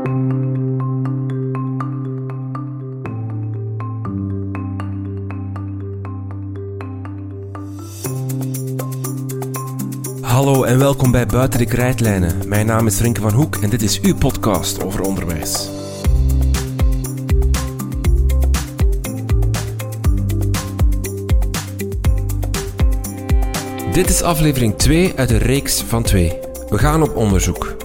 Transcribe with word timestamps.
Hallo 0.00 0.12
en 10.62 10.78
welkom 10.78 11.10
bij 11.10 11.26
Buiten 11.26 11.58
de 11.58 11.66
Krijtlijnen. 11.66 12.48
Mijn 12.48 12.66
naam 12.66 12.86
is 12.86 13.00
Rinke 13.00 13.20
van 13.20 13.32
Hoek 13.32 13.56
en 13.56 13.70
dit 13.70 13.82
is 13.82 14.00
uw 14.00 14.16
podcast 14.16 14.84
over 14.84 15.00
onderwijs. 15.00 15.70
Dit 23.92 24.08
is 24.08 24.22
aflevering 24.22 24.78
2 24.78 25.12
uit 25.16 25.28
de 25.28 25.36
reeks 25.36 25.82
van 25.82 26.02
2. 26.02 26.38
We 26.68 26.78
gaan 26.78 27.02
op 27.02 27.16
onderzoek. 27.16 27.79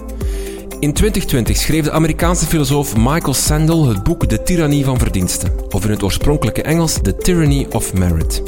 In 0.80 0.92
2020 0.92 1.56
schreef 1.56 1.84
de 1.84 1.90
Amerikaanse 1.90 2.46
filosoof 2.46 2.96
Michael 2.96 3.34
Sandel 3.34 3.86
het 3.88 4.02
boek 4.02 4.28
De 4.28 4.42
Tyrannie 4.42 4.84
van 4.84 4.98
Verdiensten, 4.98 5.52
of 5.70 5.84
in 5.84 5.90
het 5.90 6.02
oorspronkelijke 6.02 6.62
Engels 6.62 6.98
The 7.02 7.16
Tyranny 7.16 7.66
of 7.70 7.94
Merit. 7.94 8.42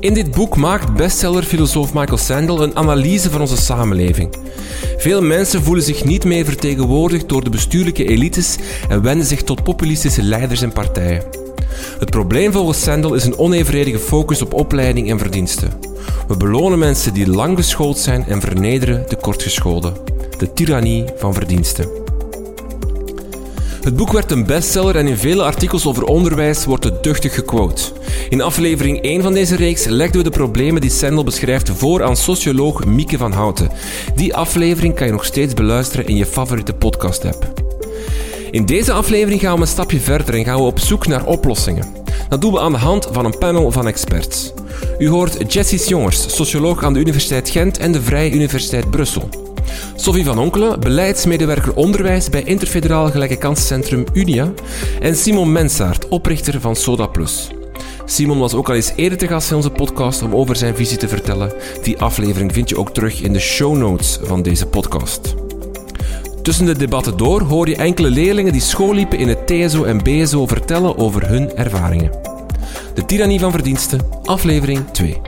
In 0.00 0.14
dit 0.14 0.30
boek 0.30 0.56
maakt 0.56 0.94
bestseller-filosoof 0.94 1.94
Michael 1.94 2.18
Sandel 2.18 2.62
een 2.62 2.76
analyse 2.76 3.30
van 3.30 3.40
onze 3.40 3.56
samenleving. 3.56 4.36
Veel 4.96 5.22
mensen 5.22 5.62
voelen 5.62 5.84
zich 5.84 6.04
niet 6.04 6.24
meer 6.24 6.44
vertegenwoordigd 6.44 7.28
door 7.28 7.44
de 7.44 7.50
bestuurlijke 7.50 8.04
elites 8.04 8.56
en 8.88 9.02
wenden 9.02 9.26
zich 9.26 9.42
tot 9.42 9.62
populistische 9.62 10.22
leiders 10.22 10.62
en 10.62 10.72
partijen. 10.72 11.22
Het 11.98 12.10
probleem 12.10 12.52
volgens 12.52 12.82
Sandel 12.82 13.14
is 13.14 13.24
een 13.24 13.38
onevenredige 13.38 13.98
focus 13.98 14.42
op 14.42 14.54
opleiding 14.54 15.10
en 15.10 15.18
verdiensten. 15.18 15.72
We 16.28 16.36
belonen 16.36 16.78
mensen 16.78 17.14
die 17.14 17.30
lang 17.30 17.56
geschoold 17.56 17.98
zijn 17.98 18.24
en 18.24 18.40
vernederen 18.40 19.04
de 19.08 19.16
kortgeschoolden. 19.16 20.17
De 20.38 20.52
tirannie 20.52 21.04
van 21.16 21.34
verdiensten. 21.34 21.88
Het 23.82 23.96
boek 23.96 24.12
werd 24.12 24.30
een 24.30 24.46
bestseller 24.46 24.96
en 24.96 25.06
in 25.06 25.16
vele 25.16 25.42
artikels 25.42 25.86
over 25.86 26.04
onderwijs 26.04 26.64
wordt 26.64 26.84
het 26.84 27.02
duchtig 27.02 27.34
gequote. 27.34 27.82
In 28.28 28.40
aflevering 28.40 29.00
1 29.00 29.22
van 29.22 29.32
deze 29.32 29.56
reeks 29.56 29.84
legden 29.84 30.16
we 30.16 30.30
de 30.30 30.36
problemen 30.36 30.80
die 30.80 30.90
Sandel 30.90 31.24
beschrijft 31.24 31.70
voor 31.70 32.02
aan 32.02 32.16
socioloog 32.16 32.84
Mieke 32.84 33.18
van 33.18 33.32
Houten. 33.32 33.70
Die 34.14 34.34
aflevering 34.34 34.94
kan 34.94 35.06
je 35.06 35.12
nog 35.12 35.24
steeds 35.24 35.54
beluisteren 35.54 36.06
in 36.06 36.16
je 36.16 36.26
favoriete 36.26 36.74
podcast-app. 36.74 37.52
In 38.50 38.66
deze 38.66 38.92
aflevering 38.92 39.40
gaan 39.40 39.54
we 39.54 39.60
een 39.60 39.66
stapje 39.66 40.00
verder 40.00 40.34
en 40.34 40.44
gaan 40.44 40.58
we 40.58 40.62
op 40.62 40.78
zoek 40.78 41.06
naar 41.06 41.24
oplossingen. 41.24 41.86
Dat 42.28 42.40
doen 42.40 42.52
we 42.52 42.60
aan 42.60 42.72
de 42.72 42.78
hand 42.78 43.08
van 43.12 43.24
een 43.24 43.38
panel 43.38 43.72
van 43.72 43.86
experts. 43.86 44.52
U 44.98 45.08
hoort 45.08 45.52
Jessie 45.52 45.88
Jongers, 45.88 46.34
socioloog 46.36 46.84
aan 46.84 46.92
de 46.92 47.00
Universiteit 47.00 47.50
Gent 47.50 47.78
en 47.78 47.92
de 47.92 48.02
Vrije 48.02 48.30
Universiteit 48.30 48.90
Brussel. 48.90 49.47
Sophie 50.00 50.24
van 50.24 50.38
Onkelen, 50.38 50.80
beleidsmedewerker 50.80 51.74
onderwijs 51.74 52.30
bij 52.30 52.42
Interfederaal 52.42 53.10
Gelijke 53.10 53.36
Kansencentrum 53.36 54.04
Unia. 54.12 54.52
En 55.00 55.16
Simon 55.16 55.52
Mensaert, 55.52 56.08
oprichter 56.08 56.60
van 56.60 56.76
Soda 56.76 57.06
Plus. 57.06 57.50
Simon 58.04 58.38
was 58.38 58.54
ook 58.54 58.68
al 58.68 58.74
eens 58.74 58.92
eerder 58.96 59.18
te 59.18 59.26
gast 59.26 59.50
in 59.50 59.56
onze 59.56 59.70
podcast 59.70 60.22
om 60.22 60.34
over 60.34 60.56
zijn 60.56 60.76
visie 60.76 60.98
te 60.98 61.08
vertellen. 61.08 61.52
Die 61.82 61.98
aflevering 61.98 62.52
vind 62.52 62.68
je 62.68 62.78
ook 62.78 62.90
terug 62.90 63.22
in 63.22 63.32
de 63.32 63.38
show 63.38 63.76
notes 63.76 64.18
van 64.22 64.42
deze 64.42 64.66
podcast. 64.66 65.34
Tussen 66.42 66.66
de 66.66 66.76
debatten 66.76 67.16
door 67.16 67.40
hoor 67.40 67.68
je 67.68 67.76
enkele 67.76 68.10
leerlingen 68.10 68.52
die 68.52 68.60
school 68.60 68.94
liepen 68.94 69.18
in 69.18 69.28
het 69.28 69.46
TSO 69.46 69.84
en 69.84 70.02
BSO 70.02 70.46
vertellen 70.46 70.98
over 70.98 71.28
hun 71.28 71.56
ervaringen. 71.56 72.10
De 72.94 73.04
Tyrannie 73.04 73.40
van 73.40 73.50
Verdiensten, 73.50 74.00
aflevering 74.24 74.90
2. 74.92 75.27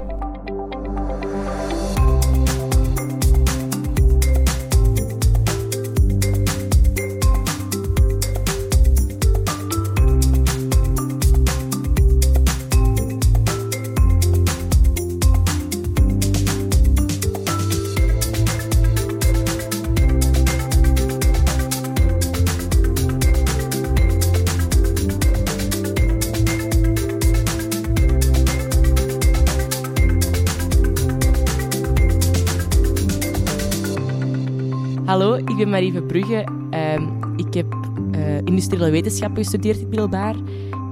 Ben 35.60 35.70
Marie 35.70 35.92
Verbrugge. 35.92 36.44
Ehm, 36.70 37.02
ik 37.36 37.54
heb 37.54 37.74
uh, 38.14 38.36
industriële 38.36 38.90
wetenschappen 38.90 39.42
gestudeerd 39.42 39.78
in 39.78 39.98
het. 39.98 40.36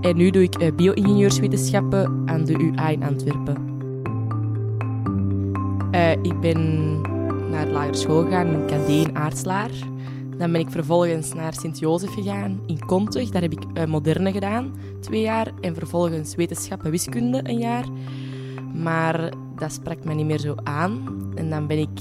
En 0.00 0.16
nu 0.16 0.30
doe 0.30 0.42
ik 0.42 0.62
uh, 0.62 0.72
bio-ingenieurswetenschappen 0.72 2.22
aan 2.26 2.44
de 2.44 2.52
UA 2.52 2.88
in 2.88 3.02
Antwerpen. 3.02 3.56
Uh, 5.94 6.10
ik 6.10 6.40
ben 6.40 6.90
naar 7.50 7.64
de 7.66 7.72
lagere 7.72 7.96
school 7.96 8.22
gegaan 8.22 8.46
in 8.46 8.66
KD 8.66 8.88
in 8.88 9.16
Aardslaar. 9.16 9.70
Dan 10.36 10.52
ben 10.52 10.60
ik 10.60 10.70
vervolgens 10.70 11.34
naar 11.34 11.54
Sint-Jozef 11.54 12.14
gegaan 12.14 12.60
in 12.66 12.78
Kontweg. 12.86 13.28
Daar 13.28 13.42
heb 13.42 13.52
ik 13.52 13.86
moderne 13.86 14.32
gedaan, 14.32 14.72
twee 15.00 15.20
jaar. 15.20 15.52
En 15.60 15.74
vervolgens 15.74 16.34
wetenschappen 16.34 16.90
wiskunde, 16.90 17.40
een 17.42 17.58
jaar. 17.58 17.84
Maar 18.74 19.32
dat 19.56 19.72
sprak 19.72 20.04
me 20.04 20.14
niet 20.14 20.26
meer 20.26 20.38
zo 20.38 20.54
aan. 20.62 21.02
En 21.34 21.50
dan 21.50 21.66
ben 21.66 21.78
ik 21.78 21.98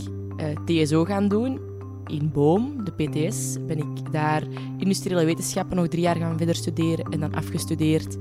TSO 0.65 1.03
gaan 1.03 1.27
doen 1.27 1.67
in 2.07 2.31
Boom, 2.33 2.83
de 2.83 2.91
PTS, 2.91 3.57
ben 3.67 3.77
ik 3.77 4.11
daar 4.11 4.43
industriële 4.77 5.25
wetenschappen 5.25 5.77
nog 5.77 5.87
drie 5.87 6.01
jaar 6.01 6.15
gaan 6.15 6.37
verder 6.37 6.55
studeren 6.55 7.05
en 7.05 7.19
dan 7.19 7.33
afgestudeerd. 7.33 8.17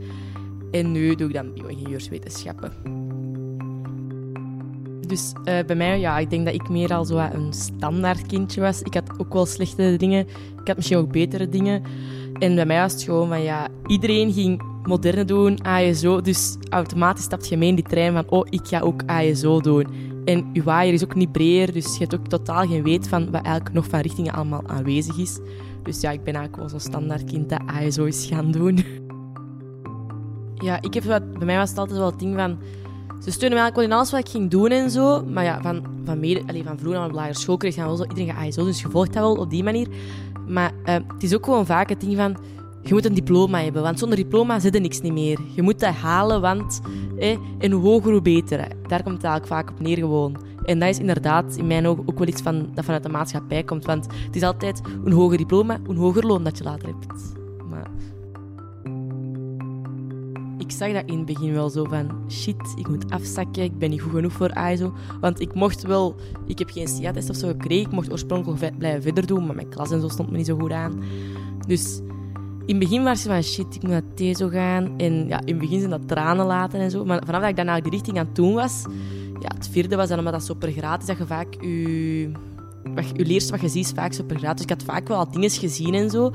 En 0.70 0.92
nu 0.92 1.14
doe 1.14 1.28
ik 1.28 1.34
dan 1.34 1.52
bio-ingenieurswetenschappen. 1.52 2.72
Dus 5.06 5.32
uh, 5.38 5.44
bij 5.66 5.76
mij, 5.76 6.00
ja, 6.00 6.18
ik 6.18 6.30
denk 6.30 6.44
dat 6.44 6.54
ik 6.54 6.68
meer 6.68 6.94
al 6.94 7.04
zo 7.04 7.18
een 7.18 7.52
standaard 7.52 8.26
kindje 8.26 8.60
was. 8.60 8.82
Ik 8.82 8.94
had 8.94 9.10
ook 9.18 9.32
wel 9.32 9.46
slechte 9.46 9.94
dingen. 9.98 10.26
Ik 10.60 10.66
had 10.66 10.76
misschien 10.76 10.98
ook 10.98 11.12
betere 11.12 11.48
dingen. 11.48 11.82
En 12.38 12.54
bij 12.54 12.66
mij 12.66 12.80
was 12.80 12.92
het 12.92 13.02
gewoon 13.02 13.28
van, 13.28 13.42
ja, 13.42 13.68
iedereen 13.86 14.32
ging 14.32 14.62
moderne 14.82 15.24
doen, 15.24 15.64
ASO. 15.64 16.20
Dus 16.20 16.56
automatisch 16.68 17.24
stapt 17.24 17.48
je 17.48 17.56
mee 17.56 17.68
in 17.68 17.74
die 17.74 17.84
trein 17.84 18.12
van, 18.12 18.24
oh, 18.28 18.46
ik 18.50 18.60
ga 18.62 18.80
ook 18.80 19.02
ASO 19.06 19.60
doen. 19.60 19.86
En 20.26 20.50
je 20.52 20.62
waaier 20.62 20.92
is 20.92 21.04
ook 21.04 21.14
niet 21.14 21.32
breder, 21.32 21.72
dus 21.72 21.92
je 21.92 21.98
hebt 21.98 22.14
ook 22.14 22.26
totaal 22.26 22.66
geen 22.66 22.82
weet 22.82 23.08
van 23.08 23.30
wat 23.30 23.42
eigenlijk 23.42 23.74
nog 23.74 23.86
van 23.86 24.00
richtingen 24.00 24.32
allemaal 24.32 24.66
aanwezig 24.66 25.18
is. 25.18 25.38
Dus 25.82 26.00
ja, 26.00 26.10
ik 26.10 26.24
ben 26.24 26.34
eigenlijk 26.34 26.56
wel 26.56 26.68
zo'n 26.68 26.90
standaard 26.90 27.24
kind 27.24 27.48
dat 27.48 27.60
ASO 27.66 28.04
is 28.04 28.26
gaan 28.26 28.50
doen. 28.50 28.84
Ja, 30.58 30.82
ik 30.82 30.94
heb 30.94 31.04
wat, 31.04 31.32
bij 31.32 31.46
mij 31.46 31.56
was 31.56 31.68
het 31.68 31.78
altijd 31.78 31.98
wel 31.98 32.10
het 32.10 32.18
ding 32.18 32.34
van... 32.34 32.58
Ze 33.22 33.30
steunen 33.30 33.58
me 33.58 33.62
eigenlijk 33.62 33.74
wel 33.74 33.84
in 33.84 33.92
alles 33.92 34.10
wat 34.10 34.20
ik 34.20 34.28
ging 34.28 34.50
doen 34.50 34.70
en 34.70 34.90
zo. 34.90 35.24
Maar 35.24 35.44
ja, 35.44 35.62
van, 35.62 35.84
van, 36.04 36.20
mede, 36.20 36.42
allez, 36.46 36.64
van 36.64 36.78
vroeger 36.78 37.00
naar 37.00 37.08
de 37.08 37.14
lagere 37.14 37.38
school 37.38 37.56
kreeg 37.56 37.74
je 37.74 37.80
wel 37.80 37.96
zo... 37.96 38.02
Iedereen 38.02 38.34
ASO, 38.34 38.64
dus 38.64 38.80
je 38.80 38.88
volgt 38.88 39.12
dat 39.12 39.22
wel 39.22 39.34
op 39.34 39.50
die 39.50 39.64
manier. 39.64 39.88
Maar 40.46 40.72
uh, 40.84 40.94
het 40.94 41.22
is 41.22 41.34
ook 41.34 41.44
gewoon 41.44 41.66
vaak 41.66 41.88
het 41.88 42.00
ding 42.00 42.16
van 42.16 42.36
je 42.86 42.94
moet 42.94 43.04
een 43.04 43.14
diploma 43.14 43.62
hebben, 43.62 43.82
want 43.82 43.98
zonder 43.98 44.18
diploma 44.18 44.58
zit 44.58 44.74
er 44.74 44.80
niks 44.80 45.00
niet 45.00 45.12
meer. 45.12 45.38
Je 45.54 45.62
moet 45.62 45.80
dat 45.80 45.94
halen, 45.94 46.40
want 46.40 46.80
eh, 47.18 47.72
hoger, 47.72 48.12
hoe 48.12 48.22
beter. 48.22 48.58
Daar 48.88 49.02
komt 49.02 49.16
het 49.16 49.24
eigenlijk 49.24 49.46
vaak 49.46 49.70
op 49.70 49.80
neer 49.80 49.96
gewoon. 49.96 50.36
En 50.64 50.78
dat 50.78 50.88
is 50.88 50.98
inderdaad 50.98 51.56
in 51.56 51.66
mijn 51.66 51.86
ogen 51.86 52.02
ook 52.06 52.18
wel 52.18 52.28
iets 52.28 52.42
van, 52.42 52.68
dat 52.74 52.84
vanuit 52.84 53.02
de 53.02 53.08
maatschappij 53.08 53.62
komt. 53.62 53.84
Want 53.84 54.06
het 54.26 54.36
is 54.36 54.42
altijd 54.42 54.80
een 55.04 55.12
hoger 55.12 55.36
diploma, 55.36 55.78
een 55.88 55.96
hoger 55.96 56.26
loon 56.26 56.44
dat 56.44 56.58
je 56.58 56.64
later 56.64 56.88
hebt. 56.88 57.34
Maar... 57.70 57.90
Ik 60.58 60.70
zag 60.72 60.92
dat 60.92 61.04
in 61.06 61.16
het 61.16 61.26
begin 61.26 61.52
wel 61.52 61.70
zo 61.70 61.84
van, 61.84 62.10
shit, 62.28 62.74
ik 62.76 62.88
moet 62.88 63.10
afzakken, 63.10 63.62
ik 63.62 63.78
ben 63.78 63.90
niet 63.90 64.00
goed 64.00 64.12
genoeg 64.12 64.32
voor 64.32 64.56
ISO. 64.72 64.92
Want 65.20 65.40
ik 65.40 65.54
mocht 65.54 65.82
wel, 65.82 66.14
ik 66.46 66.58
heb 66.58 66.70
geen 66.70 66.88
SIA-test 66.88 67.30
of 67.30 67.36
zo 67.36 67.48
gekregen, 67.48 67.86
ik 67.86 67.92
mocht 67.92 68.12
oorspronkelijk 68.12 68.78
blijven 68.78 69.02
verder 69.02 69.26
doen, 69.26 69.46
maar 69.46 69.54
mijn 69.54 69.68
klas 69.68 69.90
en 69.90 70.00
zo 70.00 70.08
stond 70.08 70.30
me 70.30 70.36
niet 70.36 70.46
zo 70.46 70.58
goed 70.58 70.72
aan. 70.72 71.02
Dus 71.66 72.00
in 72.66 72.74
het 72.74 72.78
begin 72.78 73.02
was 73.02 73.22
je 73.22 73.28
van 73.28 73.42
shit, 73.42 73.74
ik 73.74 73.82
moet 73.82 73.90
naar 73.90 74.14
TESO 74.14 74.48
gaan. 74.48 74.94
En 74.96 75.28
ja, 75.28 75.40
in 75.40 75.46
het 75.52 75.58
begin 75.58 75.78
zijn 75.78 75.90
dat 75.90 76.08
tranen 76.08 76.46
laten 76.46 76.80
en 76.80 76.90
zo. 76.90 77.04
Maar 77.04 77.22
vanaf 77.24 77.40
dat 77.40 77.58
ik 77.58 77.64
naar 77.64 77.82
die 77.82 77.90
richting 77.92 78.18
aan 78.18 78.26
het 78.26 78.34
doen 78.34 78.54
was, 78.54 78.84
ja, 79.40 79.50
het 79.54 79.68
vierde 79.68 79.96
was 79.96 80.08
dan 80.08 80.18
omdat 80.18 80.32
dat 80.32 80.44
super 80.44 80.72
gratis, 80.72 81.06
dat 81.06 81.18
je 81.18 81.26
vaak 81.26 81.54
je, 81.60 82.30
wat, 82.94 83.04
je 83.14 83.24
leert 83.24 83.50
wat 83.50 83.60
je 83.60 83.68
ziet, 83.68 83.84
is 83.84 83.92
vaak 83.92 84.12
super 84.12 84.38
gratis. 84.38 84.66
Dus 84.66 84.74
ik 84.74 84.80
had 84.80 84.94
vaak 84.94 85.08
wel 85.08 85.18
al 85.18 85.30
dingen 85.30 85.50
gezien 85.50 85.94
en 85.94 86.10
zo. 86.10 86.30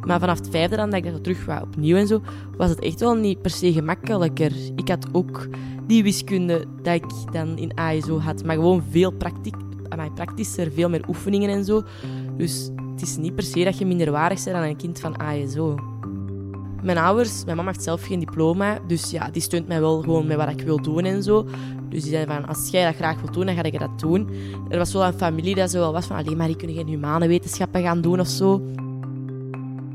Maar 0.00 0.20
vanaf 0.20 0.38
het 0.38 0.48
vijfde 0.50 0.76
dan, 0.76 0.90
dat 0.90 1.04
ik 1.04 1.12
dat 1.12 1.24
terug 1.24 1.44
was 1.44 1.62
opnieuw 1.62 1.96
en 1.96 2.06
zo, 2.06 2.22
was 2.56 2.70
het 2.70 2.80
echt 2.80 3.00
wel 3.00 3.14
niet 3.14 3.42
per 3.42 3.50
se 3.50 3.72
gemakkelijker. 3.72 4.52
Ik 4.76 4.88
had 4.88 5.06
ook 5.12 5.48
die 5.86 6.02
wiskunde 6.02 6.64
dat 6.82 6.94
ik 6.94 7.04
dan 7.32 7.58
in 7.58 7.78
ASO 7.78 8.18
had, 8.18 8.44
maar 8.44 8.54
gewoon 8.54 8.82
veel 8.90 9.10
praktiek, 9.10 9.56
praktischer, 10.14 10.72
veel 10.72 10.88
meer 10.88 11.08
oefeningen 11.08 11.50
en 11.50 11.64
zo. 11.64 11.82
Dus 12.36 12.70
het 12.94 13.02
is 13.02 13.16
niet 13.16 13.34
per 13.34 13.44
se 13.44 13.64
dat 13.64 13.78
je 13.78 13.86
minderwaardig 13.86 14.44
bent 14.44 14.56
dan 14.56 14.66
een 14.66 14.76
kind 14.76 15.00
van 15.00 15.16
ASO. 15.16 15.74
Mijn 16.82 16.98
ouders, 16.98 17.44
mijn 17.44 17.56
mama 17.56 17.70
heeft 17.70 17.84
zelf 17.84 18.02
geen 18.02 18.18
diploma, 18.18 18.78
dus 18.86 19.10
ja, 19.10 19.30
die 19.30 19.42
steunt 19.42 19.68
mij 19.68 19.80
wel 19.80 20.00
gewoon 20.00 20.26
met 20.26 20.36
wat 20.36 20.48
ik 20.48 20.60
wil 20.60 20.82
doen 20.82 21.04
en 21.04 21.22
zo. 21.22 21.46
Dus 21.88 22.02
die 22.02 22.12
zei 22.12 22.26
van, 22.26 22.46
als 22.46 22.68
jij 22.70 22.84
dat 22.84 22.94
graag 22.94 23.20
wilt 23.20 23.34
doen, 23.34 23.46
dan 23.46 23.54
ga 23.54 23.62
ik 23.62 23.78
dat 23.78 23.98
doen. 23.98 24.28
Er 24.68 24.78
was 24.78 24.92
wel 24.92 25.04
een 25.04 25.12
familie 25.12 25.54
dat 25.54 25.70
zo 25.70 25.78
wel 25.78 25.92
was 25.92 26.06
van, 26.06 26.16
alleen 26.16 26.36
maar 26.36 26.46
die 26.46 26.56
kunnen 26.56 26.76
geen 26.76 26.86
humane 26.86 27.26
wetenschappen 27.26 27.82
gaan 27.82 28.00
doen 28.00 28.20
of 28.20 28.28
zo. 28.28 28.62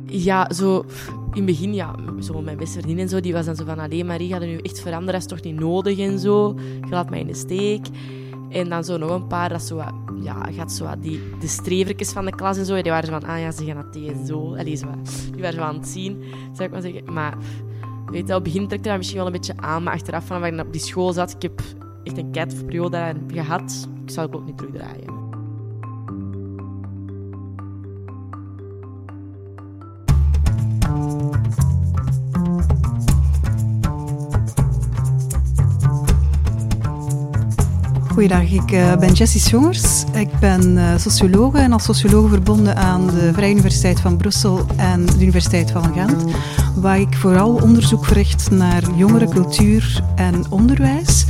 Ja, 0.06 0.52
zo 0.54 0.86
in 1.34 1.36
het 1.36 1.46
begin, 1.46 1.74
ja, 1.74 1.96
zo 2.20 2.42
mijn 2.42 2.58
beste 2.58 2.80
vriendin 2.80 3.04
en 3.04 3.10
zo, 3.10 3.20
die 3.20 3.34
was 3.34 3.46
dan 3.46 3.56
zo 3.56 3.66
van, 3.66 3.80
alleen 3.80 4.30
gaat 4.30 4.42
er 4.42 4.48
nu 4.48 4.58
echt 4.58 4.80
veranderen, 4.80 5.14
dat 5.14 5.22
is 5.22 5.38
toch 5.38 5.42
niet 5.42 5.60
nodig 5.60 6.00
en 6.00 6.20
zo. 6.20 6.56
Je 6.82 6.90
laat 6.90 7.10
mij 7.10 7.20
in 7.20 7.28
de 7.28 7.34
steek. 7.34 7.86
En 8.50 8.70
dan 8.70 8.84
zo 8.84 8.98
nog 8.98 9.12
een 9.12 9.28
paar, 9.28 9.50
dat 9.50 9.62
zo 9.62 9.84
ja, 10.22 10.52
gaat 10.52 10.72
zo 10.72 10.88
die, 11.00 11.22
de 11.40 11.48
strevertjes 11.48 12.12
van 12.12 12.26
de 12.26 12.36
klas 12.36 12.58
en 12.58 12.66
zo, 12.66 12.82
die 12.82 12.92
waren 12.92 13.08
zo 13.08 13.20
van, 13.20 13.30
ah 13.30 13.40
ja, 13.40 13.52
ze 13.52 13.66
gaan 13.66 13.76
dat 13.76 13.94
tegen 13.94 14.26
zo. 14.26 14.56
Allee, 14.56 14.64
die 15.32 15.42
waren 15.42 15.54
zo 15.54 15.62
aan 15.62 15.76
het 15.76 15.88
zien, 15.88 16.24
zou 16.54 16.64
ik 16.64 16.72
maar 16.72 16.82
zeggen. 16.82 17.14
Maar 17.14 17.38
weet 18.06 18.28
je, 18.28 18.36
op 18.36 18.44
het 18.44 18.44
begin 18.44 18.68
trekt 18.68 18.86
er 18.86 18.98
misschien 18.98 19.18
wel 19.18 19.28
een 19.28 19.32
beetje 19.32 19.58
aan, 19.58 19.84
maar 19.84 19.94
achteraf, 19.94 20.26
vanaf 20.26 20.50
ik 20.50 20.60
op 20.60 20.72
die 20.72 20.82
school 20.82 21.14
zat, 21.14 21.32
ik 21.32 21.42
heb 21.42 21.62
echt 22.04 22.18
een 22.18 22.32
catperiode 22.32 23.16
gehad, 23.28 23.88
ik 24.06 24.12
zou 24.12 24.28
het 24.28 24.36
ook 24.36 24.46
niet 24.46 24.58
terugdraaien. 24.58 25.29
Goeiedag, 38.20 38.52
ik 38.52 38.72
eh, 38.72 38.96
ben 38.96 39.14
Jessie 39.14 39.42
Schongers. 39.42 40.04
Ik 40.14 40.40
ben 40.40 40.78
uh, 40.78 40.98
sociologe 40.98 41.58
en 41.58 41.72
als 41.72 41.84
sociologe 41.84 42.30
verbonden 42.30 42.76
aan 42.76 43.08
de 43.08 43.34
Vrije 43.34 43.52
Universiteit 43.52 44.00
van 44.00 44.18
Brussel 44.18 44.66
en 44.76 45.06
de 45.06 45.20
Universiteit 45.20 45.72
van 45.72 45.94
Gent, 45.94 46.24
waar 46.76 47.00
ik 47.00 47.16
vooral 47.16 47.54
onderzoek 47.54 48.06
verricht 48.06 48.52
naar 48.52 48.84
jongeren, 48.96 49.30
cultuur 49.30 50.04
en 50.16 50.44
onderwijs. 50.50 51.26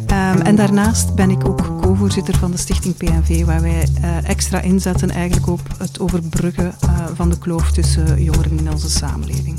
Um, 0.00 0.40
en 0.40 0.56
daarnaast 0.56 1.14
ben 1.14 1.30
ik 1.30 1.48
ook 1.48 1.80
co-voorzitter 1.80 2.36
van 2.36 2.50
de 2.50 2.56
stichting 2.56 2.96
PNV, 2.96 3.44
waar 3.44 3.62
wij 3.62 3.88
uh, 4.00 4.28
extra 4.28 4.60
inzetten 4.60 5.10
eigenlijk 5.10 5.48
op 5.48 5.60
het 5.78 6.00
overbruggen 6.00 6.74
van 7.14 7.30
de 7.30 7.38
kloof 7.38 7.72
tussen 7.72 8.22
jongeren 8.22 8.58
in 8.58 8.70
onze 8.70 8.90
samenleving. 8.90 9.58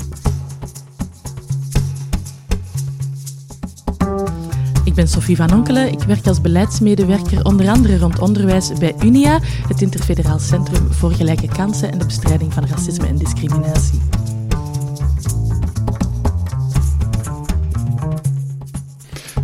Ben 4.96 5.08
Sophie 5.08 5.36
van 5.36 5.52
Onkelen. 5.52 5.92
Ik 5.92 6.02
werk 6.02 6.26
als 6.26 6.40
beleidsmedewerker 6.40 7.44
onder 7.44 7.68
andere 7.68 7.98
rond 7.98 8.18
onderwijs 8.18 8.72
bij 8.78 8.94
UNIA, 9.04 9.40
het 9.68 9.82
Interfederaal 9.82 10.38
Centrum 10.38 10.92
voor 10.92 11.12
Gelijke 11.12 11.48
Kansen 11.48 11.92
en 11.92 11.98
de 11.98 12.04
Bestrijding 12.04 12.52
van 12.52 12.66
Racisme 12.66 13.06
en 13.06 13.16
Discriminatie. 13.16 14.00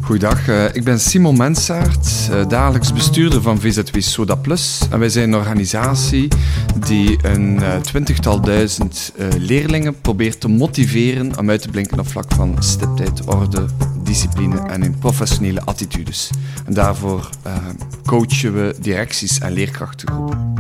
Goedendag, 0.01 0.49
uh, 0.49 0.65
ik 0.75 0.85
ben 0.85 1.01
Simon 1.01 1.37
Mensaert, 1.37 2.29
uh, 2.31 2.49
dagelijks 2.49 2.93
bestuurder 2.93 3.43
van 3.43 3.61
VZW 3.61 4.01
Soda 4.01 4.35
Plus. 4.35 4.81
En 4.91 4.99
wij 4.99 5.09
zijn 5.09 5.33
een 5.33 5.39
organisatie 5.39 6.29
die 6.87 7.19
een 7.23 7.55
uh, 7.55 7.77
twintigtal 7.77 8.41
duizend 8.41 9.13
leerlingen 9.39 10.01
probeert 10.01 10.41
te 10.41 10.49
motiveren 10.49 11.39
om 11.39 11.51
uit 11.51 11.63
te 11.63 11.69
blinken 11.69 11.99
op 11.99 12.09
vlak 12.09 12.33
van 12.35 12.57
stiptheid, 12.59 13.25
orde, 13.25 13.65
discipline 14.13 14.59
en 14.59 14.83
in 14.83 14.99
professionele 14.99 15.63
attitudes. 15.65 16.31
En 16.67 16.75
daarvoor 16.75 17.31
uh, 17.47 17.57
coachen 18.05 18.55
we 18.55 18.75
directies 18.81 19.39
en 19.39 19.53
leerkrachtengroepen. 19.53 20.55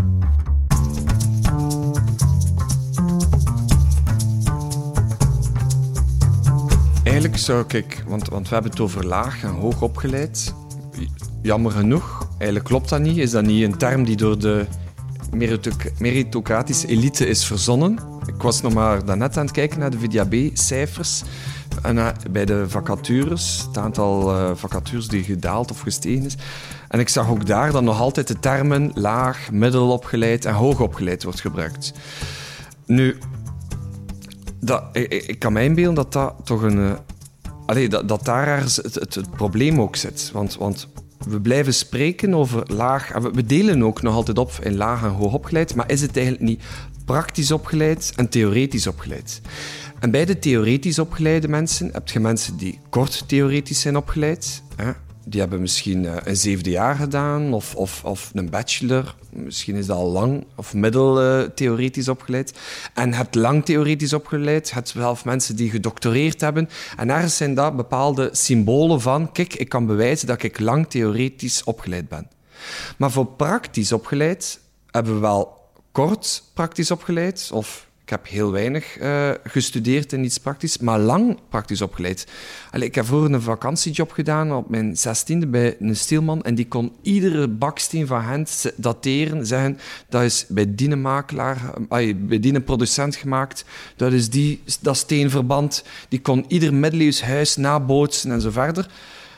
Eigenlijk 7.04 7.38
zou 7.38 7.64
ik, 7.68 8.04
want, 8.06 8.28
want 8.28 8.48
we 8.48 8.54
hebben 8.54 8.70
het 8.70 8.80
over 8.80 9.06
laag 9.06 9.42
en 9.42 9.50
hoog 9.50 9.82
opgeleid. 9.82 10.54
Jammer 11.42 11.72
genoeg, 11.72 12.28
eigenlijk 12.30 12.64
klopt 12.64 12.88
dat 12.88 13.00
niet. 13.00 13.16
Is 13.16 13.30
dat 13.30 13.44
niet 13.44 13.64
een 13.64 13.76
term 13.76 14.04
die 14.04 14.16
door 14.16 14.38
de 14.38 14.66
meritocratische 15.98 16.86
elite 16.86 17.26
is 17.26 17.44
verzonnen? 17.44 17.98
Ik 18.26 18.42
was 18.42 18.62
nog 18.62 18.72
maar 18.72 19.04
daarnet 19.04 19.36
aan 19.36 19.44
het 19.44 19.54
kijken 19.54 19.78
naar 19.78 19.90
de 19.90 19.98
VDAB-cijfers. 19.98 21.22
En 21.82 21.96
uh, 21.96 22.08
bij 22.30 22.44
de 22.44 22.68
vacatures, 22.68 23.64
het 23.66 23.78
aantal 23.78 24.38
uh, 24.38 24.50
vacatures 24.54 25.08
die 25.08 25.22
gedaald 25.22 25.70
of 25.70 25.80
gestegen 25.80 26.24
is. 26.24 26.36
En 26.88 27.00
ik 27.00 27.08
zag 27.08 27.30
ook 27.30 27.46
daar 27.46 27.72
dat 27.72 27.82
nog 27.82 28.00
altijd 28.00 28.28
de 28.28 28.38
termen 28.38 28.90
laag, 28.94 29.50
middelopgeleid 29.50 30.44
en 30.44 30.54
hoogopgeleid 30.54 31.22
wordt 31.22 31.40
gebruikt. 31.40 31.92
Nu, 32.86 33.18
dat, 34.60 34.84
ik, 34.92 35.38
kan 35.38 35.52
mij 35.52 35.64
inbeelden 35.64 35.94
dat 35.94 36.12
dat 36.12 36.34
toch 36.44 36.62
een... 36.62 36.96
Allee, 37.66 37.88
dat, 37.88 38.08
dat 38.08 38.24
daar 38.24 38.60
het, 38.60 38.94
het, 38.94 39.30
probleem 39.30 39.80
ook 39.80 39.96
zit. 39.96 40.30
Want, 40.32 40.56
want 40.56 40.88
we 41.28 41.40
blijven 41.40 41.74
spreken 41.74 42.34
over 42.34 42.62
laag... 42.72 43.12
We 43.32 43.46
delen 43.46 43.82
ook 43.82 44.02
nog 44.02 44.14
altijd 44.14 44.38
op 44.38 44.52
in 44.62 44.76
laag 44.76 45.02
en 45.02 45.08
hoogopgeleid, 45.08 45.74
maar 45.74 45.90
is 45.90 46.00
het 46.00 46.16
eigenlijk 46.16 46.46
niet 46.46 46.62
praktisch 47.04 47.52
opgeleid 47.52 48.12
en 48.16 48.28
theoretisch 48.28 48.86
opgeleid? 48.86 49.40
En 50.02 50.10
bij 50.10 50.24
de 50.24 50.38
theoretisch 50.38 50.98
opgeleide 50.98 51.48
mensen 51.48 51.90
heb 51.92 52.08
je 52.08 52.20
mensen 52.20 52.56
die 52.56 52.78
kort 52.88 53.28
theoretisch 53.28 53.80
zijn 53.80 53.96
opgeleid. 53.96 54.62
Hè? 54.76 54.92
Die 55.24 55.40
hebben 55.40 55.60
misschien 55.60 56.06
eh, 56.06 56.16
een 56.24 56.36
zevende 56.36 56.70
jaar 56.70 56.94
gedaan 56.94 57.52
of, 57.52 57.74
of, 57.74 58.04
of 58.04 58.30
een 58.34 58.50
bachelor. 58.50 59.14
Misschien 59.30 59.76
is 59.76 59.86
dat 59.86 59.96
al 59.96 60.10
lang 60.10 60.46
of 60.56 60.74
middel 60.74 61.22
uh, 61.22 61.48
theoretisch 61.48 62.08
opgeleid. 62.08 62.58
En 62.94 63.12
hebt 63.12 63.34
lang 63.34 63.64
theoretisch 63.64 64.12
opgeleid. 64.12 64.68
Je 64.68 64.74
hebt 64.74 64.88
zelf 64.88 65.24
mensen 65.24 65.56
die 65.56 65.70
gedoctoreerd 65.70 66.40
hebben. 66.40 66.68
En 66.96 67.10
ergens 67.10 67.36
zijn 67.36 67.54
dat 67.54 67.76
bepaalde 67.76 68.28
symbolen 68.32 69.00
van... 69.00 69.32
Kijk, 69.32 69.54
ik 69.54 69.68
kan 69.68 69.86
bewijzen 69.86 70.26
dat 70.26 70.42
ik 70.42 70.60
lang 70.60 70.86
theoretisch 70.88 71.64
opgeleid 71.64 72.08
ben. 72.08 72.28
Maar 72.96 73.10
voor 73.10 73.26
praktisch 73.26 73.92
opgeleid 73.92 74.60
hebben 74.90 75.14
we 75.14 75.20
wel 75.20 75.70
kort 75.92 76.42
praktisch 76.54 76.90
opgeleid... 76.90 77.50
of 77.52 77.90
ik 78.02 78.10
heb 78.10 78.28
heel 78.28 78.50
weinig 78.50 79.00
uh, 79.00 79.30
gestudeerd 79.44 80.12
in 80.12 80.24
iets 80.24 80.38
praktisch, 80.38 80.78
maar 80.78 80.98
lang 80.98 81.38
praktisch 81.48 81.82
opgeleid. 81.82 82.26
Allee, 82.70 82.88
ik 82.88 82.94
heb 82.94 83.06
vroeger 83.06 83.32
een 83.32 83.42
vakantiejob 83.42 84.10
gedaan 84.10 84.52
op 84.52 84.68
mijn 84.68 84.96
zestiende 84.96 85.46
bij 85.46 85.76
een 85.80 85.96
steelman 85.96 86.42
en 86.42 86.54
die 86.54 86.68
kon 86.68 86.92
iedere 87.02 87.48
baksteen 87.48 88.06
van 88.06 88.20
hand 88.20 88.72
dateren, 88.76 89.46
zeggen 89.46 89.78
dat 90.08 90.22
is 90.22 90.44
bij 90.48 90.74
die 90.74 90.96
makelaar, 90.96 91.60
bij 91.88 92.40
die 92.40 92.60
producent 92.60 93.16
gemaakt, 93.16 93.64
dat 93.96 94.12
is 94.12 94.30
die, 94.30 94.62
dat 94.80 94.96
steenverband, 94.96 95.84
die 96.08 96.20
kon 96.20 96.44
ieder 96.48 96.74
middeleeuws 96.74 97.22
huis 97.22 97.56
nabootsen 97.56 98.30
en 98.30 98.40
zo 98.40 98.50
verder. 98.50 98.90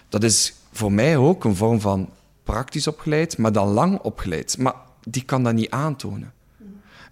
Dat 0.08 0.22
is 0.22 0.54
voor 0.72 0.92
mij 0.92 1.16
ook 1.16 1.44
een 1.44 1.56
vorm 1.56 1.80
van 1.80 2.08
praktisch 2.44 2.86
opgeleid, 2.86 3.38
maar 3.38 3.52
dan 3.52 3.68
lang 3.68 3.98
opgeleid. 3.98 4.58
Maar 4.58 4.74
die 5.08 5.24
kan 5.24 5.42
dat 5.42 5.54
niet 5.54 5.70
aantonen. 5.70 6.32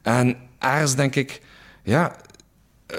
En 0.02 0.36
ergens 0.58 0.94
denk 0.94 1.14
ik, 1.14 1.40
ja, 1.82 2.16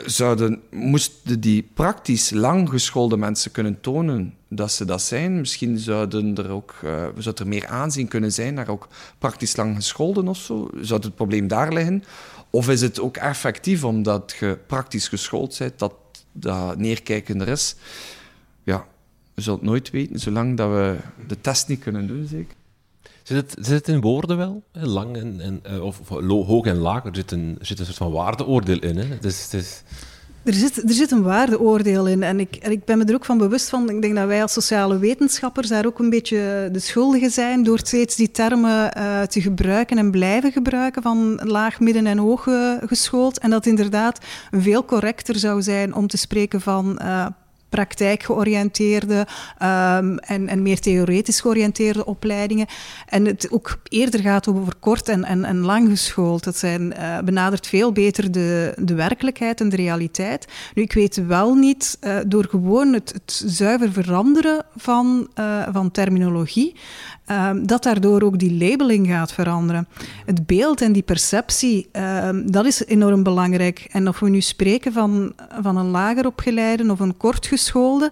zouden, 0.05 0.61
moesten 0.71 1.39
die 1.39 1.69
praktisch 1.73 2.29
lang 2.29 2.69
geschoolde 2.69 3.17
mensen 3.17 3.51
kunnen 3.51 3.81
tonen 3.81 4.33
dat 4.47 4.71
ze 4.71 4.85
dat 4.85 5.01
zijn. 5.01 5.39
Misschien 5.39 5.77
zouden 5.77 6.35
er 6.35 6.49
ook, 6.49 6.75
uh, 6.83 7.07
zou 7.17 7.35
er 7.39 7.47
meer 7.47 7.67
aanzien 7.67 8.07
kunnen 8.07 8.31
zijn 8.31 8.53
naar 8.53 8.67
ook 8.67 8.87
praktisch 9.17 9.55
lang 9.55 9.75
gescholden 9.75 10.27
of 10.27 10.37
zo. 10.37 10.69
Zou 10.81 11.01
het 11.01 11.15
probleem 11.15 11.47
daar 11.47 11.73
liggen? 11.73 12.03
Of 12.49 12.69
is 12.69 12.81
het 12.81 12.99
ook 12.99 13.17
effectief 13.17 13.83
omdat 13.83 14.35
je 14.39 14.57
praktisch 14.67 15.07
geschoold 15.07 15.55
bent, 15.57 15.79
dat 15.79 15.93
dat 16.31 16.77
neerkijkender 16.77 17.47
is? 17.47 17.75
Ja, 18.63 18.85
we 19.33 19.41
zullen 19.41 19.59
het 19.59 19.67
nooit 19.67 19.89
weten, 19.89 20.19
zolang 20.19 20.57
dat 20.57 20.69
we 20.69 20.97
de 21.27 21.41
test 21.41 21.67
niet 21.67 21.79
kunnen 21.79 22.07
doen, 22.07 22.27
zeker. 22.27 22.55
Zit 23.23 23.37
het, 23.37 23.65
zit 23.65 23.87
in 23.87 24.01
woorden 24.01 24.37
wel? 24.37 24.63
Lang 24.71 25.17
en, 25.17 25.39
en, 25.41 25.59
eh, 25.63 25.83
of, 25.83 25.99
of 25.99 26.45
hoog 26.47 26.65
en 26.65 26.77
laag? 26.77 27.05
Er 27.05 27.15
zit 27.15 27.31
een, 27.31 27.57
zit 27.61 27.79
een 27.79 27.85
soort 27.85 27.97
van 27.97 28.11
waardeoordeel 28.11 28.79
in. 28.79 28.97
Hè? 28.97 29.05
Het 29.05 29.23
is. 29.53 29.83
Er 30.43 30.53
zit, 30.53 30.83
er 30.83 30.93
zit 30.93 31.11
een 31.11 31.21
waardeoordeel 31.21 32.07
in. 32.07 32.23
En 32.23 32.39
ik, 32.39 32.55
en 32.55 32.71
ik 32.71 32.85
ben 32.85 32.97
me 32.97 33.05
er 33.05 33.13
ook 33.13 33.25
van 33.25 33.37
bewust 33.37 33.69
van. 33.69 33.89
Ik 33.89 34.01
denk 34.01 34.15
dat 34.15 34.27
wij 34.27 34.41
als 34.41 34.53
sociale 34.53 34.97
wetenschappers 34.97 35.67
daar 35.67 35.85
ook 35.85 35.99
een 35.99 36.09
beetje 36.09 36.69
de 36.71 36.79
schuldigen 36.79 37.31
zijn. 37.31 37.63
door 37.63 37.77
steeds 37.77 38.15
die 38.15 38.31
termen 38.31 38.97
uh, 38.97 39.21
te 39.21 39.41
gebruiken 39.41 39.97
en 39.97 40.11
blijven 40.11 40.51
gebruiken. 40.51 41.01
van 41.01 41.39
laag, 41.43 41.79
midden 41.79 42.05
en 42.05 42.17
hoog 42.17 42.45
uh, 42.45 42.73
geschoold. 42.85 43.39
En 43.39 43.49
dat 43.49 43.65
inderdaad 43.65 44.19
veel 44.51 44.85
correcter 44.85 45.35
zou 45.35 45.61
zijn 45.61 45.95
om 45.95 46.07
te 46.07 46.17
spreken 46.17 46.61
van. 46.61 46.99
Praktijkgeoriënteerde 47.73 49.17
um, 49.17 50.17
en, 50.17 50.47
en 50.47 50.61
meer 50.61 50.79
theoretisch 50.79 51.41
georiënteerde 51.41 52.05
opleidingen. 52.05 52.67
En 53.07 53.25
het 53.25 53.51
ook 53.51 53.79
eerder 53.83 54.19
gaat 54.19 54.47
over 54.47 54.73
kort 54.79 55.09
en, 55.09 55.23
en, 55.23 55.45
en 55.45 55.57
lang 55.57 55.89
geschoold. 55.89 56.43
Dat 56.43 56.57
zijn, 56.57 56.81
uh, 56.81 57.19
benadert 57.19 57.67
veel 57.67 57.91
beter 57.91 58.31
de, 58.31 58.73
de 58.77 58.93
werkelijkheid 58.93 59.61
en 59.61 59.69
de 59.69 59.75
realiteit. 59.75 60.47
Nu, 60.73 60.83
ik 60.83 60.93
weet 60.93 61.25
wel 61.27 61.53
niet, 61.53 61.97
uh, 62.01 62.17
door 62.27 62.45
gewoon 62.49 62.93
het, 62.93 63.13
het 63.13 63.43
zuiver 63.45 63.91
veranderen 63.91 64.65
van, 64.75 65.27
uh, 65.39 65.67
van 65.71 65.91
terminologie, 65.91 66.75
Um, 67.31 67.67
dat 67.67 67.83
daardoor 67.83 68.21
ook 68.21 68.39
die 68.39 68.57
labeling 68.57 69.07
gaat 69.07 69.33
veranderen. 69.33 69.87
Het 70.25 70.45
beeld 70.45 70.81
en 70.81 70.91
die 70.91 71.01
perceptie, 71.01 71.89
um, 72.25 72.51
dat 72.51 72.65
is 72.65 72.85
enorm 72.85 73.23
belangrijk. 73.23 73.87
En 73.91 74.07
of 74.07 74.19
we 74.19 74.29
nu 74.29 74.41
spreken 74.41 74.93
van, 74.93 75.33
van 75.61 75.77
een 75.77 75.89
lager 75.89 76.25
opgeleide 76.25 76.91
of 76.91 76.99
een 76.99 77.17
kortgeschoolde, 77.71 78.11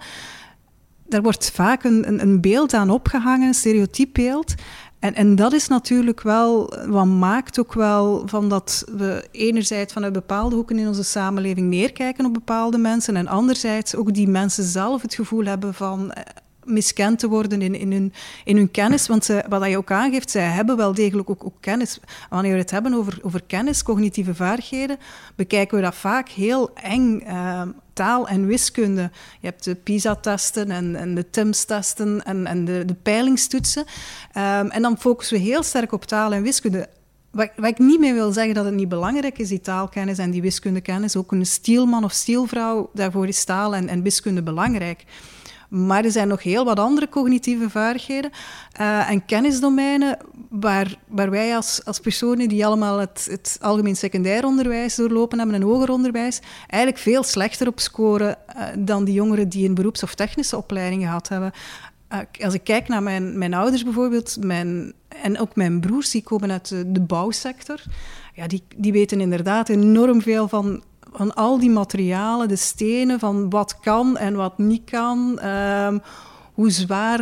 daar 1.07 1.21
wordt 1.21 1.51
vaak 1.51 1.83
een, 1.83 2.07
een, 2.07 2.21
een 2.21 2.41
beeld 2.41 2.73
aan 2.73 2.89
opgehangen, 2.89 3.47
een 3.47 3.53
stereotypbeeld. 3.53 4.53
En, 4.99 5.15
en 5.15 5.35
dat 5.35 5.53
is 5.53 5.67
natuurlijk 5.67 6.21
wel 6.21 6.73
wat 6.87 7.05
maakt 7.05 7.59
ook 7.59 7.73
wel 7.73 8.23
van 8.25 8.49
dat 8.49 8.83
we 8.97 9.27
enerzijds 9.31 9.93
vanuit 9.93 10.13
bepaalde 10.13 10.55
hoeken 10.55 10.79
in 10.79 10.87
onze 10.87 11.03
samenleving 11.03 11.67
neerkijken 11.67 12.25
op 12.25 12.33
bepaalde 12.33 12.77
mensen 12.77 13.15
en 13.15 13.27
anderzijds 13.27 13.95
ook 13.95 14.13
die 14.13 14.27
mensen 14.27 14.63
zelf 14.63 15.01
het 15.01 15.13
gevoel 15.13 15.45
hebben 15.45 15.73
van 15.73 16.11
eh, 16.11 16.23
miskend 16.65 17.19
te 17.19 17.27
worden 17.27 17.61
in, 17.61 17.75
in, 17.75 17.91
hun, 17.91 18.13
in 18.43 18.55
hun 18.55 18.71
kennis. 18.71 19.07
Want 19.07 19.29
wat 19.49 19.69
je 19.69 19.77
ook 19.77 19.91
aangeeft, 19.91 20.31
zij 20.31 20.43
hebben 20.43 20.77
wel 20.77 20.93
degelijk 20.93 21.29
ook, 21.29 21.45
ook 21.45 21.57
kennis. 21.59 21.99
Wanneer 22.29 22.53
we 22.53 22.59
het 22.59 22.71
hebben 22.71 22.93
over, 22.93 23.19
over 23.21 23.41
kennis, 23.47 23.83
cognitieve 23.83 24.35
vaardigheden, 24.35 24.97
bekijken 25.35 25.77
we 25.77 25.83
dat 25.83 25.95
vaak 25.95 26.29
heel 26.29 26.73
eng. 26.73 27.21
Uh, 27.27 27.61
taal 27.93 28.27
en 28.27 28.45
wiskunde. 28.45 29.09
Je 29.39 29.47
hebt 29.47 29.63
de 29.63 29.75
PISA-testen 29.75 30.71
en, 30.71 30.95
en, 30.95 31.15
de 31.15 31.29
TIMS-testen 31.29 32.23
en, 32.23 32.47
en 32.47 32.65
de, 32.65 32.83
de 32.85 32.93
peilingstoetsen. 32.93 33.85
Um, 34.37 34.69
en 34.69 34.81
dan 34.81 34.97
focussen 34.97 35.37
we 35.37 35.43
heel 35.43 35.63
sterk 35.63 35.91
op 35.91 36.05
taal 36.05 36.33
en 36.33 36.41
wiskunde. 36.41 36.89
Wat, 37.31 37.49
wat, 37.55 37.69
ik 37.69 37.79
niet 37.79 37.99
mee 37.99 38.13
wil 38.13 38.31
zeggen 38.31 38.53
dat 38.53 38.65
het 38.65 38.73
niet 38.73 38.89
belangrijk 38.89 39.37
is, 39.37 39.49
die 39.49 39.61
taalkennis 39.61 40.17
en 40.17 40.31
die 40.31 40.41
wiskundekennis. 40.41 41.15
Ook 41.15 41.31
een 41.31 41.45
stielman 41.45 42.03
of 42.03 42.11
stielvrouw, 42.11 42.89
daarvoor 42.93 43.27
is 43.27 43.43
taal 43.43 43.75
en, 43.75 43.87
en 43.87 44.01
wiskunde 44.01 44.43
belangrijk. 44.43 45.05
Maar 45.71 46.05
er 46.05 46.11
zijn 46.11 46.27
nog 46.27 46.43
heel 46.43 46.65
wat 46.65 46.79
andere 46.79 47.09
cognitieve 47.09 47.69
vaardigheden 47.69 48.31
uh, 48.81 49.09
en 49.09 49.25
kennisdomeinen 49.25 50.17
waar, 50.49 50.95
waar 51.07 51.29
wij 51.29 51.55
als, 51.55 51.85
als 51.85 51.99
personen 51.99 52.49
die 52.49 52.65
allemaal 52.65 52.97
het, 52.99 53.27
het 53.29 53.57
algemeen 53.61 53.95
secundair 53.95 54.45
onderwijs 54.45 54.95
doorlopen 54.95 55.37
hebben 55.37 55.55
en 55.55 55.61
hoger 55.61 55.89
onderwijs, 55.89 56.39
eigenlijk 56.67 57.01
veel 57.01 57.23
slechter 57.23 57.67
op 57.67 57.79
scoren 57.79 58.37
uh, 58.55 58.63
dan 58.77 59.03
die 59.03 59.13
jongeren 59.13 59.49
die 59.49 59.67
een 59.67 59.73
beroeps- 59.73 60.03
of 60.03 60.15
technische 60.15 60.57
opleiding 60.57 61.03
gehad 61.03 61.27
hebben. 61.27 61.51
Uh, 62.13 62.19
als 62.45 62.53
ik 62.53 62.63
kijk 62.63 62.87
naar 62.87 63.03
mijn, 63.03 63.37
mijn 63.37 63.53
ouders 63.53 63.83
bijvoorbeeld, 63.83 64.37
mijn, 64.39 64.93
en 65.23 65.39
ook 65.39 65.55
mijn 65.55 65.79
broers, 65.79 66.11
die 66.11 66.23
komen 66.23 66.51
uit 66.51 66.69
de, 66.69 66.91
de 66.91 67.01
bouwsector, 67.01 67.81
ja, 68.33 68.47
die, 68.47 68.63
die 68.75 68.91
weten 68.91 69.21
inderdaad 69.21 69.69
enorm 69.69 70.21
veel 70.21 70.47
van 70.47 70.83
van 71.11 71.33
al 71.33 71.59
die 71.59 71.69
materialen, 71.69 72.47
de 72.47 72.55
stenen, 72.55 73.19
van 73.19 73.49
wat 73.49 73.79
kan 73.79 74.17
en 74.17 74.35
wat 74.35 74.57
niet 74.57 74.83
kan, 74.89 75.45
um, 75.45 76.01
hoe 76.53 76.69
zwaar 76.69 77.19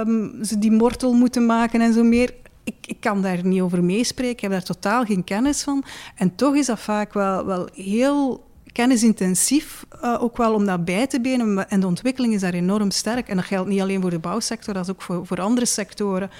um, 0.00 0.44
ze 0.44 0.58
die 0.58 0.72
mortel 0.72 1.12
moeten 1.12 1.46
maken 1.46 1.80
en 1.80 1.92
zo 1.92 2.02
meer. 2.02 2.34
Ik, 2.64 2.74
ik, 2.86 3.00
kan 3.00 3.22
daar 3.22 3.44
niet 3.44 3.60
over 3.60 3.84
meespreken, 3.84 4.34
ik 4.34 4.40
heb 4.40 4.50
daar 4.50 4.62
totaal 4.62 5.04
geen 5.04 5.24
kennis 5.24 5.62
van. 5.62 5.84
En 6.14 6.34
toch 6.34 6.54
is 6.54 6.66
dat 6.66 6.80
vaak 6.80 7.12
wel, 7.12 7.44
wel 7.44 7.68
heel 7.74 8.44
kennisintensief, 8.72 9.86
uh, 10.02 10.22
ook 10.22 10.36
wel 10.36 10.54
om 10.54 10.66
dat 10.66 10.84
bij 10.84 11.06
te 11.06 11.20
benen. 11.20 11.68
En 11.68 11.80
de 11.80 11.86
ontwikkeling 11.86 12.34
is 12.34 12.40
daar 12.40 12.54
enorm 12.54 12.90
sterk. 12.90 13.28
En 13.28 13.36
dat 13.36 13.44
geldt 13.44 13.68
niet 13.68 13.80
alleen 13.80 14.00
voor 14.00 14.10
de 14.10 14.18
bouwsector, 14.18 14.74
dat 14.74 14.84
is 14.84 14.90
ook 14.90 15.02
voor, 15.02 15.26
voor 15.26 15.40
andere 15.40 15.66
sectoren. 15.66 16.30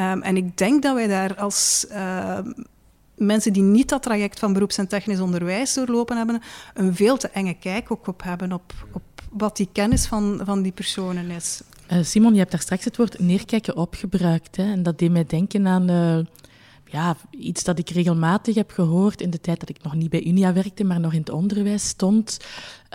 Um, 0.00 0.22
en 0.22 0.36
ik 0.36 0.56
denk 0.56 0.82
dat 0.82 0.94
wij 0.94 1.06
daar 1.06 1.36
als 1.36 1.86
mensen 3.18 3.52
die 3.52 3.62
niet 3.62 3.88
dat 3.88 4.02
traject 4.02 4.38
van 4.38 4.52
beroeps- 4.52 4.78
en 4.78 4.88
technisch 4.88 5.20
onderwijs 5.20 5.74
doorlopen 5.74 6.16
hebben, 6.16 6.40
een 6.74 6.94
veel 6.94 7.16
te 7.16 7.28
enge 7.28 7.54
kijk 7.54 7.90
ook 7.90 8.06
op 8.06 8.22
hebben 8.22 8.52
op, 8.52 8.72
op 8.92 9.02
wat 9.30 9.56
die 9.56 9.68
kennis 9.72 10.06
van, 10.06 10.40
van 10.44 10.62
die 10.62 10.72
personen 10.72 11.30
is. 11.30 11.60
Uh, 11.92 12.02
Simon, 12.02 12.32
je 12.32 12.38
hebt 12.38 12.50
daar 12.50 12.60
straks 12.60 12.84
het 12.84 12.96
woord 12.96 13.18
neerkijken 13.18 13.76
opgebruikt. 13.76 14.56
Hè? 14.56 14.72
En 14.72 14.82
dat 14.82 14.98
deed 14.98 15.10
mij 15.10 15.24
denken 15.26 15.66
aan 15.66 15.90
uh, 15.90 16.18
ja, 16.84 17.16
iets 17.30 17.64
dat 17.64 17.78
ik 17.78 17.90
regelmatig 17.90 18.54
heb 18.54 18.70
gehoord 18.70 19.20
in 19.20 19.30
de 19.30 19.40
tijd 19.40 19.60
dat 19.60 19.68
ik 19.68 19.82
nog 19.82 19.94
niet 19.94 20.10
bij 20.10 20.24
Unia 20.24 20.52
werkte, 20.52 20.84
maar 20.84 21.00
nog 21.00 21.12
in 21.12 21.18
het 21.18 21.30
onderwijs 21.30 21.88
stond. 21.88 22.38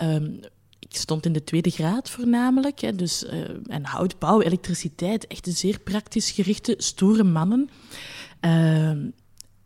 Um, 0.02 0.40
ik 0.78 0.96
stond 0.96 1.26
in 1.26 1.32
de 1.32 1.44
tweede 1.44 1.70
graad 1.70 2.10
voornamelijk. 2.10 2.80
Hè, 2.80 2.94
dus, 2.94 3.24
uh, 3.24 3.32
en 3.66 3.84
hout, 3.84 4.18
bouw, 4.18 4.40
elektriciteit, 4.40 5.26
echt 5.26 5.48
zeer 5.50 5.78
praktisch 5.78 6.30
gerichte, 6.30 6.74
stoere 6.78 7.24
mannen. 7.24 7.70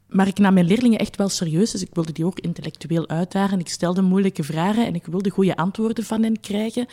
Maar 0.08 0.26
ik 0.26 0.38
nam 0.38 0.54
mijn 0.54 0.66
leerlingen 0.66 0.98
echt 0.98 1.16
wel 1.16 1.28
serieus, 1.28 1.70
dus 1.70 1.82
ik 1.82 1.88
wilde 1.92 2.12
die 2.12 2.24
ook 2.24 2.38
intellectueel 2.40 3.08
uitdagen. 3.08 3.58
Ik 3.60 3.68
stelde 3.68 4.02
moeilijke 4.02 4.42
vragen 4.42 4.86
en 4.86 4.94
ik 4.94 5.06
wilde 5.06 5.30
goede 5.30 5.56
antwoorden 5.56 6.04
van 6.04 6.22
hen 6.22 6.40
krijgen. 6.40 6.86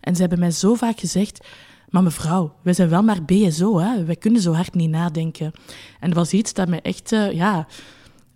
En 0.00 0.14
ze 0.14 0.20
hebben 0.20 0.38
mij 0.38 0.50
zo 0.50 0.74
vaak 0.74 1.00
gezegd... 1.00 1.46
Maar 1.92 2.02
mevrouw, 2.02 2.54
wij 2.62 2.72
zijn 2.72 2.88
wel 2.88 3.02
maar 3.02 3.24
BSO, 3.24 3.78
hè? 3.78 4.04
wij 4.04 4.16
kunnen 4.16 4.42
zo 4.42 4.52
hard 4.52 4.74
niet 4.74 4.90
nadenken. 4.90 5.52
En 6.00 6.08
dat 6.08 6.18
was 6.18 6.32
iets 6.32 6.52
dat 6.52 6.68
me 6.68 6.80
echt 6.80 7.12
uh, 7.12 7.32
ja, 7.32 7.66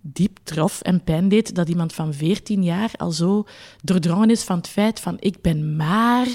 diep 0.01 0.39
trof 0.43 0.81
en 0.81 1.03
pijn 1.03 1.29
deed, 1.29 1.55
dat 1.55 1.69
iemand 1.69 1.93
van 1.93 2.13
14 2.13 2.63
jaar 2.63 2.91
al 2.97 3.11
zo 3.11 3.45
doordrongen 3.83 4.29
is 4.29 4.43
van 4.43 4.57
het 4.57 4.67
feit 4.67 4.99
van 4.99 5.17
ik 5.19 5.41
ben 5.41 5.75
maar 5.75 6.27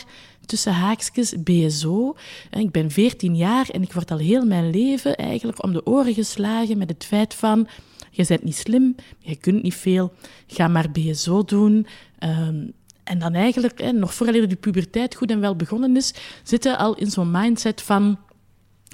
tussen 0.46 0.72
haakjes 0.72 1.34
BSO. 1.42 2.16
Ik 2.50 2.70
ben 2.70 2.90
14 2.90 3.36
jaar 3.36 3.68
en 3.68 3.82
ik 3.82 3.92
word 3.92 4.10
al 4.10 4.18
heel 4.18 4.44
mijn 4.44 4.70
leven 4.70 5.16
eigenlijk 5.16 5.62
om 5.62 5.72
de 5.72 5.86
oren 5.86 6.14
geslagen 6.14 6.78
met 6.78 6.88
het 6.88 7.04
feit 7.04 7.34
van 7.34 7.68
je 8.14 8.24
bent 8.28 8.44
niet 8.44 8.56
slim, 8.56 8.94
je 9.18 9.36
kunt 9.36 9.62
niet 9.62 9.74
veel, 9.74 10.12
ga 10.46 10.68
maar 10.68 10.90
BSO 10.90 11.42
doen. 11.44 11.86
Um, 12.20 12.72
en 13.04 13.18
dan 13.18 13.34
eigenlijk, 13.34 13.80
hè, 13.80 13.92
nog 13.92 14.14
voordat 14.14 14.50
de 14.50 14.56
puberteit 14.56 15.14
goed 15.14 15.30
en 15.30 15.40
wel 15.40 15.56
begonnen 15.56 15.96
is, 15.96 16.14
zitten 16.42 16.78
al 16.78 16.94
in 16.94 17.10
zo'n 17.10 17.30
mindset 17.30 17.82
van... 17.82 18.18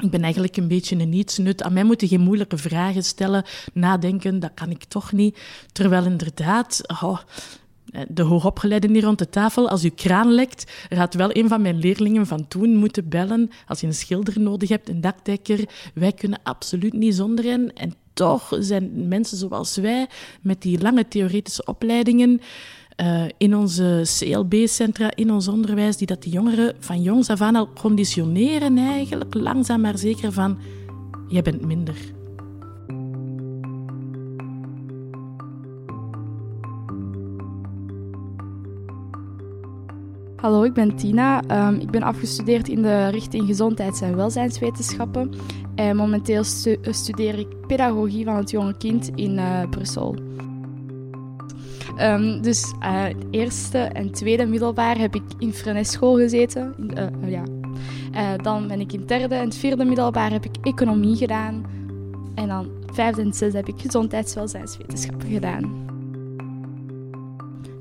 Ik 0.02 0.10
ben 0.10 0.22
eigenlijk 0.22 0.56
een 0.56 0.68
beetje 0.68 0.96
een 0.96 1.08
nietsnut. 1.08 1.62
Aan 1.62 1.72
mij 1.72 1.84
moeten 1.84 2.08
geen 2.08 2.20
moeilijke 2.20 2.56
vragen 2.56 3.04
stellen, 3.04 3.44
nadenken, 3.72 4.40
dat 4.40 4.50
kan 4.54 4.70
ik 4.70 4.84
toch 4.84 5.12
niet. 5.12 5.38
Terwijl 5.72 6.04
inderdaad, 6.04 6.80
oh, 7.02 7.18
de 8.08 8.22
hoogopgeleiden 8.22 8.92
hier 8.92 9.02
rond 9.02 9.18
de 9.18 9.28
tafel, 9.28 9.68
als 9.68 9.82
uw 9.82 9.90
kraan 9.94 10.32
lekt, 10.32 10.86
gaat 10.88 11.14
wel 11.14 11.36
een 11.36 11.48
van 11.48 11.62
mijn 11.62 11.78
leerlingen 11.78 12.26
van 12.26 12.48
toen 12.48 12.76
moeten 12.76 13.08
bellen. 13.08 13.50
Als 13.66 13.80
je 13.80 13.86
een 13.86 13.94
schilder 13.94 14.40
nodig 14.40 14.68
hebt, 14.68 14.88
een 14.88 15.00
dakdekker, 15.00 15.68
wij 15.94 16.12
kunnen 16.12 16.40
absoluut 16.42 16.92
niet 16.92 17.14
zonder 17.14 17.44
hen. 17.44 17.72
En 17.72 17.94
toch 18.18 18.56
zijn 18.58 19.08
mensen 19.08 19.36
zoals 19.36 19.76
wij, 19.76 20.06
met 20.40 20.62
die 20.62 20.80
lange 20.80 21.08
theoretische 21.08 21.64
opleidingen, 21.64 22.40
uh, 22.96 23.24
in 23.36 23.56
onze 23.56 24.02
CLB-centra, 24.18 25.10
in 25.14 25.32
ons 25.32 25.48
onderwijs, 25.48 25.96
die 25.96 26.06
dat 26.06 26.22
de 26.22 26.30
jongeren 26.30 26.76
van 26.78 27.02
jongs 27.02 27.28
af 27.30 27.40
aan 27.40 27.56
al 27.56 27.68
conditioneren 27.80 28.78
eigenlijk, 28.78 29.34
langzaam 29.34 29.80
maar 29.80 29.98
zeker 29.98 30.32
van, 30.32 30.58
jij 31.28 31.42
bent 31.42 31.66
minder. 31.66 31.96
Hallo, 40.36 40.62
ik 40.62 40.72
ben 40.72 40.96
Tina. 40.96 41.42
Um, 41.68 41.80
ik 41.80 41.90
ben 41.90 42.02
afgestudeerd 42.02 42.68
in 42.68 42.82
de 42.82 43.08
richting 43.08 43.46
gezondheids- 43.46 44.00
en 44.00 44.16
welzijnswetenschappen. 44.16 45.30
En 45.78 45.96
momenteel 45.96 46.44
stu 46.44 46.76
studeer 46.82 47.38
ik 47.38 47.66
pedagogie 47.66 48.24
van 48.24 48.36
het 48.36 48.50
jonge 48.50 48.76
kind 48.76 49.10
in 49.14 49.34
uh, 49.34 49.68
Brussel. 49.70 50.16
Um, 52.00 52.42
dus 52.42 52.74
eerste 53.30 53.78
en 53.78 54.12
tweede 54.12 54.46
middelbaar 54.46 54.98
heb 54.98 55.14
ik 55.14 55.22
in 55.38 55.52
Frenes-school 55.52 56.16
gezeten. 56.16 56.74
Uh, 56.78 57.30
ja. 57.30 58.36
dan 58.36 58.68
ben 58.68 58.80
ik 58.80 58.92
in 58.92 59.06
derde 59.06 59.34
en 59.34 59.52
vierde 59.52 59.84
middelbaar 59.84 60.30
heb 60.30 60.44
ik 60.44 60.56
economie 60.62 61.16
gedaan. 61.16 61.64
En 62.34 62.48
dan 62.48 62.70
vijfde 62.92 63.22
en 63.22 63.32
zesde 63.32 63.56
heb 63.56 63.68
ik 63.68 63.80
gezondheids- 63.80 64.32
en 64.32 64.38
welzijnswetenschappen 64.38 65.28
gedaan. 65.28 65.86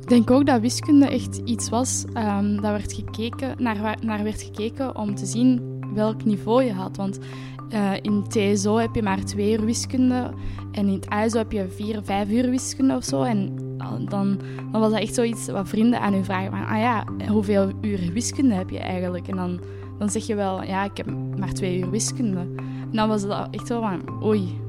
Ik 0.01 0.07
denk 0.07 0.31
ook 0.31 0.45
dat 0.45 0.61
wiskunde 0.61 1.07
echt 1.07 1.41
iets 1.45 1.69
was 1.69 2.05
um, 2.13 2.61
dat 2.61 2.71
werd 2.71 2.93
gekeken, 2.93 3.55
naar, 3.57 3.97
naar 4.01 4.23
werd 4.23 4.41
gekeken 4.41 4.95
om 4.95 5.15
te 5.15 5.25
zien 5.25 5.75
welk 5.93 6.25
niveau 6.25 6.63
je 6.63 6.73
had. 6.73 6.97
Want 6.97 7.19
uh, 7.73 7.93
in 8.01 8.23
TSO 8.27 8.77
heb 8.77 8.95
je 8.95 9.01
maar 9.01 9.23
twee 9.23 9.57
uur 9.57 9.65
wiskunde 9.65 10.31
en 10.71 10.87
in 10.87 10.93
het 10.93 11.07
ISO 11.25 11.37
heb 11.37 11.51
je 11.51 11.67
vier, 11.69 11.99
vijf 12.03 12.29
uur 12.29 12.49
wiskunde 12.49 12.95
of 12.95 13.03
zo. 13.03 13.21
En 13.21 13.55
dan, 13.77 14.39
dan 14.71 14.81
was 14.81 14.91
dat 14.91 14.99
echt 14.99 15.13
zoiets 15.13 15.47
wat 15.47 15.69
vrienden 15.69 16.01
aan 16.01 16.13
u 16.13 16.23
vragen. 16.23 16.51
Van, 16.51 16.65
ah 16.65 16.79
ja, 16.79 17.05
hoeveel 17.27 17.71
uur 17.81 18.09
wiskunde 18.13 18.53
heb 18.53 18.69
je 18.69 18.79
eigenlijk? 18.79 19.27
En 19.27 19.35
dan, 19.35 19.59
dan 19.97 20.09
zeg 20.09 20.27
je 20.27 20.35
wel, 20.35 20.63
ja, 20.63 20.83
ik 20.83 20.97
heb 20.97 21.05
maar 21.37 21.53
twee 21.53 21.79
uur 21.79 21.89
wiskunde. 21.89 22.39
En 22.39 22.91
dan 22.91 23.07
was 23.07 23.21
dat 23.21 23.47
echt 23.51 23.67
zo 23.67 23.81
van, 23.81 24.23
oei, 24.23 24.59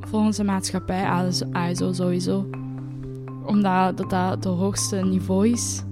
volgens 0.00 0.36
de 0.36 0.44
maatschappij, 0.44 1.04
ASO 1.52 1.92
sowieso. 1.92 2.46
Omdat 3.46 3.96
dat, 3.96 4.10
dat 4.10 4.30
het 4.30 4.44
hoogste 4.44 4.96
niveau 4.96 5.48
is. 5.48 5.82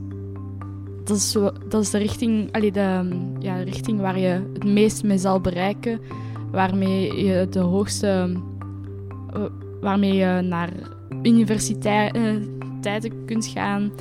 Dat 1.05 1.17
is, 1.17 1.33
dat 1.69 1.83
is 1.83 1.91
de, 1.91 1.99
richting, 1.99 2.53
allee, 2.53 2.73
de, 2.73 3.09
ja, 3.39 3.57
de 3.57 3.65
richting 3.65 4.01
waar 4.01 4.19
je 4.19 4.51
het 4.53 4.65
meest 4.65 5.03
mee 5.03 5.19
zal 5.19 5.41
bereiken. 5.41 6.01
Waarmee 6.51 7.25
je 7.25 7.47
de 7.51 7.61
hoogste... 7.61 8.37
Uh, 9.37 9.45
waarmee 9.81 10.15
je 10.15 10.41
naar 10.41 10.73
universiteiten 11.23 13.25
kunt 13.27 13.47
gaan. 13.47 13.93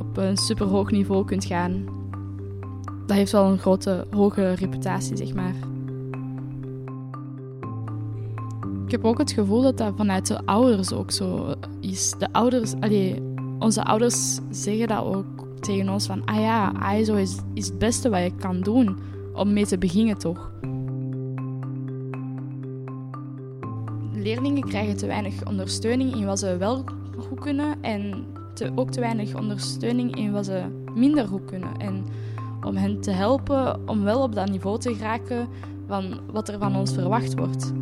Op 0.00 0.16
een 0.16 0.36
superhoog 0.36 0.90
niveau 0.90 1.24
kunt 1.24 1.44
gaan. 1.44 1.84
Dat 3.06 3.16
heeft 3.16 3.32
wel 3.32 3.50
een 3.50 3.58
grote, 3.58 4.06
hoge 4.10 4.52
reputatie, 4.52 5.16
zeg 5.16 5.34
maar. 5.34 5.54
Ik 8.84 8.90
heb 8.90 9.04
ook 9.04 9.18
het 9.18 9.32
gevoel 9.32 9.62
dat 9.62 9.78
dat 9.78 9.92
vanuit 9.96 10.26
de 10.26 10.40
ouders 10.44 10.92
ook 10.92 11.10
zo 11.10 11.54
is. 11.80 12.14
De 12.18 12.32
ouders, 12.32 12.74
allee, 12.80 13.22
onze 13.58 13.84
ouders 13.84 14.38
zeggen 14.50 14.88
dat 14.88 15.04
ook 15.04 15.46
tegen 15.62 15.88
ons 15.88 16.06
van, 16.06 16.24
ah 16.24 16.40
ja, 16.40 16.92
ISO 16.94 17.14
is, 17.14 17.36
is 17.54 17.66
het 17.66 17.78
beste 17.78 18.10
wat 18.10 18.22
je 18.22 18.34
kan 18.34 18.60
doen. 18.60 19.10
om 19.34 19.52
mee 19.52 19.66
te 19.66 19.78
beginnen 19.78 20.18
toch. 20.18 20.52
Leerlingen 24.12 24.68
krijgen 24.68 24.96
te 24.96 25.06
weinig 25.06 25.46
ondersteuning 25.46 26.14
in 26.14 26.26
wat 26.26 26.38
ze 26.38 26.56
wel 26.56 26.84
goed 27.18 27.40
kunnen 27.40 27.82
en 27.82 28.26
te, 28.54 28.72
ook 28.74 28.90
te 28.90 29.00
weinig 29.00 29.34
ondersteuning 29.34 30.16
in 30.16 30.32
wat 30.32 30.44
ze 30.44 30.62
minder 30.94 31.26
goed 31.26 31.44
kunnen. 31.44 31.76
En 31.78 32.04
om 32.64 32.76
hen 32.76 33.00
te 33.00 33.10
helpen 33.10 33.88
om 33.88 34.02
wel 34.02 34.22
op 34.22 34.34
dat 34.34 34.50
niveau 34.50 34.78
te 34.78 34.94
geraken 34.94 35.48
van 35.86 36.20
wat 36.32 36.48
er 36.48 36.58
van 36.58 36.76
ons 36.76 36.92
verwacht 36.92 37.38
wordt. 37.38 37.72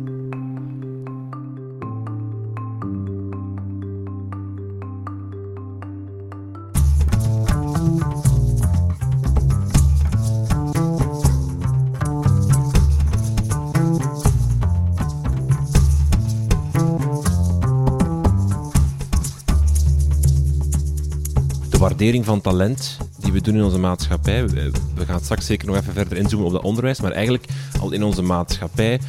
Waardering 22.01 22.25
van 22.25 22.41
talent 22.41 22.97
die 23.17 23.31
we 23.31 23.41
doen 23.41 23.55
in 23.55 23.63
onze 23.63 23.79
maatschappij. 23.79 24.49
We 24.49 25.05
gaan 25.05 25.19
straks 25.19 25.45
zeker 25.45 25.67
nog 25.67 25.75
even 25.75 25.93
verder 25.93 26.17
inzoomen 26.17 26.47
op 26.47 26.53
dat 26.53 26.63
onderwijs, 26.63 27.01
maar 27.01 27.11
eigenlijk 27.11 27.45
al 27.79 27.91
in 27.91 28.03
onze 28.03 28.21
maatschappij 28.21 28.99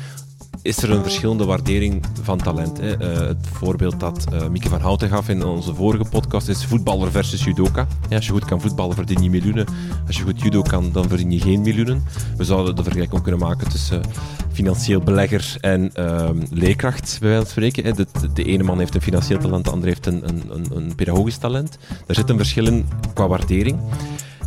is 0.62 0.82
er 0.82 0.90
een 0.90 1.02
verschillende 1.02 1.44
waardering 1.44 2.04
van 2.22 2.38
talent. 2.38 2.78
Hè. 2.78 3.00
Uh, 3.00 3.26
het 3.28 3.46
voorbeeld 3.52 4.00
dat 4.00 4.24
uh, 4.32 4.48
Mieke 4.48 4.68
van 4.68 4.80
Houten 4.80 5.08
gaf 5.08 5.28
in 5.28 5.44
onze 5.44 5.74
vorige 5.74 6.04
podcast 6.10 6.48
is 6.48 6.64
voetballer 6.64 7.10
versus 7.10 7.44
judoka. 7.44 7.86
Als 8.10 8.26
je 8.26 8.32
goed 8.32 8.44
kan 8.44 8.60
voetballen 8.60 8.94
verdien 8.94 9.22
je 9.22 9.30
miljoenen. 9.30 9.66
Als 10.06 10.16
je 10.16 10.22
goed 10.22 10.40
judo 10.40 10.62
kan, 10.62 10.92
dan 10.92 11.08
verdien 11.08 11.30
je 11.30 11.40
geen 11.40 11.60
miljoenen. 11.60 12.02
We 12.36 12.44
zouden 12.44 12.76
de 12.76 12.82
vergelijking 12.82 13.22
kunnen 13.22 13.40
maken 13.40 13.68
tussen 13.68 13.98
uh, 13.98 14.04
financieel 14.52 15.00
belegger 15.00 15.56
en 15.60 15.94
ehm, 15.94 16.38
leerkracht, 16.50 17.16
bij 17.20 17.28
wijze 17.28 17.42
van 17.42 17.50
spreken. 17.50 17.94
De, 17.94 18.06
de, 18.34 18.44
ene 18.44 18.62
man 18.62 18.78
heeft 18.78 18.94
een 18.94 19.02
financieel 19.02 19.38
talent, 19.38 19.64
de 19.64 19.70
andere 19.70 19.88
heeft 19.88 20.06
een, 20.06 20.28
een, 20.28 20.66
een 20.74 20.94
pedagogisch 20.94 21.36
talent. 21.36 21.78
Daar 22.06 22.16
zit 22.16 22.30
een 22.30 22.36
verschil 22.36 22.82
qua 23.14 23.28
waardering. 23.28 23.78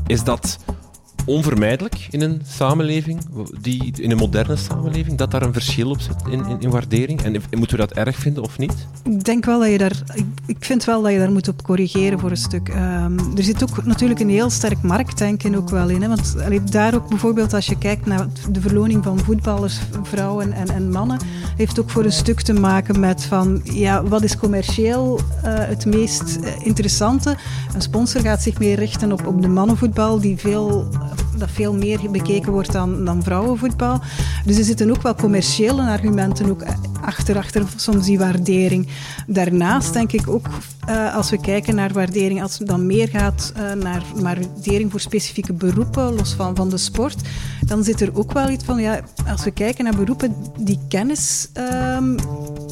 Is 0.07 0.23
dat 0.23 0.59
onvermijdelijk 1.25 2.07
in 2.09 2.21
een 2.21 2.41
samenleving, 2.47 3.19
die, 3.61 3.93
in 4.01 4.11
een 4.11 4.17
moderne 4.17 4.55
samenleving, 4.55 5.17
dat 5.17 5.31
daar 5.31 5.41
een 5.41 5.53
verschil 5.53 5.89
op 5.89 6.01
zit 6.01 6.15
in, 6.29 6.45
in, 6.45 6.57
in 6.59 6.69
waardering? 6.69 7.21
En, 7.21 7.31
moeten 7.31 7.77
we 7.77 7.87
dat 7.87 7.91
erg 7.91 8.15
vinden 8.15 8.43
of 8.43 8.57
niet? 8.57 8.87
Ik 9.03 9.23
denk 9.23 9.45
wel 9.45 9.59
dat 9.59 9.69
je 9.69 9.77
daar, 9.77 10.01
ik, 10.13 10.25
ik 10.45 10.57
vind 10.59 10.85
wel 10.85 11.01
dat 11.01 11.11
je 11.11 11.17
daar 11.17 11.31
moet 11.31 11.47
op 11.47 11.63
corrigeren 11.63 12.19
voor 12.19 12.29
een 12.29 12.37
stuk. 12.37 12.69
Um, 12.69 13.17
er 13.37 13.43
zit 13.43 13.63
ook 13.63 13.85
natuurlijk 13.85 14.19
een 14.19 14.29
heel 14.29 14.49
sterk 14.49 14.81
marktdenken 14.81 15.55
ook 15.55 15.69
wel 15.69 15.89
in. 15.89 16.01
Hè? 16.01 16.07
Want 16.07 16.35
daar 16.71 16.95
ook 16.95 17.09
bijvoorbeeld 17.09 17.53
als 17.53 17.65
je 17.65 17.77
kijkt 17.77 18.05
naar 18.05 18.27
de 18.51 18.61
verloning 18.61 19.03
van 19.03 19.19
voetballers, 19.19 19.79
vrouwen 20.03 20.53
en, 20.53 20.69
en 20.69 20.91
mannen, 20.91 21.19
heeft 21.57 21.79
ook 21.79 21.89
voor 21.89 22.05
een 22.05 22.11
stuk 22.11 22.41
te 22.41 22.53
maken 22.53 22.99
met 22.99 23.23
van, 23.23 23.61
ja, 23.63 24.03
wat 24.03 24.23
is 24.23 24.37
commercieel 24.37 25.19
uh, 25.19 25.23
het 25.43 25.85
meest 25.85 26.35
eh, 26.35 26.65
interessante? 26.65 27.37
Een 27.73 27.81
sponsor 27.81 28.21
gaat 28.21 28.41
zich 28.41 28.59
meer 28.59 28.75
richten 28.75 29.11
op, 29.11 29.27
op 29.27 29.41
de 29.41 29.47
mannenvoetbal, 29.47 30.19
die 30.19 30.37
veel 30.37 30.87
dat 31.37 31.49
veel 31.51 31.73
meer 31.73 32.11
bekeken 32.11 32.51
wordt 32.51 32.71
dan, 32.71 33.05
dan 33.05 33.23
vrouwenvoetbal. 33.23 34.01
Dus 34.45 34.57
er 34.57 34.63
zitten 34.63 34.89
ook 34.89 35.01
wel 35.01 35.15
commerciële 35.15 35.81
argumenten 35.81 36.49
ook 36.49 36.63
achter, 37.01 37.37
achter 37.37 37.63
soms 37.75 38.05
die 38.05 38.17
waardering. 38.17 38.87
Daarnaast 39.27 39.93
denk 39.93 40.11
ik 40.11 40.27
ook, 40.27 40.47
uh, 40.89 41.15
als 41.15 41.29
we 41.29 41.39
kijken 41.39 41.75
naar 41.75 41.93
waardering, 41.93 42.41
als 42.41 42.59
het 42.59 42.67
dan 42.67 42.85
meer 42.85 43.07
gaat 43.07 43.53
uh, 43.57 43.83
naar 43.83 44.03
waardering 44.15 44.91
voor 44.91 44.99
specifieke 44.99 45.53
beroepen, 45.53 46.15
los 46.15 46.33
van, 46.33 46.55
van 46.55 46.69
de 46.69 46.77
sport, 46.77 47.21
dan 47.65 47.83
zit 47.83 48.01
er 48.01 48.17
ook 48.17 48.31
wel 48.31 48.49
iets 48.49 48.63
van, 48.63 48.81
ja, 48.81 48.99
als 49.29 49.43
we 49.43 49.51
kijken 49.51 49.83
naar 49.83 49.95
beroepen 49.95 50.35
die 50.59 50.79
kennis 50.87 51.49
um, 51.97 52.15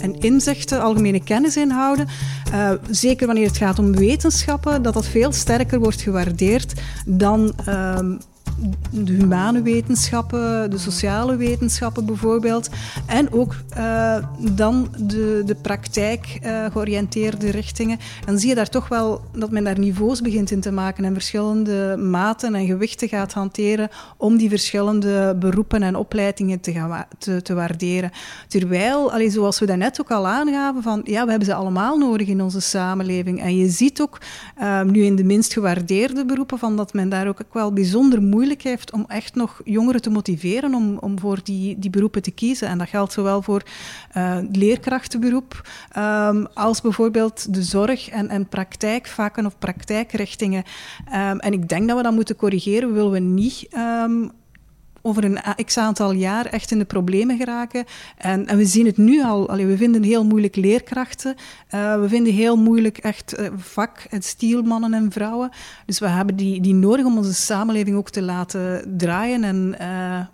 en 0.02 0.20
inzichten, 0.20 0.82
algemene 0.82 1.24
kennis 1.24 1.58
inhouden, 1.58 2.08
uh, 2.54 2.72
zeker 2.90 3.26
wanneer 3.26 3.48
het 3.48 3.58
gaat 3.58 3.80
om 3.80 3.96
wetenschappen, 3.96 4.82
dat 4.82 4.94
dat 4.94 5.06
veel 5.06 5.32
sterker 5.32 5.80
wordt 5.80 6.02
gewaardeerd 6.02 6.74
dan 7.06 7.54
um, 7.70 8.20
de 8.90 9.12
humane 9.12 9.62
wetenschappen, 9.62 10.70
de 10.70 10.78
sociale 10.78 11.36
wetenschappen 11.36 12.06
bijvoorbeeld. 12.06 12.70
En 13.06 13.32
ook 13.32 13.56
uh, 13.78 14.16
dan 14.38 14.88
de, 14.98 15.44
de 15.46 15.56
praktijk 15.56 16.40
uh, 16.44 16.66
georiënteerde 16.72 17.52
richtingen. 17.52 18.00
Dan 18.26 18.40
zie 18.40 18.50
je 18.50 18.56
daar 18.56 18.70
toch 18.70 18.88
wel 18.88 19.22
dat 19.32 19.52
men 19.52 19.64
daar 19.64 19.80
niveaus 19.80 20.22
begint 20.22 20.52
in 20.52 20.62
te 20.62 20.72
maken 20.72 21.06
en 21.06 21.14
verschillende 21.14 21.98
maten 21.98 22.56
en 22.56 22.66
gewichten 22.66 23.08
gaat 23.08 23.34
hanteren 23.34 23.90
om 24.18 24.38
die 24.38 24.50
verschillende 24.50 25.36
beroepen 25.40 25.84
en 25.84 25.96
opleidingen 25.96 26.60
te, 26.60 26.72
gaan 26.72 27.06
te, 27.18 27.42
te 27.42 27.54
waarderen. 27.54 28.12
Terwijl, 28.48 29.12
allee, 29.12 29.30
zoals 29.30 29.60
we 29.60 29.66
daarnet 29.66 30.02
ook 30.02 30.12
al 30.12 30.28
aangaven, 30.28 30.84
van 30.84 31.02
ja, 31.04 31.24
we 31.24 31.30
hebben 31.30 31.48
ze 31.48 31.54
allemaal 31.54 31.98
nodig 31.98 32.28
in 32.28 32.42
onze 32.42 32.60
samenleving. 32.60 33.42
En 33.42 33.58
je 33.58 33.70
ziet 33.70 34.02
ook 34.02 34.22
uh, 34.60 34.82
nu 34.82 35.04
in 35.04 35.16
de 35.16 35.24
minst 35.24 35.54
gewaardeerde 35.54 36.26
beroepen 36.26 36.58
van 36.58 36.76
dat 36.76 36.94
men 36.94 37.10
daar 37.10 37.28
ook 37.28 37.40
wel 37.52 37.74
bijzonder 37.74 38.22
moeilijk 38.22 38.42
heeft 38.62 38.92
om 38.92 39.06
echt 39.08 39.36
nog 39.36 39.62
jongeren 39.64 40.02
te 40.02 40.10
motiveren 40.10 40.74
om, 40.74 40.98
om 40.98 41.20
voor 41.20 41.40
die, 41.44 41.80
die 41.80 41.90
beroepen 41.90 42.22
te 42.22 42.32
kiezen. 42.32 42.68
En 42.68 42.78
dat 42.78 42.90
geldt 42.90 43.14
zowel 43.14 43.42
voor 43.42 43.64
uh, 44.18 44.38
leerkrachtenberoep 44.52 45.70
um, 45.98 46.48
als 46.54 46.82
bijvoorbeeld 46.82 47.54
de 47.54 47.64
zorg 47.64 48.10
en, 48.10 48.30
en 48.30 48.48
praktijkvakken 48.48 49.46
of 49.46 49.58
praktijkrichtingen. 49.58 50.64
Um, 51.06 51.40
en 51.40 51.54
ik 51.54 51.70
denk 51.70 51.88
dat 51.88 51.98
we 51.98 52.04
dat 52.04 52.14
moeten 52.14 52.36
corrigeren. 52.36 52.94
Willen 52.94 53.12
we 53.12 53.20
niet 53.20 53.68
um, 53.78 54.32
over 55.06 55.24
een 55.24 55.66
x-aantal 55.66 56.12
jaar 56.12 56.46
echt 56.46 56.72
in 56.72 56.80
de 56.80 56.86
problemen 56.86 57.38
geraken. 57.38 57.86
En, 58.18 58.48
en 58.48 58.58
we 58.58 58.66
zien 58.66 58.86
het 58.86 58.98
nu 58.98 59.24
al. 59.24 59.50
Allee, 59.50 59.66
we 59.66 59.78
vinden 59.78 60.04
heel 60.04 60.26
moeilijk 60.26 60.56
leerkrachten. 60.56 61.36
Uh, 61.76 62.00
we 62.00 62.10
vinden 62.10 62.34
heel 62.34 62.56
moeilijk 62.56 62.98
echt 62.98 63.40
uh, 63.40 63.48
vak- 63.56 64.08
en 64.10 64.22
stielmannen 64.22 64.94
en 64.94 65.12
vrouwen. 65.12 65.50
Dus 65.86 66.00
we 66.00 66.08
hebben 66.08 66.36
die, 66.36 66.62
die 66.62 66.74
nodig 66.74 67.06
om 67.06 67.18
onze 67.18 67.34
samenleving 67.34 67.96
ook 67.96 68.10
te 68.10 68.22
laten 68.22 68.94
draaien. 68.98 69.44
En 69.44 69.76
uh, 69.82 70.26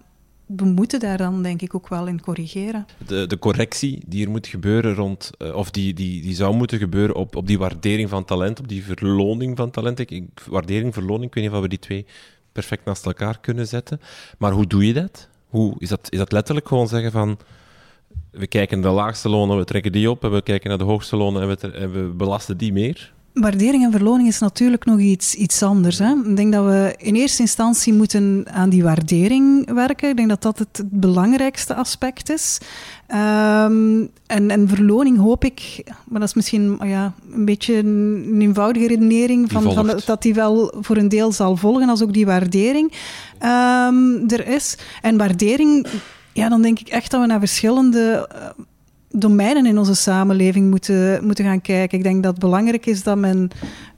we 0.45 0.65
moeten 0.65 0.99
daar 0.99 1.17
dan 1.17 1.43
denk 1.43 1.61
ik 1.61 1.75
ook 1.75 1.87
wel 1.87 2.07
in 2.07 2.21
corrigeren. 2.21 2.85
De, 3.07 3.27
de 3.27 3.39
correctie 3.39 4.03
die 4.07 4.25
er 4.25 4.31
moet 4.31 4.47
gebeuren 4.47 4.93
rond, 4.95 5.31
of 5.53 5.71
die, 5.71 5.93
die, 5.93 6.21
die 6.21 6.35
zou 6.35 6.55
moeten 6.55 6.77
gebeuren 6.77 7.15
op, 7.15 7.35
op 7.35 7.47
die 7.47 7.57
waardering 7.57 8.09
van 8.09 8.25
talent, 8.25 8.59
op 8.59 8.67
die 8.67 8.83
verloning 8.83 9.57
van 9.57 9.69
talent. 9.69 9.99
Ik, 9.99 10.23
waardering, 10.49 10.93
verloning, 10.93 11.25
ik 11.25 11.33
weet 11.33 11.43
niet 11.43 11.53
of 11.53 11.61
we 11.61 11.67
die 11.67 11.79
twee 11.79 12.05
perfect 12.59 12.85
naast 12.85 13.05
elkaar 13.05 13.39
kunnen 13.39 13.67
zetten. 13.67 14.01
Maar 14.37 14.51
hoe 14.51 14.67
doe 14.67 14.87
je 14.87 14.93
dat? 14.93 15.27
Hoe, 15.47 15.75
is, 15.77 15.89
dat 15.89 16.07
is 16.09 16.17
dat 16.17 16.31
letterlijk 16.31 16.67
gewoon 16.67 16.87
zeggen 16.87 17.11
van 17.11 17.39
we 18.31 18.47
kijken 18.47 18.79
naar 18.79 18.89
de 18.89 18.95
laagste 18.95 19.29
lonen, 19.29 19.57
we 19.57 19.63
trekken 19.63 19.91
die 19.91 20.09
op 20.09 20.23
en 20.23 20.31
we 20.31 20.41
kijken 20.41 20.69
naar 20.69 20.77
de 20.77 20.83
hoogste 20.83 21.15
lonen 21.17 21.41
en 21.41 21.47
we, 21.47 21.71
en 21.71 21.91
we 21.91 22.13
belasten 22.13 22.57
die 22.57 22.73
meer? 22.73 23.13
Waardering 23.33 23.83
en 23.83 23.91
verloning 23.91 24.27
is 24.27 24.39
natuurlijk 24.39 24.85
nog 24.85 24.99
iets, 24.99 25.35
iets 25.35 25.63
anders. 25.63 25.99
Hè? 25.99 26.13
Ik 26.25 26.35
denk 26.35 26.53
dat 26.53 26.65
we 26.65 26.95
in 26.97 27.15
eerste 27.15 27.41
instantie 27.41 27.93
moeten 27.93 28.45
aan 28.51 28.69
die 28.69 28.83
waardering 28.83 29.73
werken. 29.73 30.09
Ik 30.09 30.17
denk 30.17 30.29
dat 30.29 30.41
dat 30.41 30.59
het 30.59 30.81
belangrijkste 30.85 31.75
aspect 31.75 32.29
is. 32.29 32.57
Um, 33.07 34.09
en, 34.27 34.49
en 34.49 34.67
verloning 34.67 35.17
hoop 35.17 35.43
ik, 35.43 35.83
maar 36.07 36.19
dat 36.19 36.29
is 36.29 36.35
misschien 36.35 36.79
ja, 36.83 37.13
een 37.33 37.45
beetje 37.45 37.77
een 37.77 38.37
eenvoudige 38.39 38.87
redenering, 38.87 39.51
van, 39.51 39.73
van, 39.73 39.99
dat 40.05 40.21
die 40.21 40.33
wel 40.33 40.73
voor 40.81 40.97
een 40.97 41.09
deel 41.09 41.31
zal 41.31 41.55
volgen 41.55 41.89
als 41.89 42.03
ook 42.03 42.13
die 42.13 42.25
waardering 42.25 42.91
um, 43.41 44.29
er 44.29 44.47
is. 44.47 44.77
En 45.01 45.17
waardering, 45.17 45.87
ja, 46.33 46.49
dan 46.49 46.61
denk 46.61 46.79
ik 46.79 46.87
echt 46.87 47.11
dat 47.11 47.21
we 47.21 47.27
naar 47.27 47.39
verschillende 47.39 48.29
domeinen 49.09 49.65
in 49.65 49.77
onze 49.77 49.95
samenleving 49.95 50.69
moeten, 50.69 51.25
moeten 51.25 51.45
gaan 51.45 51.61
kijken. 51.61 51.97
Ik 51.97 52.03
denk 52.03 52.23
dat 52.23 52.31
het 52.31 52.41
belangrijk 52.41 52.85
is 52.85 53.03
dat 53.03 53.17
men 53.17 53.49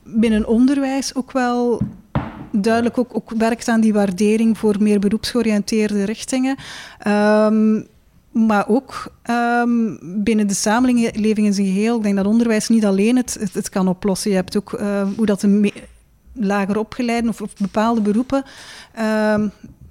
binnen 0.02 0.46
onderwijs 0.46 1.14
ook 1.14 1.32
wel 1.32 1.80
duidelijk 2.52 2.98
ook, 2.98 3.16
ook 3.16 3.30
werkt 3.30 3.68
aan 3.68 3.80
die 3.80 3.92
waardering 3.92 4.58
voor 4.58 4.76
meer 4.80 4.98
beroepsgeoriënteerde 4.98 6.04
richtingen. 6.04 6.56
Um, 7.06 7.86
maar 8.32 8.68
ook 8.68 9.12
um, 9.30 9.98
binnen 10.02 10.46
de 10.46 10.54
samenleving 10.54 11.46
in 11.46 11.54
zijn 11.54 11.66
geheel. 11.66 11.96
Ik 11.96 12.02
denk 12.02 12.16
dat 12.16 12.26
onderwijs 12.26 12.68
niet 12.68 12.84
alleen 12.84 13.16
het, 13.16 13.50
het, 13.52 13.68
kan 13.68 13.88
oplossen. 13.88 14.30
Je 14.30 14.36
hebt 14.36 14.56
ook 14.56 14.72
uh, 14.72 15.08
hoe 15.16 15.26
dat 15.26 15.40
de 15.40 15.72
lager 16.32 16.78
opgeleiden 16.78 17.30
of, 17.30 17.40
of 17.40 17.56
bepaalde 17.56 18.00
beroepen 18.00 18.44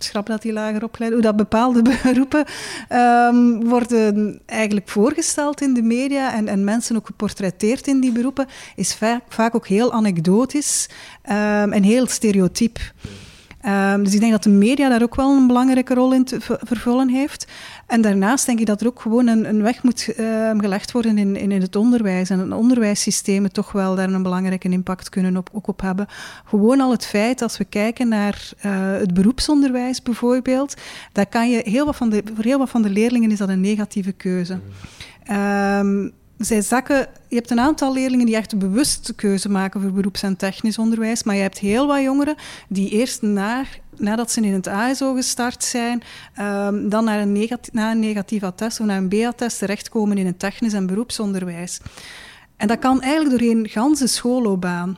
schrap 0.04 0.26
dat 0.26 0.42
die 0.42 0.54
lager 0.54 0.84
opgeleid, 0.84 1.14
hoe 1.14 1.22
dat 1.22 1.36
bepaalde 1.36 1.82
beroepen 2.04 2.46
um, 2.90 3.70
worden 3.70 4.42
eigenlijk 4.46 4.90
voorgesteld 4.90 5.62
in 5.62 5.74
de 5.74 5.82
media 5.82 6.34
en, 6.34 6.48
en 6.48 6.64
mensen 6.64 6.96
ook 6.96 7.06
geportretteerd 7.06 7.88
in 7.88 8.00
die 8.00 8.12
beroepen, 8.12 8.48
is 8.76 8.94
vaak, 8.96 9.22
vaak 9.30 9.56
ook 9.56 9.68
heel 9.68 9.94
anekdotisch 9.94 10.90
um, 11.30 11.74
en 11.74 11.84
heel 11.84 12.08
stereotyp. 12.08 12.80
Ehm, 13.62 14.04
dus 14.04 14.14
ik 14.14 14.20
denk 14.20 14.32
dat 14.32 14.44
de 14.44 14.50
media 14.50 14.90
daar 14.90 15.02
ook 15.02 15.16
wel 15.16 15.36
een 15.36 15.48
belangrijke 15.48 15.94
rol 15.94 16.14
in 16.14 16.24
te 16.24 16.38
vervullen 16.42 17.10
heeft. 17.10 17.48
En 17.88 18.02
daarnaast 18.02 18.46
denk 18.46 18.60
ik 18.60 18.66
dat 18.66 18.82
er 18.82 18.88
ook 18.88 19.02
gewoon 19.02 19.28
een, 19.28 19.50
een 19.50 19.62
weg 19.62 19.84
moet 19.84 20.14
ehm, 20.16 20.60
gelegd 20.60 20.92
worden 20.92 21.18
in, 21.18 21.36
in, 21.36 21.62
het 21.62 21.76
onderwijs. 21.76 22.30
En 22.30 22.40
het 22.40 22.52
onderwijssystemen 22.52 23.52
toch 23.52 23.72
wel 23.72 23.96
daar 23.96 24.10
een 24.10 24.24
belangrijke 24.24 24.70
impact 24.70 25.10
kunnen 25.10 25.38
op, 25.38 25.50
ook 25.54 25.68
op 25.68 25.82
hebben. 25.82 26.08
Gewoon 26.46 26.82
al 26.82 26.92
het 26.92 27.06
feit, 27.06 27.42
als 27.42 27.58
we 27.58 27.66
kijken 27.66 28.08
naar 28.08 28.52
uh, 28.66 28.72
het 28.98 29.14
beroepsonderwijs 29.14 30.02
bijvoorbeeld, 30.02 30.76
daar 31.12 31.28
kan 31.28 31.50
je 31.50 31.62
heel 31.64 31.86
wat 31.86 31.96
van 31.96 32.10
de, 32.10 32.24
voor 32.36 32.44
heel 32.44 32.60
wat 32.60 32.70
van 32.70 32.82
de 32.82 32.90
leerlingen 32.90 33.32
is 33.32 33.38
dat 33.38 33.50
een 33.50 33.62
negatieve 33.62 34.12
keuze. 34.12 34.60
Um, 35.32 36.12
zij 36.46 36.62
zakken, 36.62 37.08
je 37.28 37.36
hebt 37.36 37.50
een 37.52 37.60
aantal 37.60 37.94
leerlingen 37.94 38.26
die 38.26 38.36
echt 38.36 38.60
bewust 38.60 39.14
keuze 39.16 39.50
maken 39.50 39.82
voor 39.82 39.92
beroeps- 39.92 40.24
en 40.24 40.38
technisch 40.38 40.78
onderwijs, 40.78 41.24
maar 41.24 41.36
je 41.36 41.42
hebt 41.42 41.60
heel 41.60 41.88
wat 41.88 42.02
jongeren 42.02 42.36
die 42.68 42.90
eerst 42.90 43.22
na, 43.22 43.64
nadat 43.98 44.32
ze 44.32 44.42
in 44.42 44.54
het 44.54 44.68
ASO 44.68 45.14
gestart 45.14 45.64
zijn, 45.64 46.04
um, 46.40 46.90
dan 46.90 47.04
naar 47.04 47.20
een, 47.20 47.50
na 47.72 47.92
een 47.92 48.00
negatief 48.00 48.44
attest 48.44 48.80
of 48.80 48.86
naar 48.86 48.98
een 48.98 49.08
B-attest 49.08 49.58
terechtkomen 49.58 50.18
in 50.18 50.26
het 50.26 50.40
technisch 50.40 50.74
en 50.74 50.86
beroepsonderwijs. 50.86 51.80
En 52.58 52.68
dat 52.68 52.80
kan 52.80 53.02
eigenlijk 53.02 53.40
doorheen 53.40 53.70
ganse 53.70 54.08
schoolloopbaan. 54.08 54.98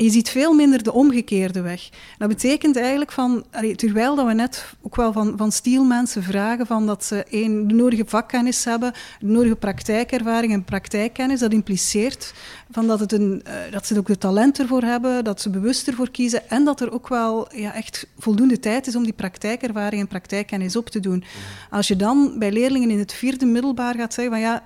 Je 0.00 0.10
ziet 0.10 0.30
veel 0.30 0.54
minder 0.54 0.82
de 0.82 0.92
omgekeerde 0.92 1.60
weg. 1.60 1.88
Dat 2.18 2.28
betekent 2.28 2.76
eigenlijk 2.76 3.12
van, 3.12 3.44
terwijl 3.76 4.16
dat 4.16 4.26
we 4.26 4.32
net 4.32 4.64
ook 4.82 4.96
wel 4.96 5.12
van, 5.12 5.34
van 5.36 5.52
stielmensen 5.52 6.22
vragen 6.22 6.66
van 6.66 6.86
dat 6.86 7.04
ze 7.04 7.24
één, 7.24 7.68
de 7.68 7.74
nodige 7.74 8.04
vakkennis 8.06 8.64
hebben, 8.64 8.92
de 9.20 9.26
nodige 9.26 9.56
praktijkervaring 9.56 10.52
en 10.52 10.64
praktijkkennis, 10.64 11.40
dat 11.40 11.52
impliceert 11.52 12.34
van 12.70 12.86
dat, 12.86 13.00
het 13.00 13.12
een, 13.12 13.42
uh, 13.46 13.52
dat 13.70 13.86
ze 13.86 13.98
ook 13.98 14.06
de 14.06 14.18
talent 14.18 14.58
ervoor 14.58 14.82
hebben, 14.82 15.24
dat 15.24 15.40
ze 15.40 15.50
bewust 15.50 15.88
ervoor 15.88 16.10
kiezen 16.10 16.50
en 16.50 16.64
dat 16.64 16.80
er 16.80 16.92
ook 16.92 17.08
wel 17.08 17.48
ja, 17.54 17.74
echt 17.74 18.06
voldoende 18.18 18.60
tijd 18.60 18.86
is 18.86 18.96
om 18.96 19.04
die 19.04 19.12
praktijkervaring 19.12 20.02
en 20.02 20.08
praktijkkennis 20.08 20.76
op 20.76 20.88
te 20.88 21.00
doen. 21.00 21.24
Als 21.70 21.88
je 21.88 21.96
dan 21.96 22.34
bij 22.38 22.52
leerlingen 22.52 22.90
in 22.90 22.98
het 22.98 23.12
vierde 23.12 23.46
middelbaar 23.46 23.94
gaat 23.94 24.14
zeggen 24.14 24.32
van 24.32 24.42
ja, 24.42 24.62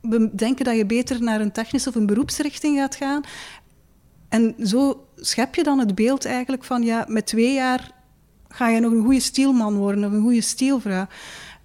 we 0.00 0.30
denken 0.32 0.64
dat 0.64 0.76
je 0.76 0.86
beter 0.86 1.22
naar 1.22 1.40
een 1.40 1.52
technische 1.52 1.88
of 1.88 1.94
een 1.94 2.06
beroepsrichting 2.06 2.78
gaat 2.78 2.96
gaan. 2.96 3.22
En 4.28 4.54
zo 4.64 5.06
schep 5.16 5.54
je 5.54 5.62
dan 5.62 5.78
het 5.78 5.94
beeld 5.94 6.24
eigenlijk 6.24 6.64
van, 6.64 6.82
ja, 6.82 7.04
met 7.08 7.26
twee 7.26 7.54
jaar 7.54 7.90
ga 8.48 8.68
je 8.68 8.80
nog 8.80 8.92
een 8.92 9.04
goede 9.04 9.20
stielman 9.20 9.76
worden 9.76 10.04
of 10.04 10.12
een 10.12 10.22
goede 10.22 10.40
stielvrouw. 10.40 11.06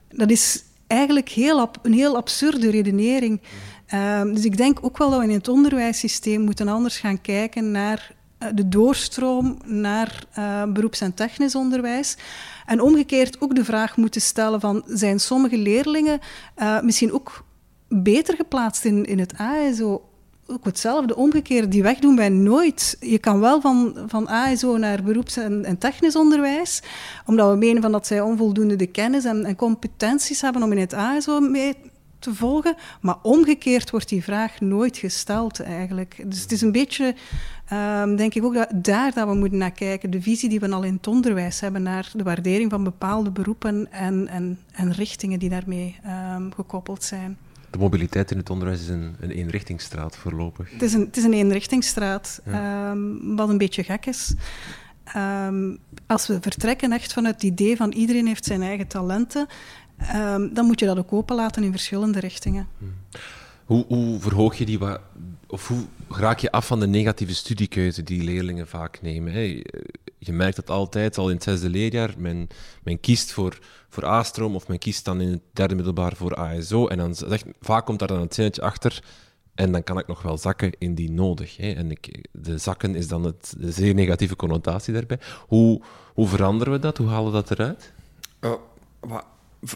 Dat 0.09 0.29
is 0.29 0.63
eigenlijk 0.87 1.29
heel 1.29 1.69
een 1.81 1.93
heel 1.93 2.15
absurde 2.15 2.69
redenering. 2.69 3.41
Ehm, 3.85 4.33
dus 4.33 4.45
ik 4.45 4.57
denk 4.57 4.79
ook 4.81 4.97
wel 4.97 5.09
dat 5.09 5.19
we 5.19 5.25
in 5.25 5.33
het 5.33 5.47
onderwijssysteem 5.47 6.41
moeten 6.41 6.67
anders 6.67 6.97
gaan 6.99 7.21
kijken 7.21 7.71
naar 7.71 8.15
eh, 8.37 8.49
de 8.53 8.69
doorstroom 8.69 9.57
naar 9.65 10.23
uh, 10.37 10.63
beroeps- 10.63 11.01
en 11.01 11.13
technisch 11.13 11.55
onderwijs. 11.55 12.17
En 12.65 12.81
omgekeerd 12.81 13.41
ook 13.41 13.55
de 13.55 13.65
vraag 13.65 13.97
moeten 13.97 14.21
stellen 14.21 14.59
van, 14.59 14.83
zijn 14.87 15.19
sommige 15.19 15.57
leerlingen 15.57 16.19
uh, 16.57 16.81
misschien 16.81 17.13
ook 17.13 17.45
beter 17.87 18.35
geplaatst 18.35 18.85
in, 18.85 19.05
in 19.05 19.19
het 19.19 19.33
ASO 19.37 20.12
ook 20.53 20.65
hetzelfde, 20.65 21.15
omgekeerd. 21.15 21.71
Die 21.71 21.83
weg 21.83 21.99
doen 21.99 22.15
wij 22.15 22.29
nooit. 22.29 22.97
Je 22.99 23.19
kan 23.19 23.39
wel 23.39 23.61
van, 23.61 23.97
van 24.07 24.27
ASO 24.27 24.77
naar 24.77 25.03
beroeps- 25.03 25.37
en, 25.37 25.65
en 25.65 25.77
technisch 25.77 26.15
onderwijs, 26.15 26.81
omdat 27.25 27.49
we 27.49 27.57
menen 27.57 27.81
van 27.81 27.91
dat 27.91 28.07
zij 28.07 28.21
onvoldoende 28.21 28.75
de 28.75 28.87
kennis 28.87 29.25
en, 29.25 29.45
en 29.45 29.55
competenties 29.55 30.41
hebben 30.41 30.63
om 30.63 30.71
in 30.71 30.77
het 30.77 30.93
ASO 30.93 31.39
mee 31.39 31.75
te 32.19 32.35
volgen. 32.35 32.75
Maar 33.01 33.15
omgekeerd 33.21 33.89
wordt 33.89 34.09
die 34.09 34.23
vraag 34.23 34.59
nooit 34.59 34.97
gesteld 34.97 35.59
eigenlijk. 35.59 36.23
Dus 36.25 36.41
het 36.41 36.51
is 36.51 36.61
een 36.61 36.71
beetje, 36.71 37.15
um, 38.01 38.15
denk 38.15 38.33
ik 38.33 38.43
ook, 38.43 38.53
dat, 38.53 38.69
daar 38.75 39.13
dat 39.13 39.27
we 39.27 39.35
moeten 39.35 39.57
naar 39.57 39.71
kijken. 39.71 40.11
De 40.11 40.21
visie 40.21 40.49
die 40.49 40.59
we 40.59 40.71
al 40.71 40.83
in 40.83 40.93
het 40.93 41.07
onderwijs 41.07 41.59
hebben 41.59 41.83
naar 41.83 42.11
de 42.13 42.23
waardering 42.23 42.71
van 42.71 42.83
bepaalde 42.83 43.31
beroepen 43.31 43.91
en, 43.91 44.27
en, 44.27 44.59
en 44.71 44.91
richtingen 44.91 45.39
die 45.39 45.49
daarmee 45.49 45.95
um, 46.35 46.53
gekoppeld 46.53 47.03
zijn 47.03 47.37
de 47.73 47.79
mobiliteit 47.79 48.31
in 48.31 48.37
het 48.37 48.49
onderwijs 48.49 48.81
is 48.81 48.87
een, 48.87 49.15
een 49.19 49.31
eenrichtingsstraat 49.31 50.17
voorlopig. 50.17 50.71
Het 50.71 50.81
is 50.81 50.93
een, 50.93 51.01
het 51.05 51.17
is 51.17 51.23
een 51.23 51.33
eenrichtingsstraat, 51.33 52.41
um, 52.47 53.35
wat 53.35 53.49
een 53.49 53.57
beetje 53.57 53.83
gek 53.83 54.05
is. 54.05 54.33
Um, 55.15 55.77
als 56.07 56.27
we 56.27 56.37
vertrekken 56.41 56.91
echt 56.91 57.13
vanuit 57.13 57.33
het 57.33 57.43
idee 57.43 57.75
van 57.75 57.91
iedereen 57.91 58.27
heeft 58.27 58.45
zijn 58.45 58.61
eigen 58.61 58.87
talenten, 58.87 59.47
um, 60.15 60.53
dan 60.53 60.65
moet 60.65 60.79
je 60.79 60.85
dat 60.85 60.97
ook 60.97 61.13
openlaten 61.13 61.63
in 61.63 61.71
verschillende 61.71 62.19
richtingen. 62.19 62.67
Hmm. 62.77 62.93
Hoe, 63.65 63.85
hoe 63.87 64.19
verhoog 64.19 64.55
je 64.55 64.65
die, 64.65 64.79
of 65.47 65.67
hoe 65.67 65.83
raak 66.09 66.39
je 66.39 66.51
af 66.51 66.67
van 66.67 66.79
de 66.79 66.87
negatieve 66.87 67.35
studiekeuze 67.35 68.03
die 68.03 68.23
leerlingen 68.23 68.67
vaak 68.67 69.01
nemen? 69.01 69.33
Hè? 69.33 69.61
Je 70.25 70.33
merkt 70.33 70.55
dat 70.55 70.69
altijd 70.69 71.17
al 71.17 71.29
in 71.29 71.35
het 71.35 71.43
zesde 71.43 71.69
leerjaar. 71.69 72.13
Men, 72.17 72.99
kiest 73.01 73.31
voor, 73.31 73.59
voor 73.89 74.05
A-stroom 74.05 74.55
of 74.55 74.67
men 74.67 74.79
kiest 74.79 75.05
dan 75.05 75.21
in 75.21 75.29
het 75.31 75.41
derde 75.53 75.75
middelbaar 75.75 76.15
voor 76.15 76.35
ASO. 76.35 76.87
En 76.87 76.97
dan 76.97 77.15
zegt, 77.15 77.45
vaak 77.61 77.85
komt 77.85 77.99
daar 77.99 78.07
dan 78.07 78.21
het 78.21 78.33
zinnetje 78.33 78.61
achter. 78.61 79.03
En 79.55 79.71
dan 79.71 79.83
kan 79.83 79.99
ik 79.99 80.07
nog 80.07 80.21
wel 80.21 80.37
zakken 80.37 80.71
indien 80.77 81.13
nodig. 81.13 81.57
Hè? 81.57 81.71
En 81.71 81.91
ik, 81.91 82.27
de 82.31 82.57
zakken 82.57 82.95
is 82.95 83.07
dan 83.07 83.23
het, 83.23 83.53
de 83.57 83.71
zeer 83.71 83.93
negatieve 83.93 84.35
connotatie 84.35 84.93
daarbij. 84.93 85.19
Hoe, 85.47 85.81
hoe 86.13 86.27
veranderen 86.27 86.73
we 86.73 86.79
dat? 86.79 86.97
Hoe 86.97 87.07
halen 87.07 87.31
we 87.31 87.31
dat 87.31 87.51
eruit? 87.51 87.93
Uh, 88.41 88.53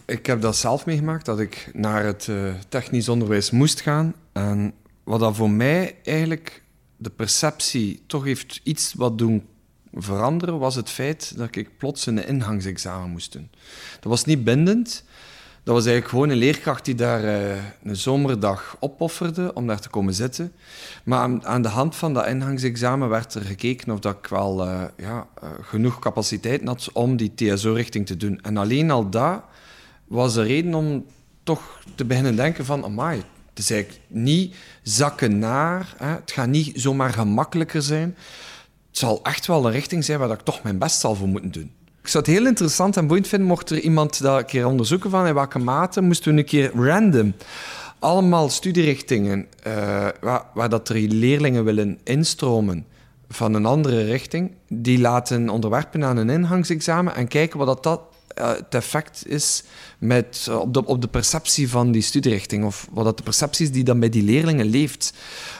ik 0.06 0.26
heb 0.26 0.42
dat 0.42 0.56
zelf 0.56 0.86
meegemaakt, 0.86 1.26
dat 1.26 1.40
ik 1.40 1.70
naar 1.74 2.04
het 2.04 2.28
uh, 2.28 2.54
technisch 2.70 3.10
onderwijs 3.10 3.52
moest 3.52 3.82
gaan. 3.82 4.14
En 4.32 4.74
wat 5.04 5.20
dat 5.20 5.36
voor 5.36 5.50
mij 5.50 5.96
eigenlijk 6.04 6.64
de 6.98 7.10
perceptie 7.10 8.04
toch 8.08 8.24
heeft 8.24 8.60
iets 8.64 8.94
wat 8.94 9.18
doen 9.18 9.48
veranderen, 9.98 10.60
was 10.60 10.76
het 10.76 10.90
feit 10.90 11.38
dat 11.38 11.56
ik 11.56 11.78
plots 11.78 12.06
een 12.06 12.28
ingangsexamen 12.28 13.10
moest 13.10 13.32
doen. 13.32 13.50
Dat 14.00 14.12
was 14.12 14.26
niet 14.26 14.44
bindend. 14.44 15.04
Dat 15.64 15.76
was 15.76 15.86
eigenlijk 15.86 16.14
gewoon 16.14 16.30
een 16.30 16.38
leerkracht 16.38 16.86
die 16.86 16.96
daar 16.96 17.24
uh, 17.24 17.56
een 17.84 17.96
zomerdag 17.96 18.78
opofferde 18.80 19.54
om 19.54 19.68
daar 19.68 19.80
te 19.80 19.90
komen 19.90 20.14
zitten. 20.14 20.52
Maar 21.04 21.46
aan, 21.46 21.62
de 21.62 21.68
hand 21.68 21.96
van 21.96 22.14
dat 22.14 22.28
ingangsexamen 22.28 23.10
werd 23.10 23.34
er 23.34 23.42
gekeken 23.42 23.92
of 23.94 24.00
dat 24.00 24.18
ik 24.18 24.28
wel 24.28 24.68
uh, 24.68 24.84
ja, 24.98 25.28
uh, 25.44 25.50
genoeg 25.62 26.00
capaciteit 26.00 26.64
had 26.64 26.90
om 26.94 27.18
die 27.18 27.34
TSO-richting 27.36 28.06
te 28.06 28.18
doen. 28.18 28.40
En 28.42 28.58
alleen 28.58 28.92
al 28.92 29.10
dat 29.10 29.44
was 30.08 30.34
de 30.34 30.44
reden 30.44 30.74
om 30.74 31.06
toch 31.44 31.80
te 31.96 32.06
beginnen 32.06 32.36
denken 32.36 32.66
van, 32.66 32.84
amai, 32.84 33.24
het 33.50 33.60
is 33.60 33.72
eigenlijk 33.72 34.02
niet 34.08 34.56
zakken 34.82 35.40
naar, 35.40 35.94
hè. 35.98 36.08
het 36.08 36.32
gaat 36.32 36.48
niet 36.48 36.82
zomaar 36.82 37.14
gemakkelijker 37.14 37.82
zijn. 37.82 38.16
Het 38.98 39.06
zal 39.06 39.20
echt 39.24 39.48
wel 39.48 39.66
een 39.66 39.72
richting 39.72 40.04
zijn 40.04 40.20
waar 40.20 40.32
ik 40.32 40.40
toch 40.40 40.64
mijn 40.64 40.78
best 40.78 41.00
zal 41.00 41.16
voor 41.16 41.28
moeten 41.28 41.52
doen. 41.52 41.72
Ik 42.02 42.08
zou 42.08 42.24
het 42.24 42.34
heel 42.34 42.46
interessant 42.46 42.98
en 42.98 43.08
boeiend 43.08 43.28
vinden 43.28 43.48
mocht 43.48 43.70
er 43.70 43.80
iemand 43.80 44.22
dat 44.22 44.38
een 44.38 44.46
keer 44.46 44.66
onderzoeken 44.66 45.10
van 45.10 45.28
in 45.28 45.34
welke 45.34 45.60
mate 45.60 46.02
moesten 46.02 46.34
we 46.34 46.40
een 46.40 46.46
keer 46.46 46.72
random 46.76 47.34
allemaal 48.00 48.50
studierichtingen 48.50 49.48
uh, 49.68 49.74
waar, 50.22 50.44
waar 50.54 50.70
dat 50.70 50.90
er 50.90 50.96
leerlingen 50.96 51.64
willen 51.64 52.00
instromen 52.04 52.86
van 53.30 53.54
een 53.54 53.66
andere 53.66 54.04
richting, 54.04 54.52
die 54.68 55.00
laten 55.00 55.50
onderwerpen 55.50 56.04
aan 56.04 56.18
een 56.18 56.30
ingangsexamen 56.30 57.16
en 57.16 57.28
kijken 57.28 57.58
wat 57.58 57.68
dat, 57.68 57.84
dat 57.84 58.02
uh, 58.40 58.48
het 58.48 58.76
effect 58.76 59.28
is 59.28 59.64
met, 59.98 60.46
uh, 60.50 60.60
op, 60.60 60.74
de, 60.74 60.86
op 60.86 61.02
de 61.02 61.08
perceptie 61.08 61.70
van 61.70 61.92
die 61.92 62.02
studierichting. 62.02 62.66
Of 62.66 62.88
wat 62.92 63.06
dat 63.06 63.18
de 63.18 63.24
perceptie 63.24 63.66
is 63.66 63.72
die 63.72 63.84
dan 63.84 64.00
bij 64.00 64.10
die 64.10 64.24
leerlingen 64.24 64.66
leeft. 64.66 65.14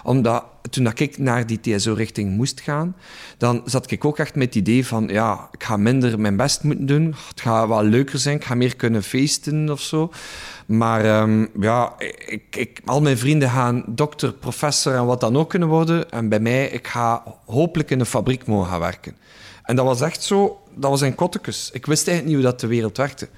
Omdat 0.04 0.44
toen 0.70 0.84
dat 0.84 1.00
ik 1.00 1.18
naar 1.18 1.48
die 1.48 1.60
TSO-richting 1.60 2.36
moest 2.36 2.62
gaan, 2.62 2.96
dan 3.38 3.62
zat 3.66 3.92
ik 3.92 4.06
ook 4.06 4.18
echt 4.18 4.36
met 4.36 4.46
het 4.46 4.56
idee 4.56 4.86
van, 4.86 5.08
ja, 5.08 5.50
ik 5.52 5.64
ga 5.64 5.78
minder 5.78 6.20
mijn 6.20 6.36
best 6.36 6.64
moeten 6.64 6.86
doen. 6.86 7.16
Het 7.30 7.42
gaat 7.42 7.68
wel 7.68 7.84
leuker 7.84 8.20
zijn, 8.20 8.36
ik 8.36 8.44
ga 8.44 8.56
meer 8.56 8.76
kunnen 8.76 9.04
feesten 9.04 9.70
of 9.70 9.82
zo. 9.82 10.12
Maar 10.66 11.22
um, 11.22 11.50
ja, 11.60 11.94
ik, 12.28 12.56
ik, 12.56 12.82
al 12.86 13.02
mijn 13.02 13.18
vrienden 13.18 13.50
gaan 13.50 13.84
dokter, 13.88 14.34
professor 14.34 14.96
en 14.96 15.06
wat 15.06 15.20
dan 15.20 15.38
ook 15.38 15.50
kunnen 15.50 15.68
worden. 15.68 16.10
En 16.10 16.30
bij 16.30 16.40
mij, 16.40 16.68
ik 16.68 16.88
ga 16.88 17.24
hopelijk 17.46 17.92
in 17.92 18.00
een 18.00 18.06
fabriek 18.06 18.46
mogen 18.46 18.70
gaan 18.70 18.80
werken. 18.80 19.16
En 19.64 19.76
dat 19.76 19.86
was 19.86 20.02
echt 20.02 20.24
zo, 20.24 20.62
dat 20.80 20.90
was 20.90 21.02
een 21.02 21.16
kottekes. 21.16 21.70
Ik 21.74 21.86
wist 21.86 22.08
eigenlijk 22.08 22.38
niet 22.38 22.46
hoe 22.46 22.52
dat 22.54 22.62
de 22.62 22.76
wereld 22.76 22.98
werkte. 22.98 23.30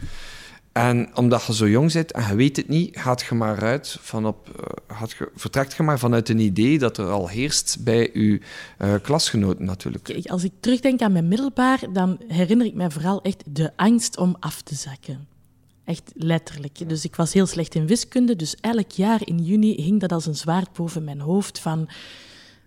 En 0.72 1.10
omdat 1.16 1.46
je 1.46 1.54
zo 1.54 1.70
jong 1.70 1.94
bent 1.94 2.12
en 2.12 2.28
je 2.28 2.36
weet 2.36 2.56
het 2.56 2.68
niet, 2.68 2.98
gaat 2.98 3.22
je 3.22 3.36
maar 3.36 3.62
uit 3.62 3.98
van 4.02 4.26
op, 4.26 4.48
uh, 4.48 4.96
gaat 4.98 5.12
je, 5.12 5.32
vertrekt 5.36 5.74
je 5.74 5.84
maar 5.84 6.00
vanuit 6.00 6.30
een 6.30 6.40
idee 6.40 6.80
dat 6.80 6.98
er 6.98 7.10
al 7.10 7.28
heerst 7.28 7.78
bij 7.80 8.10
je 8.14 8.42
uh, 8.80 8.94
klasgenoten 9.02 9.66
natuurlijk. 9.66 10.28
Als 10.30 10.44
ik 10.44 10.52
terugdenk 10.60 11.02
aan 11.02 11.12
mijn 11.12 11.28
middelbaar, 11.28 11.80
dan 11.94 12.22
herinner 12.28 12.66
ik 12.66 12.74
mij 12.74 12.90
vooral 12.90 13.22
echt 13.22 13.44
de 13.48 13.72
angst 13.76 14.18
om 14.18 14.36
af 14.40 14.62
te 14.62 14.76
zakken. 14.76 15.28
Echt 15.86 16.12
letterlijk. 16.16 16.90
Dus 16.90 17.04
ik 17.04 17.16
was 17.16 17.34
heel 17.34 17.46
slecht 17.48 17.76
in 17.76 17.88
wiskunde, 17.88 18.36
dus 18.36 18.56
elk 18.56 18.92
jaar 18.92 19.28
in 19.28 19.38
juni 19.44 19.82
hing 19.82 20.00
dat 20.00 20.12
als 20.12 20.26
een 20.26 20.36
zwaard 20.36 20.74
boven 20.74 21.04
mijn 21.04 21.20
hoofd 21.20 21.60
van 21.60 21.90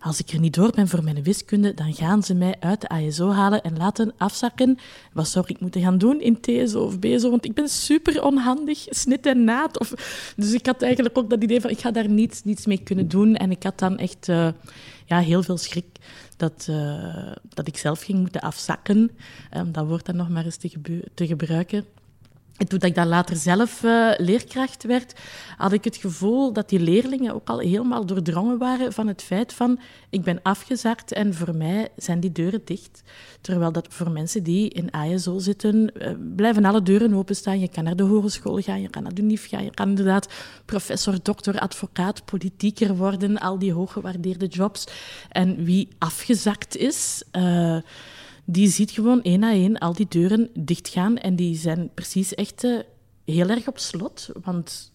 als 0.03 0.21
ik 0.21 0.29
er 0.31 0.39
niet 0.39 0.55
door 0.55 0.71
ben 0.71 0.89
voor 0.89 1.05
mijn 1.05 1.23
wiskunde, 1.23 1.75
dan 1.75 1.95
gaan 1.95 2.23
ze 2.23 2.35
mij 2.35 2.57
uit 2.61 2.81
de 2.81 2.89
ASO 2.89 3.31
halen 3.31 3.63
en 3.63 3.77
laten 3.77 4.13
afzakken. 4.17 4.79
Wat 5.13 5.29
zou 5.29 5.45
ik 5.49 5.61
moeten 5.61 5.81
gaan 5.81 5.99
doen 5.99 6.21
in 6.21 6.41
TSO 6.41 6.85
of 6.85 6.99
BSO? 6.99 7.31
Want 7.31 7.45
ik 7.45 7.55
ben 7.55 7.69
super 7.69 8.23
onhandig, 8.23 8.87
snit 8.89 9.27
en 9.27 9.45
naad. 9.45 9.79
Of... 9.79 9.93
Dus 10.37 10.53
ik 10.53 10.67
had 10.67 10.83
eigenlijk 10.83 11.19
ook 11.19 11.31
dat 11.31 11.43
idee 11.43 11.61
van, 11.61 11.71
ik 11.71 11.81
ga 11.81 11.91
daar 11.91 12.09
niets, 12.09 12.45
niets 12.45 12.67
mee 12.67 12.83
kunnen 12.83 13.09
doen. 13.09 13.37
En 13.37 13.51
ik 13.51 13.63
had 13.63 13.79
dan 13.79 13.99
echt 13.99 14.29
uh, 14.29 14.49
ja, 15.07 15.19
heel 15.19 15.43
veel 15.43 15.57
schrik 15.57 15.87
dat, 16.37 16.67
uh, 16.71 17.33
dat 17.49 17.67
ik 17.67 17.77
zelf 17.77 18.01
ging 18.01 18.19
moeten 18.19 18.41
afzakken. 18.41 19.11
Um, 19.57 19.73
dat 19.73 19.87
woord 19.87 20.07
dan 20.07 20.17
nog 20.17 20.29
maar 20.29 20.45
eens 20.45 20.57
te, 20.57 20.71
te 21.15 21.27
gebruiken. 21.27 21.85
En 22.57 22.69
toen 22.69 22.81
ik 22.81 22.95
dan 22.95 23.07
later 23.07 23.37
zelf 23.37 23.83
uh, 23.83 24.13
leerkracht 24.17 24.85
werd, 24.85 25.15
had 25.57 25.73
ik 25.73 25.85
het 25.85 25.97
gevoel 25.97 26.53
dat 26.53 26.69
die 26.69 26.81
leerlingen 26.81 27.35
ook 27.35 27.49
al 27.49 27.59
helemaal 27.59 28.07
doordrongen 28.07 28.59
waren 28.59 28.93
van 28.93 29.07
het 29.07 29.23
feit 29.23 29.53
van 29.53 29.81
ik 30.11 30.23
ben 30.23 30.41
afgezakt 30.43 31.13
en 31.13 31.35
voor 31.35 31.55
mij 31.55 31.89
zijn 31.97 32.21
die 32.21 32.33
deuren 32.33 32.63
dicht. 32.65 33.03
Terwijl 33.41 33.73
dat 33.73 33.87
voor 33.91 34.11
mensen 34.11 34.43
die 34.43 34.69
in 34.69 34.93
ASO 34.93 35.39
zitten, 35.39 35.91
uh, 35.95 36.09
blijven 36.37 36.65
alle 36.65 36.83
deuren 36.83 37.15
openstaan. 37.15 37.61
Je 37.61 37.69
kan 37.69 37.85
naar 37.85 37.97
de 37.97 38.03
hogeschool 38.03 38.61
gaan, 38.61 38.81
je 38.81 38.91
kan 38.91 39.03
naar 39.03 39.15
de 39.15 39.23
NIF 39.23 39.49
gaan, 39.49 39.65
je 39.65 39.75
kan 39.75 39.89
inderdaad 39.89 40.29
professor, 40.65 41.19
dokter, 41.23 41.59
advocaat, 41.59 42.25
politieker 42.25 42.97
worden, 42.97 43.39
al 43.39 43.59
die 43.59 43.73
hooggewaardeerde 43.73 44.47
jobs. 44.47 44.87
En 45.29 45.65
wie 45.65 45.89
afgezakt 45.99 46.77
is... 46.77 47.23
Uh, 47.37 47.77
die 48.45 48.69
ziet 48.69 48.91
gewoon 48.91 49.23
één 49.23 49.41
na 49.41 49.53
één 49.53 49.79
al 49.79 49.95
die 49.95 50.07
deuren 50.09 50.51
dichtgaan. 50.55 51.19
En 51.19 51.37
die 51.37 51.57
zijn 51.57 51.91
precies 51.95 52.35
echt 52.35 52.65
uh, 52.65 52.81
heel 53.25 53.49
erg 53.49 53.69
op 53.69 53.79
slot. 53.79 54.29
Want 54.43 54.93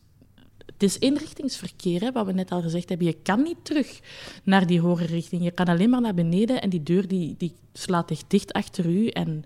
het 0.66 0.84
is 0.84 1.00
eenrichtingsverkeer, 1.00 2.12
wat 2.12 2.26
we 2.26 2.32
net 2.32 2.52
al 2.52 2.62
gezegd 2.62 2.90
hebben. 2.90 3.08
Je 3.08 3.18
kan 3.24 3.42
niet 3.42 3.58
terug 3.62 4.00
naar 4.44 4.68
die 4.68 4.80
hogere 4.80 5.14
richting. 5.14 5.44
Je 5.44 5.52
kan 5.52 5.66
alleen 5.66 5.90
maar 5.90 6.02
naar 6.02 6.14
beneden 6.14 6.62
en 6.62 6.70
die 6.70 6.84
deur 6.84 7.08
die, 7.08 7.36
die 7.38 7.54
slaat 7.74 8.12
echt 8.12 8.26
dicht 8.28 8.54
achter 8.54 8.86
u. 8.86 9.08
En 9.08 9.44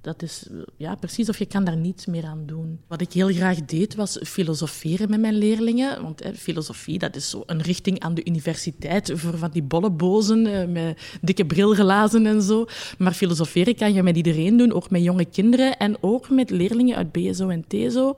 dat 0.00 0.22
is 0.22 0.48
ja, 0.76 0.94
precies 0.94 1.28
of 1.28 1.38
je 1.38 1.46
kan 1.46 1.64
daar 1.64 1.76
niets 1.76 2.06
meer 2.06 2.24
aan 2.24 2.46
doen. 2.46 2.80
Wat 2.86 3.00
ik 3.00 3.12
heel 3.12 3.28
graag 3.28 3.64
deed, 3.64 3.94
was 3.94 4.18
filosoferen 4.22 5.10
met 5.10 5.20
mijn 5.20 5.34
leerlingen. 5.34 6.02
Want 6.02 6.22
hè, 6.22 6.34
filosofie, 6.34 6.98
dat 6.98 7.16
is 7.16 7.30
zo 7.30 7.42
een 7.46 7.62
richting 7.62 8.00
aan 8.00 8.14
de 8.14 8.24
universiteit 8.24 9.12
voor 9.14 9.38
van 9.38 9.50
die 9.50 9.62
bollebozen 9.62 10.46
eh, 10.46 10.68
met 10.68 11.18
dikke 11.20 11.46
brilglazen 11.46 12.26
en 12.26 12.42
zo. 12.42 12.66
Maar 12.98 13.12
filosoferen 13.12 13.74
kan 13.76 13.92
je 13.92 14.02
met 14.02 14.16
iedereen 14.16 14.56
doen, 14.56 14.72
ook 14.72 14.90
met 14.90 15.02
jonge 15.02 15.24
kinderen 15.24 15.76
en 15.76 15.96
ook 16.00 16.30
met 16.30 16.50
leerlingen 16.50 16.96
uit 16.96 17.12
BSO 17.12 17.48
en 17.48 17.64
TSO. 17.68 18.16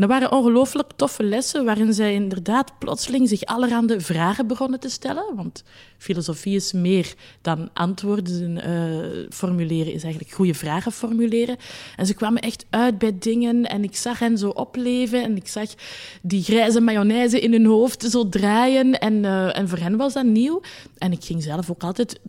Dat 0.00 0.08
waren 0.08 0.32
ongelooflijk 0.32 0.90
toffe 0.96 1.22
lessen 1.22 1.64
waarin 1.64 1.92
zij 1.92 2.14
inderdaad 2.14 2.78
plotseling 2.78 3.28
zich 3.28 3.44
allerhande 3.44 4.00
vragen 4.00 4.46
begonnen 4.46 4.80
te 4.80 4.88
stellen. 4.88 5.36
Want 5.36 5.64
filosofie 5.98 6.56
is 6.56 6.72
meer 6.72 7.14
dan 7.40 7.70
antwoorden 7.72 8.56
uh, 8.56 9.26
formuleren, 9.30 9.92
is 9.92 10.02
eigenlijk 10.02 10.34
goede 10.34 10.54
vragen 10.54 10.92
formuleren. 10.92 11.56
En 11.96 12.06
ze 12.06 12.14
kwamen 12.14 12.42
echt 12.42 12.66
uit 12.70 12.98
bij 12.98 13.16
dingen 13.18 13.64
en 13.64 13.84
ik 13.84 13.96
zag 13.96 14.18
hen 14.18 14.38
zo 14.38 14.48
opleven 14.48 15.22
en 15.22 15.36
ik 15.36 15.48
zag 15.48 15.68
die 16.22 16.42
grijze 16.42 16.80
mayonaise 16.80 17.40
in 17.40 17.52
hun 17.52 17.66
hoofd 17.66 18.02
zo 18.02 18.28
draaien. 18.28 18.98
En, 18.98 19.14
uh, 19.14 19.58
en 19.58 19.68
voor 19.68 19.78
hen 19.78 19.96
was 19.96 20.12
dat 20.12 20.24
nieuw. 20.24 20.60
En 20.98 21.12
ik 21.12 21.24
ging 21.24 21.42
zelf 21.42 21.70
ook 21.70 21.82
altijd 21.82 22.20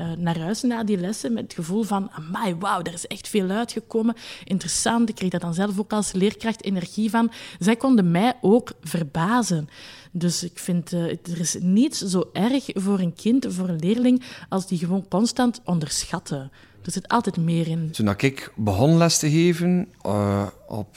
uh, 0.00 0.12
naar 0.12 0.38
huis 0.38 0.62
na 0.62 0.84
die 0.84 0.96
lessen 0.96 1.32
met 1.32 1.42
het 1.42 1.52
gevoel 1.52 1.82
van, 1.82 2.10
amai, 2.10 2.54
wauw, 2.54 2.82
er 2.82 2.92
is 2.92 3.06
echt 3.06 3.28
veel 3.28 3.48
uitgekomen. 3.50 4.14
Interessant, 4.44 5.08
ik 5.08 5.14
kreeg 5.14 5.30
daar 5.30 5.40
dan 5.40 5.54
zelf 5.54 5.78
ook 5.78 5.92
als 5.92 6.12
leerkracht 6.12 6.64
energie 6.64 7.10
van. 7.10 7.30
Zij 7.58 7.76
konden 7.76 8.10
mij 8.10 8.34
ook 8.40 8.72
verbazen. 8.82 9.68
Dus 10.10 10.42
ik 10.42 10.58
vind, 10.58 10.92
uh, 10.92 11.10
er 11.10 11.40
is 11.40 11.56
niets 11.60 11.98
zo 11.98 12.30
erg 12.32 12.64
voor 12.72 12.98
een 12.98 13.14
kind, 13.14 13.46
voor 13.48 13.68
een 13.68 13.78
leerling, 13.78 14.22
als 14.48 14.66
die 14.66 14.78
gewoon 14.78 15.08
constant 15.08 15.60
onderschatten. 15.64 16.50
Er 16.84 16.92
zit 16.92 17.08
altijd 17.08 17.36
meer 17.36 17.68
in. 17.68 17.90
Toen 17.90 18.14
ik 18.16 18.52
begon 18.56 18.96
les 18.96 19.18
te 19.18 19.30
geven 19.30 19.88
uh, 20.06 20.46
op 20.68 20.96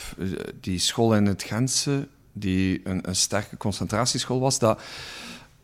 die 0.62 0.80
school 0.80 1.16
in 1.16 1.26
het 1.26 1.44
Gentse, 1.44 2.08
die 2.34 2.82
een, 2.84 3.08
een 3.08 3.16
sterke 3.16 3.58
concentratieschool 3.58 4.40
was, 4.40 4.60
dat 4.60 4.82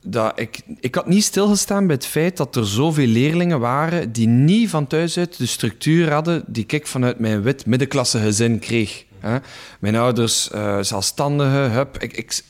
dat 0.02 0.40
ik, 0.40 0.62
ik 0.80 0.96
had 0.96 1.08
niet 1.08 1.24
stilgestaan 1.24 1.88
bij 1.88 1.96
het 1.96 2.06
feit 2.06 2.38
dat 2.38 2.56
er 2.56 2.68
zoveel 2.68 3.08
leerlingen 3.08 3.60
waren 3.60 4.12
die 4.12 4.28
niet 4.28 4.70
van 4.70 4.88
thuis 4.88 5.18
uit 5.18 5.38
de 5.38 5.46
structuur 5.46 6.12
hadden 6.12 6.44
die 6.48 6.64
ik 6.68 6.88
vanuit 6.88 7.20
mijn 7.20 7.42
wit 7.42 7.66
middenklasse 7.66 8.20
gezin 8.20 8.60
kreeg. 8.60 9.08
Mijn 9.80 9.96
ouders, 9.96 10.50
uh, 10.56 10.78
zelfstandige, 10.82 11.58
hup, 11.58 11.98
ik, 11.98 12.14
ik, 12.14 12.42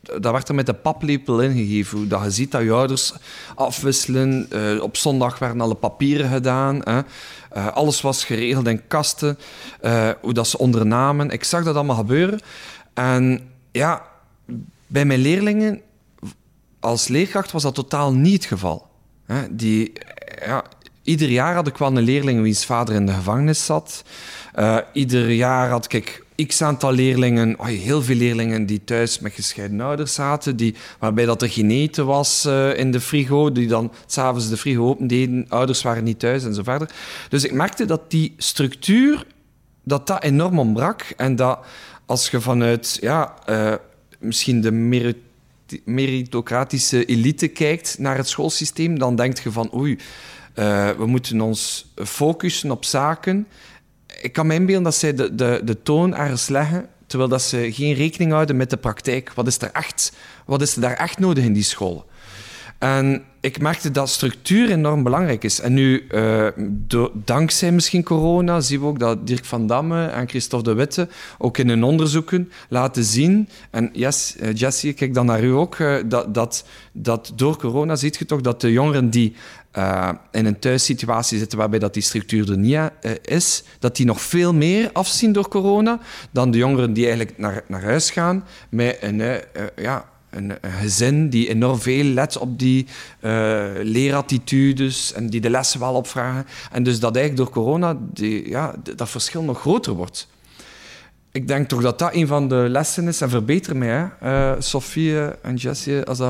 dat 0.00 0.32
werd 0.32 0.48
er 0.48 0.54
met 0.54 0.66
de 0.66 0.74
paplepel 0.74 1.40
ingegeven. 1.40 2.08
Dat 2.08 2.22
je 2.22 2.30
ziet 2.30 2.50
dat 2.50 2.62
je 2.62 2.72
ouders 2.72 3.14
afwisselen. 3.54 4.48
Uh, 4.52 4.82
op 4.82 4.96
zondag 4.96 5.38
werden 5.38 5.60
alle 5.60 5.74
papieren 5.74 6.30
gedaan. 6.30 6.80
Hè. 6.84 7.00
Uh, 7.56 7.66
alles 7.72 8.00
was 8.00 8.24
geregeld 8.24 8.66
in 8.66 8.86
kasten. 8.86 9.38
hoe 10.20 10.32
dat 10.32 10.48
ze 10.48 10.58
ondernamen. 10.58 11.30
Ik 11.30 11.44
zag 11.44 11.64
dat 11.64 11.74
allemaal 11.74 11.96
gebeuren. 11.96 12.40
En 12.94 13.40
ja, 13.72 14.02
bij 14.86 15.04
mijn 15.04 15.20
leerlingen 15.20 15.80
als 16.84 17.08
leerkracht 17.08 17.52
was 17.52 17.62
dat 17.62 17.74
totaal 17.74 18.12
niet 18.12 18.32
het 18.32 18.44
geval. 18.44 18.86
Die, 19.50 19.92
ja, 20.44 20.64
ieder 21.02 21.28
jaar 21.28 21.54
had 21.54 21.66
ik 21.66 21.76
wel 21.76 21.96
een 21.96 22.02
leerling 22.02 22.42
wiens 22.42 22.64
vader 22.64 22.94
in 22.94 23.06
de 23.06 23.12
gevangenis 23.12 23.64
zat. 23.64 24.04
Uh, 24.58 24.78
ieder 24.92 25.30
jaar 25.30 25.68
had 25.68 25.92
ik 25.92 26.22
x 26.46 26.62
aantal 26.62 26.92
leerlingen, 26.92 27.58
oh, 27.58 27.66
heel 27.66 28.02
veel 28.02 28.16
leerlingen 28.16 28.66
die 28.66 28.84
thuis 28.84 29.18
met 29.18 29.32
gescheiden 29.32 29.80
ouders 29.80 30.14
zaten, 30.14 30.56
die, 30.56 30.74
waarbij 30.98 31.24
dat 31.24 31.42
er 31.42 31.50
geen 31.50 31.70
eten 31.70 32.06
was 32.06 32.46
uh, 32.46 32.78
in 32.78 32.90
de 32.90 33.00
frigo, 33.00 33.52
die 33.52 33.66
dan 33.66 33.92
s'avonds 34.06 34.48
de 34.48 34.56
frigo 34.56 34.88
opendeden, 34.88 35.46
ouders 35.48 35.82
waren 35.82 36.04
niet 36.04 36.18
thuis 36.18 36.44
en 36.44 36.54
zo 36.54 36.62
verder. 36.62 36.90
Dus 37.28 37.44
ik 37.44 37.52
merkte 37.52 37.84
dat 37.84 38.10
die 38.10 38.34
structuur, 38.36 39.26
dat 39.84 40.06
dat 40.06 40.22
enorm 40.22 40.58
ontbrak 40.58 41.02
en 41.16 41.36
dat 41.36 41.58
als 42.06 42.30
je 42.30 42.40
vanuit 42.40 42.98
ja, 43.00 43.34
uh, 43.50 43.74
misschien 44.18 44.60
de 44.60 44.70
merit 44.70 45.16
meritocratische 45.84 47.04
elite 47.04 47.48
kijkt 47.48 47.98
naar 47.98 48.16
het 48.16 48.28
schoolsysteem, 48.28 48.98
dan 48.98 49.16
denk 49.16 49.38
je 49.38 49.52
van 49.52 49.74
oei, 49.74 49.98
uh, 50.54 50.90
we 50.90 51.06
moeten 51.06 51.40
ons 51.40 51.92
focussen 51.94 52.70
op 52.70 52.84
zaken. 52.84 53.46
Ik 54.20 54.32
kan 54.32 54.46
me 54.46 54.54
inbeelden 54.54 54.84
dat 54.84 54.94
zij 54.94 55.14
de, 55.14 55.34
de, 55.34 55.60
de 55.64 55.82
toon 55.82 56.14
ergens 56.14 56.48
leggen, 56.48 56.88
terwijl 57.06 57.30
dat 57.30 57.42
ze 57.42 57.72
geen 57.72 57.94
rekening 57.94 58.32
houden 58.32 58.56
met 58.56 58.70
de 58.70 58.76
praktijk. 58.76 59.32
Wat 59.34 59.46
is 59.46 59.58
er 59.58 59.70
echt, 59.72 60.12
wat 60.46 60.62
is 60.62 60.74
er 60.74 60.80
daar 60.80 60.96
echt 60.96 61.18
nodig 61.18 61.44
in 61.44 61.52
die 61.52 61.62
school? 61.62 62.06
En 62.84 63.22
ik 63.40 63.60
merkte 63.60 63.90
dat 63.90 64.08
structuur 64.08 64.70
enorm 64.70 65.02
belangrijk 65.02 65.44
is. 65.44 65.60
En 65.60 65.74
nu, 65.74 66.06
uh, 66.10 66.46
dankzij 67.12 67.72
misschien 67.72 68.02
corona, 68.02 68.60
zien 68.60 68.80
we 68.80 68.86
ook 68.86 68.98
dat 68.98 69.26
Dirk 69.26 69.44
van 69.44 69.66
Damme 69.66 70.06
en 70.06 70.28
Christophe 70.28 70.70
de 70.70 70.74
Witte 70.74 71.08
ook 71.38 71.58
in 71.58 71.68
hun 71.68 71.84
onderzoeken 71.84 72.50
laten 72.68 73.04
zien. 73.04 73.48
En 73.70 73.90
yes, 73.92 74.36
uh, 74.40 74.54
Jessie, 74.54 74.90
ik 74.90 74.96
kijk 74.96 75.14
dan 75.14 75.26
naar 75.26 75.44
u 75.44 75.50
ook. 75.50 75.78
Uh, 75.78 75.96
dat, 76.06 76.34
dat, 76.34 76.64
dat 76.92 77.32
door 77.36 77.56
corona 77.56 77.96
ziet 77.96 78.16
je 78.16 78.24
toch 78.24 78.40
dat 78.40 78.60
de 78.60 78.72
jongeren 78.72 79.10
die 79.10 79.34
in 80.30 80.46
een 80.46 80.58
thuissituatie 80.58 81.38
zitten 81.38 81.58
waarbij 81.58 81.78
dat 81.78 81.94
die 81.94 82.02
structuur 82.02 82.50
er 82.50 82.58
niet 82.58 82.90
is, 83.22 83.64
dat 83.78 83.96
die 83.96 84.06
nog 84.06 84.20
veel 84.20 84.54
meer 84.54 84.90
afzien 84.92 85.32
door 85.32 85.48
corona 85.48 86.00
dan 86.30 86.50
de 86.50 86.58
jongeren 86.58 86.92
die 86.92 87.06
eigenlijk 87.06 87.38
naar, 87.38 87.64
naar 87.68 87.82
huis 87.82 88.10
gaan 88.10 88.44
met 88.68 88.98
een, 89.00 89.40
ja, 89.76 90.04
een, 90.36 90.52
gezin 90.62 91.28
die 91.28 91.48
enorm 91.48 91.78
veel 91.78 92.04
let 92.04 92.38
op 92.38 92.58
die 92.58 92.86
uh, 93.20 93.64
leerattitudes 93.82 95.12
en 95.12 95.26
die 95.26 95.40
de 95.40 95.50
lessen 95.50 95.80
wel 95.80 95.94
opvragen. 95.94 96.46
En 96.72 96.82
dus 96.82 97.00
dat 97.00 97.16
eigenlijk 97.16 97.44
door 97.44 97.62
corona 97.62 97.96
die, 98.12 98.48
ja, 98.48 98.74
dat 98.96 99.10
verschil 99.10 99.42
nog 99.42 99.60
groter 99.60 99.92
wordt. 99.92 100.28
Ik 101.34 101.48
denk 101.48 101.68
toch 101.68 101.82
dat 101.82 101.98
dat 101.98 102.14
een 102.14 102.26
van 102.26 102.48
de 102.48 102.66
lessen 102.68 103.08
is. 103.08 103.20
En 103.20 103.28
verbeter 103.28 103.76
mij, 103.76 104.10
uh, 104.22 104.52
Sophie 104.58 105.30
en 105.30 105.54
Jessie, 105.54 106.02
als, 106.02 106.20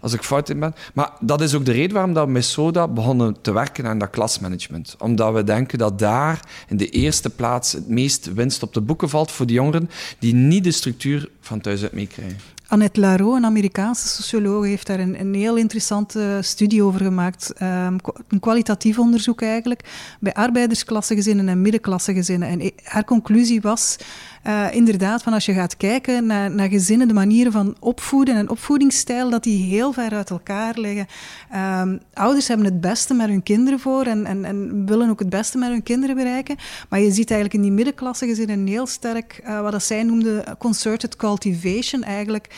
als 0.00 0.12
ik 0.12 0.22
fout 0.22 0.48
in 0.48 0.60
ben. 0.60 0.74
Maar 0.94 1.10
dat 1.20 1.40
is 1.40 1.54
ook 1.54 1.64
de 1.64 1.72
reden 1.72 1.92
waarom 1.92 2.12
dat 2.12 2.26
we 2.26 2.32
met 2.32 2.44
SODA 2.44 2.88
begonnen 2.88 3.36
te 3.40 3.52
werken 3.52 3.86
aan 3.86 3.98
dat 3.98 4.10
klasmanagement. 4.10 4.96
Omdat 4.98 5.34
we 5.34 5.44
denken 5.44 5.78
dat 5.78 5.98
daar 5.98 6.40
in 6.68 6.76
de 6.76 6.88
eerste 6.88 7.30
plaats 7.30 7.72
het 7.72 7.88
meest 7.88 8.32
winst 8.32 8.62
op 8.62 8.74
de 8.74 8.80
boeken 8.80 9.08
valt 9.08 9.30
voor 9.30 9.46
die 9.46 9.56
jongeren 9.56 9.90
die 10.18 10.34
niet 10.34 10.64
de 10.64 10.72
structuur 10.72 11.28
van 11.40 11.60
thuis 11.60 11.82
uit 11.82 11.92
meekrijgen. 11.92 12.51
Annette 12.72 13.00
Laro, 13.00 13.34
een 13.34 13.44
Amerikaanse 13.44 14.08
socioloog, 14.08 14.64
heeft 14.64 14.86
daar 14.86 15.00
een, 15.00 15.20
een 15.20 15.34
heel 15.34 15.56
interessante 15.56 16.38
studie 16.40 16.82
over 16.82 17.00
gemaakt. 17.00 17.52
Um, 17.62 17.96
een 18.28 18.40
kwalitatief 18.40 18.98
onderzoek 18.98 19.42
eigenlijk, 19.42 19.80
bij 20.20 20.32
arbeidersklassegezinnen 20.32 21.48
en 21.48 21.62
middenklassegezinnen. 21.62 22.48
En 22.48 22.72
haar 22.82 23.04
conclusie 23.04 23.60
was 23.60 23.96
uh, 24.46 24.66
inderdaad, 24.74 25.22
van 25.22 25.32
als 25.32 25.44
je 25.44 25.52
gaat 25.52 25.76
kijken 25.76 26.26
naar, 26.26 26.50
naar 26.50 26.68
gezinnen, 26.68 27.08
de 27.08 27.14
manieren 27.14 27.52
van 27.52 27.76
opvoeden 27.80 28.36
en 28.36 28.50
opvoedingsstijl, 28.50 29.30
dat 29.30 29.42
die 29.42 29.64
heel 29.64 29.92
ver 29.92 30.12
uit 30.12 30.30
elkaar 30.30 30.78
liggen. 30.78 31.06
Um, 31.54 32.00
ouders 32.12 32.48
hebben 32.48 32.66
het 32.66 32.80
beste 32.80 33.14
met 33.14 33.28
hun 33.28 33.42
kinderen 33.42 33.80
voor 33.80 34.04
en, 34.04 34.26
en, 34.26 34.44
en, 34.44 34.86
willen 34.86 35.10
ook 35.10 35.18
het 35.18 35.30
beste 35.30 35.58
met 35.58 35.68
hun 35.68 35.82
kinderen 35.82 36.16
bereiken. 36.16 36.56
Maar 36.88 37.00
je 37.00 37.10
ziet 37.10 37.30
eigenlijk 37.30 37.54
in 37.54 37.62
die 37.62 37.76
middenklasse 37.76 38.26
gezinnen 38.26 38.66
heel 38.66 38.86
sterk 38.86 39.40
uh, 39.44 39.60
wat 39.60 39.72
dat 39.72 39.82
zij 39.82 40.02
noemden 40.02 40.56
concerted 40.58 41.16
cultivation. 41.16 42.02
Eigenlijk, 42.02 42.54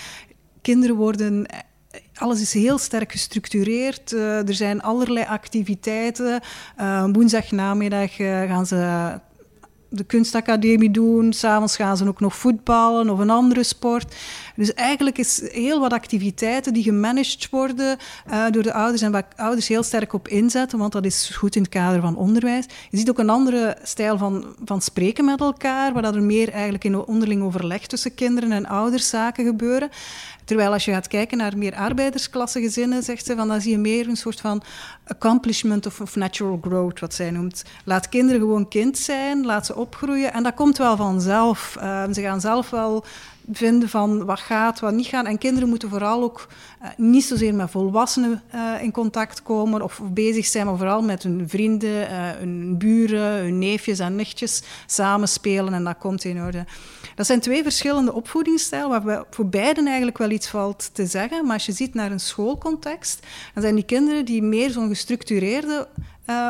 kinderen 0.63 0.97
worden 0.97 1.47
alles 2.15 2.41
is 2.41 2.53
heel 2.53 2.79
sterk 2.79 3.13
gestructureerd. 3.13 4.13
Er 4.13 4.55
zijn 4.55 4.83
allerlei 4.83 5.27
activiteiten. 5.27 6.41
Uh, 6.81 7.07
uh, 8.19 8.43
gaan 8.49 8.67
ze 8.67 9.21
de 9.97 10.05
kunstacademie 10.05 10.91
doen. 10.91 11.33
S'avonds 11.33 11.77
gaan 11.77 11.97
ze 11.97 12.09
ook 12.09 12.21
nog 12.21 12.37
voetballen 12.37 13.11
of 13.11 13.19
een 13.19 13.31
andere 13.31 13.63
sport. 13.63 14.15
Dus 14.57 14.75
eigenlijk 14.75 15.19
is 15.19 15.49
heel 15.53 15.81
wat 15.81 15.93
activiteiten 15.93 16.73
die 16.73 16.83
gemanaged 16.83 17.49
worden 17.51 17.99
uh, 18.31 18.45
door 18.51 18.63
de 18.63 18.73
ouders 18.73 19.03
en 19.03 19.13
waar 19.13 19.29
ouders 19.37 19.69
heel 19.69 19.83
sterk 19.83 20.13
op 20.13 20.29
inzetten, 20.29 20.79
want 20.79 20.93
dat 20.93 21.05
is 21.05 21.31
goed 21.35 21.57
in 21.57 21.63
het 21.63 21.71
kader 21.71 22.01
van 22.01 22.17
onderwijs. 22.17 22.67
Je 22.91 22.97
ziet 22.97 23.11
ook 23.11 23.19
een 23.19 23.31
andere 23.31 23.77
stijl 23.83 24.19
van, 24.19 24.45
van 24.65 24.81
spreken 24.81 25.25
met 25.25 25.41
elkaar, 25.41 25.93
waar 25.93 26.03
dat 26.03 26.15
er 26.15 26.23
meer 26.23 26.53
eigenlijk 26.53 26.85
in 26.85 26.97
onderling 26.97 27.43
overleg 27.43 27.87
tussen 27.87 28.15
kinderen 28.15 28.53
en 28.53 28.67
ouders 28.67 29.09
zaken 29.09 29.45
gebeuren. 29.45 29.91
Terwijl 30.45 30.73
als 30.73 30.85
je 30.85 30.93
gaat 30.93 31.09
kijken 31.09 31.39
naar 31.39 31.59
meer 31.59 31.75
arbeidersklassegezinnen, 31.75 33.03
zegt 33.03 33.27
ze, 33.27 33.37
van, 33.37 33.49
dan 33.49 33.61
zie 33.61 33.71
je 33.71 33.79
meer 33.79 34.09
een 34.09 34.17
soort 34.17 34.41
van 34.41 34.63
accomplishment 35.07 35.87
of, 35.87 36.01
of, 36.01 36.17
natural 36.17 36.59
growth, 36.63 37.01
wat 37.01 37.15
zij 37.15 37.31
noemt. 37.31 37.65
Laat 37.85 38.09
kinderen 38.09 38.41
gewoon 38.41 38.69
kind 38.69 38.99
zijn, 38.99 39.45
laat 39.45 39.67
ze 39.67 39.77
opgroeien 39.77 40.33
en 40.33 40.43
dat 40.43 40.55
komt 40.55 40.79
wel 40.79 40.97
vanzelf. 40.97 41.77
Uh, 41.79 42.05
ze 42.13 42.21
gaan 42.21 42.41
zelf 42.41 42.71
wel 42.71 43.05
vinden 43.53 43.89
van 43.89 44.25
wat 44.25 44.41
gaat, 44.41 44.81
wat 44.81 44.93
niet 44.93 45.07
gaat. 45.07 45.27
En 45.27 45.39
kinderen 45.39 45.69
moeten 45.69 45.89
vooral 45.89 46.23
ook 46.23 46.49
uh, 46.83 46.89
niet 46.97 47.25
zozeer 47.25 47.55
met 47.55 47.71
volwassenen 47.71 48.43
uh, 48.55 48.83
in 48.83 48.93
contact 48.93 49.43
komen 49.43 49.83
of, 49.83 50.01
bezig 50.05 50.47
zijn, 50.47 50.67
maar 50.67 50.77
vooral 50.77 51.03
met 51.03 51.23
hun 51.23 51.49
vrienden, 51.49 52.11
uh, 52.11 52.31
hun 52.31 52.79
buren, 52.79 53.43
hun 53.43 53.59
neefjes 53.59 53.99
en 53.99 54.17
nichtjes 54.17 54.63
samenspelen 54.87 55.75
en 55.75 55.85
dat 55.85 55.99
komt 55.99 56.25
in 56.25 56.43
orde. 56.43 56.65
Dat 57.15 57.27
zijn 57.27 57.41
twee 57.41 57.63
verschillende 57.63 58.13
opvoedingsstijlen, 58.13 59.05
waar 59.05 59.25
voor 59.31 59.47
beiden 59.47 59.87
eigenlijk 59.87 60.19
wel 60.19 60.31
iets 60.31 60.49
valt 60.49 60.91
te 60.95 61.07
zeggen. 61.07 61.45
Maar 61.45 61.55
als 61.55 61.67
je 61.67 61.73
ziet 61.73 61.95
naar 61.95 62.11
een 62.11 62.21
schoolcontext, 62.21 63.27
dan 63.55 63.63
zijn 63.63 63.75
die 63.75 63.85
kinderen 63.85 64.25
die 64.25 64.43
meer 64.43 64.71
zo'n 64.71 64.89
gestructureerde 64.89 65.89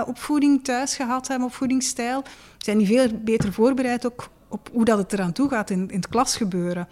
opvoeding 0.06 0.64
thuis 0.64 0.96
gehad 0.96 1.28
hebben, 1.28 1.46
opvoedingsstijl, 1.46 2.22
zijn 2.58 2.78
die 2.78 2.86
veel 2.86 3.08
beter 3.24 3.52
voorbereid 3.52 4.06
ook 4.06 4.28
op 4.54 4.68
hoe 4.72 4.84
dat 4.84 4.98
het 4.98 5.12
eraan 5.12 5.32
toe 5.32 5.48
gaat 5.48 5.70
in, 5.70 5.88
in 5.88 5.96
het 5.96 6.08
klasgebeuren. 6.08 6.88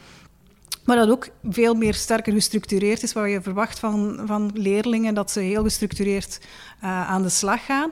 Maar 0.84 0.96
dat 0.96 1.10
ook 1.10 1.28
veel 1.48 1.74
meer 1.74 1.94
sterker 1.94 2.32
gestructureerd 2.32 3.02
is, 3.02 3.12
waar 3.12 3.28
je 3.28 3.42
verwacht 3.42 3.78
van, 3.78 4.20
van 4.24 4.50
leerlingen 4.54 5.14
dat 5.14 5.30
ze 5.30 5.40
heel 5.40 5.62
gestructureerd 5.62 6.40
uh, 6.84 7.10
aan 7.10 7.22
de 7.22 7.28
slag 7.28 7.64
gaan. 7.64 7.90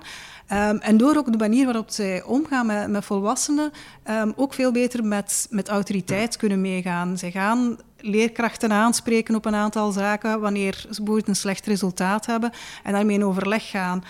Um, 0.52 0.78
en 0.78 0.96
door 0.96 1.16
ook 1.16 1.32
de 1.32 1.38
manier 1.38 1.64
waarop 1.64 1.90
zij 1.90 2.22
omgaan 2.22 2.66
met, 2.66 2.88
met 2.88 3.04
volwassenen, 3.04 3.70
um, 4.10 4.32
ook 4.36 4.54
veel 4.54 4.72
beter 4.72 5.04
met, 5.04 5.46
met 5.50 5.68
autoriteit 5.68 6.36
kunnen 6.36 6.60
meegaan. 6.60 7.18
Zij 7.18 7.30
gaan 7.30 7.76
leerkrachten 8.02 8.72
aanspreken 8.72 9.34
op 9.34 9.44
een 9.44 9.54
aantal 9.54 9.92
zaken 9.92 10.40
wanneer 10.40 10.86
ze 10.90 11.22
een 11.26 11.36
slecht 11.36 11.66
resultaat 11.66 12.26
hebben 12.26 12.50
en 12.82 12.92
daarmee 12.92 13.16
in 13.16 13.24
overleg 13.24 13.70
gaan. 13.70 14.04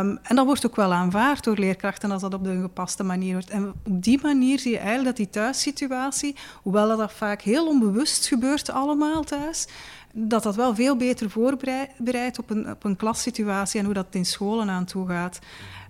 Um, 0.00 0.18
en 0.22 0.36
dat 0.36 0.44
wordt 0.44 0.66
ook 0.66 0.76
wel 0.76 0.92
aanvaard 0.92 1.44
door 1.44 1.56
leerkrachten 1.56 2.10
als 2.10 2.22
dat 2.22 2.34
op 2.34 2.44
de 2.44 2.60
gepaste 2.60 3.02
manier 3.02 3.32
wordt. 3.32 3.50
En 3.50 3.68
op 3.68 4.02
die 4.02 4.18
manier 4.22 4.58
zie 4.58 4.70
je 4.70 4.78
eigenlijk 4.78 5.06
dat 5.06 5.16
die 5.16 5.30
thuissituatie, 5.30 6.36
hoewel 6.62 6.96
dat 6.96 7.12
vaak 7.12 7.42
heel 7.42 7.66
onbewust 7.66 8.26
gebeurt 8.26 8.70
allemaal 8.70 9.22
thuis, 9.22 9.66
dat 10.12 10.42
dat 10.42 10.56
wel 10.56 10.74
veel 10.74 10.96
beter 10.96 11.30
voorbereidt 11.30 12.38
op 12.38 12.50
een, 12.50 12.70
op 12.70 12.84
een 12.84 12.96
klassituatie 12.96 13.78
en 13.78 13.84
hoe 13.84 13.94
dat 13.94 14.06
in 14.10 14.26
scholen 14.26 14.70
aan 14.70 14.84
toe 14.84 15.08
gaat. 15.08 15.38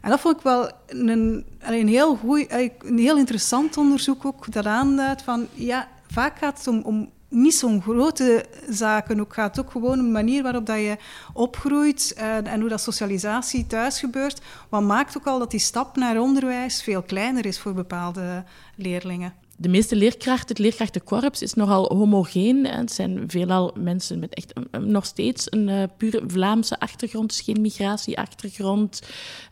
En 0.00 0.10
dat 0.10 0.20
vond 0.20 0.36
ik 0.36 0.42
wel 0.42 0.70
een, 0.86 1.44
een, 1.58 1.88
heel, 1.88 2.16
goeie, 2.16 2.72
een 2.78 2.98
heel 2.98 3.16
interessant 3.16 3.76
onderzoek 3.76 4.24
ook, 4.24 4.52
dat 4.52 4.66
aanduidt 4.66 5.22
van, 5.22 5.46
ja, 5.54 5.88
vaak 6.10 6.38
gaat 6.38 6.58
het 6.58 6.66
om, 6.66 6.80
om 6.80 7.10
niet 7.34 7.54
zo'n 7.54 7.82
grote 7.82 8.44
zaken. 8.68 9.20
Ook 9.20 9.34
gaat 9.34 9.60
ook 9.60 9.70
gewoon 9.70 9.98
om 9.98 10.04
de 10.04 10.10
manier 10.10 10.42
waarop 10.42 10.66
dat 10.66 10.76
je 10.76 10.96
opgroeit 11.32 12.12
en, 12.16 12.46
en 12.46 12.60
hoe 12.60 12.68
dat 12.68 12.80
socialisatie 12.80 13.66
thuis 13.66 13.98
gebeurt. 13.98 14.40
Wat 14.68 14.82
maakt 14.82 15.16
ook 15.16 15.26
al 15.26 15.38
dat 15.38 15.50
die 15.50 15.60
stap 15.60 15.96
naar 15.96 16.20
onderwijs 16.20 16.82
veel 16.82 17.02
kleiner 17.02 17.46
is 17.46 17.58
voor 17.58 17.74
bepaalde 17.74 18.44
leerlingen 18.76 19.43
de 19.56 19.68
meeste 19.68 19.96
leerkrachten, 19.96 20.48
het 20.48 20.58
leerkrachtenkorps, 20.58 21.42
is 21.42 21.54
nogal 21.54 21.96
homogeen. 21.96 22.66
Het 22.66 22.92
zijn 22.92 23.24
veelal 23.26 23.74
mensen 23.78 24.18
met 24.18 24.34
echt 24.34 24.52
nog 24.80 25.04
steeds 25.04 25.46
een 25.50 25.68
uh, 25.68 25.82
pure 25.96 26.22
Vlaamse 26.26 26.80
achtergrond, 26.80 27.28
dus 27.28 27.40
geen 27.40 27.60
migratieachtergrond. 27.60 29.02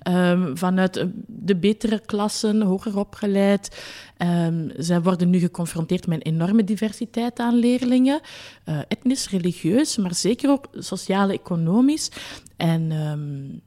Um, 0.08 0.56
vanuit 0.56 1.06
de 1.26 1.56
betere 1.56 2.00
klassen, 2.06 2.62
hoger 2.62 2.98
opgeleid. 2.98 3.84
Um, 4.18 4.70
zij 4.76 5.02
worden 5.02 5.30
nu 5.30 5.38
geconfronteerd 5.38 6.06
met 6.06 6.26
een 6.26 6.32
enorme 6.32 6.64
diversiteit 6.64 7.38
aan 7.38 7.54
leerlingen. 7.54 8.20
Uh, 8.64 8.78
etnisch, 8.88 9.30
religieus, 9.30 9.96
maar 9.96 10.14
zeker 10.14 10.50
ook 10.50 10.68
sociaal-economisch. 10.72 12.10
En... 12.56 12.92
Um, 12.92 13.62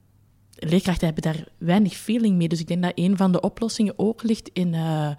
leerkrachten 0.56 1.06
hebben 1.06 1.24
daar 1.24 1.48
weinig 1.58 1.94
feeling 1.94 2.36
mee. 2.36 2.48
Dus 2.48 2.60
ik 2.60 2.68
denk 2.68 2.84
dat 2.84 2.92
een 2.96 3.18
van 3.18 3.32
de 3.32 3.42
oplossingen 3.42 3.94
ook 3.98 4.24
ligt 4.24 4.50
in 4.54 4.74
uh, 4.74 5.10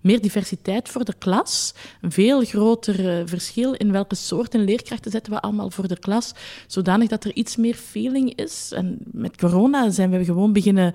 meer 0.00 0.20
diversiteit 0.20 0.88
voor 0.88 1.04
de 1.04 1.14
klas. 1.18 1.74
Een 2.00 2.12
veel 2.12 2.44
groter 2.44 3.18
uh, 3.18 3.26
verschil 3.26 3.72
in 3.72 3.92
welke 3.92 4.14
soorten 4.14 4.64
leerkrachten 4.64 5.10
zetten 5.10 5.32
we 5.32 5.40
allemaal 5.40 5.70
voor 5.70 5.88
de 5.88 5.98
klas. 5.98 6.32
Zodanig 6.66 7.08
dat 7.08 7.24
er 7.24 7.34
iets 7.34 7.56
meer 7.56 7.74
feeling 7.74 8.34
is. 8.34 8.72
En 8.72 8.98
met 9.04 9.36
corona 9.36 9.90
zijn 9.90 10.10
we 10.10 10.24
gewoon 10.24 10.52
beginnen 10.52 10.94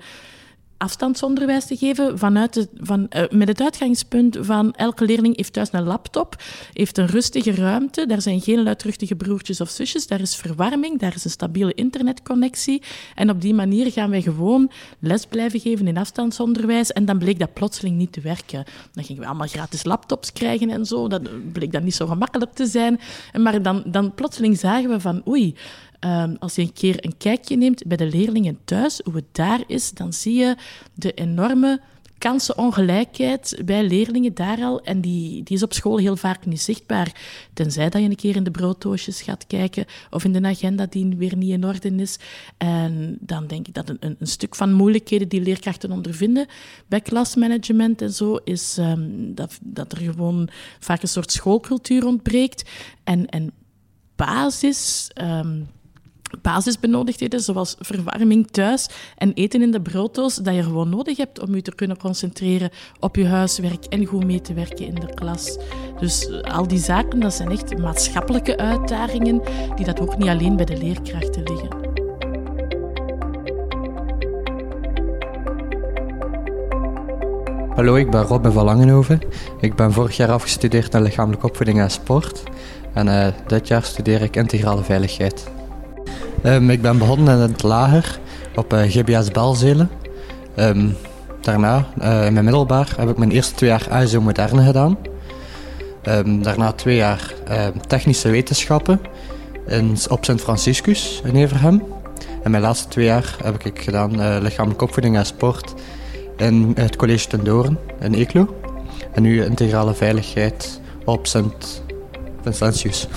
afstandsonderwijs 0.80 1.66
te 1.66 1.76
geven 1.76 2.18
vanuit 2.18 2.54
de, 2.54 2.68
van, 2.76 3.06
uh, 3.16 3.22
met 3.30 3.48
het 3.48 3.60
uitgangspunt 3.60 4.38
van 4.40 4.72
elke 4.72 5.04
leerling 5.04 5.36
heeft 5.36 5.52
thuis 5.52 5.68
een 5.72 5.82
laptop, 5.82 6.36
heeft 6.72 6.98
een 6.98 7.06
rustige 7.06 7.54
ruimte, 7.54 8.06
daar 8.06 8.20
zijn 8.20 8.40
geen 8.40 8.62
luidruchtige 8.62 9.16
broertjes 9.16 9.60
of 9.60 9.68
zusjes, 9.68 10.06
daar 10.06 10.20
is 10.20 10.36
verwarming, 10.36 10.98
daar 10.98 11.14
is 11.14 11.24
een 11.24 11.30
stabiele 11.30 11.74
internetconnectie 11.74 12.82
en 13.14 13.30
op 13.30 13.40
die 13.40 13.54
manier 13.54 13.92
gaan 13.92 14.10
wij 14.10 14.22
gewoon 14.22 14.70
les 14.98 15.26
blijven 15.26 15.60
geven 15.60 15.86
in 15.86 15.96
afstandsonderwijs 15.96 16.92
en 16.92 17.04
dan 17.04 17.18
bleek 17.18 17.38
dat 17.38 17.52
plotseling 17.52 17.96
niet 17.96 18.12
te 18.12 18.20
werken. 18.20 18.64
Dan 18.92 19.04
gingen 19.04 19.22
we 19.22 19.28
allemaal 19.28 19.48
gratis 19.48 19.84
laptops 19.84 20.32
krijgen 20.32 20.70
en 20.70 20.86
zo, 20.86 21.08
dat 21.08 21.52
bleek 21.52 21.72
dan 21.72 21.84
niet 21.84 21.94
zo 21.94 22.06
gemakkelijk 22.06 22.52
te 22.52 22.66
zijn, 22.66 23.00
maar 23.38 23.62
dan, 23.62 23.82
dan 23.86 24.14
plotseling 24.14 24.58
zagen 24.58 24.90
we 24.90 25.00
van 25.00 25.22
oei, 25.28 25.54
Um, 26.06 26.36
als 26.38 26.54
je 26.54 26.62
een 26.62 26.72
keer 26.72 27.04
een 27.04 27.16
kijkje 27.16 27.56
neemt 27.56 27.86
bij 27.86 27.96
de 27.96 28.06
leerlingen 28.06 28.58
thuis, 28.64 29.00
hoe 29.04 29.14
het 29.14 29.24
daar 29.32 29.60
is, 29.66 29.92
dan 29.92 30.12
zie 30.12 30.34
je 30.34 30.56
de 30.94 31.12
enorme 31.12 31.80
kansenongelijkheid 32.20 33.62
bij 33.64 33.86
leerlingen 33.86 34.34
daar 34.34 34.62
al. 34.62 34.80
En 34.80 35.00
die, 35.00 35.42
die 35.42 35.56
is 35.56 35.62
op 35.62 35.72
school 35.72 35.96
heel 35.96 36.16
vaak 36.16 36.46
niet 36.46 36.60
zichtbaar. 36.60 37.14
Tenzij 37.52 37.88
dat 37.88 38.02
je 38.02 38.08
een 38.08 38.16
keer 38.16 38.36
in 38.36 38.44
de 38.44 38.50
brooddoosjes 38.50 39.22
gaat 39.22 39.46
kijken 39.46 39.84
of 40.10 40.24
in 40.24 40.32
de 40.32 40.42
agenda 40.42 40.86
die 40.86 41.16
weer 41.16 41.36
niet 41.36 41.50
in 41.50 41.64
orde 41.64 41.94
is. 41.94 42.18
En 42.56 43.16
dan 43.20 43.46
denk 43.46 43.66
ik 43.68 43.74
dat 43.74 43.88
een, 43.88 44.16
een 44.18 44.26
stuk 44.26 44.54
van 44.54 44.72
moeilijkheden 44.72 45.28
die 45.28 45.40
leerkrachten 45.40 45.92
ondervinden 45.92 46.46
bij 46.86 47.00
klasmanagement 47.00 48.02
en 48.02 48.12
zo, 48.12 48.36
is 48.36 48.76
um, 48.78 49.34
dat, 49.34 49.58
dat 49.62 49.92
er 49.92 49.98
gewoon 49.98 50.48
vaak 50.78 51.02
een 51.02 51.08
soort 51.08 51.32
schoolcultuur 51.32 52.06
ontbreekt. 52.06 52.70
En, 53.04 53.26
en 53.28 53.52
basis. 54.16 55.10
Um, 55.22 55.68
basisbenodigdheden, 56.42 57.40
zoals 57.40 57.76
verwarming 57.78 58.50
thuis 58.50 58.88
en 59.16 59.32
eten 59.32 59.62
in 59.62 59.70
de 59.70 59.80
brooddoos, 59.80 60.34
dat 60.34 60.54
je 60.54 60.62
gewoon 60.62 60.88
nodig 60.88 61.16
hebt 61.16 61.40
om 61.40 61.54
je 61.54 61.62
te 61.62 61.74
kunnen 61.74 61.98
concentreren 61.98 62.70
op 63.00 63.16
je 63.16 63.26
huiswerk 63.26 63.84
en 63.84 64.06
goed 64.06 64.24
mee 64.24 64.40
te 64.40 64.54
werken 64.54 64.86
in 64.86 64.94
de 64.94 65.14
klas. 65.14 65.58
Dus 66.00 66.28
eh, 66.28 66.56
al 66.56 66.68
die 66.68 66.78
zaken, 66.78 67.20
dat 67.20 67.34
zijn 67.34 67.50
echt 67.50 67.78
maatschappelijke 67.78 68.56
uitdagingen 68.56 69.42
die 69.76 69.84
dat 69.84 70.00
ook 70.00 70.18
niet 70.18 70.28
alleen 70.28 70.56
bij 70.56 70.64
de 70.64 70.76
leerkrachten 70.76 71.42
liggen. 71.42 71.90
Hallo, 77.74 77.94
ik 77.94 78.10
ben 78.10 78.22
Robin 78.22 78.52
van 78.52 78.64
Langenhoven. 78.64 79.20
Ik 79.60 79.74
ben 79.74 79.92
vorig 79.92 80.16
jaar 80.16 80.30
afgestudeerd 80.30 80.92
naar 80.92 81.02
lichamelijke 81.02 81.46
opvoeding 81.46 81.80
en 81.80 81.90
sport. 81.90 82.42
En 82.94 83.06
uh, 83.06 83.26
dit 83.46 83.68
jaar 83.68 83.82
studeer 83.82 84.22
ik 84.22 84.36
integrale 84.36 84.82
veiligheid. 84.82 85.50
Um, 86.44 86.70
ik 86.70 86.82
ben 86.82 86.98
begonnen 86.98 87.34
in 87.34 87.40
het 87.40 87.62
lager 87.62 88.18
op 88.56 88.72
eh, 88.72 88.82
GBS 88.82 89.30
Belzelen. 89.30 89.90
Um, 90.56 90.96
daarna, 91.40 91.86
uh, 91.98 92.26
in 92.26 92.32
mijn 92.32 92.44
middelbaar, 92.44 92.94
heb 92.96 93.08
ik 93.08 93.16
mijn 93.16 93.30
eerste 93.30 93.54
twee 93.54 93.70
jaar 93.70 93.86
ASO 93.90 94.20
Moderne 94.20 94.64
gedaan. 94.64 94.98
Um, 96.08 96.42
daarna 96.42 96.72
twee 96.72 96.96
jaar 96.96 97.34
technische 97.86 98.30
wetenschappen 98.30 99.00
in, 99.66 99.96
op 100.08 100.24
Sint 100.24 100.40
Franciscus 100.40 101.22
in 101.24 101.36
Everhem. 101.36 101.82
En 102.42 102.50
mijn 102.50 102.62
laatste 102.62 102.88
twee 102.88 103.04
jaar 103.04 103.36
heb 103.42 103.64
ik 103.64 103.82
gedaan 103.82 104.20
uh, 104.20 104.36
lichamelijke 104.40 104.84
opvoeding 104.84 105.16
en 105.16 105.26
sport 105.26 105.74
in 106.36 106.72
het 106.74 106.96
college 106.96 107.26
ten 107.26 107.44
Doren 107.44 107.78
in 108.00 108.14
Eeklo. 108.14 108.56
En 109.12 109.22
nu 109.22 109.44
integrale 109.44 109.94
veiligheid 109.94 110.80
op 111.04 111.26
Sint 111.26 111.82
Vincentius. 112.42 113.08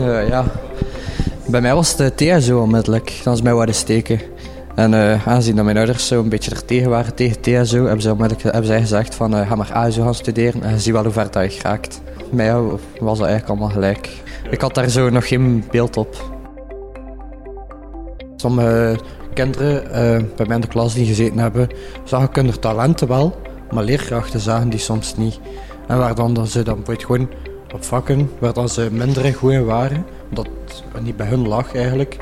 Uh, 0.00 0.28
ja, 0.28 0.44
bij 1.46 1.60
mij 1.60 1.74
was 1.74 1.96
het 1.96 2.16
TSO 2.16 2.60
onmiddellijk. 2.60 3.20
Dan 3.24 3.34
is 3.34 3.42
mij 3.42 3.54
wat 3.54 3.74
steken. 3.74 4.20
En 4.74 4.92
uh, 4.92 5.28
aangezien 5.28 5.56
dat 5.56 5.64
mijn 5.64 5.76
ouders 5.76 6.06
zo 6.06 6.20
een 6.20 6.28
beetje 6.28 6.50
er 6.50 6.64
tegen 6.64 6.90
waren 6.90 7.14
tegen 7.14 7.40
TSO, 7.40 7.84
hebben 7.84 8.02
ze 8.02 8.08
hebben 8.42 8.64
zij 8.64 8.80
gezegd 8.80 9.14
van 9.14 9.46
ga 9.46 9.54
maar 9.54 9.72
ASO 9.72 10.02
gaan 10.02 10.14
studeren 10.14 10.62
en 10.62 10.80
zie 10.80 10.92
wel 10.92 11.02
hoe 11.02 11.12
ver 11.12 11.30
dat 11.30 11.54
je 11.54 11.60
geraakt. 11.60 12.00
Mij 12.30 12.52
was 13.00 13.18
dat 13.18 13.26
eigenlijk 13.26 13.48
allemaal 13.48 13.68
gelijk. 13.68 14.10
Ik 14.50 14.60
had 14.60 14.74
daar 14.74 14.88
zo 14.88 15.10
nog 15.10 15.28
geen 15.28 15.64
beeld 15.70 15.96
op. 15.96 16.34
Sommige 18.36 18.98
kinderen 19.34 19.84
bij 20.36 20.46
mij 20.46 20.56
in 20.56 20.60
de 20.60 20.68
klas 20.68 20.94
die 20.94 21.06
gezeten 21.06 21.38
hebben, 21.38 21.68
zagen 22.04 22.28
hun 22.32 22.58
talenten 22.58 23.08
wel, 23.08 23.36
maar 23.70 23.84
leerkrachten 23.84 24.40
zagen 24.40 24.68
die 24.68 24.80
soms 24.80 25.16
niet. 25.16 25.40
En 25.86 25.98
waar 25.98 26.14
dan 26.14 26.46
ze 26.46 26.62
dan 26.62 26.82
gewoon 27.00 27.28
vakken 27.78 28.30
waar 28.38 28.68
ze 28.68 28.88
minder 28.92 29.34
goed 29.34 29.52
in 29.52 29.64
waren, 29.64 30.06
dat 30.28 30.48
niet 31.00 31.16
bij 31.16 31.26
hun 31.26 31.48
lag 31.48 31.74
eigenlijk, 31.74 32.16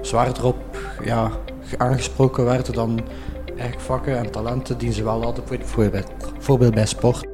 zwaarder 0.00 0.44
op 0.44 0.78
ja, 1.04 1.30
aangesproken 1.76 2.44
werden 2.44 2.74
dan 2.74 3.00
eigenlijk 3.46 3.80
vakken 3.80 4.18
en 4.18 4.30
talenten 4.30 4.78
die 4.78 4.92
ze 4.92 5.04
wel 5.04 5.22
hadden, 5.22 5.44
bijvoorbeeld 5.48 6.74
bij 6.74 6.86
sport. 6.86 7.26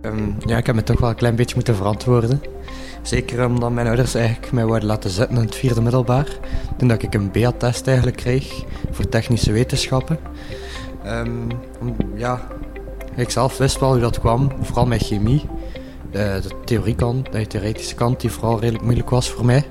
Ehm, 0.00 0.30
ja, 0.46 0.56
ik 0.56 0.66
heb 0.66 0.74
me 0.74 0.82
toch 0.82 1.00
wel 1.00 1.08
een 1.08 1.14
klein 1.14 1.36
beetje 1.36 1.54
moeten 1.54 1.76
verantwoorden. 1.76 2.42
Zeker 3.02 3.46
omdat 3.46 3.70
mijn 3.70 3.86
ouders 3.86 4.14
eigenlijk 4.14 4.52
mij 4.52 4.64
wilden 4.64 4.84
laten 4.84 5.10
zitten 5.10 5.36
in 5.36 5.42
het 5.42 5.54
vierde 5.54 5.82
middelbaar. 5.82 6.26
Toen 6.76 6.88
dat 6.88 7.02
ik 7.02 7.14
een 7.14 7.30
BA-test 7.30 7.86
eigenlijk 7.86 8.16
kreeg 8.16 8.64
voor 8.90 9.08
technische 9.08 9.52
wetenschappen. 9.52 10.18
Um, 11.06 11.46
ja, 12.14 12.48
ik 13.16 13.30
zelf 13.30 13.58
wist 13.58 13.80
wel 13.80 13.90
hoe 13.90 14.00
dat 14.00 14.20
kwam, 14.20 14.52
vooral 14.60 14.86
met 14.86 15.02
chemie. 15.02 15.44
De, 16.10 16.40
de 16.42 16.54
theoriekant, 16.64 17.32
de 17.32 17.46
theoretische 17.46 17.94
kant, 17.94 18.20
die 18.20 18.30
vooral 18.30 18.60
redelijk 18.60 18.84
moeilijk 18.84 19.10
was 19.10 19.30
voor 19.30 19.44
mij. 19.44 19.64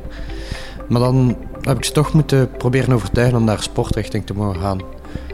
Maar 0.89 0.99
dan 0.99 1.37
heb 1.61 1.77
ik 1.77 1.83
ze 1.83 1.91
toch 1.91 2.13
moeten 2.13 2.51
proberen 2.51 2.93
overtuigen 2.93 3.37
om 3.37 3.43
naar 3.43 3.61
sportrichting 3.61 4.25
te 4.25 4.33
mogen 4.33 4.61
gaan. 4.61 4.81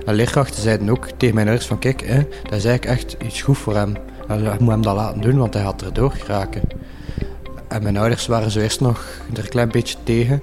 En 0.05 0.15
leerkrachten 0.15 0.61
zeiden 0.61 0.89
ook 0.89 1.07
tegen 1.17 1.35
mijn 1.35 1.47
ouders 1.47 1.67
van 1.67 1.79
kijk, 1.79 2.01
hè, 2.01 2.27
dat 2.43 2.53
is 2.53 2.65
eigenlijk 2.65 2.85
echt 2.85 3.15
iets 3.23 3.41
goed 3.41 3.57
voor 3.57 3.75
hem. 3.75 3.93
Je 4.27 4.55
moet 4.59 4.69
hem 4.69 4.81
dat 4.81 4.95
laten 4.95 5.21
doen, 5.21 5.37
want 5.37 5.53
hij 5.53 5.63
gaat 5.63 5.81
erdoor 5.81 6.11
geraken. 6.11 6.61
En 7.67 7.83
mijn 7.83 7.97
ouders 7.97 8.27
waren 8.27 8.51
zo 8.51 8.59
eerst 8.59 8.81
nog 8.81 9.05
er 9.33 9.39
een 9.39 9.49
klein 9.49 9.69
beetje 9.69 9.97
tegen. 10.03 10.41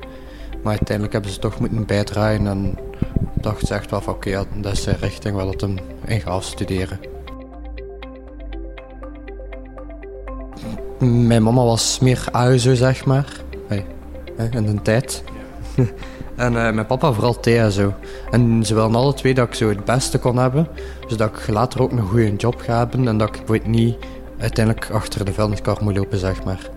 Maar 0.62 0.72
uiteindelijk 0.72 1.12
hebben 1.12 1.32
ze 1.32 1.38
toch 1.38 1.60
moeten 1.60 1.86
bijdragen 1.86 2.46
en 2.46 2.78
dacht 3.34 3.66
ze 3.66 3.74
echt 3.74 3.90
wel 3.90 4.00
van 4.00 4.14
oké, 4.14 4.44
dat 4.54 4.72
is 4.72 4.84
de 4.84 4.96
richting 5.00 5.34
waar 5.34 5.44
dat 5.44 5.60
hem 5.60 5.76
in 6.04 6.20
gaat 6.20 6.44
studeren. 6.44 7.15
Mijn 10.98 11.42
mama 11.42 11.64
was 11.64 11.98
meer 11.98 12.24
AUSO, 12.32 12.74
zeg 12.74 13.04
maar. 13.04 13.40
in 14.50 14.66
de 14.66 14.82
tijd. 14.82 15.24
en 16.36 16.52
uh, 16.52 16.70
mijn 16.70 16.86
papa 16.86 17.12
vooral 17.12 17.40
TSO. 17.40 17.94
En 18.30 18.64
ze 18.64 18.74
wilden 18.74 18.96
alle 18.96 19.14
twee 19.14 19.34
dat 19.34 19.48
ik 19.48 19.54
zo 19.54 19.68
het 19.68 19.84
beste 19.84 20.18
kon 20.18 20.36
hebben. 20.36 20.68
Zodat 21.06 21.28
ik 21.28 21.48
later 21.48 21.82
ook 21.82 21.92
een 21.92 22.06
goede 22.06 22.36
job 22.36 22.60
ga 22.60 22.78
hebben. 22.78 23.08
En 23.08 23.18
dat 23.18 23.40
ik 23.50 23.66
niet 23.66 23.96
uiteindelijk 24.38 24.90
achter 24.90 25.24
de 25.24 25.32
vuilniskar 25.32 25.78
moet 25.80 25.96
lopen, 25.96 26.18
zeg 26.18 26.44
maar. 26.44 26.70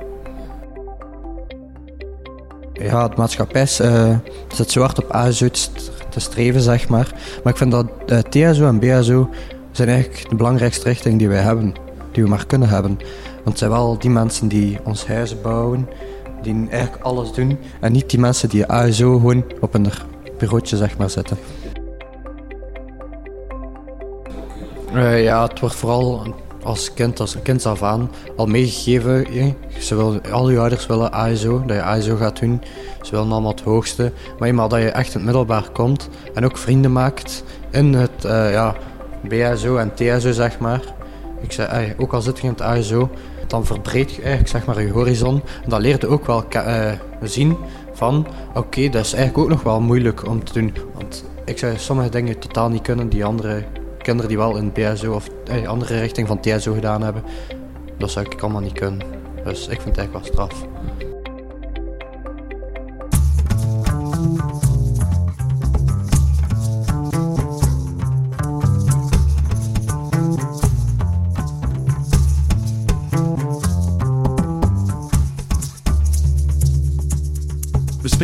Ja, 2.73 3.07
de 3.07 3.15
maatschappij 3.17 3.67
uh, 3.81 4.15
zit 4.53 4.71
zo 4.71 4.81
hard 4.81 5.03
op 5.03 5.11
ASO 5.11 5.47
te 6.09 6.19
streven, 6.19 6.61
zeg 6.61 6.89
maar. 6.89 7.07
Maar 7.43 7.53
ik 7.53 7.59
vind 7.59 7.71
dat 7.71 7.87
uh, 8.07 8.19
TSO 8.19 8.67
en 8.67 8.79
BSO 8.79 9.29
zijn 9.71 9.89
eigenlijk 9.89 10.29
de 10.29 10.35
belangrijkste 10.35 10.87
richting 10.87 11.17
die 11.19 11.29
wij 11.29 11.41
hebben. 11.41 11.73
Die 12.11 12.23
we 12.23 12.29
maar 12.29 12.45
kunnen 12.45 12.69
hebben. 12.69 12.99
Het 13.49 13.57
zijn 13.57 13.71
wel 13.71 13.97
die 13.99 14.09
mensen 14.09 14.47
die 14.47 14.77
ons 14.83 15.07
huizen 15.07 15.41
bouwen, 15.41 15.89
die 16.41 16.67
eigenlijk 16.69 17.03
alles 17.03 17.31
doen. 17.31 17.57
En 17.79 17.91
niet 17.91 18.09
die 18.09 18.19
mensen 18.19 18.49
die 18.49 18.65
ASO 18.65 19.17
gewoon 19.17 19.43
op 19.59 19.73
een 19.73 19.87
bureautje 20.37 20.77
zeg 20.77 20.97
maar, 20.97 21.09
zitten. 21.09 21.37
Uh, 24.93 25.23
ja, 25.23 25.47
het 25.47 25.59
wordt 25.59 25.75
vooral 25.75 26.35
als 26.63 26.93
kind, 26.93 27.19
als 27.19 27.41
kind 27.43 27.65
af 27.65 27.83
aan, 27.83 28.11
al 28.35 28.45
meegegeven. 28.45 29.25
Ze 29.79 29.95
wil, 29.95 30.19
al 30.31 30.49
je 30.49 30.59
ouders 30.59 30.85
willen 30.85 31.11
ASO, 31.11 31.63
dat 31.65 31.75
je 31.75 31.83
ASO 31.83 32.15
gaat 32.15 32.39
doen. 32.39 32.61
Ze 33.01 33.11
willen 33.11 33.31
allemaal 33.31 33.51
het 33.51 33.61
hoogste. 33.61 34.11
Maar 34.39 34.47
eenmaal 34.47 34.67
dat 34.67 34.81
je 34.81 34.89
echt 34.89 35.07
in 35.07 35.13
het 35.13 35.23
middelbaar 35.23 35.69
komt 35.69 36.09
en 36.33 36.45
ook 36.45 36.57
vrienden 36.57 36.91
maakt 36.91 37.43
in 37.71 37.93
het 37.93 38.25
uh, 38.25 38.51
ja, 38.51 38.75
BSO 39.21 39.77
en 39.77 39.93
TSO, 39.93 40.31
zeg 40.31 40.59
maar. 40.59 40.81
Ik 41.41 41.51
zei, 41.51 41.93
ook 41.97 42.13
al 42.13 42.21
zit 42.21 42.37
je 42.37 42.43
in 42.43 42.49
het 42.49 42.61
ASO, 42.61 43.09
dan 43.49 43.65
verbreed 43.65 44.11
je 44.11 44.21
eigenlijk 44.21 44.49
zeg 44.49 44.65
maar, 44.65 44.81
je 44.81 44.91
horizon. 44.91 45.41
En 45.63 45.69
dan 45.69 45.81
leer 45.81 45.97
je 45.99 46.07
ook 46.07 46.25
wel 46.25 46.43
uh, 46.55 46.91
zien 47.21 47.57
van, 47.93 48.27
oké, 48.53 48.89
dat 48.89 49.05
is 49.05 49.13
eigenlijk 49.13 49.37
ook 49.37 49.49
nog 49.49 49.63
wel 49.63 49.81
moeilijk 49.81 50.27
om 50.27 50.43
te 50.43 50.53
doen. 50.53 50.73
Want 50.93 51.23
ik 51.45 51.57
zou 51.57 51.77
sommige 51.77 52.09
dingen 52.09 52.39
totaal 52.39 52.69
niet 52.69 52.81
kunnen 52.81 53.09
die 53.09 53.25
andere 53.25 53.63
kinderen 53.97 54.29
die 54.29 54.37
wel 54.37 54.57
in 54.57 54.71
BSO 54.71 55.13
of 55.13 55.29
een 55.45 55.63
eh, 55.63 55.69
andere 55.69 55.99
richting 55.99 56.27
van 56.27 56.39
TSO 56.39 56.73
gedaan 56.73 57.01
hebben, 57.01 57.23
dat 57.97 58.11
zou 58.11 58.25
ik 58.29 58.41
allemaal 58.41 58.61
niet 58.61 58.73
kunnen. 58.73 59.01
Dus 59.43 59.67
ik 59.67 59.81
vind 59.81 59.95
het 59.95 59.97
eigenlijk 59.97 60.35
wel 60.35 60.47
straf. 60.47 60.67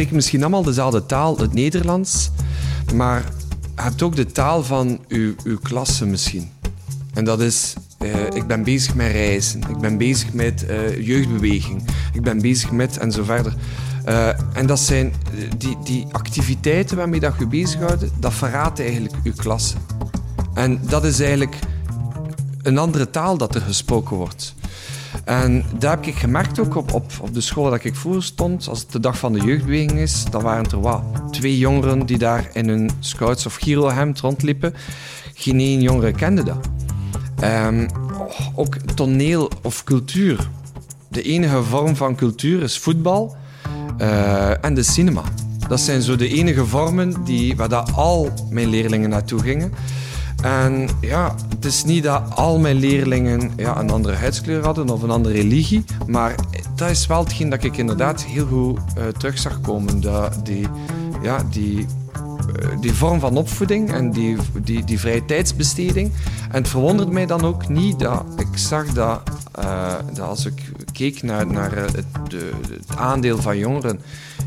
Spreken 0.06 0.24
misschien 0.24 0.42
allemaal 0.42 0.74
dezelfde 0.74 1.06
taal, 1.06 1.38
het 1.38 1.54
Nederlands, 1.54 2.32
maar 2.94 3.24
hebt 3.76 4.02
ook 4.02 4.16
de 4.16 4.26
taal 4.26 4.64
van 4.64 5.00
uw, 5.08 5.34
uw 5.44 5.58
klasse 5.60 6.06
misschien. 6.06 6.50
En 7.14 7.26
dat 7.26 7.42
is, 7.42 7.74
uh, 8.00 8.26
ik 8.34 8.48
ben 8.48 8.64
bezig 8.64 8.96
met 8.96 9.12
reizen, 9.12 9.62
ik 9.70 9.78
ben 9.78 9.98
bezig 9.98 10.34
met 10.34 10.66
uh, 10.70 11.06
jeugdbeweging, 11.06 11.84
ik 12.14 12.22
ben 12.22 12.42
bezig 12.42 12.72
met 12.72 12.98
en 12.98 13.12
zo 13.12 13.24
verder. 13.24 13.54
Uh, 14.08 14.28
en 14.58 14.66
dat 14.66 14.80
zijn 14.80 15.14
die, 15.58 15.78
die 15.84 16.06
activiteiten 16.12 16.98
waarmee 16.98 17.20
dat 17.20 17.34
je 17.40 17.48
bezighoudt, 17.48 18.06
dat 18.20 18.34
verraadt 18.34 18.80
eigenlijk 18.80 19.16
uw 19.24 19.34
klasse. 19.36 19.76
En 20.54 20.80
dat 20.90 21.04
is 21.04 21.20
eigenlijk 21.20 21.60
een 22.62 22.78
andere 22.78 23.10
taal 23.10 23.38
dat 23.38 23.56
er 23.56 23.62
gesproken 23.62 24.16
wordt. 24.16 24.56
En 25.24 25.64
daar 25.78 25.96
heb 25.96 26.06
ik 26.06 26.16
gemerkt 26.16 26.60
ook 26.60 26.76
op, 26.76 26.94
op, 26.94 27.12
op 27.22 27.34
de 27.34 27.42
school 27.42 27.70
dat 27.70 27.84
ik 27.84 27.96
vroeger 27.96 28.24
stond, 28.24 28.68
als 28.68 28.80
het 28.80 28.92
de 28.92 29.00
dag 29.00 29.18
van 29.18 29.34
de 29.34 29.40
jeugdbeweging 29.40 29.92
is, 29.92 30.26
dan 30.30 30.42
waren 30.42 30.72
er 30.72 30.82
wat 30.82 31.04
twee 31.32 31.58
jongeren 31.58 32.06
die 32.06 32.18
daar 32.18 32.50
in 32.54 32.70
hun 32.70 32.90
scouts 33.00 33.46
of 33.46 33.56
girohemd 33.56 34.20
rondliepen. 34.20 34.74
Geen 35.34 35.60
één 35.60 35.82
jongere 35.82 36.12
kende 36.12 36.44
dat. 36.44 36.70
Um, 37.44 37.88
ook 38.56 38.76
toneel 38.76 39.52
of 39.62 39.84
cultuur. 39.84 40.50
De 41.08 41.22
enige 41.22 41.64
vorm 41.64 41.96
van 41.96 42.16
cultuur 42.16 42.64
is 42.64 42.80
voetbal 42.80 43.36
uh, 43.98 44.66
en 44.66 44.74
de 44.74 44.84
cinema. 44.84 45.22
Dat 45.68 45.80
zijn 45.80 46.02
zo 46.02 46.16
de 46.16 46.28
enige 46.28 46.66
vormen 46.66 47.24
die, 47.24 47.56
waar 47.56 47.70
dat 47.70 47.94
al 47.94 48.30
mijn 48.50 48.68
leerlingen 48.68 49.10
naartoe 49.10 49.40
gingen. 49.40 49.74
En 50.42 50.90
ja, 51.02 51.36
het 51.66 51.74
is 51.74 51.84
niet 51.84 52.04
dat 52.04 52.22
al 52.36 52.60
mijn 52.60 52.76
leerlingen 52.76 53.52
ja, 53.56 53.80
een 53.80 53.90
andere 53.90 54.16
huidskleur 54.16 54.64
hadden 54.64 54.90
of 54.90 55.02
een 55.02 55.10
andere 55.10 55.36
religie, 55.36 55.84
maar 56.08 56.36
dat 56.76 56.90
is 56.90 57.08
wel 57.08 57.24
hetgeen 57.24 57.50
dat 57.50 57.64
ik 57.64 57.78
inderdaad 57.78 58.24
heel 58.24 58.46
goed 58.46 58.80
uh, 58.98 59.08
terug 59.08 59.38
zag 59.38 59.62
komen. 59.62 60.02
Dat 60.02 60.46
die, 60.46 60.68
ja, 61.22 61.44
die, 61.50 61.78
uh, 61.78 62.82
die 62.82 62.94
vorm 62.94 63.20
van 63.20 63.38
opvoeding 63.38 63.92
en 63.92 64.12
die, 64.12 64.38
die, 64.64 64.84
die 64.84 65.00
vrije 65.00 65.26
tijdsbesteding. 65.26 66.12
En 66.52 66.62
het 66.62 66.68
verwondert 66.68 67.10
mij 67.10 67.26
dan 67.26 67.42
ook 67.42 67.68
niet 67.68 68.00
dat 68.00 68.24
ik 68.38 68.58
zag 68.58 68.86
dat, 68.86 69.22
uh, 69.60 69.94
dat 70.14 70.28
als 70.28 70.46
ik 70.46 70.72
keek 70.92 71.24
naar, 71.24 71.48
naar 71.48 71.76
het, 71.76 71.96
het 71.96 72.98
aandeel 72.98 73.42
van 73.42 73.58
jongeren 73.58 74.00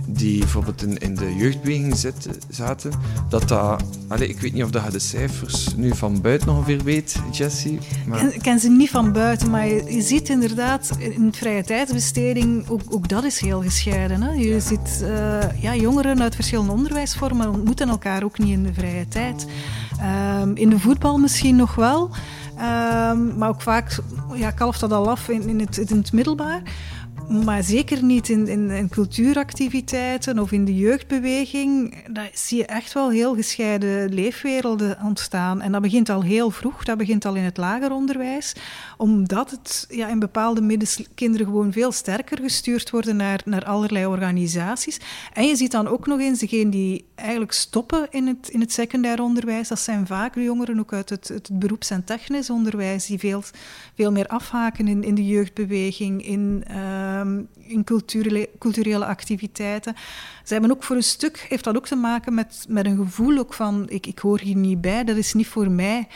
die 0.06 0.38
bijvoorbeeld 0.38 0.82
in, 0.82 0.98
in 0.98 1.14
de 1.14 1.36
jeugdbeweging 1.36 1.96
zitten, 1.96 2.32
zaten, 2.48 2.92
dat 3.28 3.48
dat... 3.48 3.82
Allez, 4.08 4.28
ik 4.28 4.40
weet 4.40 4.52
niet 4.52 4.62
of 4.62 4.70
dat 4.70 4.84
je 4.84 4.90
de 4.90 4.98
cijfers 4.98 5.74
nu 5.76 5.94
van 5.94 6.20
buiten 6.20 6.48
ongeveer 6.48 6.84
weet, 6.84 7.20
Jessie. 7.32 7.78
Maar... 8.06 8.34
Ik 8.34 8.42
ken 8.42 8.58
ze 8.58 8.68
niet 8.70 8.90
van 8.90 9.12
buiten, 9.12 9.50
maar 9.50 9.66
je, 9.66 10.02
ziet 10.02 10.28
inderdaad 10.28 10.96
in 10.98 11.32
vrije 11.32 11.64
tijdsbesteding, 11.64 12.68
ook, 12.68 12.80
ook 12.90 13.08
dat 13.08 13.24
is 13.24 13.40
heel 13.40 13.62
gescheiden. 13.62 14.22
Hè? 14.22 14.32
Je 14.32 14.60
ziet 14.60 15.00
uh, 15.02 15.62
ja, 15.62 15.74
jongeren 15.74 16.22
uit 16.22 16.34
verschillende 16.34 16.72
onderwijsvormen 16.72 17.50
ontmoeten 17.50 17.88
elkaar 17.88 18.24
ook 18.24 18.38
niet 18.38 18.48
in 18.48 18.62
de 18.62 18.74
vrije 18.74 19.08
tijd. 19.08 19.46
Um, 20.42 20.56
in 20.56 20.70
de 20.70 20.78
voetbal 20.78 21.18
misschien 21.18 21.56
nog 21.56 21.74
wel, 21.74 22.10
um, 22.54 23.36
maar 23.36 23.48
ook 23.48 23.62
vaak 23.62 23.98
ja, 24.34 24.50
kalft 24.50 24.80
dat 24.80 24.92
al 24.92 25.10
af 25.10 25.28
in, 25.28 25.48
in, 25.48 25.60
het, 25.60 25.78
in 25.78 25.96
het 25.96 26.12
middelbaar. 26.12 26.62
Maar 27.28 27.62
zeker 27.62 28.04
niet 28.04 28.28
in, 28.28 28.46
in, 28.46 28.70
in, 28.70 28.88
cultuuractiviteiten 28.88 30.38
of 30.38 30.52
in 30.52 30.64
de 30.64 30.76
jeugdbeweging. 30.76 31.94
Daar 32.10 32.30
zie 32.32 32.58
je 32.58 32.66
echt 32.66 32.92
wel 32.92 33.10
heel 33.10 33.34
gescheiden 33.34 34.14
leefwerelden 34.14 34.98
ontstaan. 35.04 35.60
En 35.60 35.72
dat 35.72 35.82
begint 35.82 36.08
al 36.08 36.22
heel 36.22 36.50
vroeg, 36.50 36.84
dat 36.84 36.98
begint 36.98 37.24
al 37.24 37.34
in 37.34 37.42
het 37.42 37.56
lager 37.56 37.92
onderwijs. 37.92 38.54
Omdat 38.98 39.50
het 39.50 39.86
ja, 39.88 40.08
in 40.08 40.18
bepaalde 40.18 40.60
middens 40.60 41.02
kinderen 41.14 41.46
gewoon 41.46 41.72
veel 41.72 41.92
sterker 41.92 42.38
gestuurd 42.38 42.90
worden 42.90 43.16
naar, 43.16 43.40
naar 43.44 43.64
allerlei 43.64 44.06
organisaties. 44.06 45.00
En 45.32 45.46
je 45.46 45.56
ziet 45.56 45.70
dan 45.70 45.86
ook 45.86 46.06
nog 46.06 46.20
eens 46.20 46.38
degenen 46.38 46.70
die 46.70 47.04
eigenlijk 47.14 47.52
stoppen 47.52 48.06
in 48.10 48.26
het, 48.26 48.48
in 48.48 48.60
het 48.60 48.72
secundair 48.72 49.22
onderwijs. 49.22 49.68
Dat 49.68 49.80
zijn 49.80 50.06
vaak 50.06 50.34
de 50.34 50.42
jongeren 50.42 50.78
ook 50.78 50.92
uit 50.92 51.10
het, 51.10 51.28
het 51.28 51.50
beroeps- 51.52 51.90
en 51.90 52.04
technisch 52.04 52.50
onderwijs, 52.50 53.06
die 53.06 53.18
veel, 53.18 53.42
veel 53.94 54.12
meer 54.12 54.26
afhaken 54.26 54.88
in, 54.88 55.04
in 55.04 55.14
de 55.14 55.26
jeugdbeweging, 55.26 56.26
in... 56.26 56.64
Ehm, 56.66 57.40
in 57.68 57.84
culturele, 57.84 58.48
culturele 58.58 59.04
activiteiten. 59.04 59.94
Ze 60.44 60.52
hebben 60.52 60.70
ook 60.70 60.82
voor 60.82 60.96
een 60.96 61.02
stuk, 61.02 61.46
heeft 61.48 61.64
dat 61.64 61.76
ook 61.76 61.86
te 61.86 61.96
maken 61.96 62.34
met, 62.34 62.64
met 62.68 62.86
een 62.86 62.96
gevoel 62.96 63.38
ook 63.38 63.54
van, 63.54 63.86
ik, 63.88 64.06
ik 64.06 64.18
hoor 64.18 64.40
hier 64.40 64.56
niet 64.56 64.80
bij, 64.80 65.04
dat 65.04 65.16
is 65.16 65.34
niet 65.34 65.46
voor 65.46 65.70
mij. 65.70 66.08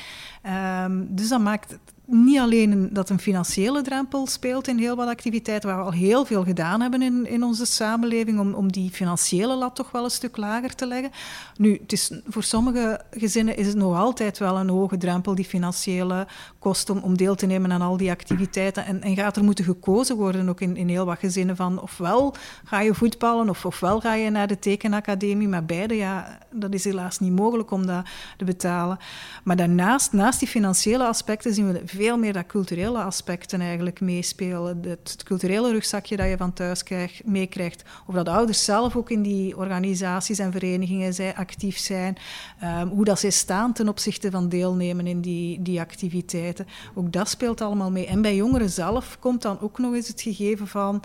Um, 0.84 1.06
dus 1.10 1.28
dat 1.28 1.40
maakt 1.40 1.78
niet 2.12 2.38
alleen 2.38 2.88
dat 2.92 3.10
een 3.10 3.18
financiële 3.18 3.82
drempel 3.82 4.26
speelt 4.26 4.68
in 4.68 4.78
heel 4.78 4.96
wat 4.96 5.08
activiteiten, 5.08 5.68
waar 5.68 5.78
we 5.78 5.84
al 5.84 5.92
heel 5.92 6.24
veel 6.24 6.44
gedaan 6.44 6.80
hebben 6.80 7.02
in, 7.02 7.26
in 7.26 7.42
onze 7.42 7.64
samenleving, 7.64 8.38
om, 8.38 8.54
om 8.54 8.72
die 8.72 8.90
financiële 8.90 9.54
lat 9.54 9.74
toch 9.74 9.90
wel 9.90 10.04
een 10.04 10.10
stuk 10.10 10.36
lager 10.36 10.74
te 10.74 10.86
leggen. 10.86 11.10
Nu, 11.56 11.78
het 11.82 11.92
is, 11.92 12.10
voor 12.26 12.42
sommige 12.42 13.00
gezinnen 13.10 13.56
is 13.56 13.66
het 13.66 13.76
nog 13.76 13.96
altijd 13.96 14.38
wel 14.38 14.58
een 14.58 14.68
hoge 14.68 14.96
drempel, 14.96 15.34
die 15.34 15.44
financiële 15.44 16.26
kosten, 16.62 16.94
om, 16.94 17.02
om 17.02 17.16
deel 17.16 17.34
te 17.34 17.46
nemen 17.46 17.72
aan 17.72 17.82
al 17.82 17.96
die 17.96 18.10
activiteiten. 18.10 18.86
En, 18.86 19.02
en 19.02 19.16
gaat 19.16 19.36
er 19.36 19.44
moeten 19.44 19.64
gekozen 19.64 20.16
worden, 20.16 20.48
ook 20.48 20.60
in, 20.60 20.76
in 20.76 20.88
heel 20.88 21.04
wat 21.04 21.18
gezinnen, 21.18 21.56
van 21.56 21.80
ofwel 21.80 22.34
ga 22.64 22.80
je 22.80 22.94
voetballen, 22.94 23.48
of 23.48 23.64
ofwel 23.64 24.00
ga 24.00 24.14
je 24.14 24.30
naar 24.30 24.46
de 24.46 24.58
tekenacademie, 24.58 25.48
maar 25.48 25.64
beide, 25.64 25.96
ja, 25.96 26.38
dat 26.50 26.74
is 26.74 26.84
helaas 26.84 27.18
niet 27.18 27.32
mogelijk 27.32 27.70
om 27.70 27.86
dat 27.86 28.04
te 28.36 28.44
betalen. 28.44 28.98
Maar 29.44 29.56
daarnaast, 29.56 30.12
naast 30.12 30.38
die 30.38 30.48
financiële 30.48 31.06
aspecten, 31.06 31.54
zien 31.54 31.72
we 31.72 31.82
veel 31.84 32.18
meer 32.18 32.32
dat 32.32 32.46
culturele 32.46 32.98
aspecten 32.98 33.60
eigenlijk 33.60 34.00
meespelen. 34.00 34.80
Het, 34.82 35.22
culturele 35.24 35.70
rugzakje 35.70 36.16
dat 36.16 36.28
je 36.28 36.36
van 36.36 36.52
thuis 36.52 36.82
krijgt, 36.82 37.24
meekrijgt. 37.24 37.82
Of 38.06 38.14
dat 38.14 38.28
ouders 38.28 38.64
zelf 38.64 38.96
ook 38.96 39.10
in 39.10 39.22
die 39.22 39.56
organisaties 39.56 40.38
en 40.38 40.52
verenigingen 40.52 41.14
zij 41.14 41.34
actief 41.34 41.78
zijn. 41.78 42.16
Um, 42.64 42.88
hoe 42.88 43.04
dat 43.04 43.20
zij 43.20 43.30
staan 43.30 43.72
ten 43.72 43.88
opzichte 43.88 44.30
van 44.30 44.48
deelnemen 44.48 45.06
in 45.06 45.20
die, 45.20 45.62
die 45.62 45.80
activiteiten. 45.80 46.51
Ook 46.94 47.12
dat 47.12 47.28
speelt 47.28 47.60
allemaal 47.60 47.90
mee. 47.90 48.06
En 48.06 48.22
bij 48.22 48.36
jongeren 48.36 48.70
zelf 48.70 49.16
komt 49.20 49.42
dan 49.42 49.60
ook 49.60 49.78
nog 49.78 49.94
eens 49.94 50.08
het 50.08 50.20
gegeven 50.20 50.66
van 50.66 51.02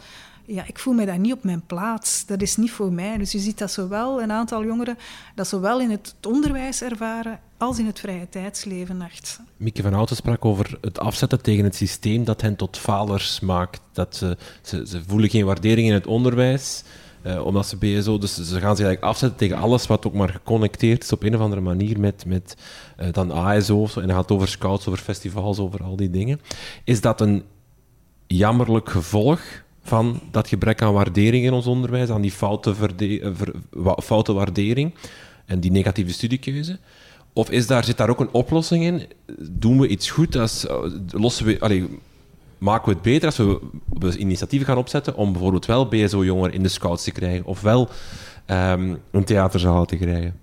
ja, 0.47 0.63
ik 0.67 0.79
voel 0.79 0.93
me 0.93 1.05
daar 1.05 1.19
niet 1.19 1.33
op 1.33 1.43
mijn 1.43 1.63
plaats. 1.65 2.25
Dat 2.25 2.41
is 2.41 2.55
niet 2.55 2.71
voor 2.71 2.91
mij. 2.91 3.17
Dus 3.17 3.31
je 3.31 3.39
ziet 3.39 3.57
dat 3.57 3.71
zowel 3.71 4.21
een 4.21 4.31
aantal 4.31 4.63
jongeren 4.63 4.97
dat 5.35 5.47
zowel 5.47 5.81
in 5.81 5.89
het 5.89 6.15
onderwijs 6.27 6.81
ervaren 6.81 7.39
als 7.57 7.79
in 7.79 7.85
het 7.85 7.99
vrije 7.99 8.29
tijdsleven 8.29 9.01
echt. 9.01 9.39
Mieke 9.57 9.81
van 9.81 9.93
Houten 9.93 10.15
sprak 10.15 10.45
over 10.45 10.77
het 10.81 10.99
afzetten 10.99 11.41
tegen 11.41 11.63
het 11.63 11.75
systeem 11.75 12.23
dat 12.23 12.41
hen 12.41 12.55
tot 12.55 12.77
falers 12.77 13.39
maakt. 13.39 13.81
Dat 13.91 14.15
ze, 14.15 14.37
ze, 14.61 14.87
ze 14.87 15.01
voelen 15.07 15.29
geen 15.29 15.45
waardering 15.45 15.87
in 15.87 15.93
het 15.93 16.07
onderwijs, 16.07 16.83
eh, 17.21 17.45
omdat 17.45 17.67
ze 17.67 17.77
BSO... 17.77 18.17
Dus 18.17 18.33
ze 18.33 18.59
gaan 18.59 18.75
zich 18.75 18.85
eigenlijk 18.85 19.03
afzetten 19.03 19.37
tegen 19.37 19.57
alles 19.57 19.87
wat 19.87 20.05
ook 20.05 20.13
maar 20.13 20.29
geconnecteerd 20.29 21.03
is 21.03 21.11
op 21.11 21.23
een 21.23 21.35
of 21.35 21.41
andere 21.41 21.61
manier 21.61 21.99
met, 21.99 22.25
met 22.25 22.55
uh, 22.99 23.07
dan 23.11 23.31
ASO. 23.31 23.87
En 23.95 24.07
dan 24.07 24.15
gaat 24.15 24.31
over 24.31 24.47
scouts, 24.47 24.87
over 24.87 24.99
festivals, 24.99 25.59
over 25.59 25.83
al 25.83 25.95
die 25.95 26.09
dingen. 26.09 26.41
Is 26.83 27.01
dat 27.01 27.21
een 27.21 27.43
jammerlijk 28.27 28.89
gevolg 28.89 29.41
van 29.81 30.19
dat 30.31 30.47
gebrek 30.47 30.81
aan 30.81 30.93
waardering 30.93 31.45
in 31.45 31.53
ons 31.53 31.65
onderwijs, 31.65 32.09
aan 32.09 32.21
die 32.21 32.31
foute, 32.31 32.75
eh, 33.09 34.35
waardering 34.35 34.93
en 35.45 35.59
die 35.59 35.71
negatieve 35.71 36.13
studiekeuze? 36.13 36.79
Of 37.33 37.49
is 37.49 37.67
daar, 37.67 37.83
zit 37.83 37.97
daar 37.97 38.09
ook 38.09 38.19
een 38.19 38.31
oplossing 38.31 38.83
in? 38.83 39.07
Doen 39.51 39.79
we 39.79 39.87
iets 39.87 40.09
goed? 40.09 40.35
Als, 40.35 40.67
eh, 40.67 40.75
lossen 41.11 41.45
we, 41.45 41.59
allee, 41.59 41.99
maken 42.57 42.87
we 42.87 42.93
het 42.93 43.01
beter 43.01 43.25
als 43.25 43.37
we, 43.37 44.17
initiatieven 44.17 44.67
gaan 44.67 44.77
opzetten 44.77 45.15
om 45.15 45.31
bijvoorbeeld 45.31 45.65
wel 45.65 45.87
BSO-jongeren 45.87 46.53
in 46.53 46.63
de 46.63 46.69
scouts 46.69 47.03
te 47.03 47.11
krijgen 47.11 47.45
of 47.45 47.61
wel 47.61 47.89
um, 48.47 48.97
een 49.11 49.23
theaterzaal 49.23 49.85
te 49.85 49.95
krijgen? 49.95 50.35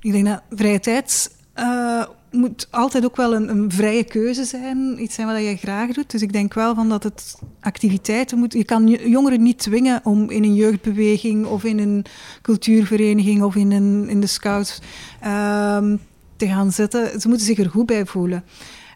Ik 0.00 0.12
denk 0.12 0.26
dat 0.26 0.42
vrije 0.50 0.80
tijd 0.80 1.35
uh, 1.58 2.04
moet 2.30 2.68
altijd 2.70 3.04
ook 3.04 3.16
wel 3.16 3.34
een, 3.34 3.48
een, 3.48 3.70
vrije 3.72 4.04
keuze 4.04 4.44
zijn, 4.44 5.02
iets 5.02 5.14
zijn 5.14 5.26
wat 5.26 5.36
je 5.36 5.56
graag 5.56 5.92
doet. 5.92 6.10
Dus 6.10 6.22
ik 6.22 6.32
denk 6.32 6.54
wel 6.54 6.74
van 6.74 6.88
dat 6.88 7.02
het 7.02 7.38
activiteiten 7.60 8.38
moet. 8.38 8.52
Je 8.52 8.64
kan 8.64 8.88
jongeren 8.88 9.42
niet 9.42 9.58
dwingen 9.58 10.00
om 10.04 10.30
in 10.30 10.42
een 10.42 10.54
jeugdbeweging 10.54 11.46
of 11.46 11.64
in 11.64 11.78
een 11.78 12.04
cultuurvereniging 12.42 13.42
of 13.42 13.56
in, 13.56 13.72
een, 13.72 14.08
in 14.08 14.20
de 14.20 14.26
scouts 14.26 14.78
um, 15.24 16.00
te 16.36 16.46
gaan 16.46 16.72
zitten. 16.72 17.20
Ze 17.20 17.28
moeten 17.28 17.46
zich 17.46 17.58
er 17.58 17.70
goed 17.70 17.86
bij 17.86 18.06
voelen. 18.06 18.44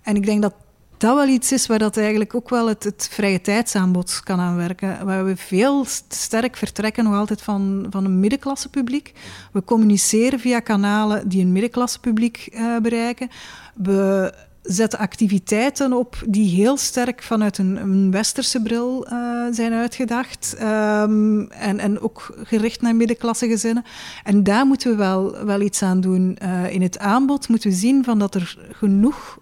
En 0.03 0.17
ik 0.17 0.27
denk 0.27 0.43
dat 0.43 0.55
dat 1.01 1.17
wel 1.17 1.29
iets 1.29 1.53
is 1.53 1.67
waar 1.67 1.79
dat 1.79 1.97
eigenlijk 1.97 2.35
ook 2.35 2.49
wel 2.49 2.69
het, 2.69 2.85
het 2.85 3.09
vrije 3.13 3.41
tijdsaanbod 3.41 4.21
kan 4.25 4.41
aan 4.41 4.57
werken. 4.57 5.07
Waar 5.07 5.25
we 5.25 5.37
veel 5.37 5.85
sterk 6.09 6.57
vertrekken 6.57 7.05
nog 7.05 7.15
altijd 7.15 7.43
van, 7.43 7.87
van 7.91 8.05
een 8.05 8.21
middenklasse 8.21 8.69
publiek. 8.69 9.13
We 9.53 9.65
communiceren 9.65 10.41
via 10.41 10.61
kanalen 10.61 11.29
die 11.29 11.43
een 11.43 11.53
middenklasse 11.53 12.01
publiek 12.01 12.49
uh, 12.53 12.77
bereiken. 12.79 13.29
We 13.75 14.35
zetten 14.63 14.99
activiteiten 14.99 15.93
op 15.93 16.23
die 16.29 16.55
heel 16.55 16.77
sterk 16.77 17.23
vanuit 17.23 17.59
een, 17.59 17.77
een 17.77 18.11
westerse 18.11 18.63
bril 18.63 19.07
uh, 19.13 19.47
zijn 19.51 19.73
uitgedacht. 19.73 20.57
Um, 20.63 21.51
en, 21.51 21.79
en 21.79 22.01
ook 22.01 22.35
gericht 22.45 22.81
naar 22.81 22.97
middenklasse 22.97 23.49
gezinnen. 23.49 23.85
En 24.25 24.43
daar 24.43 24.67
moeten 24.67 24.91
we 24.91 24.97
wel, 24.97 25.45
wel 25.45 25.61
iets 25.61 25.83
aan 25.83 26.01
doen. 26.01 26.39
Uh, 26.43 26.73
in 26.73 26.83
het 26.83 26.99
aanbod 26.99 27.49
moeten 27.49 27.71
we 27.71 27.77
zien 27.77 28.05
van 28.05 28.19
dat 28.19 28.35
er 28.35 28.59
genoeg 28.73 29.39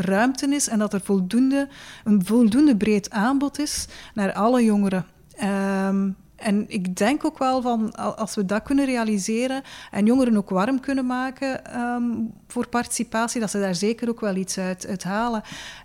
ruimte 0.00 0.46
is 0.46 0.68
en 0.68 0.78
dat 0.78 0.92
er 0.92 1.00
voldoende, 1.00 1.68
een 2.04 2.24
voldoende 2.24 2.76
breed 2.76 3.10
aanbod 3.10 3.58
is 3.58 3.86
naar 4.14 4.32
alle 4.32 4.64
jongeren. 4.64 5.06
Um, 5.42 6.16
en 6.36 6.64
ik 6.68 6.96
denk 6.96 7.24
ook 7.24 7.38
wel 7.38 7.62
van 7.62 7.94
als 7.94 8.34
we 8.34 8.44
dat 8.44 8.62
kunnen 8.62 8.84
realiseren 8.84 9.62
en 9.90 10.06
jongeren 10.06 10.36
ook 10.36 10.50
warm 10.50 10.80
kunnen 10.80 11.06
maken 11.06 11.80
um, 11.80 12.32
voor 12.46 12.68
participatie, 12.68 13.40
dat 13.40 13.50
ze 13.50 13.60
daar 13.60 13.74
zeker 13.74 14.08
ook 14.08 14.20
wel 14.20 14.36
iets 14.36 14.58
uit, 14.58 15.04
halen. 15.04 15.42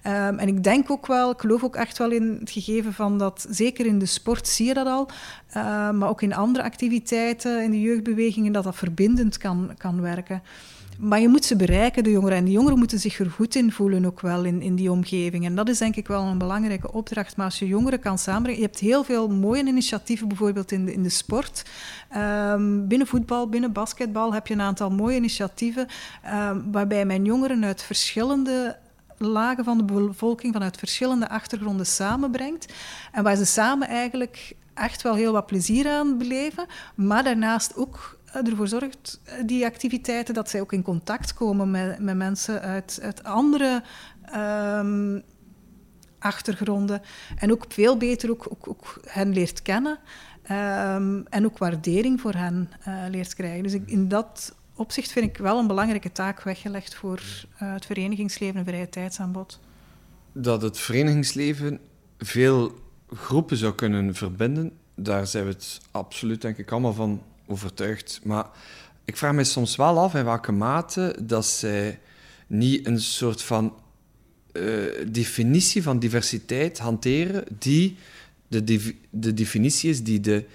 Um, 0.07 0.39
en 0.39 0.47
ik 0.47 0.63
denk 0.63 0.91
ook 0.91 1.07
wel, 1.07 1.31
ik 1.31 1.39
geloof 1.39 1.63
ook 1.63 1.75
echt 1.75 1.97
wel 1.97 2.11
in 2.11 2.37
het 2.39 2.51
gegeven 2.51 2.93
van 2.93 3.17
dat, 3.17 3.45
zeker 3.49 3.85
in 3.85 3.99
de 3.99 4.05
sport 4.05 4.47
zie 4.47 4.65
je 4.65 4.73
dat 4.73 4.87
al, 4.87 5.09
maar 5.93 6.09
ook 6.09 6.21
in 6.21 6.33
andere 6.33 6.63
activiteiten, 6.65 7.63
in 7.63 7.71
de 7.71 7.81
jeugdbewegingen, 7.81 8.53
dat 8.53 8.63
dat 8.63 8.75
verbindend 8.75 9.37
kan, 9.37 9.71
kan 9.77 10.01
werken. 10.01 10.41
Maar 10.99 11.19
je 11.19 11.27
moet 11.27 11.45
ze 11.45 11.55
bereiken, 11.55 12.03
de 12.03 12.11
jongeren. 12.11 12.37
En 12.37 12.45
de 12.45 12.51
jongeren 12.51 12.77
moeten 12.77 12.99
zich 12.99 13.19
er 13.19 13.31
goed 13.31 13.55
in 13.55 13.71
voelen, 13.71 14.05
ook 14.05 14.21
wel 14.21 14.43
in, 14.43 14.61
in 14.61 14.75
die 14.75 14.91
omgeving. 14.91 15.45
En 15.45 15.55
dat 15.55 15.69
is 15.69 15.77
denk 15.77 15.95
ik 15.95 16.07
wel 16.07 16.23
een 16.23 16.37
belangrijke 16.37 16.91
opdracht. 16.91 17.37
Maar 17.37 17.45
als 17.45 17.59
je 17.59 17.67
jongeren 17.67 17.99
kan 17.99 18.17
samenbrengen... 18.17 18.61
Je 18.61 18.67
hebt 18.67 18.79
heel 18.79 19.03
veel 19.03 19.29
mooie 19.29 19.65
initiatieven, 19.65 20.27
bijvoorbeeld 20.27 20.71
in 20.71 20.85
de, 20.85 20.93
in 20.93 21.03
de 21.03 21.09
sport. 21.09 21.65
Um, 22.17 22.87
binnen 22.87 23.07
voetbal, 23.07 23.49
binnen 23.49 23.71
basketbal 23.71 24.33
heb 24.33 24.47
je 24.47 24.53
een 24.53 24.61
aantal 24.61 24.89
mooie 24.91 25.15
initiatieven... 25.15 25.87
Um, 26.33 26.71
waarbij 26.71 27.05
mijn 27.05 27.25
jongeren 27.25 27.65
uit 27.65 27.83
verschillende 27.83 28.77
lagen 29.17 29.63
van 29.63 29.77
de 29.77 29.83
bevolking, 29.83 30.53
vanuit 30.53 30.77
verschillende 30.77 31.29
achtergronden 31.29 31.85
samenbrengt. 31.85 32.73
En 33.11 33.23
waar 33.23 33.35
ze 33.35 33.45
samen 33.45 33.87
eigenlijk 33.87 34.55
echt 34.73 35.01
wel 35.01 35.15
heel 35.15 35.31
wat 35.31 35.45
plezier 35.45 35.89
aan 35.89 36.17
beleven, 36.17 36.65
maar 36.95 37.23
daarnaast 37.23 37.75
ook 37.75 38.17
ervoor 38.33 38.67
zorgt, 38.67 39.21
eh, 39.23 39.33
die 39.45 39.65
activiteiten, 39.65 40.33
dat 40.33 40.49
zij 40.49 40.61
ook 40.61 40.73
in 40.73 40.81
contact 40.81 41.33
komen 41.33 41.71
met, 41.71 41.99
met 41.99 42.15
mensen 42.15 42.61
uit, 42.61 42.99
uit 43.01 43.23
andere 43.23 43.83
um, 44.35 45.23
achtergronden. 46.19 47.01
En 47.35 47.51
ook 47.51 47.65
veel 47.69 47.97
beter 47.97 48.29
ook, 48.29 48.47
ook, 48.67 48.99
hen 49.05 49.33
leert 49.33 49.61
kennen. 49.61 49.99
Um, 50.51 51.27
en 51.27 51.45
ook 51.45 51.57
waardering 51.57 52.21
voor 52.21 52.33
hen 52.33 52.69
uh, 52.87 53.03
leert 53.09 53.35
krijgen. 53.35 53.63
Dus 53.63 53.77
in 53.85 54.07
dat 54.07 54.55
opzicht 54.75 55.11
vind 55.11 55.25
ik 55.25 55.37
wel 55.37 55.59
een 55.59 55.67
belangrijke 55.67 56.11
taak 56.11 56.41
weggelegd 56.41 56.95
voor 56.95 57.21
het 57.55 57.85
verenigingsleven 57.85 58.55
en 58.55 58.65
vrije 58.65 58.89
tijdsaanbod. 58.89 59.59
Dat 60.31 60.61
het 60.61 60.79
verenigingsleven 60.79 61.79
veel 62.17 62.71
groepen 63.07 63.57
zou 63.57 63.73
kunnen 63.75 64.15
verbinden, 64.15 64.71
daar 64.95 65.27
zijn 65.27 65.45
we 65.45 65.49
het 65.49 65.81
absoluut 65.91 66.41
denk 66.41 66.57
ik 66.57 66.71
allemaal 66.71 66.93
van 66.93 67.21
overtuigd. 67.47 68.19
Maar 68.23 68.45
ik 69.05 69.17
vraag 69.17 69.33
me 69.33 69.43
soms 69.43 69.75
wel 69.75 69.99
af 69.99 70.13
in 70.13 70.25
welke 70.25 70.51
mate 70.51 71.15
dat 71.21 71.45
zij 71.45 71.99
niet 72.47 72.87
een 72.87 73.01
soort 73.01 73.41
van 73.41 73.73
uh, 74.53 74.85
definitie 75.07 75.83
van 75.83 75.99
diversiteit 75.99 76.79
hanteren 76.79 77.43
die 77.59 77.97
de, 78.47 78.95
de 79.09 79.33
definitie 79.33 79.89
is 79.89 80.03
die 80.03 80.19
de 80.19 80.45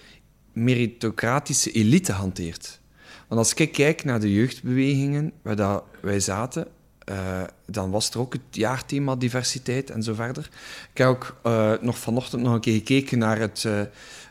meritocratische 0.53 1.72
elite 1.72 2.12
hanteert. 2.12 2.80
Want 3.28 3.41
als 3.41 3.55
ik 3.55 3.72
kijk 3.72 4.05
naar 4.05 4.20
de 4.20 4.32
jeugdbewegingen 4.32 5.32
waar 5.43 5.57
dat 5.57 5.84
wij 6.01 6.20
zaten, 6.20 6.66
eh, 7.05 7.43
dan 7.66 7.91
was 7.91 8.11
er 8.11 8.18
ook 8.18 8.32
het 8.32 8.43
jaarthema 8.51 9.16
diversiteit 9.16 9.91
en 9.91 10.03
zo 10.03 10.14
verder. 10.14 10.51
Ik 10.93 10.99
heb 10.99 11.09
ook 11.09 11.36
uh, 11.47 11.72
nog 11.80 11.99
vanochtend 11.99 12.43
nog 12.43 12.55
een 12.55 12.61
keer 12.61 12.74
gekeken 12.74 13.18
naar 13.18 13.39
het, 13.39 13.64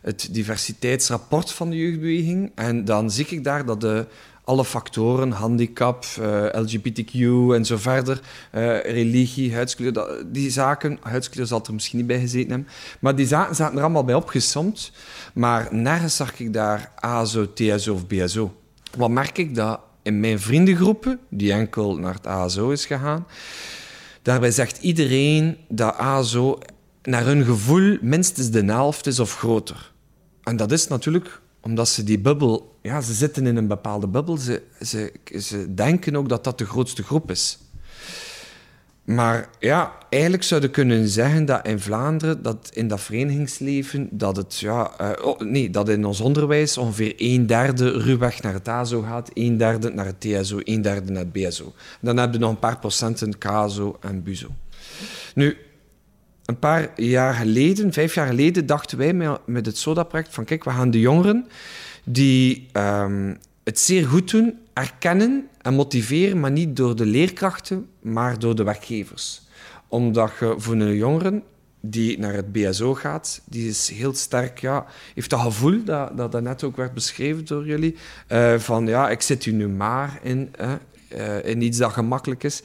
het 0.07 0.27
diversiteitsrapport 0.31 1.51
van 1.51 1.69
de 1.69 1.77
jeugdbeweging. 1.77 2.51
En 2.55 2.85
dan 2.85 3.11
zie 3.11 3.25
ik 3.29 3.43
daar 3.43 3.65
dat 3.65 3.81
de, 3.81 4.05
alle 4.43 4.65
factoren, 4.65 5.31
handicap, 5.31 6.05
LGBTQ 6.51 7.13
en 7.53 7.65
zo 7.65 7.77
verder, 7.77 8.21
religie, 8.83 9.53
huidskleur, 9.53 10.23
die 10.25 10.51
zaken, 10.51 10.97
huidskleur 11.01 11.45
zal 11.45 11.65
er 11.65 11.73
misschien 11.73 11.97
niet 11.97 12.07
bij 12.07 12.19
gezeten 12.19 12.49
hebben, 12.49 12.67
maar 12.99 13.15
die 13.15 13.27
zaken 13.27 13.55
zaten 13.55 13.77
er 13.77 13.83
allemaal 13.83 14.03
bij 14.03 14.15
opgesomd. 14.15 14.91
Maar 15.33 15.67
nergens 15.71 16.15
zag 16.15 16.39
ik 16.39 16.53
daar 16.53 16.91
ASO, 16.95 17.53
TSO 17.53 17.93
of 17.93 18.07
BSO. 18.07 18.55
Wat 18.97 19.09
merk 19.09 19.37
ik? 19.37 19.55
Dat 19.55 19.79
in 20.01 20.19
mijn 20.19 20.39
vriendengroepen, 20.39 21.19
die 21.29 21.51
enkel 21.51 21.97
naar 21.97 22.13
het 22.13 22.27
ASO 22.27 22.69
is 22.69 22.85
gegaan, 22.85 23.27
daarbij 24.21 24.51
zegt 24.51 24.77
iedereen 24.77 25.57
dat 25.69 25.95
ASO 25.95 26.59
naar 27.03 27.25
hun 27.25 27.45
gevoel 27.45 27.97
minstens 28.01 28.49
de 28.49 28.65
helft 28.65 29.07
is 29.07 29.19
of 29.19 29.37
groter. 29.37 29.95
En 30.47 30.55
dat 30.55 30.71
is 30.71 30.87
natuurlijk 30.87 31.41
omdat 31.61 31.89
ze 31.89 32.03
die 32.03 32.19
bubbel, 32.19 32.77
ja, 32.81 33.01
ze 33.01 33.13
zitten 33.13 33.45
in 33.45 33.55
een 33.55 33.67
bepaalde 33.67 34.07
bubbel, 34.07 34.37
ze, 34.37 34.61
ze, 34.81 35.13
ze 35.39 35.73
denken 35.73 36.15
ook 36.15 36.29
dat 36.29 36.43
dat 36.43 36.57
de 36.57 36.65
grootste 36.65 37.03
groep 37.03 37.31
is. 37.31 37.57
Maar 39.03 39.49
ja, 39.59 39.93
eigenlijk 40.09 40.43
zouden 40.43 40.71
kunnen 40.71 41.07
zeggen 41.07 41.45
dat 41.45 41.67
in 41.67 41.79
Vlaanderen, 41.79 42.43
dat 42.43 42.69
in 42.73 42.87
dat 42.87 43.01
verenigingsleven, 43.01 44.07
dat 44.11 44.35
het, 44.35 44.57
ja, 44.57 44.91
uh, 45.01 45.25
oh, 45.25 45.39
nee, 45.39 45.69
dat 45.69 45.89
in 45.89 46.05
ons 46.05 46.19
onderwijs 46.19 46.77
ongeveer 46.77 47.13
een 47.17 47.45
derde 47.45 47.91
ruwweg 47.91 48.41
naar 48.41 48.53
het 48.53 48.67
ASO 48.67 49.01
gaat, 49.01 49.29
een 49.33 49.57
derde 49.57 49.89
naar 49.89 50.05
het 50.05 50.19
TSO, 50.19 50.59
een 50.63 50.81
derde 50.81 51.11
naar 51.11 51.23
het 51.23 51.31
BSO. 51.31 51.73
Dan 52.01 52.17
heb 52.17 52.33
je 52.33 52.39
nog 52.39 52.49
een 52.49 52.59
paar 52.59 52.79
procenten 52.79 53.37
KSO 53.37 53.97
en 54.01 54.23
BUSO. 54.23 54.47
Nu, 55.35 55.57
een 56.47 56.59
paar 56.59 57.01
jaar 57.01 57.33
geleden, 57.33 57.93
vijf 57.93 58.13
jaar 58.13 58.27
geleden, 58.27 58.65
dachten 58.65 58.97
wij 58.97 59.37
met 59.45 59.65
het 59.65 59.77
SODA-project 59.77 60.33
van 60.33 60.45
kijk, 60.45 60.63
we 60.63 60.69
gaan 60.69 60.91
de 60.91 60.99
jongeren 60.99 61.47
die 62.03 62.67
um, 62.73 63.37
het 63.63 63.79
zeer 63.79 64.07
goed 64.07 64.31
doen, 64.31 64.57
erkennen 64.73 65.47
en 65.61 65.73
motiveren, 65.73 66.39
maar 66.39 66.51
niet 66.51 66.75
door 66.75 66.95
de 66.95 67.05
leerkrachten, 67.05 67.87
maar 68.01 68.39
door 68.39 68.55
de 68.55 68.63
werkgevers. 68.63 69.41
Omdat 69.87 70.31
je 70.39 70.53
voor 70.57 70.73
een 70.73 70.95
jongeren 70.95 71.43
die 71.79 72.19
naar 72.19 72.33
het 72.33 72.51
BSO 72.51 72.93
gaat, 72.93 73.41
die 73.45 73.69
is 73.69 73.89
heel 73.89 74.13
sterk, 74.13 74.59
ja, 74.59 74.85
heeft 75.13 75.29
dat 75.29 75.39
gevoel, 75.39 75.83
dat, 75.83 76.17
dat, 76.17 76.31
dat 76.31 76.41
net 76.41 76.63
ook 76.63 76.75
werd 76.75 76.93
beschreven 76.93 77.45
door 77.45 77.65
jullie, 77.65 77.95
uh, 78.31 78.59
van 78.59 78.87
ja, 78.87 79.09
ik 79.09 79.21
zit 79.21 79.43
hier 79.43 79.53
nu 79.53 79.67
maar 79.67 80.19
in, 80.21 80.53
uh, 80.61 81.45
in 81.45 81.61
iets 81.61 81.77
dat 81.77 81.91
gemakkelijk 81.91 82.43
is. 82.43 82.63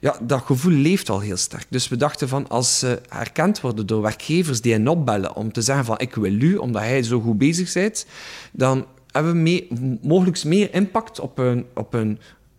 Ja, 0.00 0.18
dat 0.22 0.42
gevoel 0.42 0.72
leeft 0.72 1.10
al 1.10 1.20
heel 1.20 1.36
sterk. 1.36 1.66
Dus 1.68 1.88
we 1.88 1.96
dachten 1.96 2.28
van, 2.28 2.48
als 2.48 2.78
ze 2.78 3.00
herkend 3.08 3.60
worden 3.60 3.86
door 3.86 4.02
werkgevers 4.02 4.60
die 4.60 4.72
hen 4.72 4.88
opbellen 4.88 5.34
om 5.34 5.52
te 5.52 5.62
zeggen 5.62 5.84
van, 5.84 5.98
ik 5.98 6.14
wil 6.14 6.40
u, 6.40 6.56
omdat 6.56 6.82
hij 6.82 7.02
zo 7.02 7.20
goed 7.20 7.38
bezig 7.38 7.72
bent, 7.72 8.06
dan 8.52 8.86
hebben 9.10 9.32
we 9.32 9.38
mee, 9.38 9.68
mogelijk 10.02 10.44
meer 10.44 10.74
impact 10.74 11.20
op 11.20 11.36
hun, 11.36 11.66
op 11.74 11.96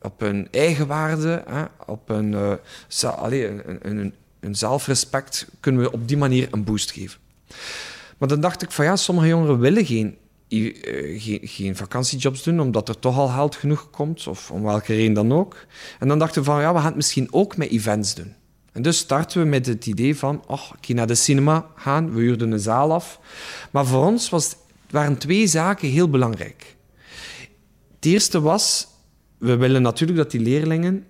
op 0.02 0.20
hun 0.20 0.48
eigenwaarde, 0.52 1.44
hè, 1.48 1.64
op 1.86 2.08
hun, 2.08 2.32
uh, 2.32 2.54
allez, 3.04 3.50
zelfrespect, 4.52 5.48
kunnen 5.60 5.82
we 5.82 5.92
op 5.92 6.08
die 6.08 6.18
manier 6.18 6.48
een 6.52 6.64
boost 6.64 6.92
geven. 6.92 7.20
Maar 8.18 8.30
dan 8.30 8.42
dacht 8.42 8.62
ik 8.62 8.72
van 8.72 8.86
ja, 8.86 8.96
sommige 8.96 9.28
jongeren 9.28 9.60
willen 9.60 9.86
geen, 9.86 10.18
geen, 10.50 11.39
geen, 11.43 11.76
vakantiejobs 11.76 12.43
doen, 12.43 12.60
omdat 12.60 12.89
er 12.89 13.00
toch 13.00 13.18
al 13.18 13.28
geld 13.28 13.56
genoeg 13.56 13.89
komt, 13.89 14.28
of 14.28 14.52
om 14.52 14.64
welke 14.64 14.95
reden 14.95 15.14
dan 15.14 15.34
ook. 15.34 15.66
En 16.00 16.08
dan 16.08 16.20
dachten 16.20 16.41
we 16.41 16.50
van 16.50 16.62
ja, 16.62 16.74
we 16.74 16.78
gaan 16.78 16.86
het 16.86 16.95
misschien 16.95 17.34
ook 17.34 17.58
met 17.58 17.70
events 17.70 18.16
doen. 18.16 18.34
En 18.72 18.82
dus 18.82 18.97
starten 18.97 19.41
we 19.41 19.47
met 19.47 19.66
het 19.66 19.86
idee 19.86 20.18
van, 20.18 20.43
oh, 20.47 20.72
ik 20.82 20.95
naar 20.95 21.08
de 21.08 21.16
cinema 21.16 21.68
gaan, 21.76 22.14
we 22.14 22.20
huurden 22.20 22.52
een 22.52 22.60
zaal 22.60 22.93
af. 22.93 23.20
Maar 23.72 23.86
voor 23.86 24.06
ons 24.06 24.30
was 24.30 24.56
waren 24.89 25.18
twee 25.18 25.47
zaken 25.47 25.89
heel 25.89 26.10
belangrijk. 26.10 26.76
Het 27.95 28.06
eerste 28.06 28.41
was, 28.41 28.88
we 29.38 29.56
willen 29.56 29.82
natuurlijk 29.82 30.18
dat 30.18 30.32
die 30.32 30.41
leerlingen 30.41 31.06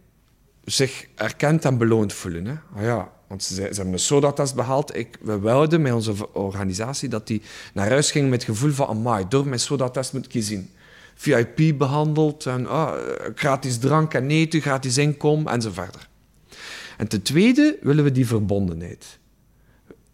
zich 0.63 1.07
erkend 1.15 1.65
en 1.65 1.77
beloond 1.77 2.13
voelen. 2.13 2.45
Hè? 2.45 2.53
Oh 2.75 2.81
ja, 2.81 3.11
want 3.29 3.43
ze, 3.43 3.53
ze 3.53 3.61
hebben 3.61 3.93
een 3.93 3.99
SODA-test 3.99 4.55
behaald. 4.55 4.95
Ik, 4.95 5.17
we 5.21 5.39
wilden 5.39 5.81
met 5.81 5.93
onze 5.93 6.33
organisatie 6.33 7.09
dat 7.09 7.27
die 7.27 7.41
naar 7.73 7.89
huis 7.89 8.11
gingen 8.11 8.29
met 8.29 8.41
het 8.45 8.49
gevoel 8.49 8.71
van 8.71 8.87
amai, 8.87 9.25
door 9.29 9.47
mijn 9.47 9.59
SODA-test 9.59 10.13
moet 10.13 10.35
ik 10.35 10.43
zien. 10.43 10.69
VIP 11.15 11.77
behandeld, 11.77 12.45
en, 12.45 12.69
oh, 12.69 12.91
gratis 13.35 13.77
drank 13.77 14.13
en 14.13 14.29
eten, 14.29 14.61
gratis 14.61 14.97
inkomen 14.97 15.51
en 15.51 15.61
zo 15.61 15.71
verder. 15.71 16.07
En 16.97 17.07
ten 17.07 17.21
tweede 17.21 17.77
willen 17.81 18.03
we 18.03 18.11
die 18.11 18.27
verbondenheid. 18.27 19.19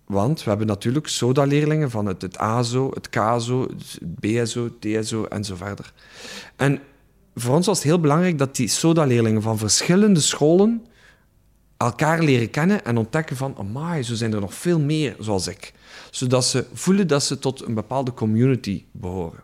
Want 0.06 0.44
we 0.44 0.50
hebben 0.50 0.68
natuurlijk 0.68 1.08
SODA-leerlingen 1.08 1.92
van 1.92 2.06
het, 2.06 2.22
het 2.22 2.38
ASO, 2.38 2.90
het 2.94 3.10
KASO, 3.10 3.62
het 3.62 4.00
BSO, 4.02 4.70
TSO 4.80 5.26
en 5.26 5.44
zo 5.44 5.56
verder. 5.56 5.94
En 6.56 6.80
voor 7.36 7.56
ons 7.56 7.66
was 7.66 7.78
het 7.78 7.88
heel 7.88 8.00
belangrijk 8.00 8.38
dat 8.38 8.56
die 8.56 8.68
SODA-leerlingen 8.68 9.42
van 9.42 9.58
verschillende 9.58 10.20
scholen 10.20 10.86
elkaar 11.78 12.24
leren 12.24 12.50
kennen 12.50 12.86
en 12.86 12.98
ontdekken 12.98 13.36
van, 13.36 13.56
amai, 13.58 14.04
zo 14.04 14.14
zijn 14.14 14.34
er 14.34 14.40
nog 14.40 14.54
veel 14.54 14.80
meer 14.80 15.16
zoals 15.20 15.48
ik. 15.48 15.74
Zodat 16.12 16.46
ze 16.46 16.66
voelen 16.74 17.08
dat 17.08 17.24
ze 17.24 17.40
tot 17.40 17.66
een 17.66 17.74
bepaalde 17.74 18.14
community 18.14 18.84
behoren. 18.92 19.44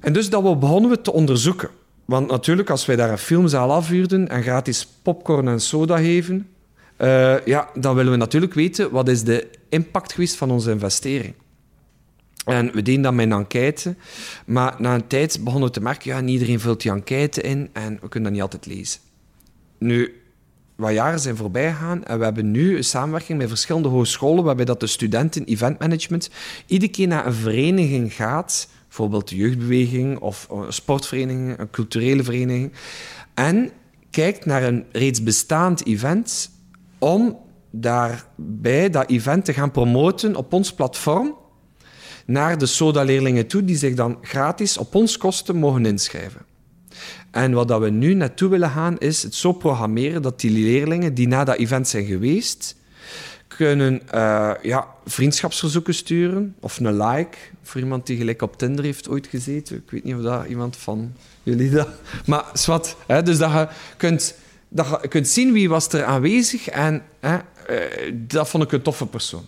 En 0.00 0.12
dus 0.12 0.30
dat 0.30 0.60
begonnen 0.60 0.90
we 0.90 1.00
te 1.00 1.12
onderzoeken. 1.12 1.70
Want 2.04 2.30
natuurlijk, 2.30 2.70
als 2.70 2.86
wij 2.86 2.96
daar 2.96 3.10
een 3.10 3.18
filmzaal 3.18 3.72
afhuurden 3.72 4.28
en 4.28 4.42
gratis 4.42 4.86
popcorn 5.02 5.48
en 5.48 5.60
soda 5.60 5.96
geven, 5.96 6.48
uh, 6.98 7.46
ja, 7.46 7.68
dan 7.74 7.94
willen 7.94 8.12
we 8.12 8.18
natuurlijk 8.18 8.54
weten 8.54 8.90
wat 8.90 9.08
is 9.08 9.22
de 9.22 9.48
impact 9.68 10.12
geweest 10.12 10.36
van 10.36 10.50
onze 10.50 10.70
investering. 10.70 11.34
En 12.44 12.72
we 12.72 12.82
deden 12.82 13.02
dat 13.02 13.14
met 13.14 13.26
een 13.26 13.32
enquête, 13.32 13.94
maar 14.46 14.74
na 14.78 14.94
een 14.94 15.06
tijd 15.06 15.44
begonnen 15.44 15.68
we 15.68 15.74
te 15.74 15.80
merken, 15.80 16.10
ja, 16.10 16.22
iedereen 16.22 16.60
vult 16.60 16.82
die 16.82 16.90
enquête 16.90 17.40
in 17.40 17.70
en 17.72 17.98
we 18.00 18.08
kunnen 18.08 18.22
dat 18.22 18.32
niet 18.32 18.42
altijd 18.42 18.66
lezen. 18.66 19.00
Nu, 19.78 20.22
wat 20.78 20.92
jaren 20.92 21.20
zijn 21.20 21.36
voorbij 21.36 21.70
gegaan 21.70 22.04
en 22.04 22.18
we 22.18 22.24
hebben 22.24 22.50
nu 22.50 22.76
een 22.76 22.84
samenwerking 22.84 23.38
met 23.38 23.48
verschillende 23.48 23.88
hogescholen 23.88 24.44
waarbij 24.44 24.64
dat 24.64 24.80
de 24.80 24.86
studenten 24.86 25.44
eventmanagement 25.44 26.30
iedere 26.66 26.90
keer 26.90 27.06
naar 27.06 27.26
een 27.26 27.34
vereniging 27.34 28.14
gaat, 28.14 28.68
bijvoorbeeld 28.86 29.28
de 29.28 29.36
jeugdbeweging 29.36 30.18
of 30.18 30.46
een 30.50 30.72
sportvereniging, 30.72 31.58
een 31.58 31.70
culturele 31.70 32.22
vereniging, 32.22 32.72
en 33.34 33.70
kijkt 34.10 34.44
naar 34.44 34.62
een 34.62 34.84
reeds 34.92 35.22
bestaand 35.22 35.86
event 35.86 36.50
om 36.98 37.38
daarbij 37.70 38.90
dat 38.90 39.10
event 39.10 39.44
te 39.44 39.52
gaan 39.52 39.70
promoten 39.70 40.36
op 40.36 40.52
ons 40.52 40.74
platform 40.74 41.36
naar 42.26 42.58
de 42.58 42.66
SODA-leerlingen 42.66 43.46
toe, 43.46 43.64
die 43.64 43.76
zich 43.76 43.94
dan 43.94 44.18
gratis 44.22 44.78
op 44.78 44.94
ons 44.94 45.16
kosten 45.16 45.56
mogen 45.56 45.86
inschrijven. 45.86 46.47
En 47.30 47.52
wat 47.52 47.68
dat 47.68 47.80
we 47.80 47.90
nu 47.90 48.14
naartoe 48.14 48.48
willen 48.48 48.70
gaan, 48.70 48.98
is 48.98 49.22
het 49.22 49.34
zo 49.34 49.52
programmeren 49.52 50.22
dat 50.22 50.40
die 50.40 50.50
leerlingen 50.50 51.14
die 51.14 51.28
na 51.28 51.44
dat 51.44 51.56
event 51.56 51.88
zijn 51.88 52.04
geweest, 52.04 52.76
kunnen 53.48 54.02
uh, 54.14 54.50
ja, 54.62 54.86
vriendschapsverzoeken 55.04 55.94
sturen 55.94 56.54
of 56.60 56.78
een 56.78 56.96
like 56.96 57.36
voor 57.62 57.80
iemand 57.80 58.06
die 58.06 58.16
gelijk 58.16 58.42
op 58.42 58.58
Tinder 58.58 58.84
heeft 58.84 59.08
ooit 59.08 59.26
gezeten. 59.26 59.76
Ik 59.76 59.90
weet 59.90 60.04
niet 60.04 60.14
of 60.14 60.22
dat 60.22 60.46
iemand 60.46 60.76
van 60.76 61.12
jullie 61.42 61.70
dat... 61.70 61.88
Maar 62.26 62.44
zwart, 62.52 62.96
dus 63.06 63.38
dat 63.38 63.52
je 63.52 63.68
kunt 63.96 64.34
dat 64.68 64.98
je 65.02 65.08
kunt 65.08 65.28
zien 65.28 65.52
wie 65.52 65.68
was 65.68 65.88
er 65.88 66.04
aanwezig 66.04 66.68
en 66.68 67.02
hè, 67.20 67.36
uh, 67.70 68.12
dat 68.14 68.48
vond 68.48 68.64
ik 68.64 68.72
een 68.72 68.82
toffe 68.82 69.06
persoon. 69.06 69.44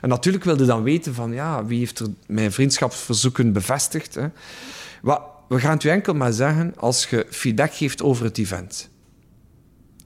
En 0.00 0.08
natuurlijk 0.08 0.44
wilde 0.44 0.64
dan 0.64 0.82
weten 0.82 1.14
van 1.14 1.32
ja, 1.32 1.64
wie 1.64 1.78
heeft 1.78 1.98
er 1.98 2.06
mijn 2.26 2.52
vriendschapsverzoeken 2.52 3.52
bevestigd. 3.52 4.14
Hè. 4.14 4.26
Wat, 5.02 5.22
we 5.52 5.60
gaan 5.60 5.72
het 5.72 5.84
u 5.84 5.88
enkel 5.88 6.14
maar 6.14 6.32
zeggen 6.32 6.74
als 6.76 7.06
je 7.06 7.26
feedback 7.30 7.74
geeft 7.74 8.02
over 8.02 8.24
het 8.24 8.38
event. 8.38 8.90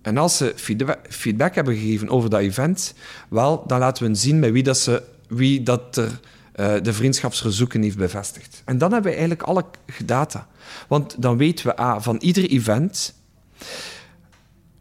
En 0.03 0.17
als 0.17 0.37
ze 0.37 0.53
feedback 1.09 1.55
hebben 1.55 1.77
gegeven 1.77 2.09
over 2.09 2.31
dat 2.31 2.41
event, 2.41 2.95
wel, 3.29 3.67
dan 3.67 3.79
laten 3.79 4.07
we 4.07 4.15
zien 4.15 4.39
met 4.39 4.51
wie 4.51 4.63
dat, 4.63 4.79
ze, 4.79 5.03
wie 5.29 5.63
dat 5.63 5.97
er 5.97 6.21
uh, 6.57 6.75
de 6.83 6.93
vriendschapsverzoeken 6.93 7.83
heeft 7.83 7.97
bevestigd. 7.97 8.63
En 8.65 8.79
dan 8.79 8.93
hebben 8.93 9.11
we 9.11 9.17
eigenlijk 9.19 9.49
alle 9.49 9.65
data. 10.05 10.49
Want 10.89 11.23
dan 11.23 11.37
weten 11.37 11.67
we 11.67 11.81
A, 11.81 12.01
van 12.01 12.17
ieder 12.17 12.51
event 12.51 13.15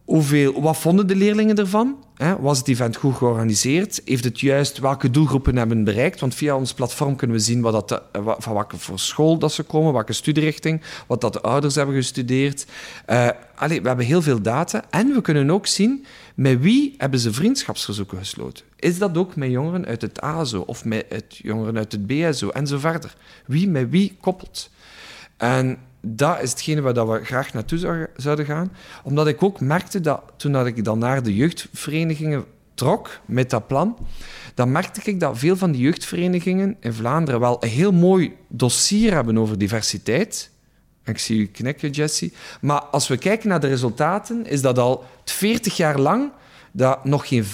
Hoeveel, 0.05 0.61
wat 0.61 0.77
vonden 0.77 1.07
de 1.07 1.15
leerlingen 1.15 1.55
ervan? 1.55 2.03
Was 2.39 2.57
het 2.57 2.67
event 2.67 2.95
goed 2.95 3.15
georganiseerd? 3.15 4.01
Heeft 4.05 4.23
het 4.23 4.39
juist 4.39 4.77
welke 4.77 5.09
doelgroepen 5.09 5.57
hebben 5.57 5.83
bereikt? 5.83 6.19
Want 6.19 6.35
via 6.35 6.55
ons 6.55 6.73
platform 6.73 7.15
kunnen 7.15 7.35
we 7.35 7.41
zien 7.41 7.61
wat 7.61 7.89
dat 7.89 8.01
van 8.37 8.53
welke 8.53 8.77
voor 8.77 8.99
school 8.99 9.37
dat 9.37 9.53
ze 9.53 9.63
komen, 9.63 9.93
welke 9.93 10.13
studierichting, 10.13 10.81
wat 11.07 11.21
dat 11.21 11.33
de 11.33 11.41
ouders 11.41 11.75
hebben 11.75 11.95
gestudeerd. 11.95 12.65
Uh, 13.09 13.29
we 13.59 13.79
hebben 13.83 14.05
heel 14.05 14.21
veel 14.21 14.41
data 14.41 14.83
en 14.89 15.13
we 15.13 15.21
kunnen 15.21 15.49
ook 15.49 15.67
zien 15.67 16.05
met 16.35 16.59
wie 16.59 16.95
hebben 16.97 17.19
ze 17.19 17.33
vriendschapsverzoeken 17.33 18.17
gesloten. 18.17 18.65
Is 18.75 18.97
dat 18.97 19.17
ook 19.17 19.35
met 19.35 19.51
jongeren 19.51 19.85
uit 19.85 20.01
het 20.01 20.21
ASO 20.21 20.59
of 20.59 20.85
met 20.85 21.05
jongeren 21.27 21.77
uit 21.77 21.91
het 21.91 22.07
BSO 22.07 22.49
en 22.49 22.67
zo 22.67 22.77
verder? 22.77 23.15
Wie 23.45 23.67
met 23.67 23.89
wie 23.89 24.17
koppelt? 24.21 24.69
En 25.37 25.77
dat 26.05 26.41
is 26.41 26.49
hetgene 26.49 26.81
waar 26.81 27.07
we 27.07 27.25
graag 27.25 27.53
naartoe 27.53 28.07
zouden 28.15 28.45
gaan. 28.45 28.71
Omdat 29.03 29.27
ik 29.27 29.43
ook 29.43 29.59
merkte 29.59 30.01
dat 30.01 30.21
toen 30.37 30.51
dat 30.51 30.65
ik 30.65 30.83
dan 30.83 30.99
naar 30.99 31.23
de 31.23 31.35
jeugdverenigingen 31.35 32.45
trok 32.73 33.19
met 33.25 33.49
dat 33.49 33.67
plan, 33.67 33.97
dan 34.53 34.71
merkte 34.71 35.01
ik 35.03 35.19
dat 35.19 35.37
veel 35.37 35.57
van 35.57 35.71
die 35.71 35.81
jeugdverenigingen 35.81 36.77
in 36.79 36.93
Vlaanderen 36.93 37.39
wel 37.39 37.63
een 37.63 37.69
heel 37.69 37.91
mooi 37.91 38.35
dossier 38.47 39.13
hebben 39.13 39.37
over 39.37 39.57
diversiteit. 39.57 40.51
Ik 41.03 41.17
zie 41.17 41.39
u 41.39 41.47
knikken, 41.47 41.89
Jesse. 41.89 42.31
Maar 42.61 42.81
als 42.81 43.07
we 43.07 43.17
kijken 43.17 43.49
naar 43.49 43.59
de 43.59 43.67
resultaten, 43.67 44.45
is 44.45 44.61
dat 44.61 44.79
al 44.79 45.03
40 45.23 45.77
jaar 45.77 45.99
lang 45.99 46.31
dat 46.71 47.05
nog 47.05 47.27
geen 47.27 47.43
5% 47.43 47.47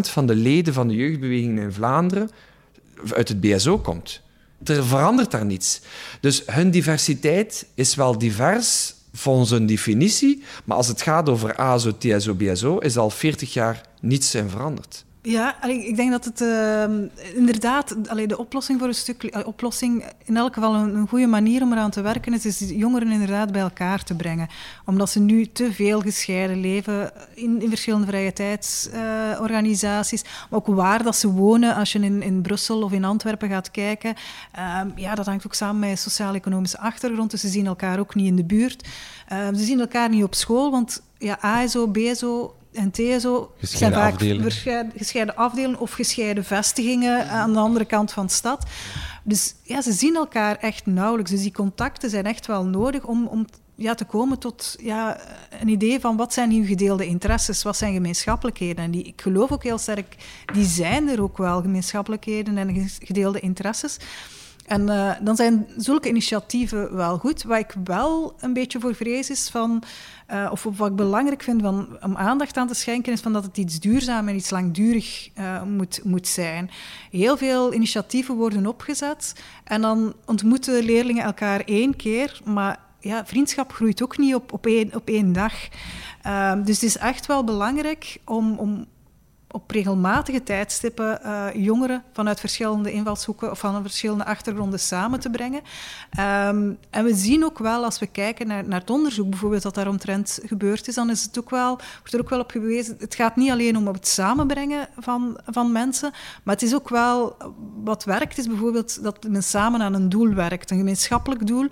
van 0.00 0.26
de 0.26 0.34
leden 0.34 0.74
van 0.74 0.88
de 0.88 0.94
jeugdbeweging 0.94 1.58
in 1.58 1.72
Vlaanderen 1.72 2.30
uit 3.14 3.28
het 3.28 3.40
BSO 3.40 3.78
komt. 3.78 4.22
Er 4.64 4.84
verandert 4.84 5.30
daar 5.30 5.44
niets. 5.44 5.80
Dus 6.20 6.42
hun 6.46 6.70
diversiteit 6.70 7.66
is 7.74 7.94
wel 7.94 8.18
divers 8.18 8.94
volgens 9.12 9.50
een 9.50 9.66
definitie, 9.66 10.42
maar 10.64 10.76
als 10.76 10.88
het 10.88 11.02
gaat 11.02 11.28
over 11.28 11.56
ASO, 11.56 11.96
TSO, 11.98 12.34
BSO, 12.34 12.78
is 12.78 12.96
al 12.96 13.10
40 13.10 13.52
jaar 13.52 13.80
niets 14.00 14.30
zijn 14.30 14.50
veranderd. 14.50 15.04
Ja, 15.22 15.64
ik 15.64 15.96
denk 15.96 16.10
dat 16.10 16.24
het 16.24 16.40
uh, 16.40 16.84
inderdaad 17.34 17.96
de 18.26 18.38
oplossing 18.38 18.78
voor 18.78 18.88
een 18.88 18.94
stuk, 18.94 19.42
oplossing 19.46 20.04
in 20.24 20.36
elk 20.36 20.54
geval 20.54 20.74
een, 20.74 20.94
een, 20.96 21.08
goede 21.08 21.26
manier 21.26 21.62
om 21.62 21.72
eraan 21.72 21.90
te 21.90 22.00
werken 22.00 22.32
is, 22.32 22.46
is 22.46 22.68
jongeren 22.68 23.10
inderdaad 23.10 23.52
bij 23.52 23.60
elkaar 23.60 24.04
te 24.04 24.14
brengen. 24.14 24.48
Omdat 24.84 25.10
ze 25.10 25.20
nu 25.20 25.46
te 25.46 25.72
veel 25.72 26.00
gescheiden 26.00 26.60
leven 26.60 27.12
in, 27.34 27.62
in 27.62 27.68
verschillende 27.68 28.06
vrije 28.06 28.32
tijdsorganisaties. 28.32 30.22
Maar 30.22 30.58
ook 30.58 30.66
waar 30.66 31.02
dat 31.02 31.16
ze 31.16 31.28
wonen, 31.28 31.74
als 31.74 31.92
je 31.92 31.98
in, 31.98 32.22
in 32.22 32.42
Brussel 32.42 32.82
of 32.82 32.92
in 32.92 33.04
Antwerpen 33.04 33.48
gaat 33.48 33.70
kijken. 33.70 34.14
Ehm, 34.52 34.88
ja, 34.96 35.14
dat 35.14 35.26
hangt 35.26 35.46
ook 35.46 35.54
samen 35.54 35.88
met 35.88 35.98
sociaal-economische 35.98 36.78
achtergrond. 36.78 37.30
Dus 37.30 37.40
ze 37.40 37.48
zien 37.48 37.66
elkaar 37.66 37.98
ook 37.98 38.14
niet 38.14 38.26
in 38.26 38.36
de 38.36 38.44
buurt. 38.44 38.88
Ehm, 39.28 39.54
ze 39.54 39.64
zien 39.64 39.80
elkaar 39.80 40.08
niet 40.08 40.24
op 40.24 40.34
school, 40.34 40.70
want 40.70 41.02
ja, 41.18 41.38
ASO, 41.40 41.88
BSO 41.88 42.54
en 42.80 42.90
TSO 42.90 43.52
zijn 43.60 43.92
vaak 43.92 44.12
afdelingen. 44.12 44.92
gescheiden 44.96 45.36
afdelingen 45.36 45.78
of 45.78 45.92
gescheiden 45.92 46.44
vestigingen 46.44 47.28
aan 47.28 47.52
de 47.52 47.58
andere 47.58 47.84
kant 47.84 48.12
van 48.12 48.26
de 48.26 48.32
stad. 48.32 48.66
Dus 49.24 49.54
ja, 49.62 49.82
ze 49.82 49.92
zien 49.92 50.14
elkaar 50.14 50.56
echt 50.56 50.86
nauwelijks. 50.86 51.30
Dus 51.30 51.42
die 51.42 51.52
contacten 51.52 52.10
zijn 52.10 52.24
echt 52.24 52.46
wel 52.46 52.64
nodig 52.64 53.04
om, 53.04 53.26
om 53.26 53.46
ja, 53.74 53.94
te 53.94 54.04
komen 54.04 54.38
tot 54.38 54.76
ja, 54.80 55.20
een 55.60 55.68
idee 55.68 56.00
van 56.00 56.16
wat 56.16 56.32
zijn 56.32 56.50
uw 56.50 56.64
gedeelde 56.64 57.06
interesses, 57.06 57.62
wat 57.62 57.76
zijn 57.76 57.92
gemeenschappelijkheden. 57.92 58.84
En 58.84 58.90
die, 58.90 59.02
ik 59.02 59.20
geloof 59.20 59.52
ook 59.52 59.62
heel 59.62 59.78
sterk, 59.78 60.16
die 60.52 60.64
zijn 60.64 61.08
er 61.08 61.22
ook 61.22 61.38
wel, 61.38 61.60
gemeenschappelijkheden 61.60 62.58
en 62.58 62.88
gedeelde 63.02 63.40
interesses. 63.40 63.96
En 64.70 64.86
uh, 64.86 65.12
dan 65.20 65.36
zijn 65.36 65.66
zulke 65.76 66.08
initiatieven 66.08 66.96
wel 66.96 67.18
goed. 67.18 67.42
Wat 67.42 67.58
ik 67.58 67.74
wel 67.84 68.34
een 68.40 68.52
beetje 68.52 68.80
voor 68.80 68.94
vrees 68.94 69.30
is 69.30 69.48
van, 69.48 69.82
uh, 70.32 70.48
of 70.52 70.66
wat 70.76 70.90
ik 70.90 70.96
belangrijk 70.96 71.42
vind 71.42 71.62
van, 71.62 71.88
om 72.02 72.16
aandacht 72.16 72.56
aan 72.56 72.66
te 72.66 72.74
schenken, 72.74 73.12
is 73.12 73.20
van 73.20 73.32
dat 73.32 73.44
het 73.44 73.56
iets 73.56 73.80
duurzaam 73.80 74.28
en 74.28 74.34
iets 74.34 74.50
langdurig 74.50 75.30
uh, 75.38 75.62
moet, 75.62 76.00
moet 76.04 76.26
zijn. 76.28 76.70
Heel 77.10 77.36
veel 77.36 77.74
initiatieven 77.74 78.34
worden 78.34 78.66
opgezet 78.66 79.34
en 79.64 79.80
dan 79.80 80.14
ontmoeten 80.24 80.84
leerlingen 80.84 81.24
elkaar 81.24 81.60
één 81.60 81.96
keer, 81.96 82.40
maar 82.44 82.78
ja, 83.00 83.26
vriendschap 83.26 83.72
groeit 83.72 84.02
ook 84.02 84.18
niet 84.18 84.34
op, 84.34 84.52
op, 84.52 84.66
één, 84.66 84.94
op 84.94 85.08
één 85.08 85.32
dag. 85.32 85.54
dus 86.64 86.74
het 86.74 86.82
is 86.82 86.96
echt 86.96 87.26
wel 87.26 87.44
belangrijk 87.44 88.16
om, 88.24 88.58
om 88.58 88.86
op 89.50 89.70
regelmatige 89.70 90.42
tijdstippen 90.42 91.20
uh, 91.24 91.46
jongeren 91.54 92.02
vanuit 92.12 92.40
verschillende 92.40 92.92
invalshoeken 92.92 93.50
of 93.50 93.58
van 93.58 93.82
verschillende 93.82 94.24
achtergronden 94.24 94.80
samen 94.80 95.20
te 95.20 95.30
brengen. 95.30 95.60
Um, 96.18 96.78
en 96.90 97.04
we 97.04 97.14
zien 97.14 97.44
ook 97.44 97.58
wel, 97.58 97.84
als 97.84 97.98
we 97.98 98.06
kijken 98.06 98.46
naar, 98.46 98.64
naar 98.64 98.80
het 98.80 98.90
onderzoek 98.90 99.30
bijvoorbeeld 99.30 99.62
dat 99.62 99.74
daaromtrent 99.74 100.40
gebeurd 100.44 100.88
is, 100.88 100.94
dan 100.94 101.10
is 101.10 101.22
het 101.22 101.38
ook 101.38 101.50
wel, 101.50 101.78
wordt 101.98 102.12
er 102.12 102.20
ook 102.20 102.30
wel 102.30 102.40
op 102.40 102.50
gewezen, 102.50 102.96
het 102.98 103.14
gaat 103.14 103.36
niet 103.36 103.50
alleen 103.50 103.76
om 103.76 103.86
het 103.86 104.08
samenbrengen 104.08 104.88
van, 104.98 105.38
van 105.46 105.72
mensen, 105.72 106.10
maar 106.42 106.54
het 106.54 106.64
is 106.64 106.74
ook 106.74 106.88
wel, 106.88 107.36
wat 107.84 108.04
werkt 108.04 108.38
is 108.38 108.46
bijvoorbeeld 108.46 109.02
dat 109.02 109.26
men 109.28 109.42
samen 109.42 109.82
aan 109.82 109.94
een 109.94 110.08
doel 110.08 110.34
werkt, 110.34 110.70
een 110.70 110.78
gemeenschappelijk 110.78 111.46
doel, 111.46 111.68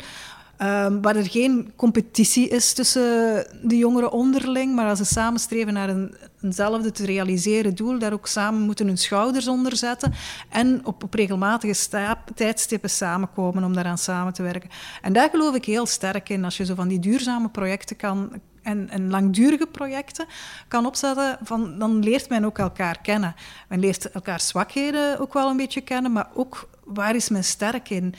Um, 0.63 1.03
waar 1.03 1.17
er 1.17 1.31
geen 1.31 1.73
competitie 1.77 2.49
is 2.49 2.73
tussen 2.73 3.47
de 3.63 3.77
jongeren 3.77 4.13
onderling, 4.13 4.75
maar 4.75 4.89
als 4.89 4.99
ze 4.99 5.05
samen 5.05 5.41
streven 5.41 5.73
naar 5.73 5.89
een, 5.89 6.15
eenzelfde 6.43 6.91
te 6.91 7.05
realiseren 7.05 7.75
doel, 7.75 7.99
daar 7.99 8.13
ook 8.13 8.27
samen 8.27 8.61
moeten 8.61 8.87
hun 8.87 8.99
schouders 8.99 9.49
onder 9.49 9.77
zetten 9.77 10.13
en 10.49 10.87
op, 10.87 11.15
regelmatige 11.15 11.89
tijdstippen 12.35 12.91
samenkomen 12.91 13.65
om 13.65 13.75
daaraan 13.75 13.99
samen 13.99 14.33
te 14.33 14.43
werken. 14.43 14.71
En 15.03 15.13
daar 15.13 15.31
geloof 15.31 15.55
ik 15.55 15.65
heel 15.65 15.87
sterk 15.87 16.29
in, 16.29 16.45
als 16.45 16.57
je 16.57 16.65
zo 16.65 16.75
van 16.75 16.89
die 16.89 16.99
duurzame 16.99 17.49
projecten 17.49 17.97
kan, 17.97 18.33
en, 18.63 18.91
en, 18.91 19.11
langdurige 19.11 19.67
projecten 19.67 20.27
kan 20.69 20.87
opzetten, 20.87 21.39
van, 21.43 21.79
dan 21.79 21.99
leert 21.99 22.29
men 22.29 22.45
ook 22.45 22.59
elkaar 22.59 23.01
kennen. 23.01 23.35
Men 23.69 23.81
leert 23.81 24.11
elkaar 24.11 24.41
zwakheden 24.41 25.19
ook 25.19 25.33
wel 25.33 25.51
een 25.51 25.57
beetje 25.57 25.81
kennen, 25.81 26.13
maar 26.13 26.29
ook 26.35 26.69
waar 26.85 27.15
is 27.15 27.29
men 27.29 27.45
sterk 27.45 27.91
in? 27.91 28.15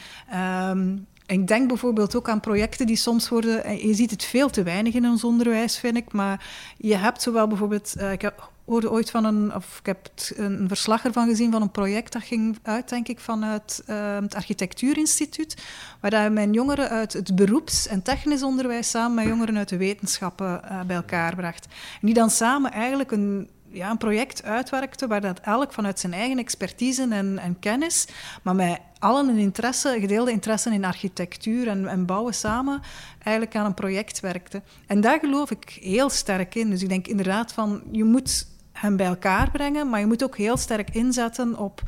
Um, 0.70 1.08
ik 1.30 1.48
denk 1.48 1.68
bijvoorbeeld 1.68 2.16
ook 2.16 2.30
aan 2.30 2.40
projecten 2.40 2.88
die 2.88 2.96
soms 2.96 3.30
worden... 3.30 3.88
Je 3.88 3.94
ziet 3.94 4.12
het 4.12 4.24
veel 4.24 4.50
te 4.50 4.64
weinig 4.64 4.94
in 4.94 5.06
ons 5.06 5.24
onderwijs, 5.24 5.78
vind 5.78 5.98
ik. 5.98 6.12
Maar 6.12 6.46
je 6.78 6.96
hebt 6.96 7.22
zowel 7.22 7.48
bijvoorbeeld... 7.48 7.94
Uh, 7.98 8.12
ik 8.12 8.32
hoorde 8.66 8.92
ooit 8.92 9.12
van 9.12 9.26
een... 9.26 9.56
Of 9.56 9.78
ik 9.80 9.86
heb 9.86 10.10
een 10.36 10.68
verslag 10.68 11.06
ervan 11.06 11.28
gezien 11.28 11.52
van 11.52 11.62
een 11.62 11.72
project... 11.72 12.14
Dat 12.14 12.24
ging 12.24 12.58
uit, 12.64 12.90
denk 12.90 13.08
ik, 13.08 13.20
vanuit 13.20 13.84
uh, 13.90 14.20
het 14.20 14.36
Architectuurinstituut. 14.36 15.56
Waar 16.00 16.32
mijn 16.32 16.54
jongeren 16.54 16.90
uit 16.90 17.14
het 17.14 17.36
beroeps- 17.36 17.88
en 17.88 18.02
technisch 18.02 18.44
onderwijs... 18.44 18.90
samen 18.90 19.16
met 19.16 19.26
jongeren 19.26 19.58
uit 19.58 19.70
de 19.70 19.78
wetenschappen 19.78 20.62
bij 20.88 20.96
elkaar 20.96 21.36
bracht. 21.36 21.68
Die 22.02 22.14
dan 22.14 22.30
samen 22.30 22.72
eigenlijk 22.72 23.12
een 23.12 23.50
ja, 23.72 23.90
een 23.90 23.98
project 23.98 24.44
uitwerkte 24.44 25.08
waar 25.08 25.22
dat 25.22 25.40
elk 25.40 25.74
vanuit 25.74 26.00
zijn 26.00 26.14
eigen 26.14 26.38
expertise 26.38 27.08
en, 27.10 27.40
en 27.40 27.60
kennis, 27.60 28.08
maar 28.44 28.56
met 28.56 28.80
allen 29.00 29.30
een 29.30 29.38
interesse, 29.38 29.98
gedeelde 30.00 30.32
interesse 30.32 30.74
in 30.74 30.86
architectuur 30.86 31.68
en, 31.68 31.88
en, 31.88 32.06
bouwen 32.06 32.34
samen, 32.34 32.82
eigenlijk 33.24 33.56
aan 33.56 33.66
een 33.66 33.74
project 33.74 34.20
werkte. 34.20 34.62
En 34.88 35.02
daar 35.02 35.20
geloof 35.20 35.52
ik 35.52 35.78
heel 35.82 36.10
sterk 36.10 36.56
in. 36.56 36.70
Dus 36.70 36.82
ik 36.82 36.90
denk 36.90 37.08
inderdaad 37.08 37.54
van, 37.54 37.82
je 37.92 38.04
moet 38.04 38.48
hen 38.72 38.96
bij 38.96 39.06
elkaar 39.06 39.52
brengen, 39.52 39.90
maar 39.90 40.00
je 40.00 40.06
moet 40.06 40.24
ook 40.24 40.38
heel 40.38 40.58
sterk 40.58 40.90
inzetten 40.90 41.58
op 41.58 41.82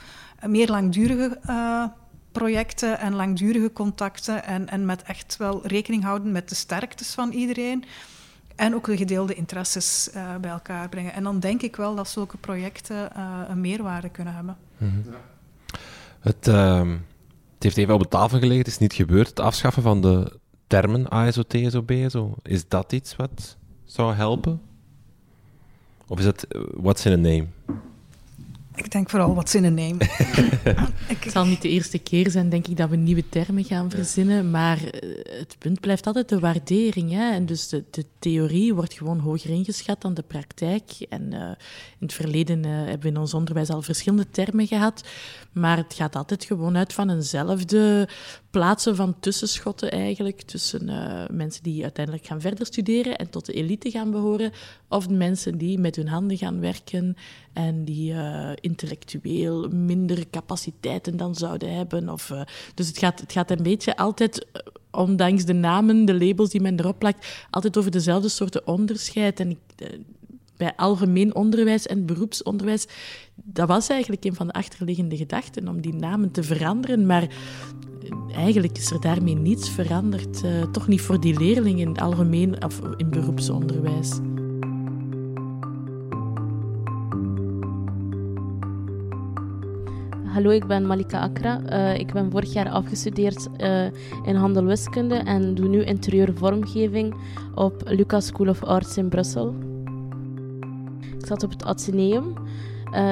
meer 0.46 0.68
langdurige 0.68 1.40
uh, 1.50 1.86
projecten 2.32 3.00
en 3.00 3.16
langdurige 3.16 3.74
contacten 3.74 4.44
en, 4.44 4.70
en 4.70 4.86
met 4.86 5.04
echt 5.04 5.38
wel 5.38 5.68
rekening 5.68 6.04
houden 6.04 6.32
met 6.32 6.50
de 6.50 6.56
sterktes 6.56 7.14
van 7.14 7.32
iedereen. 7.32 7.84
En 8.56 8.76
ook 8.76 8.86
de 8.86 8.98
gedeelde 8.98 9.34
interesses 9.34 10.10
uh, 10.16 10.36
bij 10.36 10.52
elkaar 10.52 10.90
brengen. 10.90 11.14
En 11.14 11.24
dan 11.24 11.40
denk 11.40 11.62
ik 11.62 11.76
wel 11.76 11.96
dat 11.96 12.10
zulke 12.10 12.38
projecten 12.38 13.10
uh, 13.18 13.40
een 13.48 13.62
meerwaarde 13.62 14.10
kunnen 14.10 14.34
hebben. 14.34 14.58
Mm 14.78 14.90
-hmm. 14.90 15.14
Het, 16.22 16.48
uh, 16.48 16.80
het, 17.54 17.64
heeft 17.64 17.78
even 17.78 17.94
op 17.94 18.02
de 18.02 18.08
tafel 18.08 18.40
gelegen, 18.40 18.58
het 18.58 18.68
is 18.68 18.78
niet 18.78 18.94
gebeurd, 18.94 19.28
het 19.28 19.40
afschaffen 19.40 19.84
van 19.84 20.02
de 20.02 20.40
termen 20.68 21.10
ASO, 21.10 21.44
TSO, 21.44 21.82
BSO. 21.82 22.36
Is 22.42 22.68
dat 22.68 22.94
iets 22.94 23.16
wat 23.16 23.58
zou 23.84 24.14
helpen? 24.14 24.62
Of 26.08 26.20
is 26.20 26.26
het 26.26 26.48
eh, 26.48 26.62
what's 26.74 27.06
in 27.06 27.12
a 27.12 27.16
name? 27.16 27.48
Ik 28.76 28.92
denk 28.92 29.10
vooral 29.10 29.36
wat 29.36 29.50
zinnen 29.50 29.74
nemen. 29.74 30.08
Het 31.22 31.32
zal 31.32 31.46
niet 31.46 31.62
de 31.62 31.70
eerste 31.70 31.98
keer 31.98 32.30
zijn, 32.32 32.50
denk 32.50 32.68
ik, 32.68 32.78
dat 32.78 32.90
we 32.90 32.96
nieuwe 32.96 33.30
termen 33.30 33.64
gaan 33.64 33.90
verzinnen. 33.90 34.52
Maar 34.52 34.84
eh, 34.84 35.40
het 35.40 35.56
punt 35.60 35.80
blijft 35.80 36.08
altijd 36.08 36.30
de 36.30 36.40
waardering. 36.40 37.12
Hè? 37.12 37.32
En 37.32 37.46
dus 37.46 37.68
de, 37.68 37.84
de 37.90 38.06
theorie 38.20 38.74
wordt 38.74 38.94
gewoon 38.94 39.20
hoger 39.20 39.50
ingeschat 39.50 40.02
dan 40.02 40.14
de 40.14 40.22
praktijk. 40.22 40.92
En 41.10 41.22
uh, 41.34 41.40
in 41.40 41.56
het 42.00 42.14
verleden 42.14 42.66
uh, 42.66 42.72
hebben 42.72 43.02
we 43.02 43.08
in 43.08 43.18
ons 43.18 43.34
onderwijs 43.34 43.70
al 43.70 43.82
verschillende 43.82 44.30
termen 44.30 44.68
gehad. 44.68 45.04
Maar 45.52 45.78
het 45.78 45.94
gaat 45.94 46.16
altijd 46.16 46.44
gewoon 46.44 46.78
uit 46.78 46.94
van 46.94 47.10
eenzelfde 47.10 48.08
plaatsen 48.52 48.96
van 48.96 49.20
tussenschotten 49.20 49.92
eigenlijk. 49.92 50.42
Tussen 50.42 50.90
uh, 50.90 51.24
mensen 51.32 51.64
die 51.64 51.84
uiteindelijk 51.84 52.26
gaan 52.26 52.42
verder 52.42 52.66
studeren 52.66 53.18
en 53.18 53.30
tot 53.30 53.46
de 53.46 53.54
elite 53.54 53.92
gaan 53.92 54.12
behoren. 54.12 54.52
Of 54.88 55.10
mensen 55.10 55.58
die 55.58 55.80
met 55.80 55.96
hun 55.96 56.08
handen 56.08 56.38
gaan 56.38 56.60
werken 56.60 57.16
en 57.54 57.86
die 57.86 58.14
uh, 58.14 58.52
intellectueel 58.56 59.70
minder 59.70 60.30
capaciteiten 60.30 61.18
dan 61.18 61.36
zouden 61.36 61.76
hebben. 61.76 62.10
Of, 62.10 62.30
uh, 62.30 62.42
dus 62.76 62.88
het 62.88 62.98
gaat, 62.98 63.20
het 63.20 63.32
gaat 63.32 63.52
een 63.52 63.64
beetje 63.64 63.98
altijd, 63.98 64.48
ondanks 64.92 65.46
de 65.46 65.54
namen, 65.54 66.06
de 66.06 66.26
labels 66.26 66.50
die 66.50 66.62
men 66.62 66.80
erop 66.80 67.00
plakt, 67.00 67.46
altijd 67.50 67.78
over 67.78 67.92
dezelfde 67.92 68.30
soorten 68.30 68.68
onderscheid. 68.68 69.40
En 69.40 69.50
ik, 69.50 69.60
bij 70.58 70.76
algemeen 70.76 71.36
onderwijs 71.36 71.88
en 71.88 72.06
beroepsonderwijs, 72.06 72.88
dat 73.36 73.68
was 73.68 73.90
eigenlijk 73.90 74.24
een 74.24 74.36
van 74.36 74.48
de 74.48 74.54
achterliggende 74.54 75.18
gedachten 75.18 75.68
om 75.68 75.82
die 75.82 75.94
namen 75.94 76.32
te 76.32 76.44
veranderen. 76.44 77.06
Maar 77.06 77.28
eigenlijk 78.36 78.78
is 78.78 78.92
er 78.92 79.02
daarmee 79.02 79.36
niets 79.36 79.70
veranderd. 79.70 80.44
Uh, 80.44 80.64
toch 80.72 80.88
niet 80.88 81.02
voor 81.02 81.20
die 81.20 81.40
leerlingen 81.40 81.80
in 81.80 81.88
het 81.88 82.02
algemeen 82.02 82.64
of 82.64 82.82
in 82.98 83.10
beroepsonderwijs. 83.10 84.20
hallo, 90.32 90.50
ik 90.50 90.68
ben 90.68 90.88
Malika 90.88 91.20
Akra. 91.20 91.62
Uh, 91.70 92.00
ik 92.00 92.14
ben 92.14 92.32
vorig 92.32 92.54
jaar 92.54 92.70
afgestudeerd 92.70 93.48
uh, 93.58 93.86
in 94.26 94.36
handelwiskunde 94.36 95.16
en 95.16 95.56
doe 95.56 95.68
nu 95.68 95.84
interieurvormgeving 95.84 97.16
op 97.56 97.82
Lucas 97.86 98.26
School 98.26 98.48
of 98.48 98.64
Arts 98.64 98.98
in 98.98 99.10
Brussel. 99.10 99.56
Ik 101.20 101.26
zat 101.26 101.44
op 101.44 101.50
het 101.50 101.64
Atheneum. 101.64 102.34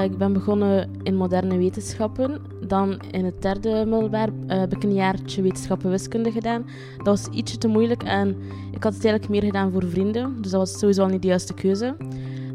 Ik 0.03 0.17
ben 0.17 0.33
begonnen 0.33 0.89
in 1.03 1.15
moderne 1.15 1.57
wetenschappen. 1.57 2.41
Dan 2.70 2.99
in 3.11 3.26
het 3.26 3.41
derde 3.41 3.86
middelbaar 3.88 4.30
heb 4.47 4.76
ik 4.76 4.84
een 4.84 4.93
jaartje 4.93 5.41
wetenschappen 5.41 5.89
wiskunde 5.89 6.32
gedaan. 6.32 6.65
Dat 6.97 7.05
was 7.05 7.28
ietsje 7.28 7.57
te 7.57 7.67
moeilijk 7.67 8.03
en 8.03 8.30
ik 8.72 8.84
had 8.84 8.93
het 8.93 9.05
eigenlijk 9.05 9.30
meer 9.30 9.43
gedaan 9.43 9.72
voor 9.72 9.84
vrienden. 9.84 10.41
Dus 10.41 10.51
dat 10.51 10.59
was 10.59 10.80
sowieso 10.80 11.01
al 11.01 11.07
niet 11.07 11.22
de 11.22 11.28
juiste 11.28 11.53
keuze. 11.53 11.95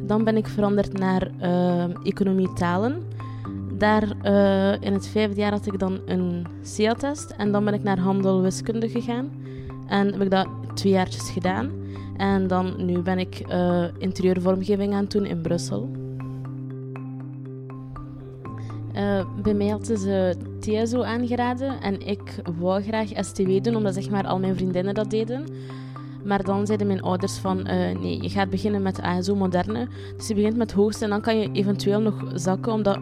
Dan 0.07 0.25
ben 0.25 0.37
ik 0.37 0.47
veranderd 0.47 0.99
naar 0.99 1.31
economie 2.03 2.53
talen. 2.53 3.03
Daar 3.79 4.03
uh, 4.25 4.83
in 4.83 4.93
het 4.93 5.07
vijfde 5.07 5.41
jaar 5.41 5.53
had 5.53 5.67
ik 5.67 5.79
dan 5.79 6.01
een 6.07 6.47
CA-test 6.77 7.31
en 7.31 7.53
dan 7.53 7.65
ben 7.65 7.75
ik 7.75 7.83
naar 7.83 7.99
handel 7.99 8.43
wiskunde 8.43 8.89
gegaan. 8.89 9.31
En 9.89 10.13
heb 10.13 10.21
ik 10.21 10.31
dat 10.31 10.49
twee 10.75 10.93
jaartjes 10.93 11.31
gedaan. 11.31 11.71
En 12.17 12.47
dan 12.47 12.87
nu 12.87 12.99
ben 12.99 13.19
ik 13.19 13.43
uh, 13.49 13.85
interieurvormgeving 13.99 14.93
aan 14.93 15.03
het 15.03 15.11
doen 15.11 15.27
in 15.27 15.41
Brussel. 15.41 16.04
Uh, 18.95 19.25
bij 19.43 19.55
mij 19.55 19.69
hadden 19.69 19.99
ze 19.99 20.37
TSO 20.61 21.03
aangeraden 21.03 21.81
en 21.81 22.07
ik 22.07 22.21
wou 22.59 22.83
graag 22.83 23.09
STW 23.15 23.63
doen, 23.63 23.77
omdat 23.77 23.95
zeg 23.95 24.11
maar, 24.11 24.27
al 24.27 24.39
mijn 24.39 24.57
vriendinnen 24.57 24.95
dat 24.95 25.11
deden. 25.11 25.47
Maar 26.25 26.43
dan 26.43 26.67
zeiden 26.67 26.87
mijn 26.87 27.03
ouders 27.03 27.37
van, 27.37 27.59
uh, 27.59 27.67
nee, 28.01 28.23
je 28.23 28.29
gaat 28.29 28.51
beginnen 28.51 28.83
met 28.83 29.01
ASO 29.01 29.35
moderne. 29.35 29.89
Dus 30.17 30.29
je 30.29 30.35
begint 30.35 30.57
met 30.57 30.73
hoogste 30.73 31.05
en 31.05 31.11
dan 31.11 31.21
kan 31.21 31.39
je 31.39 31.53
eventueel 31.53 32.01
nog 32.01 32.25
zakken, 32.35 32.73
omdat 32.73 32.99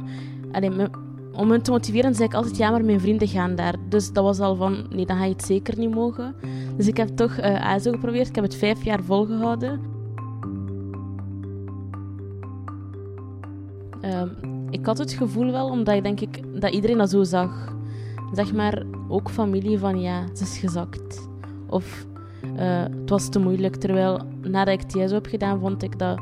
om 1.32 1.50
hen 1.50 1.62
te 1.62 1.70
motiveren 1.70 2.14
zei 2.14 2.28
ik 2.28 2.34
altijd, 2.34 2.56
ja, 2.56 2.70
maar 2.70 2.84
mijn 2.84 3.00
vrienden 3.00 3.28
gaan 3.28 3.54
daar. 3.54 3.74
Dus 3.88 4.12
dat 4.12 4.24
was 4.24 4.40
al 4.40 4.56
van, 4.56 4.86
nee, 4.90 5.06
dan 5.06 5.16
ga 5.16 5.24
je 5.24 5.32
het 5.32 5.44
zeker 5.44 5.78
niet 5.78 5.94
mogen. 5.94 6.34
Dus 6.76 6.86
ik 6.86 6.96
heb 6.96 7.08
toch 7.08 7.38
uh, 7.38 7.66
ASO 7.66 7.90
geprobeerd. 7.90 8.28
Ik 8.28 8.34
heb 8.34 8.44
het 8.44 8.54
vijf 8.54 8.84
jaar 8.84 9.02
volgehouden. 9.02 9.80
Uh, 14.04 14.22
ik 14.72 14.86
had 14.86 14.98
het 14.98 15.12
gevoel 15.12 15.52
wel, 15.52 15.68
omdat 15.68 15.94
ik 15.94 16.02
denk 16.02 16.20
ik, 16.20 16.60
dat 16.60 16.72
iedereen 16.72 16.98
dat 16.98 17.10
zo 17.10 17.22
zag. 17.22 17.74
Zeg 18.32 18.52
maar, 18.52 18.82
ook 19.08 19.30
familie 19.30 19.78
van, 19.78 20.00
ja, 20.00 20.24
het 20.28 20.40
is 20.40 20.58
gezakt. 20.58 21.28
Of 21.66 22.06
uh, 22.56 22.82
het 23.00 23.10
was 23.10 23.28
te 23.28 23.38
moeilijk. 23.38 23.76
Terwijl, 23.76 24.20
nadat 24.40 24.74
ik 24.74 24.82
TSO 24.82 25.14
heb 25.14 25.26
gedaan, 25.26 25.60
vond 25.60 25.82
ik 25.82 25.98
dat... 25.98 26.20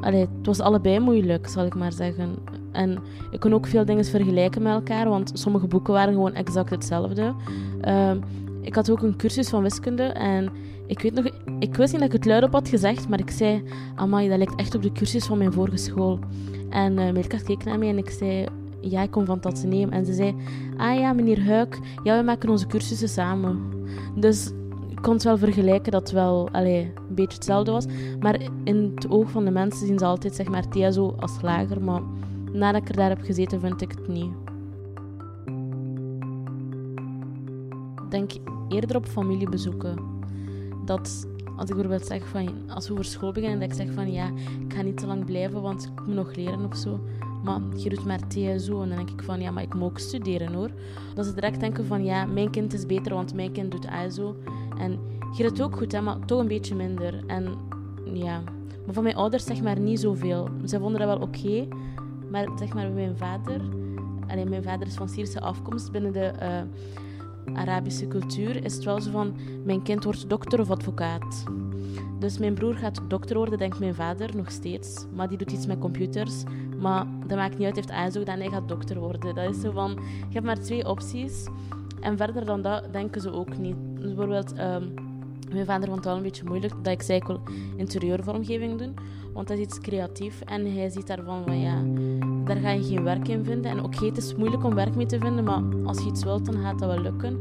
Allee, 0.00 0.20
het 0.20 0.46
was 0.46 0.60
allebei 0.60 0.98
moeilijk, 0.98 1.48
zal 1.48 1.64
ik 1.64 1.74
maar 1.74 1.92
zeggen. 1.92 2.34
En 2.72 2.98
ik 3.30 3.40
kon 3.40 3.54
ook 3.54 3.66
veel 3.66 3.84
dingen 3.84 4.04
vergelijken 4.04 4.62
met 4.62 4.72
elkaar, 4.72 5.08
want 5.08 5.30
sommige 5.34 5.66
boeken 5.66 5.92
waren 5.92 6.12
gewoon 6.12 6.34
exact 6.34 6.70
hetzelfde. 6.70 7.34
Ehm, 7.80 8.18
ik 8.66 8.74
had 8.74 8.90
ook 8.90 9.02
een 9.02 9.16
cursus 9.16 9.48
van 9.48 9.62
wiskunde 9.62 10.02
en 10.02 10.50
ik 10.86 11.00
weet 11.00 11.14
nog, 11.14 11.24
ik 11.58 11.74
wist 11.74 11.92
niet 11.92 12.00
dat 12.00 12.08
ik 12.08 12.12
het 12.12 12.24
luidop 12.24 12.52
had 12.52 12.68
gezegd, 12.68 13.08
maar 13.08 13.20
ik 13.20 13.30
zei, 13.30 13.62
amai, 13.94 14.28
dat 14.28 14.38
lijkt 14.38 14.54
echt 14.54 14.74
op 14.74 14.82
de 14.82 14.92
cursus 14.92 15.24
van 15.24 15.38
mijn 15.38 15.52
vorige 15.52 15.76
school. 15.76 16.18
En 16.70 16.98
uh, 16.98 17.40
keek 17.44 17.64
naar 17.64 17.78
mij 17.78 17.88
en 17.88 17.98
ik 17.98 18.10
zei, 18.10 18.46
ja, 18.80 19.02
ik 19.02 19.10
kom 19.10 19.24
van 19.24 19.40
nemen. 19.64 19.94
En 19.94 20.06
ze 20.06 20.12
zei, 20.12 20.34
ah 20.76 20.98
ja, 20.98 21.12
meneer 21.12 21.44
Huik, 21.44 21.78
ja, 22.02 22.18
we 22.18 22.24
maken 22.24 22.48
onze 22.48 22.66
cursussen 22.66 23.08
samen. 23.08 23.60
Dus 24.14 24.50
ik 24.88 25.02
kon 25.02 25.12
het 25.12 25.22
wel 25.22 25.38
vergelijken 25.38 25.92
dat 25.92 26.00
het 26.00 26.10
wel 26.10 26.48
allee, 26.52 26.92
een 27.08 27.14
beetje 27.14 27.36
hetzelfde 27.36 27.70
was. 27.70 27.86
Maar 28.20 28.40
in 28.64 28.92
het 28.94 29.10
oog 29.10 29.30
van 29.30 29.44
de 29.44 29.50
mensen 29.50 29.86
zien 29.86 29.98
ze 29.98 30.04
altijd, 30.04 30.34
zeg 30.34 30.48
maar, 30.48 30.68
TSO 30.68 31.14
als 31.18 31.40
lager, 31.42 31.82
maar 31.82 32.00
nadat 32.52 32.82
ik 32.82 32.88
er 32.88 32.96
daar 32.96 33.08
heb 33.08 33.22
gezeten, 33.22 33.60
vind 33.60 33.82
ik 33.82 33.90
het 33.90 34.08
niet. 34.08 34.45
Denk 38.10 38.30
eerder 38.68 38.96
op 38.96 39.06
familiebezoeken. 39.06 39.98
Dat 40.84 41.26
als 41.56 41.68
ik 41.68 41.74
bijvoorbeeld 41.74 42.06
zeg 42.06 42.26
van, 42.26 42.48
als 42.68 42.88
we 42.88 42.94
voor 42.94 43.04
school 43.04 43.32
beginnen, 43.32 43.60
dat 43.60 43.68
ik 43.68 43.74
zeg 43.74 43.94
van 43.94 44.12
ja, 44.12 44.30
ik 44.66 44.74
ga 44.74 44.82
niet 44.82 44.96
te 44.96 45.06
lang 45.06 45.24
blijven, 45.24 45.62
want 45.62 45.84
ik 45.84 46.06
moet 46.06 46.14
nog 46.14 46.36
leren 46.36 46.64
of 46.64 46.76
zo. 46.76 47.00
Maar 47.44 47.60
je 47.76 47.88
doet 47.88 48.04
maar 48.04 48.28
TSO. 48.28 48.82
En 48.82 48.88
dan 48.88 48.96
denk 48.96 49.10
ik 49.10 49.22
van 49.22 49.40
ja, 49.40 49.50
maar 49.50 49.62
ik 49.62 49.74
moet 49.74 49.82
ook 49.82 49.98
studeren 49.98 50.52
hoor. 50.52 50.70
Dat 51.14 51.26
ze 51.26 51.34
direct 51.34 51.60
denken 51.60 51.86
van 51.86 52.04
ja, 52.04 52.24
mijn 52.24 52.50
kind 52.50 52.72
is 52.72 52.86
beter, 52.86 53.14
want 53.14 53.34
mijn 53.34 53.52
kind 53.52 53.70
doet 53.70 53.86
ASO. 53.86 54.36
En 54.78 54.98
je 55.36 55.42
doet 55.42 55.62
ook 55.62 55.76
goed, 55.76 55.92
hè, 55.92 56.00
maar 56.00 56.18
toch 56.24 56.40
een 56.40 56.48
beetje 56.48 56.74
minder. 56.74 57.24
En 57.26 57.54
ja, 58.12 58.42
maar 58.84 58.94
van 58.94 59.02
mijn 59.02 59.16
ouders 59.16 59.44
zeg 59.44 59.62
maar 59.62 59.80
niet 59.80 60.00
zoveel. 60.00 60.48
Ze 60.64 60.78
vonden 60.78 61.00
dat 61.00 61.08
wel 61.08 61.28
oké. 61.28 61.68
Maar 62.30 62.48
zeg 62.58 62.74
maar, 62.74 62.90
mijn 62.90 63.16
vader... 63.16 63.60
Allee, 64.28 64.46
mijn 64.46 64.62
vader 64.62 64.86
is 64.86 64.94
van 64.94 65.08
Syrische 65.08 65.40
afkomst. 65.40 65.92
Binnen 65.92 66.12
de 66.12 66.32
uh, 66.42 66.60
Arabische 67.54 68.08
cultuur 68.08 68.64
is 68.64 68.74
het 68.74 68.84
wel 68.84 69.00
zo 69.00 69.10
van... 69.10 69.36
Mijn 69.64 69.82
kind 69.82 70.04
wordt 70.04 70.28
dokter 70.28 70.60
of 70.60 70.70
advocaat. 70.70 71.44
Dus 72.18 72.38
mijn 72.38 72.54
broer 72.54 72.74
gaat 72.74 73.00
dokter 73.08 73.36
worden, 73.36 73.58
denkt 73.58 73.78
mijn 73.78 73.94
vader, 73.94 74.36
nog 74.36 74.50
steeds. 74.50 75.06
Maar 75.14 75.28
die 75.28 75.38
doet 75.38 75.52
iets 75.52 75.66
met 75.66 75.78
computers. 75.78 76.42
Maar 76.78 77.06
dat 77.26 77.38
maakt 77.38 77.58
niet 77.58 77.66
uit, 77.66 77.76
heeft 77.76 77.90
ASO 77.90 78.18
gedaan, 78.18 78.38
hij 78.38 78.48
gaat 78.50 78.68
dokter 78.68 78.98
worden. 78.98 79.34
Dat 79.34 79.54
is 79.54 79.60
zo 79.60 79.70
van... 79.70 79.90
Je 80.28 80.32
hebt 80.32 80.46
maar 80.46 80.60
twee 80.60 80.88
opties. 80.88 81.46
En 82.00 82.16
verder 82.16 82.44
dan 82.44 82.62
dat 82.62 82.92
denken 82.92 83.20
ze 83.20 83.32
ook 83.32 83.58
niet. 83.58 83.94
Bijvoorbeeld... 83.94 84.58
Um, 84.58 85.05
mijn 85.52 85.66
vader 85.66 85.84
vond 85.84 85.96
het 85.96 86.04
wel 86.04 86.16
een 86.16 86.22
beetje 86.22 86.44
moeilijk 86.44 86.74
dat 86.82 86.92
ik 86.92 87.02
zei 87.02 87.18
ik 87.18 87.26
wil 87.26 87.40
interieurvormgeving 87.76 88.78
doen. 88.78 88.94
Want 89.32 89.48
dat 89.48 89.58
is 89.58 89.64
iets 89.64 89.80
creatief 89.80 90.40
en 90.40 90.74
hij 90.74 90.88
ziet 90.88 91.06
daarvan 91.06 91.42
van 91.44 91.60
ja, 91.60 91.82
daar 92.44 92.56
ga 92.56 92.70
je 92.70 92.84
geen 92.84 93.02
werk 93.02 93.28
in 93.28 93.44
vinden. 93.44 93.70
En 93.70 93.82
oké, 93.82 94.04
het 94.04 94.16
is 94.16 94.34
moeilijk 94.34 94.64
om 94.64 94.74
werk 94.74 94.94
mee 94.94 95.06
te 95.06 95.18
vinden, 95.18 95.44
maar 95.44 95.62
als 95.84 95.98
je 95.98 96.06
iets 96.06 96.24
wilt, 96.24 96.46
dan 96.46 96.62
gaat 96.62 96.78
dat 96.78 96.88
wel 96.88 97.00
lukken. 97.00 97.38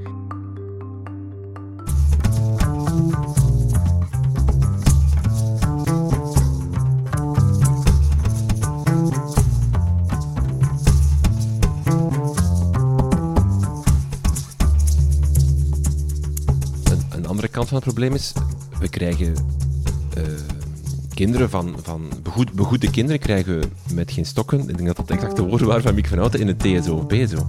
Kant 17.55 17.67
van 17.67 17.77
het 17.77 17.85
probleem 17.85 18.13
is, 18.13 18.33
we 18.79 18.87
krijgen 18.87 19.33
uh, 20.17 20.23
kinderen 21.13 21.49
van, 21.49 21.75
van 21.83 22.09
begoed, 22.23 22.51
begoede 22.51 22.89
kinderen 22.89 23.19
krijgen 23.19 23.61
met 23.93 24.11
geen 24.11 24.25
stokken. 24.25 24.59
Ik 24.59 24.77
denk 24.77 24.85
dat 24.85 24.95
dat 24.95 25.09
exact 25.09 25.35
de 25.35 25.41
woorden 25.41 25.67
waren 25.67 25.83
van 25.83 25.95
Mick 25.95 26.07
van 26.07 26.17
Houten 26.17 26.39
in 26.39 26.47
het 26.47 26.59
TSO 26.59 26.95
of 26.95 27.07
BSO. 27.07 27.47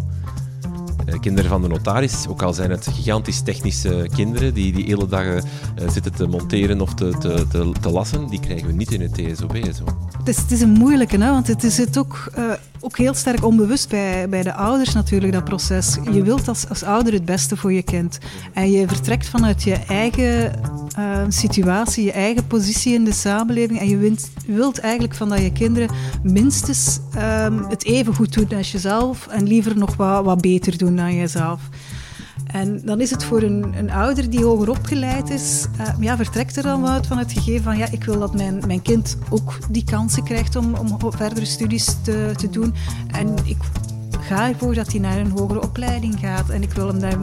Eh, 1.06 1.20
kinderen 1.20 1.50
van 1.50 1.62
de 1.62 1.68
notaris, 1.68 2.26
ook 2.28 2.42
al 2.42 2.52
zijn 2.52 2.70
het 2.70 2.86
gigantisch 2.86 3.40
technische 3.40 4.08
kinderen 4.14 4.54
die 4.54 4.72
die 4.72 4.84
hele 4.84 5.06
dagen 5.06 5.44
uh, 5.82 5.90
zitten 5.90 6.12
te 6.12 6.26
monteren 6.26 6.80
of 6.80 6.94
te, 6.94 7.14
te, 7.18 7.72
te, 7.80 7.90
lassen, 7.90 8.26
die 8.26 8.40
krijgen 8.40 8.66
we 8.66 8.72
niet 8.72 8.92
in 8.92 9.00
het 9.00 9.14
TSO 9.14 9.46
BSO. 9.46 9.84
Het 10.18 10.28
is, 10.28 10.36
het 10.36 10.50
is 10.50 10.60
een 10.60 10.72
moeilijke, 10.72 11.18
hè, 11.18 11.30
want 11.30 11.46
het 11.46 11.64
is 11.64 11.76
het 11.76 11.98
ook, 11.98 12.32
ook 12.86 12.96
heel 12.96 13.14
sterk 13.14 13.44
onbewust 13.44 13.88
bij, 13.88 14.28
bij 14.28 14.42
de 14.42 14.52
ouders 14.52 14.92
natuurlijk, 14.92 15.32
dat 15.32 15.44
proces. 15.44 15.98
Je 16.12 16.22
wilt 16.22 16.48
als, 16.48 16.68
als 16.68 16.82
ouder 16.82 17.12
het 17.12 17.24
beste 17.24 17.56
voor 17.56 17.72
je 17.72 17.82
kind. 17.82 18.18
En 18.52 18.70
je 18.70 18.88
vertrekt 18.88 19.28
vanuit 19.28 19.62
je 19.62 19.74
eigen 19.74 20.60
uh, 20.98 21.24
situatie, 21.28 22.04
je 22.04 22.12
eigen 22.12 22.46
positie 22.46 22.94
in 22.94 23.04
de 23.04 23.12
samenleving. 23.12 23.80
En 23.80 23.88
je 23.88 24.14
wilt, 24.46 24.78
eigenlijk 24.78 25.14
van 25.14 25.28
dat 25.28 25.40
je 25.40 25.52
kinderen 25.52 25.90
minstens 26.22 26.98
um, 27.16 27.64
het 27.68 27.84
even 27.84 28.14
goed 28.14 28.32
doen 28.32 28.58
als 28.58 28.72
jezelf 28.72 29.26
en 29.26 29.46
liever 29.46 29.78
nog 29.78 29.96
wat, 29.96 30.24
wat 30.24 30.40
beter 30.40 30.78
doen 30.78 30.96
dan 30.96 31.14
jezelf. 31.14 31.60
En 32.46 32.80
dan 32.84 33.00
is 33.00 33.10
het 33.10 33.24
voor 33.24 33.42
een, 33.42 33.74
een 33.78 33.90
ouder 33.90 34.30
die 34.30 34.44
hoger 34.44 34.70
opgeleid 34.70 35.30
is, 35.30 35.66
uh, 35.80 35.88
ja, 36.00 36.16
vertrekt 36.16 36.56
er 36.56 36.62
dan 36.62 36.88
uit 36.88 37.06
van 37.06 37.18
het 37.18 37.32
gegeven 37.32 37.62
van 37.62 37.76
ja, 37.76 37.90
ik 37.90 38.04
wil 38.04 38.18
dat 38.18 38.34
mijn, 38.34 38.62
mijn 38.66 38.82
kind 38.82 39.16
ook 39.30 39.58
die 39.70 39.84
kansen 39.84 40.24
krijgt 40.24 40.56
om, 40.56 40.74
om 40.74 40.98
verdere 41.12 41.44
studies 41.44 41.96
te, 42.02 42.32
te 42.36 42.50
doen. 42.50 42.74
En 43.10 43.34
ik 43.44 43.56
ga 44.20 44.48
ervoor 44.48 44.74
dat 44.74 44.90
hij 44.90 45.00
naar 45.00 45.18
een 45.18 45.30
hogere 45.30 45.62
opleiding 45.62 46.18
gaat. 46.18 46.48
En 46.50 46.62
ik 46.62 46.72
wil 46.72 46.86
hem 46.86 47.00
daar 47.00 47.18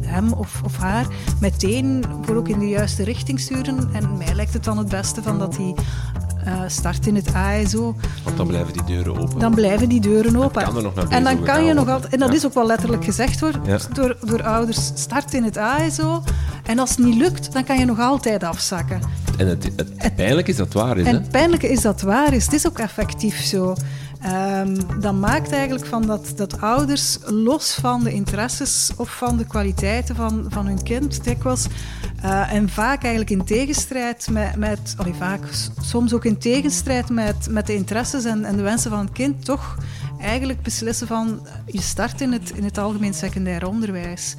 hem 0.00 0.32
of, 0.32 0.60
of 0.64 0.76
haar 0.76 1.06
meteen 1.40 2.04
voor 2.22 2.36
ook 2.36 2.48
in 2.48 2.58
de 2.58 2.68
juiste 2.68 3.04
richting 3.04 3.40
sturen. 3.40 3.88
En 3.92 4.16
mij 4.16 4.34
lijkt 4.34 4.52
het 4.52 4.64
dan 4.64 4.78
het 4.78 4.88
beste 4.88 5.22
van 5.22 5.38
dat 5.38 5.56
hij 5.56 5.74
uh, 6.46 6.60
start 6.66 7.06
in 7.06 7.14
het 7.14 7.34
ASO. 7.34 7.96
Want 8.24 8.36
dan 8.36 8.46
blijven 8.46 8.72
die 8.72 8.84
deuren 8.84 9.18
open. 9.18 9.38
Dan 9.38 9.54
blijven 9.54 9.88
die 9.88 10.00
deuren 10.00 10.36
open. 10.36 10.64
Kan 10.64 10.76
er 10.76 10.82
nog 10.82 10.94
naar 10.94 11.08
en 11.08 11.24
dan 11.24 11.42
kan 11.42 11.64
je 11.64 11.72
nog 11.72 11.88
altijd, 11.88 12.12
en 12.12 12.18
dat 12.18 12.34
is 12.34 12.46
ook 12.46 12.54
wel 12.54 12.66
letterlijk 12.66 13.04
gezegd 13.04 13.40
hoor, 13.40 13.60
ja. 13.64 13.78
door, 13.92 14.16
door 14.24 14.42
ouders, 14.42 14.90
start 14.94 15.34
in 15.34 15.44
het 15.44 15.58
ASO. 15.58 16.22
En 16.64 16.78
als 16.78 16.90
het 16.90 16.98
niet 16.98 17.16
lukt, 17.16 17.52
dan 17.52 17.64
kan 17.64 17.78
je 17.78 17.84
nog 17.84 18.00
altijd 18.00 18.44
afzakken. 18.44 19.00
En 19.38 19.46
het, 19.46 19.64
het, 19.76 19.88
het 19.96 20.14
pijnlijke 20.14 20.50
is 20.50 20.56
dat 20.56 20.72
waar 20.72 20.98
is. 20.98 21.06
En 21.06 21.14
hè? 21.14 21.18
het 21.20 21.30
pijnlijke 21.30 21.68
is 21.68 21.80
dat 21.80 22.00
waar 22.00 22.32
is. 22.32 22.44
Het 22.44 22.54
is 22.54 22.66
ook 22.66 22.78
effectief 22.78 23.42
zo. 23.44 23.74
Um, 24.26 25.00
dat 25.00 25.14
maakt 25.14 25.52
eigenlijk 25.52 25.86
van 25.86 26.06
dat, 26.06 26.32
dat 26.36 26.60
ouders, 26.60 27.18
los 27.24 27.74
van 27.74 28.04
de 28.04 28.12
interesses 28.12 28.90
of 28.96 29.16
van 29.16 29.36
de 29.36 29.46
kwaliteiten 29.46 30.16
van, 30.16 30.46
van 30.48 30.66
hun 30.66 30.82
kind, 30.82 31.24
dikwijls, 31.24 31.66
uh, 32.24 32.52
en 32.52 32.68
vaak 32.68 33.02
eigenlijk 33.02 33.30
in 33.30 33.44
tegenstrijd 33.44 34.28
met, 34.30 34.56
met 34.56 34.96
vaak, 35.18 35.40
soms 35.80 36.12
ook 36.12 36.24
in 36.24 36.38
tegenstrijd 36.38 37.08
met, 37.10 37.48
met 37.50 37.66
de 37.66 37.74
interesses 37.74 38.24
en, 38.24 38.44
en 38.44 38.56
de 38.56 38.62
wensen 38.62 38.90
van 38.90 39.00
het 39.00 39.12
kind, 39.12 39.44
toch 39.44 39.76
eigenlijk 40.20 40.62
beslissen 40.62 41.06
van 41.06 41.46
je 41.66 41.82
start 41.82 42.20
in 42.20 42.32
het, 42.32 42.50
in 42.50 42.64
het 42.64 42.78
algemeen 42.78 43.14
secundair 43.14 43.66
onderwijs. 43.66 44.36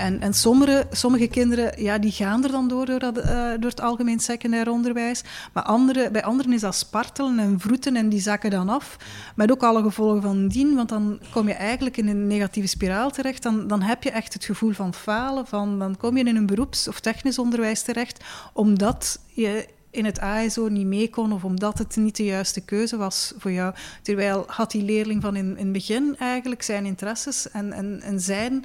En, 0.00 0.20
en 0.20 0.34
sommige, 0.34 0.86
sommige 0.90 1.26
kinderen 1.26 1.82
ja, 1.82 1.98
die 1.98 2.12
gaan 2.12 2.44
er 2.44 2.50
dan 2.50 2.68
door, 2.68 2.86
door, 2.86 3.02
uh, 3.02 3.50
door 3.58 3.70
het 3.70 3.80
algemeen 3.80 4.20
secundair 4.20 4.70
onderwijs. 4.70 5.22
Maar 5.52 5.62
andere, 5.62 6.10
bij 6.10 6.22
anderen 6.22 6.52
is 6.52 6.60
dat 6.60 6.74
spartelen 6.74 7.38
en 7.38 7.60
vroeten 7.60 7.96
en 7.96 8.08
die 8.08 8.20
zakken 8.20 8.50
dan 8.50 8.68
af. 8.68 8.96
Met 9.36 9.50
ook 9.50 9.62
alle 9.62 9.82
gevolgen 9.82 10.22
van 10.22 10.48
dien, 10.48 10.74
want 10.74 10.88
dan 10.88 11.20
kom 11.32 11.48
je 11.48 11.54
eigenlijk 11.54 11.96
in 11.96 12.08
een 12.08 12.26
negatieve 12.26 12.68
spiraal 12.68 13.10
terecht. 13.10 13.42
Dan, 13.42 13.66
dan 13.66 13.82
heb 13.82 14.02
je 14.02 14.10
echt 14.10 14.32
het 14.32 14.44
gevoel 14.44 14.72
van 14.72 14.94
falen. 14.94 15.46
Van, 15.46 15.78
dan 15.78 15.96
kom 15.96 16.16
je 16.16 16.24
in 16.24 16.36
een 16.36 16.46
beroeps- 16.46 16.88
of 16.88 17.00
technisch 17.00 17.38
onderwijs 17.38 17.82
terecht, 17.82 18.24
omdat 18.52 19.20
je 19.26 19.68
in 19.90 20.04
het 20.04 20.20
ASO 20.20 20.68
niet 20.68 20.86
mee 20.86 21.10
kon 21.10 21.32
of 21.32 21.44
omdat 21.44 21.78
het 21.78 21.96
niet 21.96 22.16
de 22.16 22.24
juiste 22.24 22.60
keuze 22.60 22.96
was 22.96 23.32
voor 23.38 23.52
jou. 23.52 23.74
Terwijl 24.02 24.44
had 24.46 24.70
die 24.70 24.82
leerling 24.82 25.22
van 25.22 25.36
in, 25.36 25.56
het 25.58 25.72
begin 25.72 26.16
eigenlijk 26.18 26.62
zijn 26.62 26.84
interesses 26.84 27.50
en, 27.50 27.72
en, 27.72 28.00
en 28.02 28.20
zijn 28.20 28.64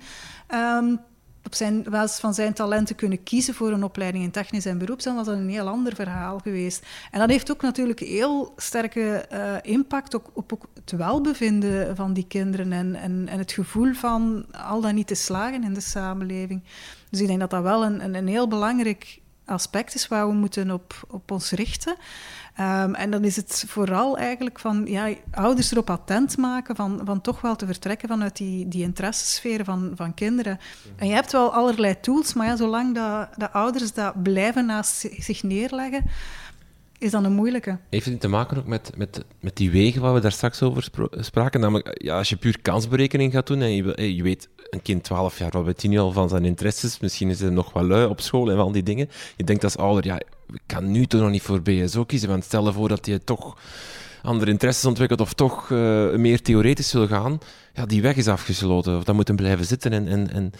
um, 0.54 1.00
op 1.46 1.56
zijn, 1.56 1.84
basis 1.84 2.20
van 2.20 2.34
zijn 2.34 2.54
talenten 2.54 2.96
kunnen 2.96 3.24
kiezen 3.24 3.54
voor 3.54 3.72
een 3.72 3.84
opleiding 3.84 4.24
in 4.24 4.32
technisch 4.32 4.66
en 4.66 4.78
beroeps, 4.78 5.04
dan 5.04 5.16
was 5.16 5.26
dat 5.26 5.36
een 5.36 5.50
heel 5.50 5.68
ander 5.68 5.96
verhaal 5.96 6.40
geweest. 6.40 6.86
En 7.12 7.20
dat 7.20 7.30
heeft 7.30 7.52
ook 7.52 7.62
natuurlijk 7.62 8.00
heel 8.00 8.54
sterke 8.58 9.26
uh, 9.34 9.56
impact 9.62 10.14
op, 10.14 10.30
op, 10.34 10.68
het 10.74 10.92
welbevinden 10.92 11.96
van 11.96 12.14
die 12.14 12.28
kinderen 12.28 12.72
en, 12.72 12.96
en, 12.96 13.28
en, 13.28 13.38
het 13.38 13.52
gevoel 13.52 13.94
van 13.94 14.46
al 14.52 14.82
dan 14.82 14.96
niet 14.96 15.08
te 15.08 15.16
slagen 15.16 15.64
in 15.64 15.74
de 15.74 15.82
samenleving. 15.82 16.64
Dus 17.10 17.20
ik 17.20 17.28
denk 17.28 17.40
dat 17.40 17.50
dat 17.50 17.64
wel 17.64 17.86
een, 17.86 18.04
een, 18.04 18.16
een 18.16 18.28
heel 18.28 18.48
belangrijk 18.48 19.20
aspect 19.46 19.96
is 19.96 20.08
waar 20.08 20.28
we 20.28 20.34
moeten 20.34 20.72
op, 20.72 21.06
op 21.08 21.32
ons 21.32 21.52
richten. 21.52 21.96
Um, 22.60 22.96
en 22.96 23.12
dan 23.12 23.24
is 23.24 23.36
het 23.36 23.64
vooral 23.68 24.18
eigenlijk 24.18 24.60
van 24.60 24.86
ja, 24.86 25.10
ouders 25.32 25.72
erop 25.72 25.90
attent 25.90 26.38
maken 26.38 26.76
van, 26.76 27.02
van 27.06 27.22
toch 27.22 27.42
wel 27.42 27.56
te 27.56 27.66
vertrekken 27.66 28.08
vanuit 28.08 28.38
die, 28.38 28.68
die 28.68 28.84
interessesferen 28.84 29.66
van, 29.66 29.92
van 29.96 30.14
kinderen. 30.14 30.60
En 30.96 31.08
je 31.08 31.14
hebt 31.14 31.32
wel 31.32 31.54
allerlei 31.54 32.00
tools, 32.00 32.34
maar 32.34 32.48
ja, 32.48 32.56
zolang 32.56 32.96
dat, 32.96 33.30
de 33.38 33.52
ouders 33.52 33.94
dat 33.94 34.24
blijven 34.24 34.66
naast 34.66 35.08
zich 35.20 35.44
neerleggen, 35.44 36.06
is 36.98 37.12
dat 37.12 37.24
een 37.24 37.34
moeilijke. 37.34 37.78
Heeft 37.90 38.06
het 38.06 38.20
te 38.20 38.28
maken 38.28 38.58
ook 38.58 38.68
met, 38.68 38.92
met, 38.98 39.26
met 39.40 39.56
die 39.56 39.72
wegen 39.72 40.02
waar 40.02 40.14
we 40.14 40.20
daar 40.20 40.32
straks 40.32 40.62
over 40.62 40.90
spraken? 41.12 41.60
Namelijk, 41.60 42.04
ja, 42.04 42.18
als 42.18 42.30
je 42.30 42.36
puur 42.36 42.62
kansberekening 42.62 43.32
gaat 43.32 43.48
doen 43.48 43.62
en 43.62 43.76
je, 43.76 44.16
je 44.16 44.24
weet 44.24 44.50
een 44.70 44.82
kind 44.82 45.04
12 45.04 45.38
jaar, 45.38 45.52
wat 45.52 45.66
weet 45.66 45.82
hij 45.82 45.92
nu 45.92 45.98
al 45.98 46.12
van 46.12 46.30
zijn 46.30 46.46
interesses? 46.46 47.00
Misschien 47.00 47.30
is 47.30 47.40
hij 47.40 47.50
nog 47.50 47.74
wel 47.74 47.84
lui 47.84 48.06
op 48.06 48.22
school 48.22 48.52
en 48.52 48.58
al 48.58 48.72
die 48.72 48.84
dingen. 48.84 49.10
Je 49.36 49.44
denkt 49.44 49.64
als 49.64 49.78
ouder, 49.78 50.06
ja, 50.06 50.22
ik 50.54 50.62
kan 50.66 50.92
nu 50.92 51.06
toch 51.06 51.22
nog 51.22 51.30
niet 51.30 51.42
voor 51.42 51.62
BSO 51.62 52.04
kiezen, 52.04 52.30
want 52.30 52.44
stel 52.44 52.74
voor 52.74 52.90
dat 52.90 53.06
je 53.06 53.24
toch 53.24 53.58
andere 54.22 54.52
interesses 54.52 54.86
ontwikkelt 54.86 55.22
of 55.22 55.34
toch 55.34 55.70
uh, 55.70 56.16
meer 56.16 56.42
theoretisch 56.42 56.94
wil 56.94 57.08
gaan, 57.08 57.40
ja, 57.74 57.86
die 57.86 58.02
weg 58.02 58.16
is 58.16 58.28
afgesloten. 58.28 58.98
Of 58.98 59.04
dat 59.04 59.16
moet 59.16 59.28
hem 59.28 59.38
blijven 59.38 59.66
zitten 59.66 59.94
en, 59.94 60.08
en, 60.08 60.32
en 60.32 60.52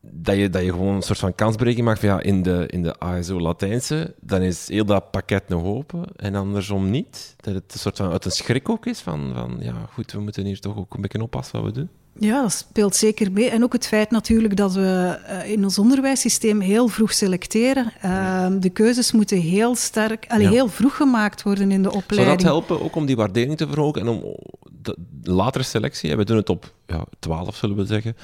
dat 0.00 0.36
je, 0.36 0.50
dat 0.50 0.62
je 0.62 0.70
gewoon 0.70 0.94
een 0.94 1.02
soort 1.02 1.18
van 1.18 1.34
kansberekening 1.34 1.88
maakt 1.88 2.00
van 2.00 2.08
ja, 2.08 2.20
in 2.20 2.42
de, 2.42 2.66
in 2.66 2.82
de 2.82 2.98
ASO 2.98 3.40
Latijnse, 3.40 4.14
dan 4.20 4.42
is 4.42 4.68
heel 4.68 4.84
dat 4.84 5.10
pakket 5.10 5.48
nog 5.48 5.64
open 5.64 6.04
en 6.16 6.34
andersom 6.34 6.90
niet. 6.90 7.34
Dat 7.36 7.54
het 7.54 7.72
een 7.72 7.78
soort 7.78 7.96
van 7.96 8.10
uit 8.10 8.24
een 8.24 8.30
schrik 8.30 8.68
ook 8.68 8.86
is 8.86 9.00
van, 9.00 9.30
van 9.34 9.56
ja, 9.60 9.86
goed, 9.92 10.12
we 10.12 10.20
moeten 10.20 10.44
hier 10.44 10.60
toch 10.60 10.76
ook 10.76 10.94
een 10.94 11.00
beetje 11.00 11.22
oppassen 11.22 11.62
wat 11.62 11.72
we 11.72 11.78
doen. 11.78 11.88
Ja, 12.18 12.42
dat 12.42 12.52
speelt 12.52 12.96
zeker 12.96 13.32
mee. 13.32 13.50
En 13.50 13.62
ook 13.62 13.72
het 13.72 13.86
feit 13.86 14.10
natuurlijk 14.10 14.56
dat 14.56 14.74
we 14.74 15.18
uh, 15.28 15.50
in 15.50 15.64
ons 15.64 15.78
onderwijssysteem 15.78 16.60
heel 16.60 16.88
vroeg 16.88 17.12
selecteren. 17.12 17.92
Uh, 18.04 18.46
de 18.60 18.70
keuzes 18.70 19.12
moeten 19.12 19.38
heel 19.38 19.74
sterk, 19.74 20.24
allee, 20.28 20.44
ja. 20.44 20.50
heel 20.50 20.68
vroeg 20.68 20.96
gemaakt 20.96 21.42
worden 21.42 21.70
in 21.70 21.82
de 21.82 21.92
opleiding. 21.92 22.40
Zou 22.40 22.54
dat 22.54 22.68
helpen 22.68 22.84
ook 22.84 22.96
om 22.96 23.06
die 23.06 23.16
waardering 23.16 23.56
te 23.56 23.66
verhogen 23.66 24.00
en 24.00 24.08
om 24.08 24.36
de 24.82 24.96
latere 25.22 25.64
selectie? 25.64 26.16
We 26.16 26.24
doen 26.24 26.36
het 26.36 26.48
op 26.48 26.72
ja, 26.86 27.04
12, 27.18 27.56
zullen 27.56 27.76
we 27.76 27.84
zeggen. 27.84 28.16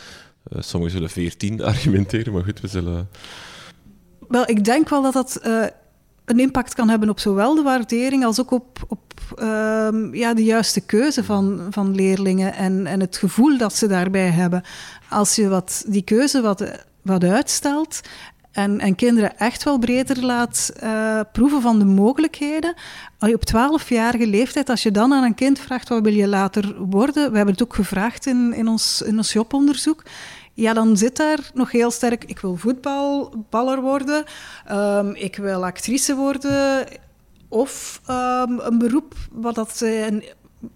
Uh, 0.53 0.63
sommigen 0.63 0.95
zullen 0.95 1.11
14 1.11 1.63
argumenteren, 1.65 2.33
maar 2.33 2.45
goed, 2.45 2.61
we 2.61 2.69
zullen. 2.69 3.09
Wel, 4.29 4.49
ik 4.49 4.65
denk 4.65 4.89
wel 4.89 5.03
dat 5.03 5.13
dat 5.13 5.41
uh, 5.47 5.65
een 6.31 6.39
impact 6.39 6.75
kan 6.75 6.89
hebben 6.89 7.09
op 7.09 7.21
zowel 7.21 7.55
de 7.55 7.63
waardering 7.63 8.25
als 8.25 8.41
ook 8.41 8.51
op, 8.51 8.79
op 8.89 9.01
uh, 9.39 9.89
ja, 10.13 10.35
de 10.35 10.45
juiste 10.45 10.81
keuze 10.81 11.25
van, 11.25 11.67
van 11.71 11.95
leerlingen 11.95 12.55
en, 12.55 12.87
en 12.87 13.01
het 13.01 13.17
gevoel 13.17 13.59
dat 13.59 13.75
ze 13.75 13.87
daarbij 13.87 14.29
hebben. 14.29 14.63
Als 15.09 15.37
je 15.37 15.49
wat, 15.49 15.85
die 15.87 16.03
keuze 16.03 16.41
wat, 16.41 16.65
wat 17.03 17.25
uitstelt 17.25 18.01
en, 18.53 18.81
en 18.81 18.95
kinderen 18.95 19.39
echt 19.39 19.63
wel 19.63 19.79
breder 19.79 20.25
laat 20.25 20.73
uh, 20.83 21.21
proeven 21.33 21.61
van 21.61 21.79
de 21.79 21.85
mogelijkheden. 21.85 22.75
Op 23.19 23.43
12-jarige 23.55 24.27
leeftijd, 24.27 24.69
als 24.69 24.83
je 24.83 24.91
dan 24.91 25.13
aan 25.13 25.25
een 25.25 25.35
kind 25.35 25.59
vraagt 25.59 25.89
wat 25.89 26.03
wil 26.03 26.15
je 26.15 26.29
later 26.29 26.75
worden, 26.79 27.31
we 27.31 27.37
hebben 27.37 27.55
het 27.55 27.63
ook 27.63 27.75
gevraagd 27.75 28.27
in, 28.27 28.53
in, 28.55 28.69
ons, 28.69 29.03
in 29.03 29.17
ons 29.17 29.33
joponderzoek, 29.33 30.03
ja, 30.61 30.73
dan 30.73 30.97
zit 30.97 31.17
daar 31.17 31.51
nog 31.55 31.73
heel 31.73 31.91
sterk, 31.91 32.25
ik 32.25 32.39
wil 32.39 32.57
voetbalballer 32.57 33.81
worden, 33.81 34.25
um, 34.71 35.15
ik 35.15 35.37
wil 35.37 35.65
actrice 35.65 36.15
worden, 36.15 36.87
of 37.49 38.01
um, 38.09 38.59
een 38.61 38.79
beroep 38.79 39.15
wat 39.33 39.55
dat... 39.55 39.85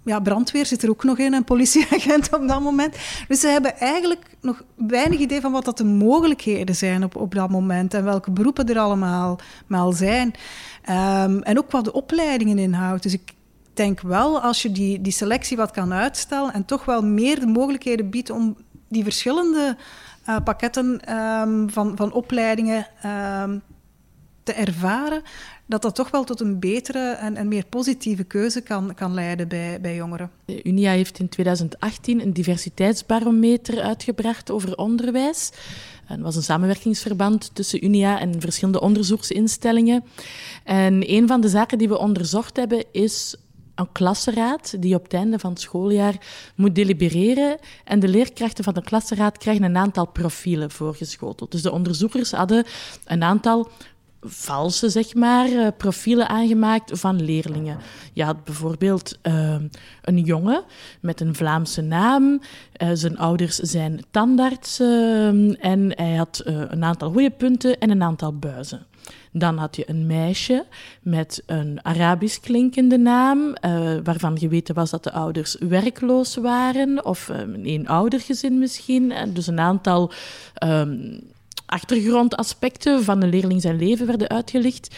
Ja, 0.05 0.21
brandweer 0.21 0.67
zit 0.67 0.83
er 0.83 0.91
ook 0.91 1.05
nog 1.05 1.19
in, 1.19 1.33
een 1.33 1.45
politieagent 1.45 2.33
op 2.33 2.49
dat 2.49 2.61
moment. 2.61 2.97
Dus 3.29 3.41
ze 3.41 3.49
hebben 3.49 3.77
eigenlijk 3.79 4.37
nog 4.41 4.63
weinig 4.77 5.19
idee 5.19 5.41
van 5.41 5.53
wat 5.53 5.65
dat 5.65 5.79
de 5.79 5.85
mogelijkheden 5.85 6.75
zijn 6.75 7.05
op, 7.05 7.17
op 7.17 7.35
dat 7.35 7.51
moment 7.51 7.95
en 7.95 8.05
welke 8.05 8.31
beroepen 8.31 8.69
er 8.69 8.79
allemaal 8.79 9.39
maar 9.67 9.93
zijn. 9.93 10.35
Um, 10.91 11.43
en 11.43 11.59
ook 11.59 11.71
wat 11.71 11.85
de 11.85 11.93
opleidingen 11.93 12.59
inhoudt. 12.59 13.03
Dus 13.03 13.13
ik 13.13 13.33
denk 13.75 14.01
wel, 14.01 14.41
als 14.41 14.63
je 14.63 14.73
die, 14.73 15.01
die 15.01 15.13
selectie 15.13 15.57
wat 15.57 15.71
kan 15.71 15.93
uitstellen 15.93 16.53
en 16.53 16.65
toch 16.65 16.85
wel 16.85 17.03
meer 17.03 17.41
de 17.41 17.47
mogelijkheden 17.47 18.11
biedt 18.11 18.31
om 18.31 18.57
die 18.89 19.03
verschillende 19.03 19.77
uh, 20.29 20.37
pakketten 20.45 21.15
um, 21.15 21.71
van, 21.71 21.97
van 21.97 22.13
opleidingen 22.13 22.87
um, 23.07 23.63
te 24.43 24.53
ervaren, 24.53 25.23
dat 25.67 25.83
dat 25.83 25.95
toch 25.95 26.11
wel 26.11 26.25
tot 26.25 26.41
een 26.41 26.59
betere 26.59 27.11
en, 27.11 27.37
en 27.37 27.49
meer 27.49 27.65
positieve 27.69 28.25
keuze 28.25 28.61
kan, 28.61 28.95
kan 28.95 29.15
leiden 29.15 29.49
bij, 29.49 29.81
bij 29.81 29.95
jongeren. 29.95 30.31
De 30.45 30.63
Unia 30.65 30.91
heeft 30.91 31.19
in 31.19 31.29
2018 31.29 32.21
een 32.21 32.33
diversiteitsbarometer 32.33 33.81
uitgebracht 33.81 34.51
over 34.51 34.77
onderwijs. 34.77 35.51
Het 36.05 36.21
was 36.21 36.37
een 36.37 36.43
samenwerkingsverband 36.43 37.55
tussen 37.55 37.85
Unia 37.85 38.21
en 38.21 38.41
verschillende 38.41 38.81
onderzoeksinstellingen. 38.81 40.05
En 40.65 41.11
een 41.11 41.27
van 41.29 41.41
de 41.41 41.49
zaken 41.49 41.79
die 41.79 41.89
we 41.89 41.99
onderzocht 41.99 42.57
hebben 42.57 42.85
is 42.93 43.37
een 43.75 43.93
klassenraad 43.93 44.83
die 44.83 44.95
op 44.95 45.03
het 45.03 45.15
einde 45.15 45.39
van 45.39 45.51
het 45.51 45.61
schooljaar 45.61 46.15
moet 46.55 46.75
delibereren. 46.75 47.59
En 47.85 48.01
de 48.01 48.09
leerkrachten 48.09 48.65
van 48.65 48.75
de 48.75 48.83
klassenraad 48.83 49.39
krijgen 49.39 49.65
een 49.65 49.77
aantal 49.77 50.07
profielen 50.07 50.71
voorgeschoteld. 50.71 51.51
Dus 51.51 51.63
de 51.63 51.73
onderzoekers 51.73 52.33
hadden 52.33 52.65
een 53.05 53.23
aantal 53.23 53.69
valse, 54.27 54.89
zeg 54.89 55.15
maar, 55.15 55.49
uh, 55.49 55.67
profielen 55.77 56.29
aangemaakt 56.29 56.99
van 56.99 57.23
leerlingen. 57.23 57.79
Je 58.13 58.25
had 58.25 58.45
bijvoorbeeld 58.45 59.19
uh, 59.23 59.57
een 60.03 60.19
jongen 60.19 60.65
met 61.01 61.21
een 61.21 61.35
Vlaamse 61.35 61.81
naam. 61.81 62.41
Uh, 62.83 62.89
zijn 62.93 63.19
ouders 63.19 63.57
zijn 63.57 64.05
tandarts 64.11 64.81
en 64.81 65.93
hij 65.97 66.15
had 66.15 66.43
een 66.45 66.85
aantal 66.85 67.11
goede 67.11 67.31
punten 67.31 67.79
en 67.79 67.91
een 67.91 68.03
aantal 68.03 68.39
buizen. 68.39 68.87
Dan 69.37 69.57
had 69.59 69.77
je 69.77 69.91
een 69.91 70.07
meisje 70.07 70.65
met 71.03 71.43
een 71.47 71.79
Arabisch 71.83 72.41
klinkende 72.41 72.99
naam, 72.99 73.55
waarvan 74.05 74.39
geweten 74.39 74.75
was 74.75 74.91
dat 74.91 75.05
de 75.05 75.13
ouders 75.13 75.57
werkloos 75.69 76.37
waren, 76.37 77.05
of 77.05 77.29
een 77.29 77.65
eenoudergezin 77.65 78.59
misschien. 78.59 79.13
Dus 79.33 79.47
een 79.47 79.61
aantal 79.61 80.13
um, 80.65 81.21
achtergrondaspecten 81.67 83.05
van 83.05 83.23
een 83.23 83.29
leerling 83.29 83.61
zijn 83.61 83.77
leven 83.77 84.07
werden 84.07 84.29
uitgelicht. 84.29 84.97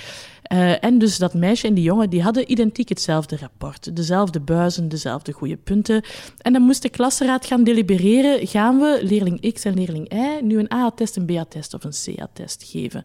Uh, 0.53 0.85
en 0.85 0.99
dus 0.99 1.19
dat 1.19 1.35
meisje 1.35 1.67
en 1.67 1.75
die 1.75 1.85
jongen 1.85 2.11
die 2.11 2.23
hadden 2.23 2.51
identiek 2.51 2.89
hetzelfde 2.89 3.37
rapport. 3.37 3.97
Dezelfde 3.97 4.41
buizen, 4.41 4.89
dezelfde 4.89 5.33
goede 5.33 5.57
punten. 5.57 6.05
En 6.39 6.53
dan 6.53 6.63
moest 6.63 6.83
de 6.83 6.89
klasraad 6.89 7.47
gaan 7.47 7.65
delibereren. 7.65 8.47
Gaan 8.47 8.79
we 8.79 8.99
leerling 9.03 9.53
X 9.53 9.65
en 9.65 9.75
leerling 9.75 10.13
Y 10.13 10.41
nu 10.43 10.59
een 10.59 10.73
A-test, 10.73 11.17
een 11.17 11.25
B-test 11.25 11.75
of 11.75 11.85
een 11.85 11.91
C-test 11.91 12.65
geven? 12.71 13.05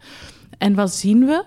En 0.61 0.75
wat 0.75 0.93
zien 0.93 1.25
we? 1.25 1.43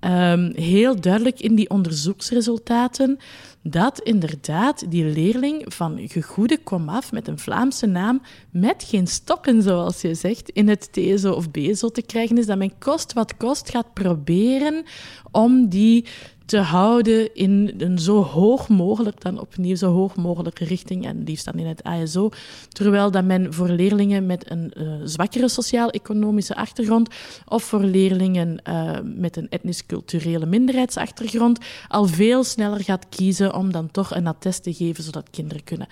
Um, 0.00 0.52
heel 0.54 1.00
duidelijk 1.00 1.40
in 1.40 1.54
die 1.54 1.70
onderzoeksresultaten 1.70 3.18
dat 3.62 4.00
inderdaad 4.00 4.90
die 4.90 5.04
leerling 5.04 5.64
van 5.66 5.98
gegoede 6.02 6.58
komaf 6.58 7.12
met 7.12 7.28
een 7.28 7.38
Vlaamse 7.38 7.86
naam 7.86 8.22
met 8.50 8.84
geen 8.88 9.06
stokken, 9.06 9.62
zoals 9.62 10.00
je 10.00 10.14
zegt, 10.14 10.48
in 10.48 10.68
het 10.68 10.92
TSO 10.92 11.32
of 11.32 11.50
BSO 11.50 11.88
te 11.88 12.02
krijgen 12.02 12.38
is, 12.38 12.46
dat 12.46 12.58
men 12.58 12.78
kost 12.78 13.12
wat 13.12 13.36
kost 13.36 13.70
gaat 13.70 13.92
proberen 13.92 14.84
om 15.30 15.68
die 15.68 16.04
te 16.46 16.58
houden 16.58 17.34
in 17.34 17.74
een 17.78 17.98
zo 17.98 18.22
hoog 18.22 18.68
mogelijk, 18.68 19.20
dan 19.20 19.40
opnieuw 19.40 19.76
zo 19.76 19.92
hoog 19.92 20.16
mogelijke 20.16 20.64
richting, 20.64 21.06
en 21.06 21.22
liefst 21.22 21.44
dan 21.44 21.54
in 21.54 21.66
het 21.66 21.82
ASO, 21.82 22.30
terwijl 22.68 23.10
dat 23.10 23.24
men 23.24 23.54
voor 23.54 23.68
leerlingen 23.68 24.26
met 24.26 24.50
een 24.50 24.72
uh, 24.76 24.94
zwakkere 25.04 25.48
sociaal-economische 25.48 26.56
achtergrond 26.56 27.08
of 27.48 27.62
voor 27.62 27.82
leerlingen 27.82 28.58
uh, 28.68 28.98
met 29.04 29.36
een 29.36 29.48
etnisch-culturele 29.48 30.46
minderheidsachtergrond 30.46 31.58
al 31.88 32.06
veel 32.06 32.44
sneller 32.44 32.80
gaat 32.80 33.08
kiezen 33.08 33.54
om 33.54 33.72
dan 33.72 33.90
toch 33.90 34.14
een 34.14 34.26
attest 34.26 34.62
te 34.62 34.74
geven, 34.74 35.04
zodat 35.04 35.30
kinderen 35.30 35.64
kunnen 35.64 35.88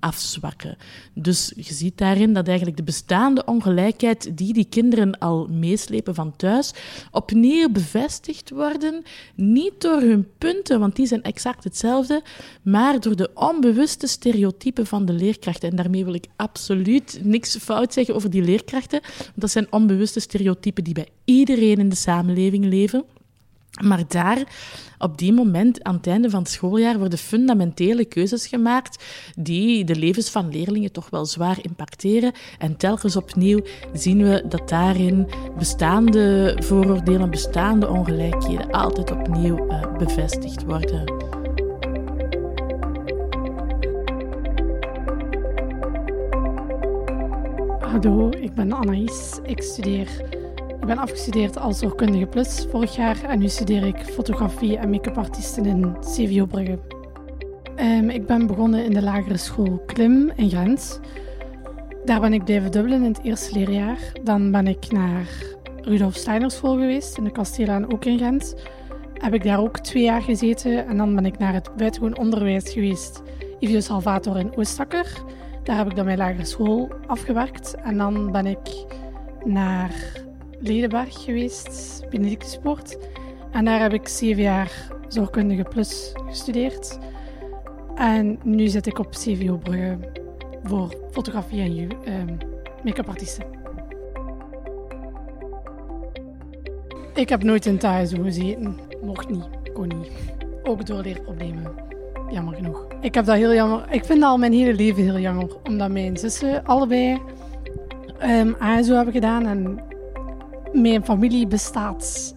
afzwakken. 0.00 0.76
Dus 1.14 1.52
je 1.56 1.74
ziet 1.74 1.98
daarin 1.98 2.32
dat 2.32 2.46
eigenlijk 2.46 2.76
de 2.76 2.82
bestaande 2.82 3.44
ongelijkheid 3.44 4.36
die 4.36 4.52
die 4.52 4.66
kinderen 4.68 5.18
al 5.18 5.46
meeslepen 5.46 6.14
van 6.14 6.36
thuis, 6.36 6.72
opnieuw 7.10 7.68
bevestigd 7.68 8.50
worden, 8.50 9.02
niet 9.34 9.80
door 9.80 10.00
hun 10.00 10.28
punten, 10.38 10.80
want 10.80 10.96
die 10.96 11.06
zijn 11.06 11.22
exact 11.22 11.64
hetzelfde, 11.64 12.22
maar 12.62 13.00
door 13.00 13.16
de 13.16 13.30
onbewuste 13.34 14.06
stereotypen 14.06 14.86
van 14.86 15.04
de 15.04 15.12
leerkrachten. 15.12 15.70
En 15.70 15.76
daarmee 15.76 16.04
wil 16.04 16.14
ik 16.14 16.26
absoluut 16.36 17.20
niks 17.22 17.56
fout 17.56 17.92
zeggen 17.92 18.14
over 18.14 18.30
die 18.30 18.42
leerkrachten, 18.42 19.00
want 19.18 19.32
dat 19.34 19.50
zijn 19.50 19.72
onbewuste 19.72 20.20
stereotypen 20.20 20.84
die 20.84 20.94
bij 20.94 21.08
iedereen 21.24 21.78
in 21.78 21.88
de 21.88 21.96
samenleving 21.96 22.64
leven. 22.64 23.04
Maar 23.82 24.02
daar, 24.08 24.44
op 24.98 25.18
die 25.18 25.32
moment, 25.32 25.82
aan 25.82 25.94
het 25.94 26.06
einde 26.06 26.30
van 26.30 26.40
het 26.40 26.50
schooljaar, 26.50 26.98
worden 26.98 27.18
fundamentele 27.18 28.04
keuzes 28.04 28.46
gemaakt 28.46 29.04
die 29.36 29.84
de 29.84 29.96
levens 29.96 30.30
van 30.30 30.50
leerlingen 30.50 30.92
toch 30.92 31.10
wel 31.10 31.26
zwaar 31.26 31.58
impacteren. 31.62 32.32
En 32.58 32.76
telkens 32.76 33.16
opnieuw 33.16 33.60
zien 33.92 34.22
we 34.22 34.44
dat 34.48 34.68
daarin 34.68 35.28
bestaande 35.58 36.56
vooroordelen, 36.62 37.30
bestaande 37.30 37.88
ongelijkheden 37.88 38.70
altijd 38.70 39.10
opnieuw 39.10 39.66
uh, 39.68 39.96
bevestigd 39.96 40.64
worden. 40.64 41.26
Hallo, 47.80 48.28
ik 48.30 48.54
ben 48.54 48.72
Anaïs. 48.72 49.38
Ik 49.42 49.62
studeer 49.62 50.37
ik 50.80 50.86
ben 50.86 50.98
afgestudeerd 50.98 51.58
als 51.58 51.78
zorgkundige 51.78 52.26
plus 52.26 52.66
vorig 52.70 52.96
jaar 52.96 53.24
en 53.24 53.38
nu 53.38 53.48
studeer 53.48 53.86
ik 53.86 53.96
fotografie 53.96 54.76
en 54.76 54.90
make-up 54.90 55.18
artiesten 55.18 55.66
in 55.66 55.96
CVO 56.00 56.46
Brugge. 56.46 56.78
Um, 57.80 58.10
ik 58.10 58.26
ben 58.26 58.46
begonnen 58.46 58.84
in 58.84 58.92
de 58.92 59.02
lagere 59.02 59.36
school 59.36 59.82
Klim 59.86 60.32
in 60.36 60.50
Gent. 60.50 61.00
Daar 62.04 62.20
ben 62.20 62.32
ik 62.32 62.44
blijven 62.44 62.70
dubbelen 62.70 63.02
in 63.02 63.12
het 63.12 63.22
eerste 63.22 63.58
leerjaar. 63.58 63.98
Dan 64.22 64.50
ben 64.50 64.66
ik 64.66 64.90
naar 64.90 65.28
Rudolf 65.82 66.14
Steiner 66.14 66.50
school 66.50 66.72
geweest 66.72 67.18
in 67.18 67.24
de 67.24 67.30
Kastelaan, 67.30 67.92
ook 67.92 68.04
in 68.04 68.18
Gent. 68.18 68.54
Heb 69.14 69.34
ik 69.34 69.42
daar 69.42 69.60
ook 69.60 69.78
twee 69.78 70.02
jaar 70.02 70.22
gezeten 70.22 70.86
en 70.86 70.96
dan 70.96 71.14
ben 71.14 71.26
ik 71.26 71.38
naar 71.38 71.54
het 71.54 71.76
buitengewoon 71.76 72.18
onderwijs 72.18 72.72
geweest. 72.72 73.22
Ivio 73.58 73.80
Salvator 73.80 74.38
in 74.38 74.56
Oostakker. 74.56 75.22
Daar 75.62 75.76
heb 75.76 75.90
ik 75.90 75.96
dan 75.96 76.04
mijn 76.04 76.18
lagere 76.18 76.44
school 76.44 76.88
afgewerkt 77.06 77.74
en 77.74 77.98
dan 77.98 78.32
ben 78.32 78.46
ik 78.46 78.84
naar 79.44 80.26
Ledenberg 80.60 81.24
geweest, 81.24 82.02
Benedictusport. 82.10 82.98
En 83.50 83.64
daar 83.64 83.80
heb 83.80 83.92
ik 83.92 84.08
zeven 84.08 84.42
jaar 84.42 84.90
zorgkundige 85.08 85.62
plus 85.62 86.12
gestudeerd. 86.26 86.98
En 87.94 88.38
nu 88.42 88.68
zit 88.68 88.86
ik 88.86 88.98
op 88.98 89.10
CVO 89.10 89.56
Brugge 89.56 89.98
voor 90.62 90.94
fotografie 91.10 91.60
en 91.60 91.72
uh, 91.72 92.84
make-up 92.84 93.08
artiesten. 93.08 93.44
Ik 97.14 97.28
heb 97.28 97.42
nooit 97.42 97.66
in 97.66 97.78
thuis 97.78 98.12
gezeten. 98.12 98.76
Mocht 99.02 99.28
niet, 99.28 99.48
kon 99.72 99.88
niet. 99.88 100.10
Ook 100.62 100.86
door 100.86 101.02
leerproblemen. 101.02 101.74
Jammer 102.30 102.54
genoeg. 102.54 102.86
Ik 103.00 103.14
heb 103.14 103.24
dat 103.24 103.36
heel 103.36 103.54
jammer. 103.54 103.86
Ik 103.90 104.04
vind 104.04 104.20
dat 104.20 104.30
al 104.30 104.38
mijn 104.38 104.52
hele 104.52 104.74
leven 104.74 105.02
heel 105.02 105.18
jammer. 105.18 105.56
Omdat 105.62 105.90
mijn 105.90 106.16
zussen 106.16 106.64
allebei 106.64 107.20
um, 108.22 108.56
ASO 108.58 108.94
hebben 108.94 109.14
gedaan. 109.14 109.46
En 109.46 109.80
mijn 110.72 111.04
familie 111.04 111.46
bestaat 111.46 112.36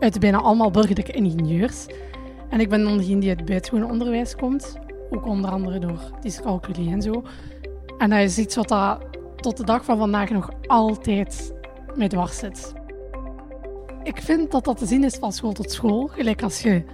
uit 0.00 0.20
bijna 0.20 0.38
allemaal 0.38 0.70
burgerlijke 0.70 1.12
ingenieurs. 1.12 1.86
En 2.48 2.60
ik 2.60 2.68
ben 2.68 2.84
dan 2.84 2.96
degene 2.96 3.20
die 3.20 3.28
uit 3.28 3.44
buitengewoon 3.44 3.90
onderwijs 3.90 4.36
komt. 4.36 4.76
Ook 5.10 5.26
onder 5.26 5.50
andere 5.50 5.78
door 5.78 6.00
dyscalculie 6.20 6.90
en 6.90 7.02
zo. 7.02 7.22
En 7.98 8.10
dat 8.10 8.18
is 8.18 8.38
iets 8.38 8.56
wat 8.56 8.68
dat 8.68 8.98
tot 9.36 9.56
de 9.56 9.64
dag 9.64 9.84
van 9.84 9.98
vandaag 9.98 10.30
nog 10.30 10.50
altijd 10.66 11.54
mij 11.94 12.08
dwars 12.08 12.38
zit. 12.38 12.74
Ik 14.02 14.22
vind 14.22 14.50
dat 14.50 14.64
dat 14.64 14.76
te 14.78 14.86
zien 14.86 15.04
is 15.04 15.14
van 15.14 15.32
school 15.32 15.52
tot 15.52 15.70
school. 15.70 16.06
Gelijk 16.06 16.42
als 16.42 16.60
je 16.60 16.84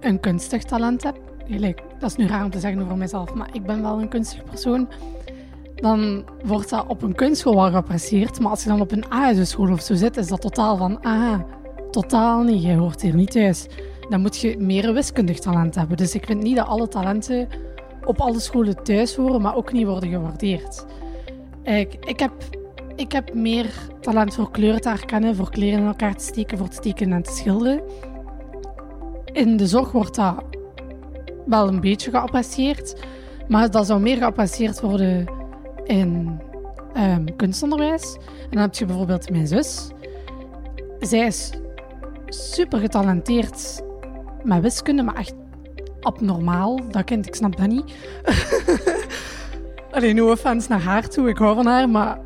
een 0.00 0.20
kunstig 0.20 0.62
talent 0.62 1.02
hebt. 1.02 1.18
Gelijk, 1.46 1.82
dat 1.98 2.10
is 2.10 2.16
nu 2.16 2.26
raar 2.26 2.44
om 2.44 2.50
te 2.50 2.60
zeggen 2.60 2.82
over 2.82 2.96
mezelf, 2.96 3.34
maar 3.34 3.48
ik 3.52 3.66
ben 3.66 3.82
wel 3.82 4.00
een 4.00 4.08
kunstig 4.08 4.44
persoon 4.44 4.88
dan 5.80 6.24
wordt 6.44 6.70
dat 6.70 6.84
op 6.86 7.02
een 7.02 7.14
kunstschool 7.14 7.54
wel 7.54 7.70
geapprecieerd. 7.70 8.40
Maar 8.40 8.50
als 8.50 8.62
je 8.62 8.68
dan 8.68 8.80
op 8.80 8.92
een 8.92 9.08
ASO-school 9.08 9.72
of 9.72 9.80
zo 9.80 9.94
zit, 9.94 10.16
is 10.16 10.28
dat 10.28 10.40
totaal 10.40 10.76
van, 10.76 11.00
ah, 11.00 11.40
totaal 11.90 12.42
niet, 12.42 12.62
je 12.62 12.74
hoort 12.74 13.02
hier 13.02 13.14
niet 13.14 13.30
thuis. 13.30 13.66
Dan 14.08 14.20
moet 14.20 14.38
je 14.38 14.58
meer 14.58 14.92
wiskundig 14.92 15.38
talent 15.38 15.74
hebben. 15.74 15.96
Dus 15.96 16.14
ik 16.14 16.26
vind 16.26 16.42
niet 16.42 16.56
dat 16.56 16.66
alle 16.66 16.88
talenten 16.88 17.48
op 18.04 18.20
alle 18.20 18.40
scholen 18.40 18.82
thuis 18.82 19.16
horen, 19.16 19.40
maar 19.40 19.56
ook 19.56 19.72
niet 19.72 19.86
worden 19.86 20.10
gewaardeerd. 20.10 20.86
Ik, 21.62 21.94
ik, 22.04 22.20
heb, 22.20 22.32
ik 22.96 23.12
heb 23.12 23.34
meer 23.34 23.66
talent 24.00 24.34
voor 24.34 24.50
kleuren 24.50 24.80
te 24.80 24.88
herkennen, 24.88 25.36
voor 25.36 25.50
kleren 25.50 25.78
in 25.78 25.86
elkaar 25.86 26.16
te 26.16 26.24
steken, 26.24 26.58
voor 26.58 26.68
te 26.68 26.80
tekenen 26.80 27.16
en 27.16 27.22
te 27.22 27.32
schilderen. 27.32 27.82
In 29.32 29.56
de 29.56 29.66
zorg 29.66 29.92
wordt 29.92 30.14
dat 30.14 30.44
wel 31.46 31.68
een 31.68 31.80
beetje 31.80 32.10
geapprecieerd, 32.10 33.04
maar 33.48 33.70
dat 33.70 33.86
zou 33.86 34.00
meer 34.00 34.16
geapprecieerd 34.16 34.80
worden 34.80 35.39
in 35.90 36.40
um, 36.96 37.36
kunstonderwijs. 37.36 38.16
En 38.42 38.50
dan 38.50 38.60
heb 38.60 38.74
je 38.74 38.84
bijvoorbeeld 38.84 39.30
mijn 39.30 39.46
zus. 39.46 39.88
Zij 41.00 41.26
is 41.26 41.50
super 42.26 42.78
getalenteerd 42.78 43.82
met 44.42 44.62
wiskunde, 44.62 45.02
maar 45.02 45.14
echt 45.16 45.34
abnormaal. 46.00 46.80
Dat 46.90 47.04
kind, 47.04 47.26
ik 47.26 47.34
snap 47.34 47.56
dat 47.56 47.68
niet. 47.68 47.94
Alleen 49.90 50.16
no 50.16 50.36
fans 50.36 50.68
naar 50.68 50.82
haar 50.82 51.08
toe, 51.08 51.28
ik 51.28 51.38
hou 51.38 51.54
van 51.54 51.66
haar, 51.66 51.88
maar 51.88 52.18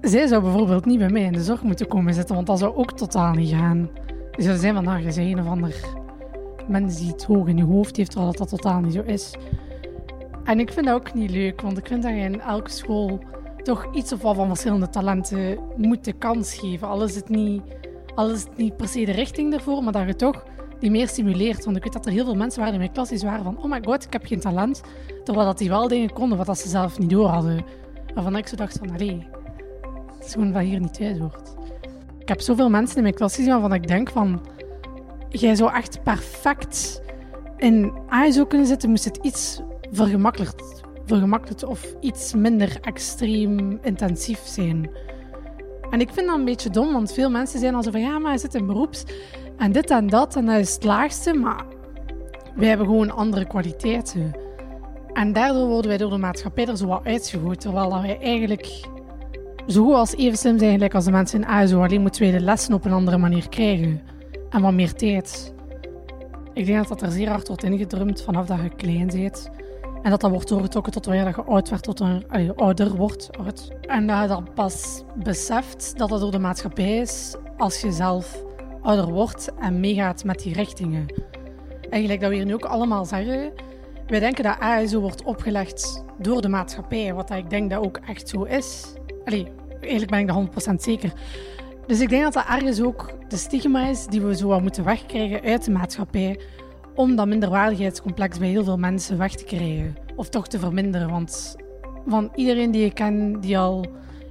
zij 0.00 0.26
zou 0.26 0.42
bijvoorbeeld 0.42 0.84
niet 0.84 0.98
bij 0.98 1.10
mij 1.10 1.22
in 1.22 1.32
de 1.32 1.42
zorg 1.42 1.62
moeten 1.62 1.88
komen 1.88 2.14
zitten, 2.14 2.34
want 2.34 2.46
dat 2.46 2.58
zou 2.58 2.76
ook 2.76 2.92
totaal 2.92 3.32
niet 3.32 3.50
gaan. 3.50 3.90
Ze 4.32 4.42
zou 4.42 4.56
zijn 4.56 4.74
van, 4.74 4.86
haar 4.86 5.02
je 5.02 5.20
een 5.20 5.40
of 5.40 5.46
ander 5.46 5.74
mens 6.68 6.98
die 6.98 7.10
het 7.10 7.24
hoog 7.24 7.46
in 7.46 7.56
je 7.56 7.64
hoofd 7.64 7.96
heeft, 7.96 8.10
terwijl 8.10 8.32
dat, 8.32 8.50
dat 8.50 8.60
totaal 8.60 8.80
niet 8.80 8.92
zo 8.92 9.02
is. 9.02 9.34
En 10.46 10.60
ik 10.60 10.72
vind 10.72 10.86
dat 10.86 10.94
ook 10.94 11.14
niet 11.14 11.30
leuk, 11.30 11.60
want 11.60 11.78
ik 11.78 11.86
vind 11.86 12.02
dat 12.02 12.12
je 12.12 12.18
in 12.18 12.40
elke 12.40 12.70
school 12.70 13.18
toch 13.62 13.94
iets 13.94 14.12
of 14.12 14.22
wat 14.22 14.36
van 14.36 14.46
verschillende 14.48 14.88
talenten 14.88 15.58
moet 15.76 16.04
de 16.04 16.12
kans 16.12 16.54
geven. 16.54 16.88
Al 16.88 17.04
is 17.04 17.14
het 17.14 17.28
niet, 17.28 17.62
al 18.14 18.30
is 18.30 18.42
het 18.42 18.56
niet 18.56 18.76
per 18.76 18.88
se 18.88 19.04
de 19.04 19.12
richting 19.12 19.54
ervoor, 19.54 19.82
maar 19.82 19.92
dat 19.92 20.06
je 20.06 20.16
toch 20.16 20.44
die 20.80 20.90
meer 20.90 21.08
stimuleert. 21.08 21.64
Want 21.64 21.76
ik 21.76 21.82
weet 21.82 21.92
dat 21.92 22.06
er 22.06 22.12
heel 22.12 22.24
veel 22.24 22.34
mensen 22.34 22.58
waren 22.58 22.74
in 22.74 22.80
mijn 22.80 22.92
klas 22.92 23.08
die 23.08 23.18
waren 23.18 23.44
van 23.44 23.58
oh 23.58 23.70
my 23.70 23.80
god, 23.84 24.04
ik 24.04 24.12
heb 24.12 24.24
geen 24.24 24.40
talent. 24.40 24.80
Terwijl 25.24 25.46
dat 25.46 25.58
die 25.58 25.68
wel 25.68 25.88
dingen 25.88 26.12
konden 26.12 26.44
wat 26.44 26.58
ze 26.58 26.68
zelf 26.68 26.98
niet 26.98 27.10
door 27.10 27.28
hadden. 27.28 27.64
Waarvan 28.14 28.36
ik 28.36 28.46
zo 28.46 28.56
dacht 28.56 28.78
van, 28.78 28.90
allee, 28.90 29.26
het 30.16 30.26
is 30.26 30.32
gewoon 30.32 30.52
wat 30.52 30.62
hier 30.62 30.80
niet 30.80 30.94
thuis 30.94 31.18
hoort. 31.18 31.54
Ik 32.18 32.28
heb 32.28 32.40
zoveel 32.40 32.70
mensen 32.70 32.96
in 32.96 33.02
mijn 33.02 33.14
klas 33.14 33.34
gezien 33.34 33.50
waarvan 33.50 33.74
ik 33.74 33.86
denk 33.86 34.10
van, 34.10 34.46
jij 35.28 35.54
zou 35.54 35.72
echt 35.74 36.02
perfect 36.02 37.02
in 37.56 37.92
ASO 38.08 38.46
kunnen 38.46 38.66
zitten, 38.66 38.90
moest 38.90 39.04
het 39.04 39.18
iets 39.22 39.60
vergemakkelijkt, 39.90 40.82
vergemakkelijkt 41.06 41.64
of 41.64 41.94
iets 42.00 42.34
minder 42.34 42.78
extreem 42.80 43.78
intensief 43.82 44.40
zijn. 44.44 44.90
En 45.90 46.00
ik 46.00 46.10
vind 46.12 46.26
dat 46.26 46.38
een 46.38 46.44
beetje 46.44 46.70
dom, 46.70 46.92
want 46.92 47.12
veel 47.12 47.30
mensen 47.30 47.60
zijn 47.60 47.74
al 47.74 47.82
zo 47.82 47.90
van 47.90 48.00
ja, 48.00 48.18
maar 48.18 48.32
je 48.32 48.38
zit 48.38 48.54
in 48.54 48.66
beroeps 48.66 49.04
en 49.56 49.72
dit 49.72 49.90
en 49.90 50.06
dat 50.06 50.36
en 50.36 50.46
dat 50.46 50.58
is 50.58 50.74
het 50.74 50.84
laagste, 50.84 51.34
maar 51.34 51.64
wij 52.54 52.68
hebben 52.68 52.86
gewoon 52.86 53.10
andere 53.10 53.44
kwaliteiten. 53.44 54.36
En 55.12 55.32
daardoor 55.32 55.66
worden 55.66 55.88
wij 55.88 55.98
door 55.98 56.10
de 56.10 56.16
maatschappij 56.16 56.66
er 56.66 56.76
zo 56.76 56.86
wat 56.86 57.04
uitgegooid, 57.04 57.60
terwijl 57.60 58.02
wij 58.02 58.18
eigenlijk 58.20 58.86
zo 59.66 59.84
goed 59.84 59.94
als 59.94 60.16
even 60.16 60.38
slim 60.38 60.58
zijn 60.58 60.72
gelijk 60.72 60.94
als 60.94 61.04
de 61.04 61.10
mensen 61.10 61.40
in 61.40 61.46
ASO, 61.46 61.82
alleen 61.82 62.00
moeten 62.00 62.22
wij 62.22 62.30
de 62.30 62.40
lessen 62.40 62.74
op 62.74 62.84
een 62.84 62.92
andere 62.92 63.18
manier 63.18 63.48
krijgen 63.48 64.00
en 64.50 64.62
wat 64.62 64.72
meer 64.72 64.92
tijd. 64.92 65.54
Ik 66.54 66.66
denk 66.66 66.78
dat 66.78 66.88
dat 66.88 67.02
er 67.02 67.10
zeer 67.10 67.28
hard 67.28 67.48
wordt 67.48 67.62
ingedrumd 67.62 68.22
vanaf 68.22 68.46
dat 68.46 68.58
je 68.62 68.68
klein 68.68 69.06
bent. 69.06 69.50
En 70.06 70.12
dat 70.12 70.20
dat 70.20 70.30
wordt 70.30 70.48
doorgetrokken 70.48 70.92
tot 70.92 71.06
wanneer 71.06 71.26
je 71.26 71.42
oud 71.42 71.68
wordt, 71.68 71.82
tot 71.82 72.00
een, 72.00 72.24
ouder 72.56 72.96
wordt. 72.96 73.30
En 73.80 74.06
dat 74.06 74.20
je 74.20 74.28
dan 74.28 74.48
pas 74.54 75.02
beseft 75.14 75.98
dat 75.98 76.08
dat 76.08 76.20
door 76.20 76.30
de 76.30 76.38
maatschappij 76.38 76.96
is 76.96 77.34
als 77.56 77.80
je 77.80 77.92
zelf 77.92 78.42
ouder 78.82 79.06
wordt 79.12 79.52
en 79.60 79.80
meegaat 79.80 80.24
met 80.24 80.38
die 80.38 80.54
richtingen. 80.54 81.06
Eigenlijk 81.90 82.20
dat 82.20 82.30
we 82.30 82.36
hier 82.36 82.44
nu 82.44 82.54
ook 82.54 82.64
allemaal 82.64 83.04
zeggen, 83.04 83.52
wij 84.06 84.20
denken 84.20 84.44
dat 84.44 84.58
ASO 84.58 85.00
wordt 85.00 85.22
opgelegd 85.22 86.04
door 86.18 86.40
de 86.40 86.48
maatschappij, 86.48 87.14
wat 87.14 87.30
ik 87.30 87.50
denk 87.50 87.70
dat 87.70 87.84
ook 87.84 88.00
echt 88.08 88.28
zo 88.28 88.42
is. 88.42 88.94
Allee, 89.24 89.48
eigenlijk 89.80 90.10
ben 90.10 90.20
ik 90.20 90.26
dat 90.54 90.72
100% 90.72 90.74
zeker. 90.74 91.12
Dus 91.86 92.00
ik 92.00 92.08
denk 92.08 92.22
dat 92.22 92.32
dat 92.32 92.46
ergens 92.48 92.80
ook 92.80 93.12
de 93.28 93.36
stigma 93.36 93.86
is 93.86 94.06
die 94.06 94.20
we 94.20 94.36
zo 94.36 94.48
wat 94.48 94.62
moeten 94.62 94.84
wegkrijgen 94.84 95.42
uit 95.42 95.64
de 95.64 95.70
maatschappij. 95.70 96.40
Om 96.96 97.16
dat 97.16 97.26
minderwaardigheidscomplex 97.26 98.38
bij 98.38 98.48
heel 98.48 98.64
veel 98.64 98.78
mensen 98.78 99.18
weg 99.18 99.34
te 99.34 99.44
krijgen. 99.44 99.96
Of 100.14 100.28
toch 100.28 100.48
te 100.48 100.58
verminderen. 100.58 101.10
Want 101.10 101.56
van 102.06 102.30
iedereen 102.34 102.70
die 102.70 102.84
ik 102.84 102.94
ken 102.94 103.40
die 103.40 103.58
al 103.58 103.86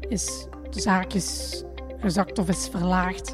is 0.09 0.47
de 0.69 0.81
zaakjes 0.81 1.63
gezakt 1.99 2.39
of 2.39 2.49
is 2.49 2.67
verlaagd, 2.71 3.33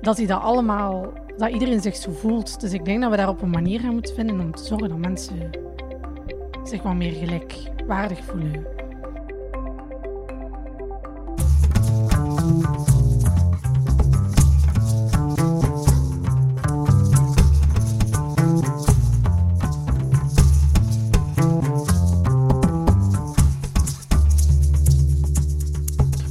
dat 0.00 0.16
hij 0.16 0.26
dat 0.26 0.40
allemaal, 0.40 1.12
dat 1.36 1.50
iedereen 1.50 1.80
zich 1.80 1.96
zo 1.96 2.10
voelt. 2.10 2.60
Dus 2.60 2.72
ik 2.72 2.84
denk 2.84 3.00
dat 3.00 3.10
we 3.10 3.16
daar 3.16 3.28
op 3.28 3.42
een 3.42 3.50
manier 3.50 3.80
gaan 3.80 3.92
moeten 3.92 4.14
vinden 4.14 4.40
om 4.40 4.54
te 4.54 4.64
zorgen 4.64 4.88
dat 4.88 4.98
mensen 4.98 5.50
zich 6.64 6.82
wat 6.82 6.94
meer 6.94 7.12
gelijkwaardig 7.12 8.24
voelen. 8.24 8.66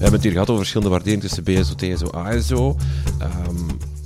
Hebben 0.06 0.20
het 0.20 0.24
hier 0.24 0.32
gehad 0.32 0.50
over 0.50 0.62
verschillende 0.62 0.94
waarderingen 0.94 1.28
tussen 1.28 1.44
BSO, 1.44 1.76
TSO, 1.76 2.10
ASO. 2.12 2.78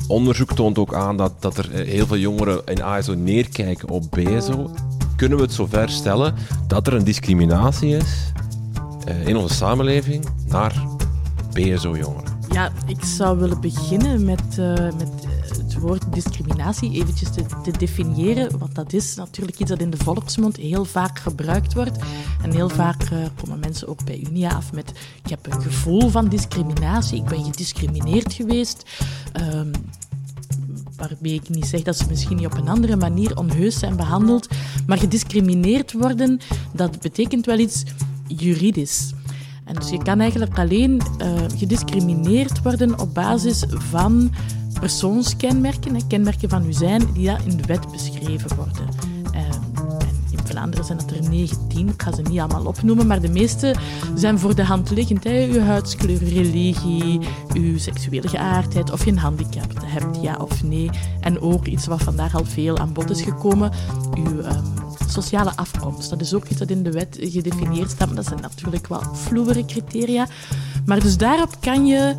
Onderzoek 0.08 0.54
toont 0.54 0.78
ook 0.78 0.94
aan 0.94 1.18
dat, 1.18 1.34
dat 1.40 1.58
er 1.58 1.70
heel 1.72 2.08
veel 2.08 2.18
jongeren 2.18 2.62
in 2.66 2.84
ASO 2.84 3.14
neerkijken 3.14 3.90
op 3.90 4.04
BSO. 4.12 4.72
Kunnen 5.16 5.38
we 5.38 5.44
het 5.44 5.54
zover 5.54 5.90
stellen 5.90 6.36
dat 6.68 6.88
er 6.88 6.94
een 6.94 7.04
discriminatie 7.04 7.98
is 7.98 8.32
eh, 9.06 9.28
in 9.28 9.38
onze 9.38 9.54
samenleving 9.54 10.26
naar 10.48 10.84
BSO-jongeren? 11.54 12.38
Ja, 12.52 12.72
ik 12.88 13.04
zou 13.04 13.40
willen 13.40 13.62
beginnen 13.62 14.26
met, 14.26 14.58
uh, 14.60 14.74
met 14.76 15.19
woord 15.80 16.14
discriminatie 16.14 16.92
eventjes 16.92 17.30
te, 17.64 17.72
definiëren. 17.78 18.58
Want 18.58 18.76
dat 18.76 18.94
is 18.94 19.16
natuurlijk 19.16 19.60
iets 19.60 19.70
dat 19.70 19.80
in 19.80 19.90
de 19.90 19.98
volksmond 19.98 20.56
heel 20.56 20.86
vaak 20.86 21.20
gebruikt 21.20 21.74
wordt. 21.74 21.98
En 22.44 22.52
heel 22.52 22.70
vaak 22.70 23.10
uh, 23.10 23.18
komen 23.42 23.60
mensen 23.60 23.88
ook 23.88 24.04
bij 24.04 24.24
Unia 24.30 24.50
af 24.50 24.74
met 24.74 24.92
ik 25.24 25.30
heb 25.30 25.46
een 25.46 25.62
gevoel 25.62 26.10
van 26.10 26.28
discriminatie, 26.28 27.18
ik 27.18 27.26
ben 27.26 27.44
gediscrimineerd 27.44 28.34
geweest. 28.34 28.84
Um, 29.54 29.72
waarbij 30.96 31.32
ik 31.32 31.50
niet 31.50 31.66
zeg 31.66 31.82
dat 31.82 31.98
ze 31.98 32.06
misschien 32.08 32.38
niet 32.38 32.46
op 32.46 32.58
een 32.58 32.70
andere 32.70 32.96
manier 32.96 33.38
onheus 33.38 33.80
zijn 33.80 33.96
behandeld. 33.96 34.48
Maar 34.88 34.98
gediscrimineerd 34.98 35.94
worden, 35.94 36.40
dat 36.74 37.00
betekent 37.02 37.46
wel 37.46 37.58
iets 37.58 37.84
juridisch. 38.28 39.14
En 39.66 39.76
dus 39.76 39.90
je 39.90 40.04
kan 40.04 40.20
eigenlijk 40.20 40.58
alleen 40.58 41.02
uh, 41.22 41.32
gediscrimineerd 41.58 42.62
worden 42.62 43.00
op 43.00 43.14
basis 43.14 43.64
van 43.70 44.32
persoonskenmerken, 44.74 46.08
kenmerken 46.08 46.50
van 46.50 46.64
uw 46.64 46.72
zijn, 46.72 47.14
die 47.14 47.26
daar 47.26 47.42
in 47.46 47.58
de 47.58 47.66
wet 47.66 47.92
beschreven 47.92 48.56
worden. 48.56 48.88
Uh, 49.36 49.42
in 50.32 50.40
Vlaanderen 50.44 50.86
zijn 50.86 50.98
dat 50.98 51.12
er 51.12 51.30
19, 51.30 51.88
ik 51.88 52.02
ga 52.02 52.14
ze 52.14 52.22
niet 52.22 52.40
allemaal 52.40 52.66
opnoemen, 52.66 53.08
maar 53.08 53.22
de 53.22 53.30
meeste 53.30 53.76
zijn 54.16 54.40
voor 54.40 54.56
de 54.56 54.64
hand 54.64 54.90
liggend. 54.90 55.24
Hè. 55.24 55.46
Uw 55.46 55.60
huidskleur, 55.60 56.24
religie, 56.24 57.20
uw 57.54 57.78
seksuele 57.78 58.28
geaardheid, 58.28 58.92
of 58.92 59.06
je 59.06 59.12
een 59.12 59.18
handicap 59.18 59.74
hebt, 59.86 60.22
ja 60.22 60.36
of 60.36 60.64
nee. 60.64 60.90
En 61.20 61.42
ook 61.42 61.66
iets 61.66 61.86
wat 61.86 62.04
vandaag 62.04 62.36
al 62.36 62.46
veel 62.46 62.78
aan 62.78 62.94
bod 62.94 63.10
is 63.10 63.22
gekomen, 63.22 63.72
uw 64.14 64.38
um, 64.38 64.80
sociale 65.08 65.52
afkomst. 65.56 66.10
Dat 66.10 66.22
is 66.22 66.34
ook 66.34 66.46
iets 66.46 66.60
dat 66.60 66.70
in 66.70 66.84
de 66.84 66.92
wet 66.92 67.18
gedefinieerd 67.20 67.90
staat, 67.90 68.08
maar 68.08 68.16
dat 68.16 68.26
zijn 68.26 68.42
natuurlijk 68.42 68.88
wel 68.88 69.02
vloevere 69.14 69.66
criteria. 69.66 70.28
Maar 70.86 71.00
dus 71.00 71.18
daarop 71.18 71.58
kan 71.62 71.86
je 71.86 72.16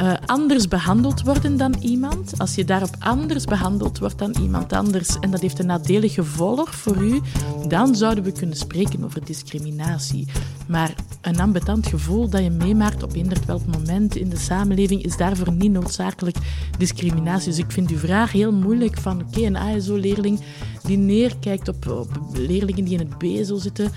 uh, 0.00 0.12
anders 0.26 0.68
behandeld 0.68 1.22
worden 1.22 1.56
dan 1.56 1.74
iemand. 1.80 2.38
Als 2.38 2.54
je 2.54 2.64
daarop 2.64 2.96
anders 2.98 3.44
behandeld 3.44 3.98
wordt 3.98 4.18
dan 4.18 4.34
iemand 4.40 4.72
anders 4.72 5.18
en 5.18 5.30
dat 5.30 5.40
heeft 5.40 5.58
een 5.58 5.66
nadelig 5.66 6.14
gevolg 6.14 6.74
voor 6.74 6.96
u, 6.96 7.20
dan 7.68 7.94
zouden 7.94 8.24
we 8.24 8.32
kunnen 8.32 8.56
spreken 8.56 9.04
over 9.04 9.24
discriminatie. 9.24 10.26
Maar 10.66 10.94
een 11.20 11.40
ambetant 11.40 11.86
gevoel 11.86 12.28
dat 12.28 12.42
je 12.42 12.50
meemaakt 12.50 13.02
op 13.02 13.14
eender 13.14 13.38
welk 13.46 13.66
moment 13.66 14.16
in 14.16 14.28
de 14.28 14.38
samenleving 14.38 15.02
is 15.02 15.16
daarvoor 15.16 15.52
niet 15.52 15.72
noodzakelijk 15.72 16.36
discriminatie. 16.78 17.48
Dus 17.48 17.58
ik 17.58 17.72
vind 17.72 17.90
uw 17.90 17.98
vraag 17.98 18.32
heel 18.32 18.52
moeilijk 18.52 18.98
van 18.98 19.20
oké, 19.20 19.38
okay, 19.38 19.46
een 19.46 19.56
ASO-leerling 19.56 20.40
die 20.82 20.96
neerkijkt 20.96 21.68
op, 21.68 22.10
leerlingen 22.32 22.84
die 22.84 22.98
in 22.98 23.08
het 23.08 23.18
BSO 23.18 23.58
zitten, 23.58 23.92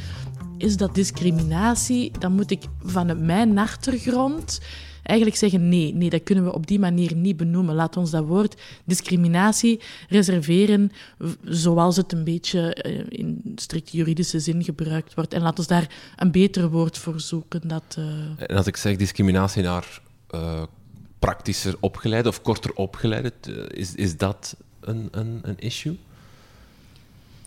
is 0.57 0.77
dat 0.77 0.95
discriminatie? 0.95 2.11
Dan 2.19 2.31
moet 2.31 2.51
ik 2.51 2.63
van 2.83 3.25
mijn 3.25 3.57
achtergrond 3.57 4.59
eigenlijk 5.07 5.37
zeggen 5.37 5.69
nee, 5.69 5.93
nee, 5.93 6.09
dat 6.09 6.23
kunnen 6.23 6.43
we 6.43 6.53
op 6.53 6.67
die 6.67 6.79
manier 6.79 7.15
niet 7.15 7.37
benoemen. 7.37 7.75
Laat 7.75 7.97
ons 7.97 8.11
dat 8.11 8.25
woord 8.25 8.61
discriminatie 8.85 9.81
reserveren 10.09 10.91
zoals 11.43 11.97
het 11.97 12.11
een 12.11 12.23
beetje 12.23 12.73
in 13.09 13.41
strikt 13.55 13.91
juridische 13.91 14.39
zin 14.39 14.63
gebruikt 14.63 15.13
wordt. 15.13 15.33
En 15.33 15.41
laat 15.41 15.57
ons 15.57 15.67
daar 15.67 15.89
een 16.15 16.31
beter 16.31 16.69
woord 16.69 16.97
voor 16.97 17.19
zoeken. 17.19 17.67
Dat, 17.67 17.95
uh... 17.99 18.05
En 18.37 18.55
als 18.57 18.67
ik 18.67 18.77
zeg 18.77 18.95
discriminatie 18.95 19.63
naar 19.63 20.01
uh, 20.31 20.63
praktischer 21.19 21.75
opgeleide 21.79 22.29
of 22.29 22.41
korter 22.41 22.73
opgeleide, 22.73 23.33
is, 23.67 23.95
is 23.95 24.17
dat 24.17 24.55
een, 24.79 25.07
een, 25.11 25.39
een 25.41 25.59
issue? 25.59 25.97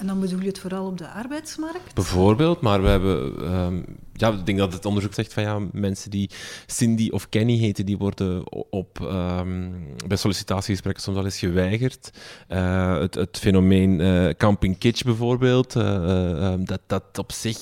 En 0.01 0.07
dan 0.07 0.21
bedoel 0.21 0.41
je 0.41 0.47
het 0.47 0.59
vooral 0.59 0.87
op 0.87 0.99
de 0.99 1.09
arbeidsmarkt? 1.09 1.95
Bijvoorbeeld, 1.95 2.61
maar 2.61 2.83
we 2.83 2.89
hebben... 2.89 3.45
Um, 3.55 3.85
ja, 4.13 4.33
ik 4.33 4.47
denk 4.47 4.59
dat 4.59 4.73
het 4.73 4.85
onderzoek 4.85 5.15
zegt 5.15 5.33
van 5.33 5.43
ja, 5.43 5.59
mensen 5.73 6.11
die 6.11 6.31
Cindy 6.67 7.09
of 7.11 7.29
Kenny 7.29 7.59
heten, 7.59 7.87
die 7.87 7.99
worden 7.99 8.53
op, 8.71 8.99
um, 9.01 9.87
bij 10.07 10.17
sollicitatiegesprekken 10.17 11.03
soms 11.03 11.17
wel 11.17 11.25
eens 11.25 11.39
geweigerd. 11.39 12.11
Uh, 12.49 12.99
het, 12.99 13.15
het, 13.15 13.39
fenomeen 13.39 14.01
uh, 14.01 14.29
camping 14.29 14.79
kitsch 14.79 15.03
bijvoorbeeld, 15.03 15.77
uh, 15.77 16.55
dat, 16.59 16.81
dat 16.87 17.19
op 17.19 17.33
zich 17.33 17.59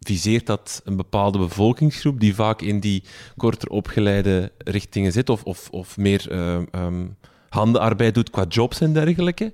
viseert 0.00 0.46
dat 0.46 0.80
een 0.84 0.96
bepaalde 0.96 1.38
bevolkingsgroep 1.38 2.20
die 2.20 2.34
vaak 2.34 2.60
in 2.62 2.80
die 2.80 3.02
korter 3.36 3.68
opgeleide 3.68 4.52
richtingen 4.58 5.12
zit 5.12 5.28
of, 5.28 5.42
of, 5.42 5.68
of 5.70 5.96
meer 5.96 6.32
um, 6.72 7.16
handenarbeid 7.48 8.14
doet 8.14 8.30
qua 8.30 8.44
jobs 8.48 8.80
en 8.80 8.92
dergelijke. 8.92 9.52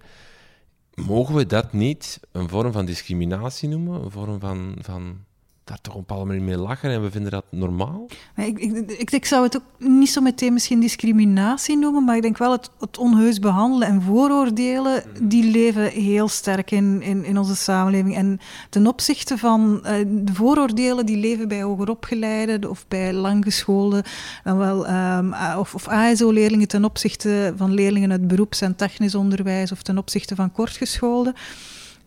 Mogen 1.06 1.34
we 1.34 1.46
dat 1.46 1.72
niet 1.72 2.20
een 2.32 2.48
vorm 2.48 2.72
van 2.72 2.84
discriminatie 2.86 3.68
noemen? 3.68 4.02
Een 4.02 4.10
vorm 4.10 4.40
van, 4.40 4.76
van 4.80 5.24
daar 5.70 5.80
toch 5.80 5.94
op 5.94 6.00
een 6.00 6.06
bepaalde 6.06 6.26
manier 6.26 6.42
mee 6.42 6.56
lachen 6.56 6.90
en 6.90 7.02
we 7.02 7.10
vinden 7.10 7.30
dat 7.30 7.44
normaal? 7.50 8.06
Ik, 8.36 8.58
ik, 8.58 8.90
ik, 8.90 9.10
ik, 9.10 9.24
zou 9.24 9.42
het 9.42 9.56
ook 9.56 9.62
niet 9.78 10.10
zo 10.10 10.20
meteen 10.20 10.52
misschien 10.52 10.80
discriminatie 10.80 11.78
noemen, 11.78 12.04
maar 12.04 12.16
ik 12.16 12.22
denk 12.22 12.38
wel 12.38 12.52
het, 12.52 12.70
het 12.78 12.98
onheus 12.98 13.38
behandelen 13.38 13.88
en 13.88 14.02
vooroordelen, 14.02 15.02
die 15.22 15.50
leven 15.50 15.84
heel 15.84 16.28
sterk 16.28 16.70
in, 16.70 17.02
in, 17.02 17.24
in 17.24 17.38
onze 17.38 17.56
samenleving. 17.56 18.16
En 18.16 18.40
ten 18.70 18.86
opzichte 18.86 19.38
van 19.38 19.80
uh, 19.84 19.92
de 20.06 20.34
vooroordelen 20.34 21.06
die 21.06 21.16
leven 21.16 21.48
bij 21.48 21.62
hogeropgeleiden 21.62 22.70
of 22.70 22.84
bij 22.88 23.12
langgeschoolden, 23.12 24.02
dan 24.44 24.58
wel, 24.58 24.90
um, 24.90 25.34
of, 25.58 25.74
of 25.74 25.88
ASO-leerlingen 25.88 26.68
ten 26.68 26.84
opzichte 26.84 27.52
van 27.56 27.74
leerlingen 27.74 28.10
uit 28.10 28.28
beroeps- 28.28 28.60
en 28.60 28.76
technisch 28.76 29.14
onderwijs 29.14 29.72
of 29.72 29.82
ten 29.82 29.98
opzichte 29.98 30.34
van 30.34 30.52
kortgeschoolden. 30.52 31.34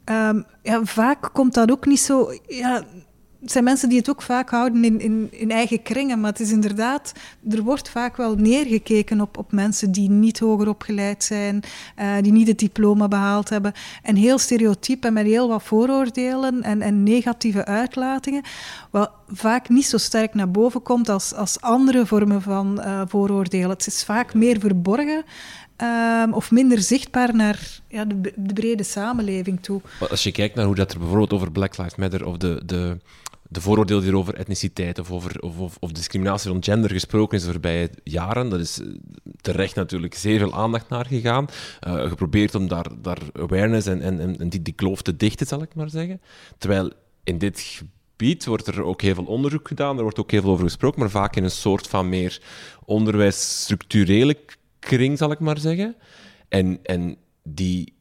Um, 0.05 0.45
ja, 0.61 0.83
vaak 0.83 1.29
komt 1.33 1.53
dat 1.53 1.71
ook 1.71 1.85
niet 1.85 1.99
zo... 1.99 2.31
Ja, 2.47 2.83
het 3.43 3.51
zijn 3.51 3.63
mensen 3.63 3.89
die 3.89 3.97
het 3.97 4.09
ook 4.09 4.21
vaak 4.21 4.49
houden 4.49 4.83
in, 4.83 4.99
in, 4.99 5.27
in, 5.31 5.51
eigen 5.51 5.81
kringen. 5.81 6.19
Maar 6.19 6.31
het 6.31 6.39
is 6.39 6.51
inderdaad, 6.51 7.13
er 7.49 7.61
wordt 7.61 7.89
vaak 7.89 8.17
wel 8.17 8.35
neergekeken 8.35 9.21
op, 9.21 9.37
op 9.37 9.51
mensen 9.51 9.91
die 9.91 10.09
niet 10.09 10.39
hoger 10.39 10.67
opgeleid 10.67 11.23
zijn, 11.23 11.63
uh, 11.99 12.13
die 12.21 12.31
niet 12.31 12.47
het 12.47 12.59
diploma 12.59 13.07
behaald 13.07 13.49
hebben. 13.49 13.73
En 14.03 14.15
heel 14.15 14.37
stereotyp 14.37 15.05
en 15.05 15.13
met 15.13 15.25
heel 15.25 15.47
wat 15.47 15.63
vooroordelen 15.63 16.63
en, 16.63 16.81
en 16.81 17.03
negatieve 17.03 17.65
uitlatingen. 17.65 18.43
Wat 18.89 19.11
vaak 19.27 19.69
niet 19.69 19.85
zo 19.85 19.97
sterk 19.97 20.33
naar 20.33 20.51
boven 20.51 20.81
komt 20.81 21.09
als, 21.09 21.33
als 21.33 21.61
andere 21.61 22.05
vormen 22.05 22.41
van 22.41 22.79
uh, 22.79 23.01
vooroordelen. 23.07 23.69
Het 23.69 23.87
is 23.87 24.03
vaak 24.03 24.33
meer 24.33 24.59
verborgen. 24.59 25.23
Um, 25.77 26.33
of 26.33 26.51
minder 26.51 26.81
zichtbaar 26.81 27.35
naar 27.35 27.79
ja, 27.87 28.05
de, 28.05 28.21
de, 28.35 28.53
brede 28.53 28.83
samenleving 28.83 29.63
toe. 29.63 29.81
Als 30.09 30.23
je 30.23 30.31
kijkt 30.31 30.55
naar 30.55 30.65
hoe 30.65 30.75
dat 30.75 30.91
er 30.91 30.97
bijvoorbeeld 30.99 31.33
over 31.33 31.51
Black 31.51 31.77
Lives 31.77 31.95
Matter 31.95 32.25
of 32.25 32.37
de, 32.37 32.61
de, 32.65 32.97
de 33.53 33.61
vooroordelen 33.61 34.01
die 34.01 34.11
er 34.11 34.17
over 34.17 34.35
etniciteit 34.35 34.99
of, 34.99 35.11
over, 35.11 35.39
of, 35.39 35.57
of, 35.57 35.77
of, 35.79 35.91
discriminatie 35.91 36.49
rond 36.49 36.65
gender 36.65 36.89
gesproken 36.89 37.37
is 37.37 37.43
de 37.43 37.51
voorbije 37.51 37.89
jaren, 38.03 38.49
dat 38.49 38.59
is 38.59 38.81
terecht 39.41 39.75
natuurlijk 39.75 40.15
zeer 40.15 40.39
veel 40.39 40.53
aandacht 40.53 40.89
naar 40.89 41.05
gegaan. 41.05 41.47
Uh, 41.87 42.07
geprobeerd 42.07 42.55
om 42.55 42.67
daar, 42.67 42.87
daar 43.01 43.19
awareness 43.33 43.87
en, 43.87 44.01
en, 44.01 44.39
en 44.39 44.49
die, 44.49 44.61
die 44.61 44.73
kloof 44.73 45.01
te 45.01 45.15
dichten, 45.15 45.47
zal 45.47 45.61
ik 45.61 45.75
maar 45.75 45.89
zeggen. 45.89 46.21
Terwijl 46.57 46.91
in 47.23 47.37
dit 47.37 47.59
gebied 47.59 48.45
wordt 48.45 48.67
er 48.67 48.83
ook 48.83 49.01
heel 49.01 49.15
veel 49.15 49.25
onderzoek 49.25 49.67
gedaan, 49.67 49.95
er 49.95 50.03
wordt 50.03 50.19
ook 50.19 50.31
heel 50.31 50.41
veel 50.41 50.51
over 50.51 50.65
gesproken, 50.65 50.99
maar 50.99 51.09
vaak 51.09 51.35
in 51.35 51.43
een 51.43 51.51
soort 51.51 51.87
van 51.87 52.09
meer 52.09 52.41
onderwijsstructurele 52.85 54.37
kring, 54.79 55.17
zal 55.17 55.31
ik 55.31 55.39
maar 55.39 55.59
zeggen. 55.59 55.95
En, 56.49 56.79
en 56.83 57.17
die, 57.43 57.93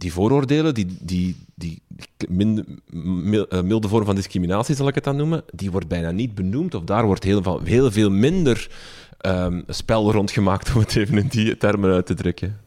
die 0.00 0.12
vooroordelen, 0.12 0.74
die, 0.74 0.86
die, 1.00 1.36
die 1.54 1.82
eh, 2.16 3.62
milde 3.62 3.88
vorm 3.88 4.04
van 4.04 4.14
discriminatie, 4.14 4.74
zal 4.74 4.88
ik 4.88 4.94
het 4.94 5.04
dan 5.04 5.16
noemen, 5.16 5.42
die 5.50 5.70
wordt 5.70 5.88
bijna 5.88 6.10
niet 6.10 6.34
benoemd. 6.34 6.74
Of 6.74 6.84
daar 6.84 7.06
wordt 7.06 7.24
heel, 7.24 7.60
heel 7.64 7.90
veel 7.90 8.10
minder 8.10 8.70
ehm, 9.18 9.60
spel 9.66 10.12
rondgemaakt, 10.12 10.70
om 10.74 10.80
het 10.80 10.96
even 10.96 11.18
in 11.18 11.26
die 11.26 11.56
termen 11.56 11.92
uit 11.92 12.06
te 12.06 12.14
drukken. 12.14 12.60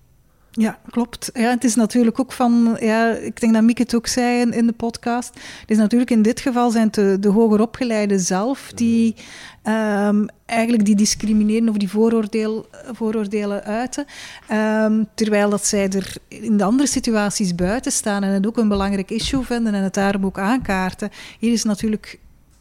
Ja, 0.56 0.80
klopt. 0.90 1.30
Ja, 1.34 1.50
het 1.50 1.64
is 1.64 1.76
natuurlijk 1.76 2.20
ook 2.20 2.32
van, 2.32 2.78
ja, 2.80 3.10
ik 3.10 3.40
denk 3.40 3.54
dat 3.54 3.64
Mieke 3.64 3.82
het 3.82 3.96
ook 3.96 4.08
zei 4.08 4.40
in, 4.42 4.54
in 4.54 4.68
de 4.68 4.74
podcast. 4.74 5.34
Het 5.60 5.72
is 5.72 5.78
natuurlijk 5.78 6.12
in 6.12 6.22
dit 6.22 6.40
geval 6.40 6.72
zijn 6.72 6.86
het 6.86 6.94
de, 6.96 7.18
de 7.20 7.30
hoger 7.30 7.62
opgeleiden 7.62 8.20
zelf 8.20 8.72
die 8.76 9.16
ehm, 9.64 10.26
eigenlijk 10.46 10.86
die 10.86 10.96
discrimineren 10.96 11.70
of 11.70 11.78
die 11.78 11.90
vooroordeel, 11.90 12.66
vooroordelen 12.92 13.64
uiten. 13.64 14.06
Ehm, 14.48 15.04
terwijl 15.16 15.50
dat 15.50 15.66
zij 15.66 15.90
er 15.90 16.16
in 16.28 16.58
de 16.58 16.64
andere 16.64 16.90
situaties 16.90 17.56
buiten 17.56 17.92
staan 17.92 18.24
en 18.24 18.34
het 18.34 18.48
ook 18.48 18.58
een 18.58 18.68
belangrijk 18.68 19.12
issue 19.12 19.44
vinden 19.44 19.74
en 19.74 19.84
het 19.84 19.94
daarom 19.94 20.26
ook 20.26 20.40
aankaarten. 20.40 21.10
Hier 21.40 21.52
is 21.52 21.64
natuurlijk 21.64 22.20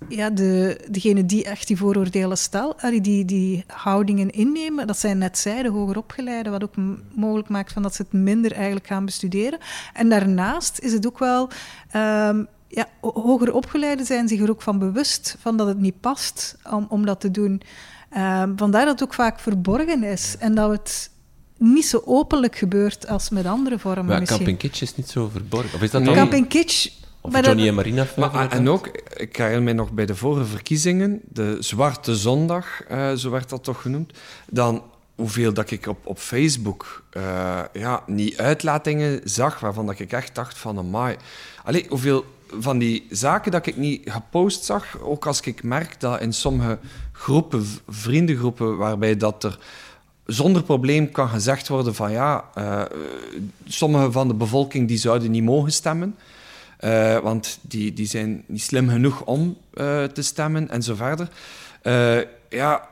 ja, 0.09 0.31
de, 0.31 0.81
degene 0.91 1.27
die 1.27 1.45
echt 1.45 1.67
die 1.67 1.77
vooroordelen 1.77 2.39
stel, 2.39 2.79
allee, 2.81 3.01
die, 3.01 3.25
die 3.25 3.65
houdingen 3.67 4.31
innemen, 4.31 4.87
dat 4.87 4.99
zijn 4.99 5.19
net 5.19 5.39
zij, 5.39 5.63
de 5.63 5.69
hoger 5.71 5.97
opgeleiden, 5.97 6.53
wat 6.53 6.63
ook 6.63 6.75
mogelijk 7.15 7.49
maakt 7.49 7.73
van 7.73 7.83
dat 7.83 7.95
ze 7.95 8.03
het 8.03 8.13
minder 8.13 8.53
eigenlijk 8.53 8.87
gaan 8.87 9.05
bestuderen. 9.05 9.59
En 9.93 10.09
daarnaast 10.09 10.79
is 10.79 10.93
het 10.93 11.07
ook 11.07 11.19
wel, 11.19 11.49
ehm, 11.91 12.45
ja, 12.69 12.87
ho- 13.01 13.21
hoger 13.23 13.53
opgeleiden 13.55 14.07
zijn 14.07 14.29
zich 14.29 14.41
er 14.41 14.51
ook 14.51 14.63
van 14.63 14.79
bewust 14.79 15.37
van 15.41 15.57
dat 15.57 15.67
het 15.67 15.79
niet 15.81 16.01
past 16.01 16.57
om, 16.71 16.87
om 16.89 17.07
dat 17.07 17.21
te 17.21 17.31
doen. 17.31 17.63
Ehm, 18.11 18.53
vandaar 18.57 18.85
dat 18.85 18.93
het 19.01 19.03
ook 19.09 19.15
vaak 19.15 19.41
verborgen 19.41 20.03
is 20.03 20.37
en 20.39 20.55
dat 20.55 20.71
het 20.71 21.11
niet 21.59 21.87
zo 21.87 22.03
openlijk 22.05 22.57
gebeurt 22.57 23.09
als 23.09 23.31
met 23.31 23.47
andere 23.47 23.79
vormen 23.79 24.05
Maar 24.05 24.19
misschien. 24.19 24.39
Camping 24.39 24.59
Kitsch 24.59 24.83
is 24.83 24.97
niet 24.97 25.09
zo 25.09 25.29
verborgen. 25.29 25.75
Of 25.75 25.83
is 25.83 25.91
dat 25.91 26.01
Nee. 26.03 26.11
dan... 26.15 26.19
Camping 26.23 26.49
Kitsch... 26.49 26.89
Of 27.25 27.33
maar 27.33 27.45
Johnny 27.45 27.61
dat- 27.61 27.69
en 27.69 27.75
Marina? 27.75 28.07
Maar, 28.17 28.51
en 28.51 28.69
ook, 28.69 28.87
ik 29.17 29.37
herinner 29.37 29.63
mij 29.63 29.73
nog 29.73 29.93
bij 29.93 30.07
de 30.07 30.17
vorige 30.17 30.45
verkiezingen, 30.47 31.21
de 31.29 31.57
Zwarte 31.61 32.17
Zondag, 32.17 32.83
eh, 32.89 33.13
zo 33.13 33.31
werd 33.31 33.49
dat 33.49 33.65
toch 33.65 33.83
genoemd, 33.83 34.13
dan 34.51 34.83
hoeveel 35.15 35.53
dat 35.53 35.71
ik 35.71 35.87
op, 35.87 35.99
op 36.07 36.19
Facebook 36.19 37.03
eh, 37.11 37.61
ja, 37.73 38.03
niet 38.07 38.37
uitlatingen 38.37 39.21
zag, 39.25 39.61
waarvan 39.61 39.87
dat 39.87 39.99
ik 39.99 40.13
echt 40.13 40.35
dacht 40.35 40.59
van, 40.59 40.79
amai. 40.79 41.17
Allee, 41.65 41.87
hoeveel 41.89 42.25
van 42.59 42.79
die 42.79 43.07
zaken 43.11 43.53
dat 43.53 43.67
ik 43.67 43.77
niet 43.77 44.11
gepost 44.11 44.65
zag, 44.65 44.99
ook 45.01 45.27
als 45.27 45.41
ik 45.41 45.63
merk 45.63 46.01
dat 46.01 46.21
in 46.21 46.33
sommige 46.33 46.79
groepen, 47.13 47.67
vriendengroepen, 47.89 48.77
waarbij 48.77 49.17
dat 49.17 49.45
er 49.45 49.59
zonder 50.27 50.63
probleem 50.63 51.11
kan 51.11 51.29
gezegd 51.29 51.69
worden 51.69 51.95
van 51.95 52.11
ja, 52.13 52.45
eh, 52.55 52.83
sommige 53.67 54.13
van 54.13 54.29
de 54.29 54.35
bevolking 54.35 54.89
die 54.89 54.99
zouden 54.99 55.31
niet 55.31 55.43
mogen 55.45 55.73
stemmen. 55.73 56.17
Eh, 56.83 57.19
want 57.19 57.59
die, 57.61 57.93
die 57.93 58.07
zijn 58.07 58.45
niet 58.47 58.63
slim 58.63 58.89
genoeg 58.89 59.25
om 59.25 59.57
eh, 59.75 60.05
te 60.05 60.23
stemmen 60.23 60.71
en 60.71 60.83
zo 60.83 60.95
verder. 60.95 61.29
Eh, 61.83 62.21
ja, 62.49 62.89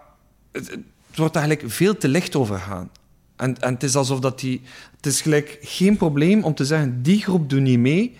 het, 0.53 0.79
wordt 1.15 1.37
eigenlijk 1.37 1.73
veel 1.73 1.97
te 1.97 2.09
licht 2.09 2.37
over 2.37 2.59
gaan. 2.59 2.91
En, 3.37 3.61
en 3.61 3.75
het 3.75 3.83
is 3.83 3.97
alsof 3.97 4.21
dat 4.21 4.41
die... 4.41 4.63
Het 4.97 5.07
is 5.07 5.21
gelijk 5.21 5.59
geen 5.61 5.97
probleem 5.97 6.45
om 6.45 6.55
te 6.55 6.65
zeggen, 6.65 7.03
die 7.03 7.23
groep 7.23 7.51
doet 7.51 7.61
niet 7.61 7.79
mee. 7.79 8.17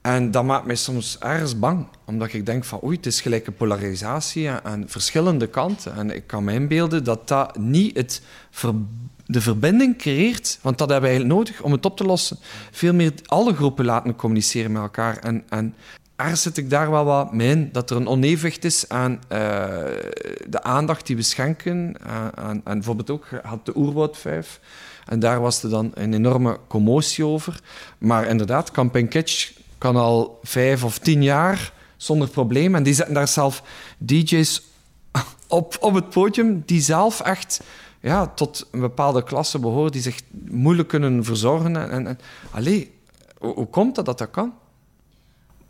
En 0.00 0.30
dat 0.30 0.44
maakt 0.44 0.66
mij 0.66 0.76
soms 0.76 1.18
ergens 1.18 1.58
bang. 1.58 1.86
Omdat 2.04 2.32
ik 2.32 2.46
denk 2.46 2.64
van, 2.64 2.80
oei, 2.84 2.96
het 2.96 3.06
is 3.06 3.20
gelijk 3.20 3.46
een 3.46 3.54
polarisatie 3.54 4.50
aan, 4.50 4.60
aan 4.62 4.84
verschillende 4.86 5.46
kanten. 5.46 5.94
En 5.94 6.10
ik 6.10 6.26
kan 6.26 6.44
me 6.44 6.52
inbeelden 6.52 7.04
dat 7.04 7.28
dat 7.28 7.58
niet 7.58 7.96
het 7.96 8.22
de 9.26 9.40
verbinding 9.40 9.98
creëert. 9.98 10.58
Want 10.62 10.78
dat 10.78 10.88
hebben 10.90 11.10
we 11.10 11.16
eigenlijk 11.16 11.38
nodig 11.38 11.62
om 11.62 11.72
het 11.72 11.84
op 11.84 11.96
te 11.96 12.04
lossen. 12.04 12.38
Veel 12.70 12.94
meer 12.94 13.12
alle 13.26 13.54
groepen 13.54 13.84
laten 13.84 14.16
communiceren 14.16 14.72
met 14.72 14.82
elkaar. 14.82 15.16
En, 15.18 15.44
en 15.48 15.74
ergens 16.16 16.42
zit 16.42 16.56
ik 16.56 16.70
daar 16.70 16.90
wel 16.90 17.04
wat 17.04 17.32
mee 17.32 17.50
in. 17.50 17.68
Dat 17.72 17.90
er 17.90 17.96
een 17.96 18.06
onevenwicht 18.06 18.64
is 18.64 18.88
aan 18.88 19.20
eh, 19.28 19.38
de 20.48 20.62
aandacht 20.62 21.06
die 21.06 21.16
we 21.16 21.22
schenken. 21.22 21.94
Aan, 22.06 22.36
aan, 22.36 22.60
aan 22.64 22.74
bijvoorbeeld 22.74 23.10
ook, 23.10 23.28
had 23.42 23.66
de 23.66 23.76
Oerwoud 23.76 24.16
5. 24.16 24.60
En 25.06 25.18
daar 25.18 25.40
was 25.40 25.62
er 25.62 25.70
dan 25.70 25.90
een 25.94 26.14
enorme 26.14 26.58
commotie 26.68 27.24
over. 27.24 27.60
Maar 27.98 28.26
inderdaad, 28.26 28.70
Camping 28.70 29.08
Kitsch 29.08 29.50
kan 29.78 29.96
al 29.96 30.38
vijf 30.42 30.84
of 30.84 30.98
tien 30.98 31.22
jaar 31.22 31.72
zonder 31.96 32.28
probleem. 32.28 32.74
En 32.74 32.82
die 32.82 32.94
zetten 32.94 33.14
daar 33.14 33.28
zelf 33.28 33.62
DJ's 33.98 34.62
op, 35.48 35.76
op 35.80 35.94
het 35.94 36.10
podium 36.10 36.62
die 36.66 36.80
zelf 36.80 37.20
echt 37.20 37.60
ja, 38.04 38.26
tot 38.26 38.68
een 38.70 38.80
bepaalde 38.80 39.22
klasse 39.22 39.58
behoren, 39.58 39.92
die 39.92 40.02
zich 40.02 40.20
moeilijk 40.50 40.88
kunnen 40.88 41.24
verzorgen. 41.24 41.76
En, 41.76 42.06
en, 42.06 42.18
allee, 42.50 42.94
hoe, 43.38 43.54
hoe 43.54 43.66
komt 43.66 43.94
dat 43.94 44.04
dat 44.04 44.18
dat 44.18 44.30
kan? 44.30 44.52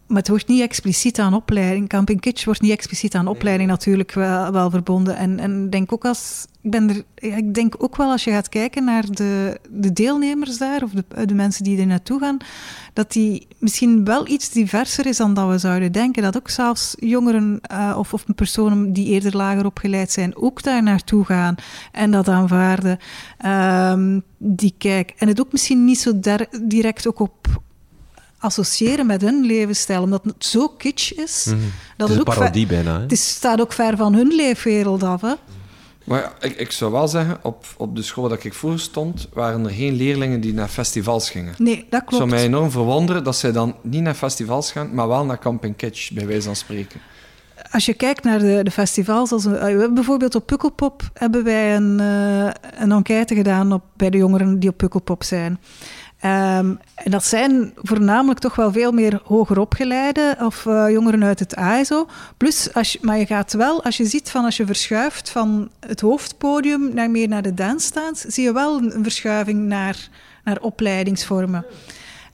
Maar 0.07 0.17
het 0.17 0.29
wordt 0.29 0.49
niet 0.49 0.61
expliciet 0.61 1.19
aan 1.19 1.35
opleiding. 1.35 1.89
Camping 1.89 2.21
Kitsch 2.21 2.45
wordt 2.45 2.61
niet 2.61 2.71
expliciet 2.71 3.15
aan 3.15 3.27
opleiding 3.27 3.71
natuurlijk 3.71 4.13
wel, 4.13 4.53
wel 4.53 4.71
verbonden. 4.71 5.17
En, 5.17 5.39
en 5.39 5.65
ik 5.65 5.73
denk 5.73 5.93
ook 5.93 6.05
als 6.05 6.47
ik 6.65 6.71
ben 6.71 6.89
er, 6.89 7.29
ja, 7.29 7.37
ik 7.37 7.55
denk 7.55 7.75
ook 7.79 7.97
wel 7.97 8.11
als 8.11 8.25
je 8.25 8.31
gaat 8.31 8.49
kijken 8.49 8.85
naar 8.85 9.11
de, 9.11 9.61
de 9.71 9.93
deelnemers 9.93 10.59
daar, 10.59 10.83
of 10.83 10.91
de, 10.91 11.27
de 11.27 11.35
mensen 11.35 11.65
die 11.65 11.81
er 11.81 11.87
naartoe 11.87 12.21
gaan, 12.21 12.37
dat 12.93 13.13
die 13.13 13.47
misschien 13.59 14.05
wel 14.05 14.29
iets 14.29 14.51
diverser 14.51 15.07
is 15.07 15.17
dan 15.17 15.35
dat 15.35 15.49
we 15.49 15.59
zouden 15.59 15.93
denken. 15.93 16.23
Dat 16.23 16.37
ook 16.37 16.49
zelfs 16.49 16.95
jongeren 16.99 17.59
eh, 17.61 17.95
of, 17.99 18.13
of 18.13 18.25
personen 18.35 18.93
die 18.93 19.07
eerder 19.07 19.37
lager 19.37 19.67
opgeleid 19.67 20.13
zijn, 20.13 20.37
ook 20.37 20.63
daar 20.63 20.83
naartoe 20.83 21.25
gaan 21.25 21.55
en 21.93 22.11
dat 22.11 22.29
aanvaarden. 22.29 22.99
Ehm, 23.39 24.21
die 24.39 24.75
kijk, 24.79 25.15
en 25.17 25.29
het 25.29 25.41
ook 25.41 25.53
misschien 25.53 25.85
niet 25.85 25.99
zo 25.99 26.21
direct 26.63 27.07
ook 27.07 27.19
op 27.19 27.63
associëren 28.45 29.07
met 29.07 29.21
hun 29.21 29.45
levensstijl, 29.45 30.03
omdat 30.03 30.25
het 30.25 30.45
zo 30.45 30.69
kitsch 30.69 31.11
is. 31.13 31.45
Mhm. 31.49 31.57
Dat 31.97 32.09
Het 32.09 32.17
is 32.17 32.23
ook 32.23 32.33
ver- 32.33 32.39
parodie 32.41 32.67
bijna, 32.67 32.95
hè? 32.95 33.01
Het 33.01 33.13
is, 33.13 33.29
staat 33.29 33.61
ook 33.61 33.73
ver 33.73 33.97
van 33.97 34.15
hun 34.15 34.29
leefwereld 34.35 35.03
af. 35.03 35.21
Hè? 35.21 35.33
Maar 36.05 36.21
ja, 36.21 36.33
ik, 36.49 36.57
ik 36.57 36.71
zou 36.73 36.93
wel 36.93 37.09
zeggen, 37.09 37.39
op, 37.43 37.65
op 37.77 37.97
de 37.97 38.03
school 38.03 38.29
dat 38.29 38.45
ik 38.45 38.55
voor 38.55 38.79
stond, 38.79 39.29
waren 39.33 39.65
er 39.65 39.71
geen 39.71 39.93
leerlingen 39.95 40.41
die 40.41 40.55
naar 40.55 40.69
festivals 40.69 41.31
gingen. 41.31 41.55
Nee, 41.59 41.77
dat 41.77 42.01
Het 42.01 42.09
zou 42.09 42.17
klopt. 42.17 42.31
mij 42.31 42.43
enorm 42.43 42.71
verwonderen 42.71 43.25
dat 43.25 43.37
zij 43.37 43.53
dan 43.53 43.77
niet 43.83 44.03
naar 44.03 44.15
festivals 44.15 44.73
gaan, 44.73 44.95
maar 44.95 45.09
wel 45.09 45.25
naar 45.25 45.39
Camping 45.39 45.77
Kitsch, 45.77 46.11
bij 46.13 46.27
wijze 46.27 46.43
van 46.47 46.57
spreken. 46.57 47.01
Als 47.71 47.85
je 47.87 47.95
kijkt 47.95 48.25
naar 48.25 48.39
de, 48.39 48.61
de 48.63 48.71
festivals, 48.71 49.33
als 49.33 49.45
we, 49.45 49.51
we 49.51 49.57
hebben 49.59 49.95
bijvoorbeeld 49.95 50.35
op 50.35 50.47
Pukkelpop 50.47 51.03
hebben 51.15 51.45
wij 51.45 51.77
een, 51.77 52.01
eh, 52.01 52.51
een 52.83 52.93
enquête 52.93 53.35
gedaan 53.35 53.73
op, 53.73 53.83
bij 53.97 54.11
de 54.11 54.17
jongeren 54.19 54.59
die 54.59 54.71
op 54.71 54.77
Pukkelpop 54.77 55.23
zijn. 55.25 55.61
Ehm, 56.25 56.75
en 56.95 57.11
dat 57.11 57.25
zijn 57.25 57.73
voornamelijk 57.77 58.41
toch 58.41 58.55
wel 58.55 58.73
veel 58.73 58.93
meer 58.93 59.21
hoger 59.25 59.59
opgeleide 59.59 60.37
of 60.41 60.67
eh, 60.67 60.91
jongeren 60.91 61.25
uit 61.25 61.39
het 61.39 61.57
ASO. 61.57 62.09
Plus, 62.37 62.75
als 62.75 62.93
je, 62.93 62.99
maar 63.03 63.19
je 63.19 63.27
gaat 63.27 63.53
wel, 63.53 63.85
als 63.85 63.97
je 63.97 64.05
ziet 64.05 64.31
van 64.31 64.45
als 64.45 64.57
je 64.57 64.67
verschuift 64.67 65.31
van 65.31 65.71
het 65.81 66.01
hoofdpodium 66.01 66.95
naar 66.95 67.11
meer 67.11 67.29
naar 67.29 67.43
de 67.43 67.55
dancestaans, 67.55 68.21
zie 68.21 68.45
je 68.45 68.53
wel 68.53 68.79
een, 68.79 69.03
verschuiving 69.03 69.61
naar, 69.61 70.09
naar 70.45 70.59
opleidingsvormen. 70.61 71.65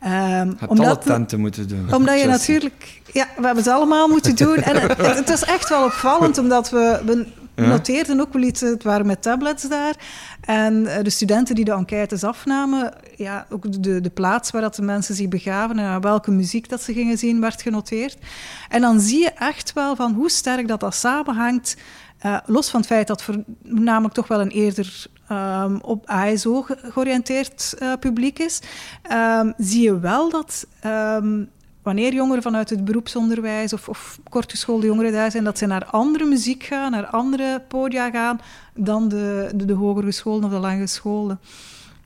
Alle 0.01 0.57
omdat, 0.67 1.03
tenten 1.03 1.41
moeten 1.41 1.69
doen. 1.69 1.95
omdat 1.97 2.21
je 2.21 2.27
natuurlijk... 2.27 3.01
Ja, 3.13 3.27
we 3.37 3.47
hebben 3.47 3.65
ze 3.65 3.73
allemaal 3.73 4.09
moeten 4.09 4.37
doen. 4.37 4.57
En 4.57 4.81
het, 4.81 4.97
het, 4.97 5.17
het 5.17 5.31
is 5.31 5.43
echt 5.43 5.69
wel 5.69 5.85
opvallend, 5.85 6.39
omdat 6.39 6.71
we... 6.71 7.01
we 7.05 7.27
Ja. 7.63 7.69
noteerden 7.69 8.21
ook 8.21 8.33
wel 8.33 8.43
iets, 8.43 8.61
het 8.61 8.83
waren 8.83 9.07
met 9.07 9.23
tablets 9.23 9.69
daar. 9.69 9.95
En 10.41 10.87
eh, 10.87 11.03
de 11.05 11.11
studenten 11.11 11.55
die 11.55 11.65
de 11.65 11.73
enquêtes 11.73 12.25
afnamen, 12.25 12.93
ja, 13.17 13.47
ook 13.51 13.83
de, 13.83 14.01
de 14.01 14.11
plaats 14.11 14.51
waar 14.51 14.63
dat 14.63 14.75
de 14.75 14.83
mensen 14.83 15.15
zich 15.15 15.29
begaven 15.29 15.79
en 15.79 16.01
welke 16.01 16.31
muziek 16.31 16.69
dat 16.69 16.83
ze 16.83 16.93
gingen 16.93 17.19
zien, 17.19 17.41
werd 17.41 17.63
genoteerd. 17.63 18.17
En 18.69 18.81
dan 18.81 19.01
zie 19.01 19.21
je 19.21 19.31
echt 19.31 19.73
wel 19.73 19.97
van 19.97 20.13
hoe 20.15 20.31
sterk 20.31 20.69
dat 20.69 20.81
dat 20.81 20.95
samenhangt, 20.95 21.77
eh, 22.19 22.37
los 22.47 22.71
van 22.71 22.81
het 22.81 22.89
feit 22.89 23.07
dat 23.07 23.23
voornamelijk 23.23 24.15
toch 24.15 24.29
wel 24.29 24.41
een 24.41 24.51
eerder 24.51 25.07
ehm, 25.29 25.77
op 25.83 26.07
ASO 26.09 26.63
ge- 26.63 26.79
georiënteerd 26.83 27.75
eh, 27.79 27.93
publiek 28.01 28.39
is, 28.39 28.61
ehm, 29.03 29.53
zie 29.57 29.83
je 29.83 29.99
wel 29.99 30.31
dat 30.31 30.67
ehm, 30.81 31.43
wanneer 31.83 32.13
jongeren 32.13 32.43
vanuit 32.43 32.71
het 32.71 32.85
beroepsonderwijs 32.85 33.73
of, 33.73 33.89
of 33.89 34.19
kortgeschoolde 34.29 34.87
jongeren 34.87 35.13
daar 35.13 35.31
zijn, 35.31 35.45
dat 35.45 35.59
ze 35.59 35.67
naar 35.67 35.85
andere 35.85 36.25
muziek 36.25 36.63
gaan, 36.63 36.91
naar 36.91 37.07
andere 37.07 37.63
podia 37.69 38.11
gaan, 38.11 38.41
dan 38.75 39.09
de, 39.09 39.51
de, 39.55 39.65
de 39.65 39.73
hoger 39.73 40.03
geschoolden 40.03 40.45
of 40.45 40.51
de 40.51 40.59
langgeschoolden. 40.59 41.41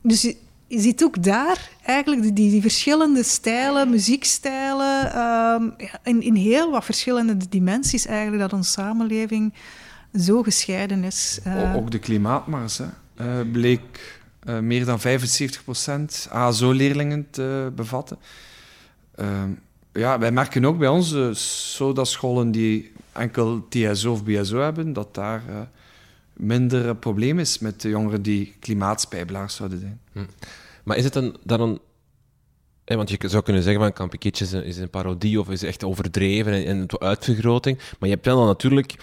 Dus 0.01 0.21
je, 0.21 0.37
ziet 0.67 1.03
ook 1.03 1.23
daar 1.23 1.69
eigenlijk 1.83 2.35
die, 2.35 2.61
verschillende 2.61 3.23
stijlen, 3.23 3.89
muziekstijlen, 3.89 5.11
ehm, 5.11 5.63
ja, 5.77 5.99
in, 6.03 6.21
in 6.21 6.35
heel 6.35 6.71
wat 6.71 6.85
verschillende 6.85 7.37
dimensies 7.49 8.05
eigenlijk, 8.05 8.41
dat 8.41 8.53
onze 8.53 8.71
samenleving 8.71 9.53
zo 10.19 10.43
gescheiden 10.43 11.03
is. 11.03 11.39
Eh, 11.43 11.75
Ook 11.75 11.91
de 11.91 11.99
klimaatmars 11.99 12.77
hè, 12.77 12.85
eh, 13.15 13.51
bleek 13.51 14.19
eh, 14.39 14.59
meer 14.59 14.85
dan 14.85 14.99
75% 14.99 16.27
ASO-leerlingen 16.29 17.27
te 17.29 17.71
bevatten. 17.75 18.17
Ehm, 19.15 19.49
ja, 19.95 20.19
wij 20.19 20.31
merken 20.31 20.65
ook 20.65 20.77
bij 20.77 20.87
onze 20.87 21.29
SODA-scholen 21.33 22.51
die 22.51 22.91
enkel 23.11 23.67
TSO 23.69 24.11
of 24.11 24.23
BSO 24.23 24.59
hebben, 24.59 24.93
dat 24.93 25.13
daar 25.13 25.43
eh, 25.47 25.55
minder 26.33 26.95
probleem 26.95 27.39
is 27.39 27.59
met 27.59 27.81
de 27.81 27.89
jongeren 27.89 28.21
die 28.21 28.55
klimaatspijbelaars 28.59 29.55
zouden 29.55 29.79
zijn. 29.79 29.99
Maar 30.83 30.97
is 30.97 31.03
het 31.03 31.13
dan, 31.13 31.37
dan 31.43 31.61
een, 31.61 31.79
want 32.85 33.09
je 33.09 33.17
zou 33.27 33.43
kunnen 33.43 33.63
zeggen 33.63 33.93
van 33.95 34.09
een, 34.51 34.63
is 34.63 34.77
een 34.77 34.89
parodie 34.89 35.39
of 35.39 35.49
is 35.49 35.63
echt 35.63 35.83
overdreven 35.83 36.53
en, 36.53 36.65
en 36.65 36.99
uitvergroting. 36.99 37.77
Maar 37.77 38.09
je 38.09 38.15
hebt 38.15 38.25
wel 38.25 38.45
natuurlijk 38.45 38.95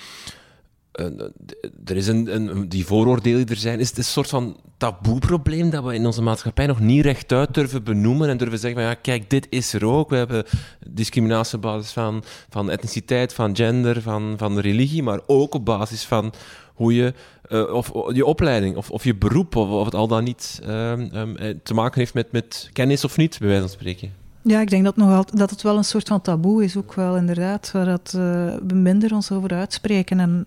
er 1.84 1.96
is 1.96 2.06
een, 2.06 2.34
een, 2.34 2.68
die 2.68 2.86
vooroordelen 2.86 3.46
die 3.46 3.54
er 3.54 3.60
zijn, 3.60 3.80
is 3.80 3.88
het 3.88 3.98
een 3.98 4.04
soort 4.04 4.28
van 4.28 4.56
taboeprobleem 4.76 5.70
dat 5.70 5.84
we 5.84 5.94
in 5.94 6.06
onze 6.06 6.22
maatschappij 6.22 6.66
nog 6.66 6.80
niet 6.80 7.04
rechtuit 7.04 7.54
durven 7.54 7.84
benoemen 7.84 8.28
en 8.28 8.36
durven 8.36 8.58
zeggen 8.58 8.80
van 8.80 8.88
ja, 8.88 8.94
kijk, 8.94 9.30
dit 9.30 9.46
is 9.50 9.72
er 9.72 9.86
ook. 9.86 10.10
We 10.10 10.16
hebben 10.16 10.44
discriminatie 10.88 11.56
op 11.56 11.62
basis 11.62 11.92
van, 11.92 12.22
van 12.48 12.70
etniciteit, 12.70 13.34
van 13.34 13.56
gender, 13.56 14.02
van, 14.02 14.34
van 14.36 14.58
religie, 14.58 15.02
maar 15.02 15.20
ook 15.26 15.54
op 15.54 15.64
basis 15.64 16.04
van 16.04 16.32
hoe 16.74 16.94
je, 16.94 17.14
uh, 17.48 17.72
of 17.72 17.92
je 18.12 18.24
opleiding 18.24 18.76
of, 18.76 18.90
of 18.90 19.04
je 19.04 19.14
beroep, 19.14 19.56
of, 19.56 19.68
of 19.68 19.84
het 19.84 19.94
al 19.94 20.08
dan 20.08 20.24
niet 20.24 20.60
uh, 20.66 20.90
um, 20.90 21.60
te 21.62 21.74
maken 21.74 21.98
heeft 21.98 22.14
met, 22.14 22.32
met 22.32 22.70
kennis 22.72 23.04
of 23.04 23.16
niet, 23.16 23.38
bij 23.38 23.48
wijze 23.48 23.62
van 23.62 23.72
spreken. 23.72 24.21
Ja, 24.44 24.60
ik 24.60 24.70
denk 24.70 24.84
dat, 24.84 24.96
nog 24.96 25.24
dat 25.24 25.50
het 25.50 25.62
wel 25.62 25.76
een 25.76 25.84
soort 25.84 26.08
van 26.08 26.20
taboe 26.20 26.64
is, 26.64 26.76
ook 26.76 26.94
wel 26.94 27.16
inderdaad, 27.16 27.70
waar 27.70 27.84
dat, 27.84 28.12
uh, 28.16 28.22
we 28.66 28.74
minder 28.74 29.14
ons 29.14 29.30
over 29.30 29.52
uitspreken. 29.52 30.20
En 30.20 30.46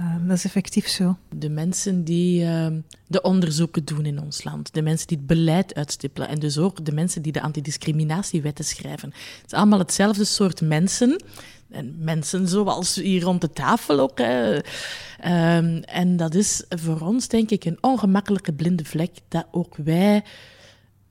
uh, 0.00 0.16
dat 0.26 0.36
is 0.36 0.44
effectief 0.44 0.88
zo. 0.88 1.16
De 1.28 1.48
mensen 1.48 2.04
die 2.04 2.44
uh, 2.44 2.66
de 3.06 3.20
onderzoeken 3.22 3.84
doen 3.84 4.06
in 4.06 4.20
ons 4.20 4.44
land, 4.44 4.74
de 4.74 4.82
mensen 4.82 5.06
die 5.06 5.16
het 5.16 5.26
beleid 5.26 5.74
uitstippelen 5.74 6.28
en 6.28 6.38
dus 6.38 6.58
ook 6.58 6.84
de 6.84 6.92
mensen 6.92 7.22
die 7.22 7.32
de 7.32 7.42
antidiscriminatiewetten 7.42 8.64
schrijven. 8.64 9.08
Het 9.08 9.52
is 9.52 9.58
allemaal 9.58 9.78
hetzelfde 9.78 10.24
soort 10.24 10.60
mensen. 10.60 11.22
En 11.70 11.94
mensen 11.98 12.48
zoals 12.48 12.94
hier 12.94 13.22
rond 13.22 13.40
de 13.40 13.50
tafel 13.50 14.00
ook. 14.00 14.18
Hè. 14.18 14.54
Um, 14.56 15.82
en 15.82 16.16
dat 16.16 16.34
is 16.34 16.64
voor 16.68 17.00
ons, 17.00 17.28
denk 17.28 17.50
ik, 17.50 17.64
een 17.64 17.78
ongemakkelijke 17.80 18.52
blinde 18.52 18.84
vlek 18.84 19.10
dat 19.28 19.46
ook 19.50 19.76
wij 19.76 20.22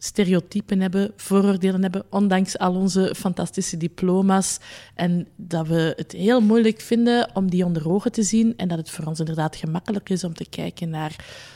stereotypen 0.03 0.81
hebben, 0.81 1.11
vooroordelen 1.15 1.81
hebben, 1.81 2.03
ondanks 2.09 2.57
al 2.57 2.75
onze 2.75 3.13
fantastische 3.17 3.77
diploma's. 3.77 4.59
En 4.95 5.27
dat 5.35 5.67
we 5.67 5.93
het 5.95 6.11
heel 6.11 6.41
moeilijk 6.41 6.81
vinden 6.81 7.29
om 7.33 7.49
die 7.49 7.65
onder 7.65 7.89
ogen 7.89 8.11
te 8.11 8.23
zien. 8.23 8.53
En 8.57 8.67
dat 8.67 8.77
het 8.77 8.89
voor 8.89 9.05
ons 9.05 9.19
inderdaad 9.19 9.55
gemakkelijk 9.55 10.09
is 10.09 10.23
om 10.23 10.33
te 10.33 10.49
kijken 10.49 10.89
naar 10.89 11.15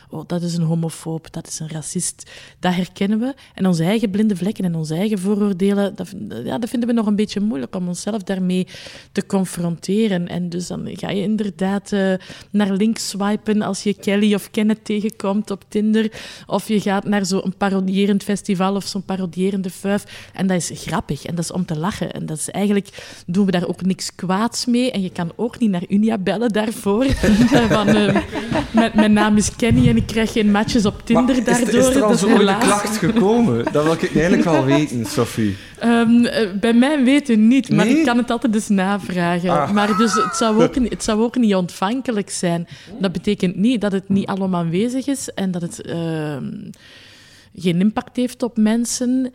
oh, 0.09 0.23
dat 0.27 0.41
is 0.41 0.55
een 0.55 0.63
homofoob, 0.63 1.31
dat 1.31 1.47
is 1.47 1.59
een 1.59 1.69
racist. 1.69 2.31
Dat 2.59 2.73
herkennen 2.73 3.19
we. 3.19 3.33
En 3.53 3.65
onze 3.65 3.83
eigen 3.83 4.09
blinde 4.09 4.35
vlekken 4.35 4.63
en 4.65 4.75
onze 4.75 4.95
eigen 4.95 5.19
vooroordelen, 5.19 5.95
dat, 5.95 6.13
ja, 6.43 6.57
dat 6.57 6.69
vinden 6.69 6.89
we 6.89 6.95
nog 6.95 7.05
een 7.05 7.15
beetje 7.15 7.39
moeilijk 7.39 7.75
om 7.75 7.87
onszelf 7.87 8.23
daarmee 8.23 8.67
te 9.11 9.25
confronteren. 9.25 10.27
En 10.27 10.49
dus 10.49 10.67
dan 10.67 10.87
ga 10.91 11.09
je 11.09 11.21
inderdaad 11.21 11.91
uh, 11.91 12.13
naar 12.51 12.71
links 12.71 13.09
swipen 13.09 13.61
als 13.61 13.83
je 13.83 13.93
Kelly 13.93 14.33
of 14.33 14.51
Kenneth 14.51 14.85
tegenkomt 14.85 15.51
op 15.51 15.63
Tinder. 15.67 16.11
Of 16.47 16.67
je 16.67 16.81
gaat 16.81 17.05
naar 17.05 17.25
zo'n 17.25 17.53
parodierend 17.57 18.23
festival 18.23 18.75
of 18.75 18.85
zo'n 18.85 19.03
parodierende 19.03 19.69
fuif. 19.69 20.29
En 20.33 20.47
dat 20.47 20.57
is 20.57 20.71
grappig 20.83 21.25
en 21.25 21.35
dat 21.35 21.43
is 21.43 21.51
om 21.51 21.65
te 21.65 21.77
lachen. 21.77 22.11
En 22.11 22.25
dat 22.25 22.37
is 22.37 22.49
eigenlijk, 22.49 23.23
doen 23.27 23.45
we 23.45 23.51
daar 23.51 23.67
ook 23.67 23.81
niks 23.81 24.15
kwaads 24.15 24.65
mee. 24.65 24.91
En 24.91 25.01
je 25.01 25.09
kan 25.09 25.31
ook 25.35 25.59
niet 25.59 25.69
naar 25.69 25.83
Unia 25.87 26.17
bellen 26.17 26.49
daarvoor. 26.49 27.05
Van, 27.69 27.95
uh, 27.95 28.15
mijn 28.93 29.13
naam 29.13 29.37
is 29.37 29.55
Kenny 29.55 29.87
en 29.95 30.01
ik 30.01 30.07
krijg 30.07 30.31
geen 30.31 30.51
matches 30.51 30.85
op 30.85 31.01
Tinder 31.03 31.35
maar 31.35 31.43
daardoor. 31.43 31.79
Is, 31.79 31.87
is 31.87 31.95
er 31.95 32.03
al 32.03 32.15
zo 32.15 32.27
ooit 32.27 32.47
een 32.47 32.57
klacht 32.57 32.97
gekomen? 32.97 33.65
Dat 33.71 33.83
wil 33.83 33.93
ik 33.93 34.15
eigenlijk 34.15 34.43
wel 34.43 34.65
weten, 34.65 35.05
Sophie. 35.05 35.55
Um, 35.83 36.27
bij 36.59 36.73
mij 36.73 37.03
weten 37.03 37.47
niet, 37.47 37.69
maar 37.69 37.85
nee? 37.85 37.97
ik 37.97 38.05
kan 38.05 38.17
het 38.17 38.31
altijd 38.31 38.53
eens 38.53 38.69
navragen. 38.69 39.49
Ah. 39.49 39.71
Maar 39.71 39.97
dus 39.97 40.13
het 40.13 40.35
zou, 40.35 40.63
ook, 40.63 40.75
het 40.75 41.03
zou 41.03 41.21
ook 41.21 41.35
niet 41.35 41.55
ontvankelijk 41.55 42.29
zijn. 42.29 42.67
Dat 42.99 43.11
betekent 43.11 43.55
niet 43.55 43.81
dat 43.81 43.91
het 43.91 44.09
niet 44.09 44.25
allemaal 44.27 44.59
aanwezig 44.59 45.07
is 45.07 45.29
en 45.33 45.51
dat 45.51 45.61
het... 45.61 45.81
Uh, 45.89 46.35
geen 47.55 47.79
impact 47.79 48.15
heeft 48.15 48.43
op 48.43 48.57
mensen. 48.57 49.31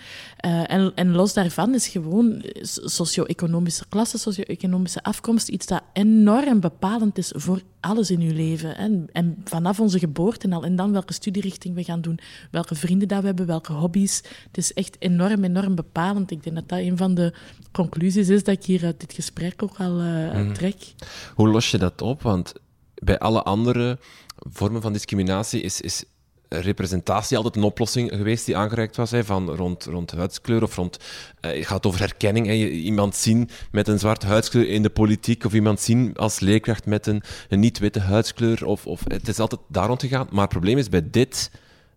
Uh, 0.47 0.73
en, 0.73 0.93
en 0.95 1.11
los 1.11 1.33
daarvan 1.33 1.75
is 1.75 1.89
gewoon 1.89 2.45
socio-economische 2.63 3.85
klasse, 3.89 4.19
socio-economische 4.19 5.03
afkomst 5.03 5.49
iets 5.49 5.67
dat 5.67 5.83
enorm 5.93 6.61
bepalend 6.61 7.19
is 7.19 7.33
voor 7.37 7.63
alles 7.81 8.11
in 8.11 8.21
uw 8.21 8.33
leven. 8.33 8.77
En, 8.77 9.09
en 9.13 9.37
vanaf 9.45 9.81
onze 9.81 9.99
geboorte 9.99 10.47
en 10.47 10.53
al. 10.53 10.65
En 10.65 10.77
dan 10.77 10.93
welke 10.93 11.13
studierichting 11.13 11.75
we 11.75 11.85
gaan 11.85 12.01
doen, 12.01 12.19
welke 12.51 12.75
vrienden 12.75 13.09
dat 13.09 13.21
we 13.21 13.27
hebben, 13.27 13.47
welke 13.47 13.73
hobby's. 13.73 14.17
Het 14.47 14.57
is 14.57 14.73
echt 14.73 14.97
enorm, 14.99 15.45
enorm 15.45 15.75
bepalend. 15.75 16.31
Ik 16.31 16.43
denk 16.43 16.57
dat 16.57 16.69
dat 16.69 16.79
een 16.79 16.97
van 16.97 17.15
de 17.15 17.35
conclusies 17.73 18.29
is 18.29 18.45
dat 18.45 18.55
ik 18.55 18.65
hier 18.65 18.85
uit 18.85 19.01
dit 19.01 19.13
gesprek 19.13 19.63
ook 19.63 19.77
al 19.79 20.01
uh, 20.01 20.35
mm. 20.35 20.53
trek. 20.53 20.95
Hoe 21.35 21.49
los 21.49 21.71
je 21.71 21.79
dat 21.79 22.03
op? 22.03 22.23
Want 22.23 22.53
bij 22.95 23.19
alle 23.19 23.43
andere 23.43 23.99
vormen 24.37 24.83
van 24.83 24.93
discriminatie 24.93 25.61
is, 25.61 25.81
is 25.81 26.05
representatie 26.51 27.37
altijd 27.37 27.57
een 27.57 27.63
oplossing 27.63 28.11
geweest 28.11 28.47
die 28.47 28.57
aangereikt 28.57 28.97
was, 28.97 29.11
hè, 29.11 29.25
van 29.25 29.51
rond, 29.51 29.85
rond 29.85 30.11
huidskleur 30.11 30.63
of 30.63 30.77
rond... 30.77 30.99
Het 31.41 31.67
gaat 31.67 31.87
over 31.87 32.01
herkenning. 32.01 32.47
Hè, 32.47 32.53
iemand 32.69 33.17
zien 33.17 33.49
met 33.71 33.89
een 33.89 33.99
zwart 33.99 34.23
huidskleur 34.23 34.69
in 34.69 34.83
de 34.83 34.91
politiek 34.91 35.45
of 35.45 35.53
iemand 35.53 35.81
zien 35.81 36.17
als 36.17 36.41
leerkracht 36.41 36.87
met 36.87 37.07
een, 37.07 37.23
een 37.49 37.61
niet-witte 37.61 38.01
huidskleur. 38.01 38.67
Of, 38.67 38.87
of, 38.87 39.03
het 39.05 39.29
is 39.29 39.39
altijd 39.39 39.61
daar 39.69 39.87
rond 39.87 40.01
gegaan. 40.01 40.27
Maar 40.31 40.43
het 40.43 40.51
probleem 40.51 40.79
is, 40.79 40.89
bij 40.89 41.11
dit, 41.11 41.51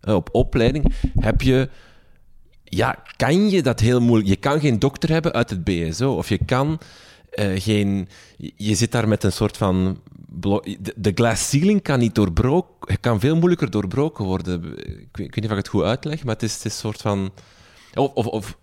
uh, 0.03 0.15
op 0.15 0.29
opleiding, 0.31 0.93
heb 1.19 1.41
je... 1.41 1.69
Ja, 2.63 3.03
kan 3.15 3.49
je 3.49 3.61
dat 3.61 3.79
heel 3.79 4.01
moeilijk... 4.01 4.29
Je 4.29 4.35
kan 4.35 4.59
geen 4.59 4.79
dokter 4.79 5.09
hebben 5.09 5.33
uit 5.33 5.49
het 5.49 5.63
BSO, 5.63 6.13
of 6.13 6.29
je 6.29 6.39
kan... 6.45 6.79
Uh, 7.33 7.61
geen, 7.61 8.07
je 8.55 8.75
zit 8.75 8.91
daar 8.91 9.07
met 9.07 9.23
een 9.23 9.31
soort 9.31 9.57
van 9.57 10.01
de 10.95 11.11
glass 11.15 11.49
ceiling 11.49 11.81
kan 11.81 11.99
niet 11.99 12.15
doorbroken, 12.15 12.99
kan 12.99 13.19
veel 13.19 13.35
moeilijker 13.35 13.69
doorbroken 13.69 14.25
worden. 14.25 14.77
Ik 14.77 15.17
weet, 15.17 15.35
niet 15.35 15.45
of 15.45 15.51
ik 15.51 15.57
het 15.57 15.67
goed 15.67 15.83
uitleg, 15.83 16.23
maar 16.23 16.33
het 16.33 16.43
is, 16.43 16.53
het 16.53 16.63
een 16.63 16.71
soort 16.71 17.01
van. 17.01 17.31
Of, 17.93 18.13
of, 18.13 18.25
of, 18.25 18.57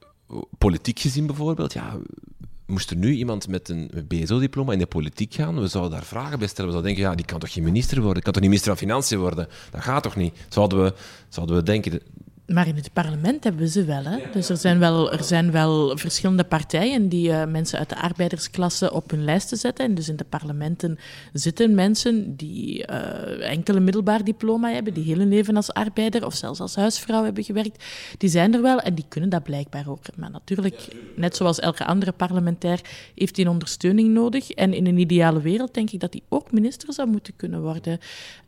politiek 0.59 0.99
gezien 0.99 1.27
bijvoorbeeld, 1.27 1.73
ja. 1.73 1.97
Moest 2.67 2.91
er 2.91 2.97
nu 2.97 3.13
iemand 3.13 3.49
met 3.49 3.69
een 3.69 3.91
BSO-diploma 4.09 4.73
in 4.73 4.79
de 4.79 4.87
politiek 4.87 5.35
gaan, 5.35 5.61
we 5.61 5.67
zouden 5.67 5.93
daar 5.93 6.05
vragen 6.05 6.39
bij 6.39 6.49
stellen. 6.49 6.71
We 6.71 6.77
zouden 6.77 6.95
denken, 6.95 7.11
ja, 7.11 7.17
die 7.17 7.27
kan 7.27 7.39
toch 7.39 7.53
geen 7.53 7.65
minister 7.65 7.97
worden? 7.97 8.15
Die 8.15 8.23
kan 8.23 8.33
toch 8.33 8.43
niet 8.43 8.51
minister 8.51 8.77
van 8.77 8.87
Financiën 8.87 9.19
worden? 9.19 9.49
Dat 9.71 9.83
gaat 9.83 10.03
toch 10.03 10.17
niet? 10.17 10.39
Zouden 10.49 10.83
we, 10.83 10.95
zouden 11.29 11.57
we 11.57 11.63
denken, 11.63 12.01
maar 12.53 12.67
in 12.67 12.77
het 12.77 12.93
parlement 12.93 13.45
hebben 13.45 13.63
we 13.63 13.69
ze 13.69 13.85
wel. 13.85 14.05
Hè? 14.05 14.19
Dus 14.33 14.49
er 14.49 14.57
zijn 14.57 14.79
wel, 14.79 15.13
er 15.13 15.25
zijn 15.25 15.51
wel 15.51 15.97
verschillende 15.97 16.45
partijen 16.45 17.09
die 17.09 17.29
uh, 17.29 17.45
mensen 17.45 17.79
uit 17.79 17.89
de 17.89 17.97
arbeidersklasse 17.97 18.93
op 18.93 19.11
hun 19.11 19.25
lijsten 19.25 19.57
zetten. 19.57 19.85
En 19.85 19.95
dus 19.95 20.09
in 20.09 20.17
de 20.17 20.25
parlementen 20.25 20.99
zitten 21.33 21.75
mensen 21.75 22.37
die 22.37 22.87
uh, 22.91 23.51
enkele 23.51 23.81
middelbaar 23.81 24.25
diploma 24.25 24.71
hebben, 24.71 24.95
die 24.95 25.05
heel 25.05 25.19
hun 25.19 25.29
leven 25.29 25.57
als 25.57 25.73
arbeider 25.73 26.27
of 26.27 26.35
zelfs 26.35 26.61
als 26.61 26.75
huisvrouw 26.75 27.25
hebben 27.25 27.45
gewerkt. 27.45 27.85
Die 28.19 28.29
zijn 28.29 28.55
er 28.55 28.63
wel 28.63 28.81
en 28.81 28.95
die 28.95 29.05
kunnen 29.09 29.31
dat 29.31 29.43
blijkbaar 29.43 29.89
ook. 29.89 30.17
Maar 30.17 30.31
natuurlijk, 30.31 30.89
net 31.17 31.37
zoals 31.37 31.59
elke 31.59 31.85
andere 31.85 32.13
parlementair, 32.13 32.81
heeft 33.15 33.35
die 33.35 33.45
een 33.45 33.51
ondersteuning 33.51 34.09
nodig. 34.09 34.51
En 34.51 34.75
in 34.75 34.87
een 34.87 34.99
ideale 34.99 35.41
wereld 35.41 35.75
denk 35.75 35.91
ik 35.91 36.01
dat 36.01 36.13
die 36.13 36.23
ook 36.29 36.53
minister 36.53 36.93
zou 36.93 37.09
moeten 37.09 37.37
kunnen 37.37 37.63
worden. 37.63 37.99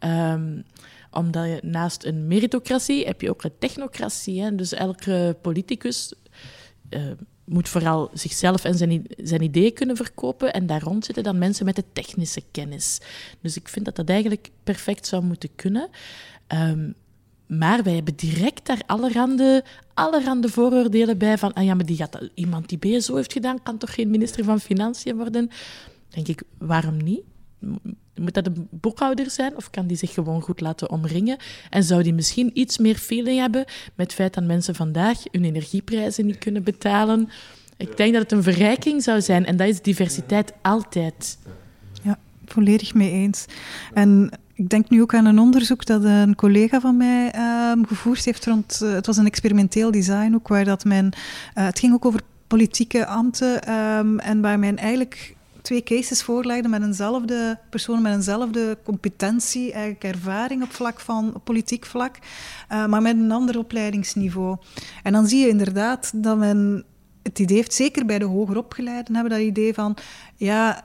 Um, 0.00 0.64
omdat 1.12 1.44
je 1.46 1.60
naast 1.62 2.04
een 2.04 2.26
meritocratie 2.26 3.04
heb 3.04 3.20
je 3.20 3.30
ook 3.30 3.44
een 3.44 3.58
technocratie. 3.58 4.42
Hè? 4.42 4.54
Dus 4.54 4.72
elke 4.72 5.36
politicus 5.42 6.14
uh, 6.90 7.02
moet 7.44 7.68
vooral 7.68 8.10
zichzelf 8.12 8.64
en 8.64 8.74
zijn, 8.74 9.06
zijn 9.16 9.42
ideeën 9.42 9.72
kunnen 9.72 9.96
verkopen. 9.96 10.52
En 10.52 10.66
daar 10.66 10.82
rond 10.82 11.04
zitten 11.04 11.24
dan 11.24 11.38
mensen 11.38 11.64
met 11.64 11.76
de 11.76 11.84
technische 11.92 12.42
kennis. 12.50 13.00
Dus 13.40 13.56
ik 13.56 13.68
vind 13.68 13.84
dat 13.84 13.96
dat 13.96 14.08
eigenlijk 14.08 14.50
perfect 14.62 15.06
zou 15.06 15.24
moeten 15.24 15.50
kunnen. 15.54 15.88
Um, 16.48 16.94
maar 17.58 17.82
wij 17.82 17.94
hebben 17.94 18.16
direct 18.16 18.66
daar 18.66 18.82
allerhande, 18.86 19.64
allerhande 19.94 20.48
vooroordelen 20.48 21.18
bij 21.18 21.38
van 21.38 21.52
ah 21.52 21.64
ja, 21.64 21.74
maar 21.74 21.86
die 21.86 21.96
gaat, 21.96 22.30
iemand 22.34 22.68
die 22.68 22.78
BSO 22.78 23.16
heeft 23.16 23.32
gedaan, 23.32 23.62
kan 23.62 23.78
toch 23.78 23.94
geen 23.94 24.10
minister 24.10 24.44
van 24.44 24.60
Financiën 24.60 25.16
worden? 25.16 25.50
Denk 26.08 26.28
ik, 26.28 26.42
waarom 26.58 26.96
niet? 26.96 27.22
Moet 28.14 28.34
dat 28.34 28.46
een 28.46 28.68
boekhouder 28.70 29.30
zijn 29.30 29.56
of 29.56 29.70
kan 29.70 29.86
die 29.86 29.96
zich 29.96 30.14
gewoon 30.14 30.40
goed 30.40 30.60
laten 30.60 30.90
omringen? 30.90 31.36
En 31.70 31.84
zou 31.84 32.02
die 32.02 32.14
misschien 32.14 32.50
iets 32.54 32.78
meer 32.78 32.96
feeling 32.96 33.40
hebben 33.40 33.64
met 33.94 34.06
het 34.06 34.14
feit 34.14 34.34
dat 34.34 34.44
mensen 34.44 34.74
vandaag 34.74 35.18
hun 35.30 35.44
energieprijzen 35.44 36.26
niet 36.26 36.38
kunnen 36.38 36.62
betalen? 36.62 37.28
Ik 37.76 37.96
denk 37.96 38.12
dat 38.12 38.22
het 38.22 38.32
een 38.32 38.42
verrijking 38.42 39.02
zou 39.02 39.20
zijn 39.20 39.46
en 39.46 39.56
dat 39.56 39.68
is 39.68 39.82
diversiteit 39.82 40.52
altijd. 40.62 41.38
Ja, 42.02 42.18
volledig 42.44 42.94
mee 42.94 43.10
eens. 43.10 43.44
En 43.94 44.30
ik 44.54 44.68
denk 44.68 44.90
nu 44.90 45.02
ook 45.02 45.14
aan 45.14 45.26
een 45.26 45.38
onderzoek 45.38 45.86
dat 45.86 46.04
een 46.04 46.34
collega 46.34 46.80
van 46.80 46.96
mij 46.96 47.32
uh, 47.34 47.72
gevoerd 47.86 48.24
heeft 48.24 48.46
rond. 48.46 48.80
Uh, 48.82 48.92
het 48.92 49.06
was 49.06 49.16
een 49.16 49.26
experimenteel 49.26 49.90
design 49.90 50.34
ook, 50.34 50.48
waar 50.48 50.64
dat 50.64 50.84
men. 50.84 51.04
Uh, 51.04 51.64
het 51.64 51.78
ging 51.78 51.92
ook 51.92 52.04
over 52.04 52.20
politieke 52.46 53.06
ambten 53.06 53.72
um, 53.72 54.18
en 54.18 54.40
waar 54.40 54.58
men 54.58 54.76
eigenlijk 54.76 55.36
twee 55.62 55.82
cases 55.82 56.22
voorlegde 56.22 56.68
met 56.68 56.82
eenzelfde 56.82 57.58
persoon, 57.70 58.02
met 58.02 58.12
eenzelfde 58.12 58.78
competentie, 58.84 59.72
eigenlijk 59.72 60.04
ervaring 60.04 60.62
op 60.62 60.72
vlak 60.72 61.00
van 61.00 61.40
politiek 61.44 61.86
vlak, 61.86 62.18
uh, 62.72 62.86
maar 62.86 63.02
met 63.02 63.16
een 63.16 63.32
ander 63.32 63.58
opleidingsniveau. 63.58 64.56
En 65.02 65.12
dan 65.12 65.26
zie 65.26 65.40
je 65.40 65.48
inderdaad 65.48 66.12
dat 66.14 66.38
men 66.38 66.84
het 67.22 67.38
idee 67.38 67.56
heeft, 67.56 67.74
zeker 67.74 68.06
bij 68.06 68.18
de 68.18 68.24
hoger 68.24 68.56
opgeleiden 68.56 69.14
hebben 69.14 69.32
dat 69.32 69.42
idee 69.42 69.74
van, 69.74 69.96
ja, 70.36 70.84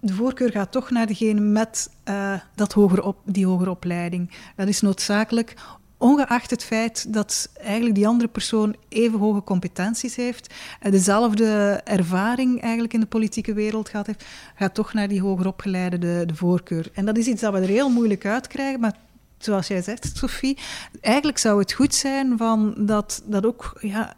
de 0.00 0.14
voorkeur 0.14 0.50
gaat 0.50 0.72
toch 0.72 0.90
naar 0.90 1.06
degene 1.06 1.40
met 1.40 1.90
uh, 2.08 2.32
dat 2.54 2.72
hoger 2.72 3.02
op, 3.02 3.16
die 3.24 3.46
hogere 3.46 3.70
opleiding. 3.70 4.30
Dat 4.56 4.68
is 4.68 4.80
noodzakelijk 4.80 5.54
ongeacht 5.98 6.50
het 6.50 6.64
feit 6.64 7.12
dat 7.12 7.50
eigenlijk 7.60 7.94
die 7.94 8.06
andere 8.06 8.28
persoon 8.28 8.76
even 8.88 9.18
hoge 9.18 9.42
competenties 9.42 10.16
heeft, 10.16 10.54
dezelfde 10.90 11.80
ervaring 11.84 12.62
eigenlijk 12.62 12.92
in 12.94 13.00
de 13.00 13.06
politieke 13.06 13.54
wereld 13.54 13.88
gehad 13.88 14.06
heeft, 14.06 14.24
gaat 14.54 14.74
toch 14.74 14.92
naar 14.92 15.08
die 15.08 15.20
hoger 15.20 15.46
opgeleide 15.46 15.98
de, 15.98 16.22
de 16.26 16.34
voorkeur. 16.34 16.90
En 16.94 17.04
dat 17.04 17.16
is 17.16 17.26
iets 17.26 17.40
dat 17.40 17.52
we 17.52 17.60
er 17.60 17.68
heel 17.68 17.90
moeilijk 17.90 18.26
uit 18.26 18.46
krijgen, 18.46 18.80
maar 18.80 18.96
zoals 19.38 19.66
jij 19.66 19.82
zegt, 19.82 20.16
Sophie, 20.16 20.58
eigenlijk 21.00 21.38
zou 21.38 21.58
het 21.58 21.72
goed 21.72 21.94
zijn 21.94 22.36
van 22.36 22.74
dat, 22.78 23.22
dat 23.26 23.46
ook 23.46 23.78
ja, 23.80 24.16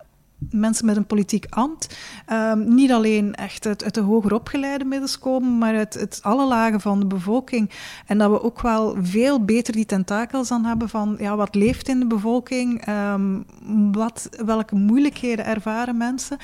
mensen 0.51 0.86
met 0.86 0.97
een 0.97 1.06
politiek 1.06 1.47
ambt 1.48 1.98
um, 2.32 2.74
niet 2.74 2.93
alleen 2.93 3.35
echt 3.35 3.66
uit, 3.66 3.94
de 3.94 4.01
hoger 4.01 4.35
opgeleide 4.35 4.85
middels 4.85 5.19
komen, 5.19 5.59
maar 5.59 5.77
uit, 5.77 5.98
uit, 5.98 6.20
alle 6.23 6.47
lagen 6.47 6.81
van 6.81 7.01
de 7.01 7.06
bevolking. 7.06 7.70
En 8.06 8.19
dat 8.19 8.31
we 8.31 8.43
ook 8.43 8.60
wel 8.60 8.97
veel 9.02 9.44
beter 9.44 9.73
die 9.73 9.86
tentakels 9.86 10.48
dan 10.48 10.65
hebben 10.65 10.89
van 10.89 11.16
ja, 11.19 11.36
wat 11.36 11.55
leeft 11.55 11.89
in 11.89 11.98
de 11.98 12.06
bevolking, 12.06 12.89
um, 12.89 13.44
wat, 13.93 14.28
welke 14.44 14.74
moeilijkheden 14.74 15.44
ervaren 15.44 15.97
mensen. 15.97 16.39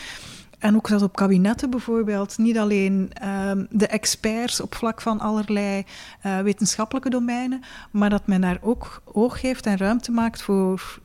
En 0.58 0.76
ook 0.76 0.88
dat 0.88 1.02
op 1.02 1.16
kabinetten 1.16 1.70
bijvoorbeeld 1.70 2.38
niet 2.38 2.58
alleen 2.58 3.10
um, 3.48 3.66
de 3.70 3.86
experts 3.86 4.60
op 4.60 4.74
vlak 4.74 5.00
van 5.00 5.20
allerlei 5.20 5.84
uh, 6.26 6.38
wetenschappelijke 6.38 7.10
domeinen, 7.10 7.62
maar 7.90 8.10
dat 8.10 8.26
men 8.26 8.40
daar 8.40 8.58
ook 8.60 9.02
oog 9.04 9.40
heeft 9.40 9.66
en 9.66 9.76
ruimte 9.76 10.12
maakt 10.12 10.42
voor 10.42 11.02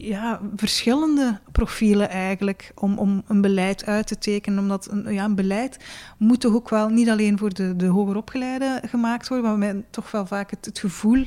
ja, 0.00 0.40
verschillende 0.56 1.40
profielen 1.52 2.08
eigenlijk 2.08 2.72
om, 2.74 2.98
om 2.98 3.22
een 3.26 3.40
beleid 3.40 3.86
uit 3.86 4.06
te 4.06 4.18
tekenen. 4.18 4.58
Omdat 4.58 4.90
een, 4.90 5.12
ja, 5.12 5.24
een 5.24 5.34
beleid 5.34 5.76
moet 6.16 6.40
toch 6.40 6.54
ook 6.54 6.68
wel 6.68 6.88
niet 6.88 7.08
alleen 7.08 7.38
voor 7.38 7.54
de, 7.54 7.76
de 7.76 7.88
gemaakt 8.88 9.28
worden, 9.28 9.46
maar 9.46 9.58
men 9.58 9.84
toch 9.90 10.10
wel 10.10 10.26
vaak 10.26 10.50
het, 10.50 10.78
gevoel 10.78 11.26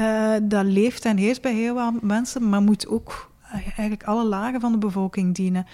uh, 0.00 0.34
dat 0.42 0.64
leeft 0.64 1.04
en 1.04 1.16
heerst 1.16 1.42
bij 1.42 1.54
heel 1.54 1.74
wat 1.74 2.02
mensen, 2.02 2.48
maar 2.48 2.62
moet 2.62 2.88
ook 2.88 3.30
eigenlijk 3.52 4.04
alle 4.04 4.24
lagen 4.24 4.60
van 4.60 4.72
de 4.72 4.78
bevolking 4.78 5.34
dienen. 5.34 5.66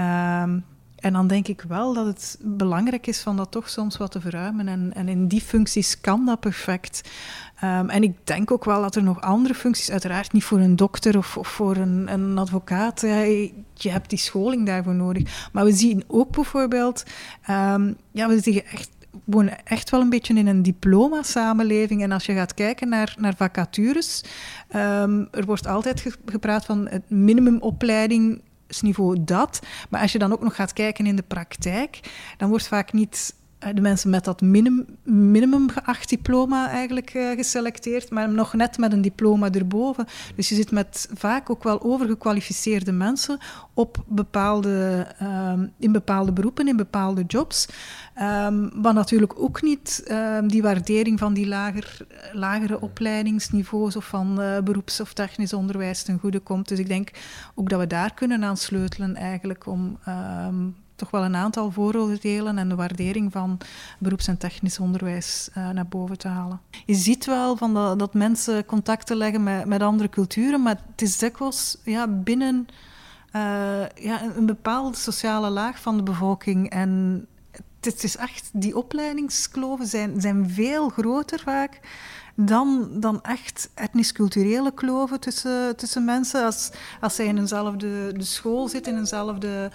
Um, 0.00 0.64
en 0.96 1.12
dan 1.12 1.26
denk 1.26 1.48
ik 1.48 1.62
wel 1.68 1.94
dat 1.94 2.06
het 2.06 2.38
belangrijk 2.40 3.06
is 3.06 3.20
van 3.20 3.36
dat 3.36 3.50
toch 3.50 3.68
soms 3.68 3.96
wat 3.96 4.10
te 4.10 4.20
verruimen. 4.20 4.68
En, 4.68 4.92
en 4.94 5.08
in 5.08 5.28
die 5.28 5.40
functies 5.40 6.00
kan 6.00 6.24
dat 6.24 6.40
perfect. 6.40 7.10
Um, 7.64 7.90
en 7.90 8.02
ik 8.02 8.16
denk 8.24 8.50
ook 8.50 8.64
wel 8.64 8.82
dat 8.82 8.96
er 8.96 9.02
nog 9.02 9.20
andere 9.20 9.54
functies, 9.54 9.90
uiteraard 9.90 10.32
niet 10.32 10.44
voor 10.44 10.58
een 10.58 10.76
dokter 10.76 11.16
of, 11.16 11.36
of 11.36 11.48
voor 11.48 11.76
een, 11.76 12.12
een 12.12 12.38
advocaat, 12.38 13.00
ja, 13.00 13.20
je 13.74 13.90
hebt 13.90 14.10
die 14.10 14.18
scholing 14.18 14.66
daarvoor 14.66 14.94
nodig. 14.94 15.48
Maar 15.52 15.64
we 15.64 15.72
zien 15.72 16.04
ook 16.06 16.30
bijvoorbeeld, 16.30 17.04
um, 17.50 17.96
ja, 18.10 18.28
we 18.28 18.40
zeggen 18.40 18.66
echt 18.66 18.90
wonen 19.24 19.64
echt 19.64 19.90
wel 19.90 20.00
een 20.00 20.10
beetje 20.10 20.34
in 20.34 20.46
een 20.46 20.62
diploma-samenleving. 20.62 22.02
En 22.02 22.12
als 22.12 22.26
je 22.26 22.32
gaat 22.32 22.54
kijken 22.54 22.88
naar, 22.88 23.14
naar 23.18 23.36
vacatures, 23.36 24.24
um, 24.74 25.28
er 25.30 25.44
wordt 25.44 25.66
altijd 25.66 26.04
gepraat 26.24 26.64
van 26.64 26.88
het 26.88 27.10
minimumopleiding 27.10 28.40
niveau 28.80 29.16
dat. 29.20 29.60
Maar 29.90 30.00
als 30.00 30.12
je 30.12 30.18
dan 30.18 30.32
ook 30.32 30.42
nog 30.42 30.54
gaat 30.54 30.72
kijken 30.72 31.06
in 31.06 31.16
de 31.16 31.22
praktijk, 31.22 32.00
dan 32.36 32.48
wordt 32.48 32.68
vaak 32.68 32.92
niet 32.92 33.34
eh, 33.34 33.45
de 33.74 33.80
mensen 33.80 34.10
met 34.10 34.24
dat 34.24 34.40
minimum, 34.40 34.86
minimum 35.02 35.70
geacht 35.70 36.08
diploma 36.08 36.68
eigenlijk 36.68 37.14
uh, 37.14 37.30
geselecteerd, 37.30 38.10
maar 38.10 38.28
nog 38.28 38.54
net 38.54 38.78
met 38.78 38.92
een 38.92 39.02
diploma 39.02 39.52
erboven. 39.52 40.06
Dus 40.36 40.48
je 40.48 40.54
zit 40.54 40.70
met 40.70 41.08
vaak 41.14 41.50
ook 41.50 41.62
wel 41.62 41.82
overgekwalificeerde 41.82 42.92
mensen 42.92 43.38
op 43.74 44.04
bepaalde, 44.06 45.06
um, 45.22 45.72
in 45.78 45.92
bepaalde 45.92 46.32
beroepen, 46.32 46.68
in 46.68 46.76
bepaalde 46.76 47.24
jobs. 47.26 47.68
Um, 48.22 48.70
wat 48.82 48.94
natuurlijk 48.94 49.40
ook 49.40 49.62
niet 49.62 50.04
um, 50.10 50.48
die 50.48 50.62
waardering 50.62 51.18
van 51.18 51.34
die 51.34 51.46
lager, 51.46 52.06
lagere 52.32 52.80
opleidingsniveaus 52.80 53.96
of 53.96 54.04
van 54.04 54.40
uh, 54.40 54.58
beroeps- 54.58 55.00
of 55.00 55.12
technisch 55.12 55.52
onderwijs 55.52 56.02
ten 56.02 56.18
goede 56.18 56.40
komt. 56.40 56.68
Dus 56.68 56.78
ik 56.78 56.88
denk 56.88 57.10
ook 57.54 57.68
dat 57.68 57.80
we 57.80 57.86
daar 57.86 58.14
kunnen 58.14 58.44
aan 58.44 58.56
sleutelen 58.56 59.16
eigenlijk 59.16 59.66
om 59.66 59.98
toch 60.96 61.10
wel 61.10 61.24
een 61.24 61.36
aantal 61.36 61.70
vooroordelen 61.70 62.58
en 62.58 62.68
de 62.68 62.74
waardering 62.74 63.32
van 63.32 63.58
beroeps- 63.98 64.28
en 64.28 64.38
technisch 64.38 64.78
onderwijs 64.78 65.48
uh, 65.58 65.70
naar 65.70 65.86
boven 65.86 66.18
te 66.18 66.28
halen. 66.28 66.60
Je 66.86 66.94
ziet 66.94 67.24
wel 67.24 67.56
van 67.56 67.74
dat, 67.98 68.14
mensen 68.14 68.64
contacten 68.64 69.16
leggen 69.16 69.42
met, 69.42 69.64
met 69.64 69.82
andere 69.82 70.08
culturen, 70.08 70.62
maar 70.62 70.80
het 70.90 71.02
is 71.02 71.18
dikwijls 71.18 71.76
ja, 71.84 72.08
binnen 72.08 72.66
uh, 73.32 73.88
ja, 73.94 74.22
een 74.36 74.46
bepaalde 74.46 74.96
sociale 74.96 75.50
laag 75.50 75.80
van 75.80 75.96
de 75.96 76.02
bevolking. 76.02 76.70
En 76.70 77.26
het 77.80 78.04
is 78.04 78.16
echt, 78.16 78.50
die 78.52 78.76
opleidingskloven 78.76 79.86
zijn, 79.86 80.20
zijn 80.20 80.50
veel 80.50 80.88
groter 80.88 81.40
vaak 81.40 81.80
dan, 82.36 82.88
dan 82.92 83.22
echt 83.22 83.70
etnisch-culturele 83.74 84.74
kloven 84.74 85.20
tussen, 85.20 85.76
tussen 85.76 86.04
mensen. 86.04 86.44
Als, 86.44 86.70
als 87.00 87.14
zij 87.14 87.26
in 87.26 87.38
eenzelfde 87.38 88.12
de 88.12 88.24
school 88.24 88.68
zitten, 88.68 88.92
in 88.92 88.98
eenzelfde 88.98 89.70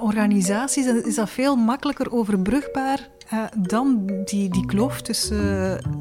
organisaties, 0.00 0.86
dan 0.86 1.04
is 1.04 1.14
dat 1.14 1.30
veel 1.30 1.56
makkelijker 1.56 2.12
overbrugbaar 2.12 3.08
uh, 3.32 3.44
dan 3.58 4.06
die, 4.24 4.48
die 4.48 4.66
kloof 4.66 5.02
tussen. 5.02 5.80
Uh, 5.86 5.92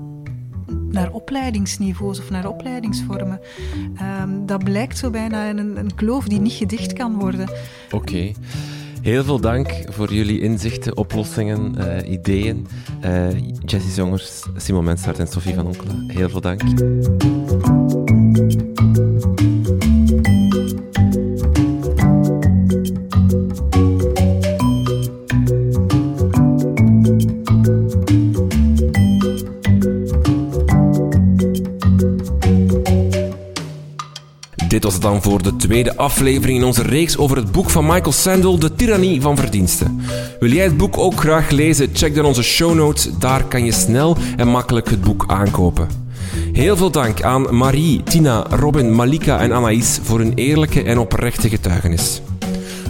naar 0.89 1.11
opleidingsniveaus 1.11 2.19
of 2.19 2.29
naar 2.29 2.47
opleidingsvormen. 2.47 3.39
Um, 4.21 4.45
dat 4.45 4.63
blijkt 4.63 4.97
zo 4.97 5.09
bijna 5.09 5.49
een, 5.49 5.77
een 5.77 5.95
kloof 5.95 6.27
die 6.27 6.39
niet 6.39 6.53
gedicht 6.53 6.93
kan 6.93 7.19
worden. 7.19 7.49
Oké. 7.91 8.31
Heel 9.07 9.23
veel 9.23 9.39
dank 9.39 9.69
voor 9.89 10.13
jullie 10.13 10.41
inzichten, 10.41 10.97
oplossingen, 10.97 11.75
uh, 11.77 12.11
ideeën. 12.11 12.67
Uh, 13.05 13.27
Jessie 13.65 13.91
Zongers, 13.91 14.43
Simon 14.55 14.83
Mensaert 14.83 15.19
en 15.19 15.27
Sophie 15.27 15.53
van 15.53 15.65
Onkelen. 15.65 16.09
Heel 16.09 16.29
veel 16.29 16.41
dank. 16.41 16.61
Dit 34.77 34.85
was 34.85 34.95
het 34.95 35.03
dan 35.03 35.21
voor 35.21 35.43
de 35.43 35.55
tweede 35.55 35.95
aflevering 35.95 36.59
in 36.59 36.65
onze 36.65 36.81
reeks 36.81 37.17
over 37.17 37.37
het 37.37 37.51
boek 37.51 37.69
van 37.69 37.85
Michael 37.85 38.11
Sandel, 38.11 38.59
De 38.59 38.75
Tyrannie 38.75 39.21
van 39.21 39.37
Verdiensten. 39.37 40.01
Wil 40.39 40.51
jij 40.51 40.63
het 40.63 40.77
boek 40.77 40.97
ook 40.97 41.19
graag 41.19 41.49
lezen? 41.49 41.89
Check 41.93 42.15
dan 42.15 42.25
onze 42.25 42.43
show 42.43 42.75
notes. 42.75 43.09
Daar 43.19 43.43
kan 43.43 43.65
je 43.65 43.71
snel 43.71 44.17
en 44.35 44.47
makkelijk 44.47 44.89
het 44.89 45.01
boek 45.01 45.23
aankopen. 45.27 45.87
Heel 46.53 46.77
veel 46.77 46.91
dank 46.91 47.21
aan 47.21 47.55
Marie, 47.55 48.03
Tina, 48.03 48.45
Robin, 48.49 48.95
Malika 48.95 49.39
en 49.39 49.53
Anaïs 49.53 49.99
voor 50.03 50.19
hun 50.19 50.33
eerlijke 50.33 50.83
en 50.83 50.99
oprechte 50.99 51.49
getuigenis. 51.49 52.21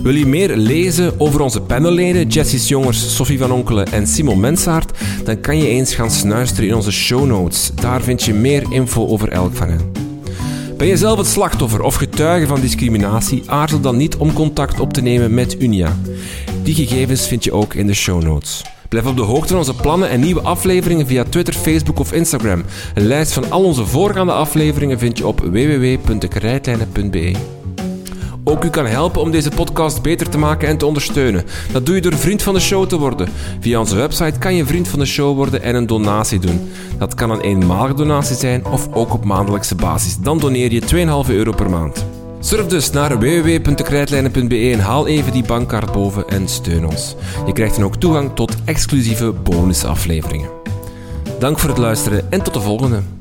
Wil 0.03 0.15
je 0.15 0.25
meer 0.25 0.55
lezen 0.55 1.19
over 1.19 1.41
onze 1.41 1.61
panelleden, 1.61 2.27
Jessie 2.27 2.59
Jongers, 2.59 3.15
Sophie 3.15 3.39
van 3.39 3.51
Onkelen 3.51 3.91
en 3.91 4.07
Simon 4.07 4.39
Mensaert? 4.39 4.97
Dan 5.23 5.41
kan 5.41 5.57
je 5.57 5.67
eens 5.67 5.95
gaan 5.95 6.11
snuisteren 6.11 6.69
in 6.69 6.75
onze 6.75 6.91
show 6.91 7.25
notes. 7.25 7.71
Daar 7.75 8.01
vind 8.01 8.23
je 8.23 8.33
meer 8.33 8.63
info 8.69 9.07
over 9.07 9.29
elk 9.29 9.55
van 9.55 9.69
hen. 9.69 10.06
Ben 10.77 10.87
je 10.87 10.97
zelf 10.97 11.17
het 11.17 11.27
slachtoffer 11.27 11.81
of 11.81 11.95
getuige 11.95 12.47
van 12.47 12.61
discriminatie? 12.61 13.43
Aarzel 13.45 13.79
dan 13.79 13.97
niet 13.97 14.15
om 14.15 14.33
contact 14.33 14.79
op 14.79 14.93
te 14.93 15.01
nemen 15.01 15.33
met 15.33 15.61
Unia. 15.61 15.97
Die 16.63 16.75
gegevens 16.75 17.27
vind 17.27 17.43
je 17.43 17.51
ook 17.51 17.73
in 17.73 17.87
de 17.87 17.93
show 17.93 18.23
notes. 18.23 18.61
Blijf 18.89 19.05
op 19.05 19.15
de 19.15 19.21
hoogte 19.21 19.47
van 19.47 19.57
onze 19.57 19.73
plannen 19.73 20.09
en 20.09 20.19
nieuwe 20.19 20.41
afleveringen 20.41 21.07
via 21.07 21.23
Twitter, 21.23 21.53
Facebook 21.53 21.99
of 21.99 22.13
Instagram. 22.13 22.63
Een 22.93 23.07
lijst 23.07 23.33
van 23.33 23.51
al 23.51 23.63
onze 23.63 23.85
voorgaande 23.85 24.33
afleveringen 24.33 24.99
vind 24.99 25.17
je 25.17 25.27
op 25.27 25.39
www.dekrijtlijnen.be. 25.39 27.56
Ook 28.47 28.63
u 28.63 28.69
kan 28.69 28.85
helpen 28.85 29.21
om 29.21 29.31
deze 29.31 29.49
podcast 29.49 30.01
beter 30.01 30.29
te 30.29 30.37
maken 30.37 30.67
en 30.67 30.77
te 30.77 30.85
ondersteunen. 30.85 31.43
Dat 31.71 31.85
doe 31.85 31.95
je 31.95 32.01
door 32.01 32.17
vriend 32.17 32.41
van 32.41 32.53
de 32.53 32.59
show 32.59 32.87
te 32.87 32.97
worden. 32.97 33.29
Via 33.59 33.79
onze 33.79 33.95
website 33.95 34.39
kan 34.39 34.55
je 34.55 34.65
vriend 34.65 34.87
van 34.87 34.99
de 34.99 35.05
show 35.05 35.35
worden 35.35 35.61
en 35.61 35.75
een 35.75 35.87
donatie 35.87 36.39
doen. 36.39 36.69
Dat 36.97 37.13
kan 37.13 37.31
een 37.31 37.41
eenmalige 37.41 37.93
donatie 37.93 38.35
zijn 38.35 38.65
of 38.65 38.87
ook 38.93 39.13
op 39.13 39.23
maandelijkse 39.23 39.75
basis. 39.75 40.17
Dan 40.17 40.39
doneer 40.39 40.71
je 40.71 40.81
2,5 41.25 41.31
euro 41.31 41.51
per 41.51 41.69
maand. 41.69 42.05
Surf 42.39 42.65
dus 42.65 42.91
naar 42.91 43.19
www.krijtlijnen.be 43.19 44.71
en 44.73 44.79
haal 44.79 45.07
even 45.07 45.31
die 45.31 45.45
bankkaart 45.45 45.91
boven 45.91 46.27
en 46.27 46.47
steun 46.47 46.85
ons. 46.85 47.15
Je 47.45 47.53
krijgt 47.53 47.75
dan 47.75 47.83
ook 47.83 47.95
toegang 47.95 48.35
tot 48.35 48.55
exclusieve 48.65 49.31
bonusafleveringen. 49.31 50.49
Dank 51.39 51.59
voor 51.59 51.69
het 51.69 51.77
luisteren 51.77 52.31
en 52.31 52.41
tot 52.41 52.53
de 52.53 52.61
volgende. 52.61 53.16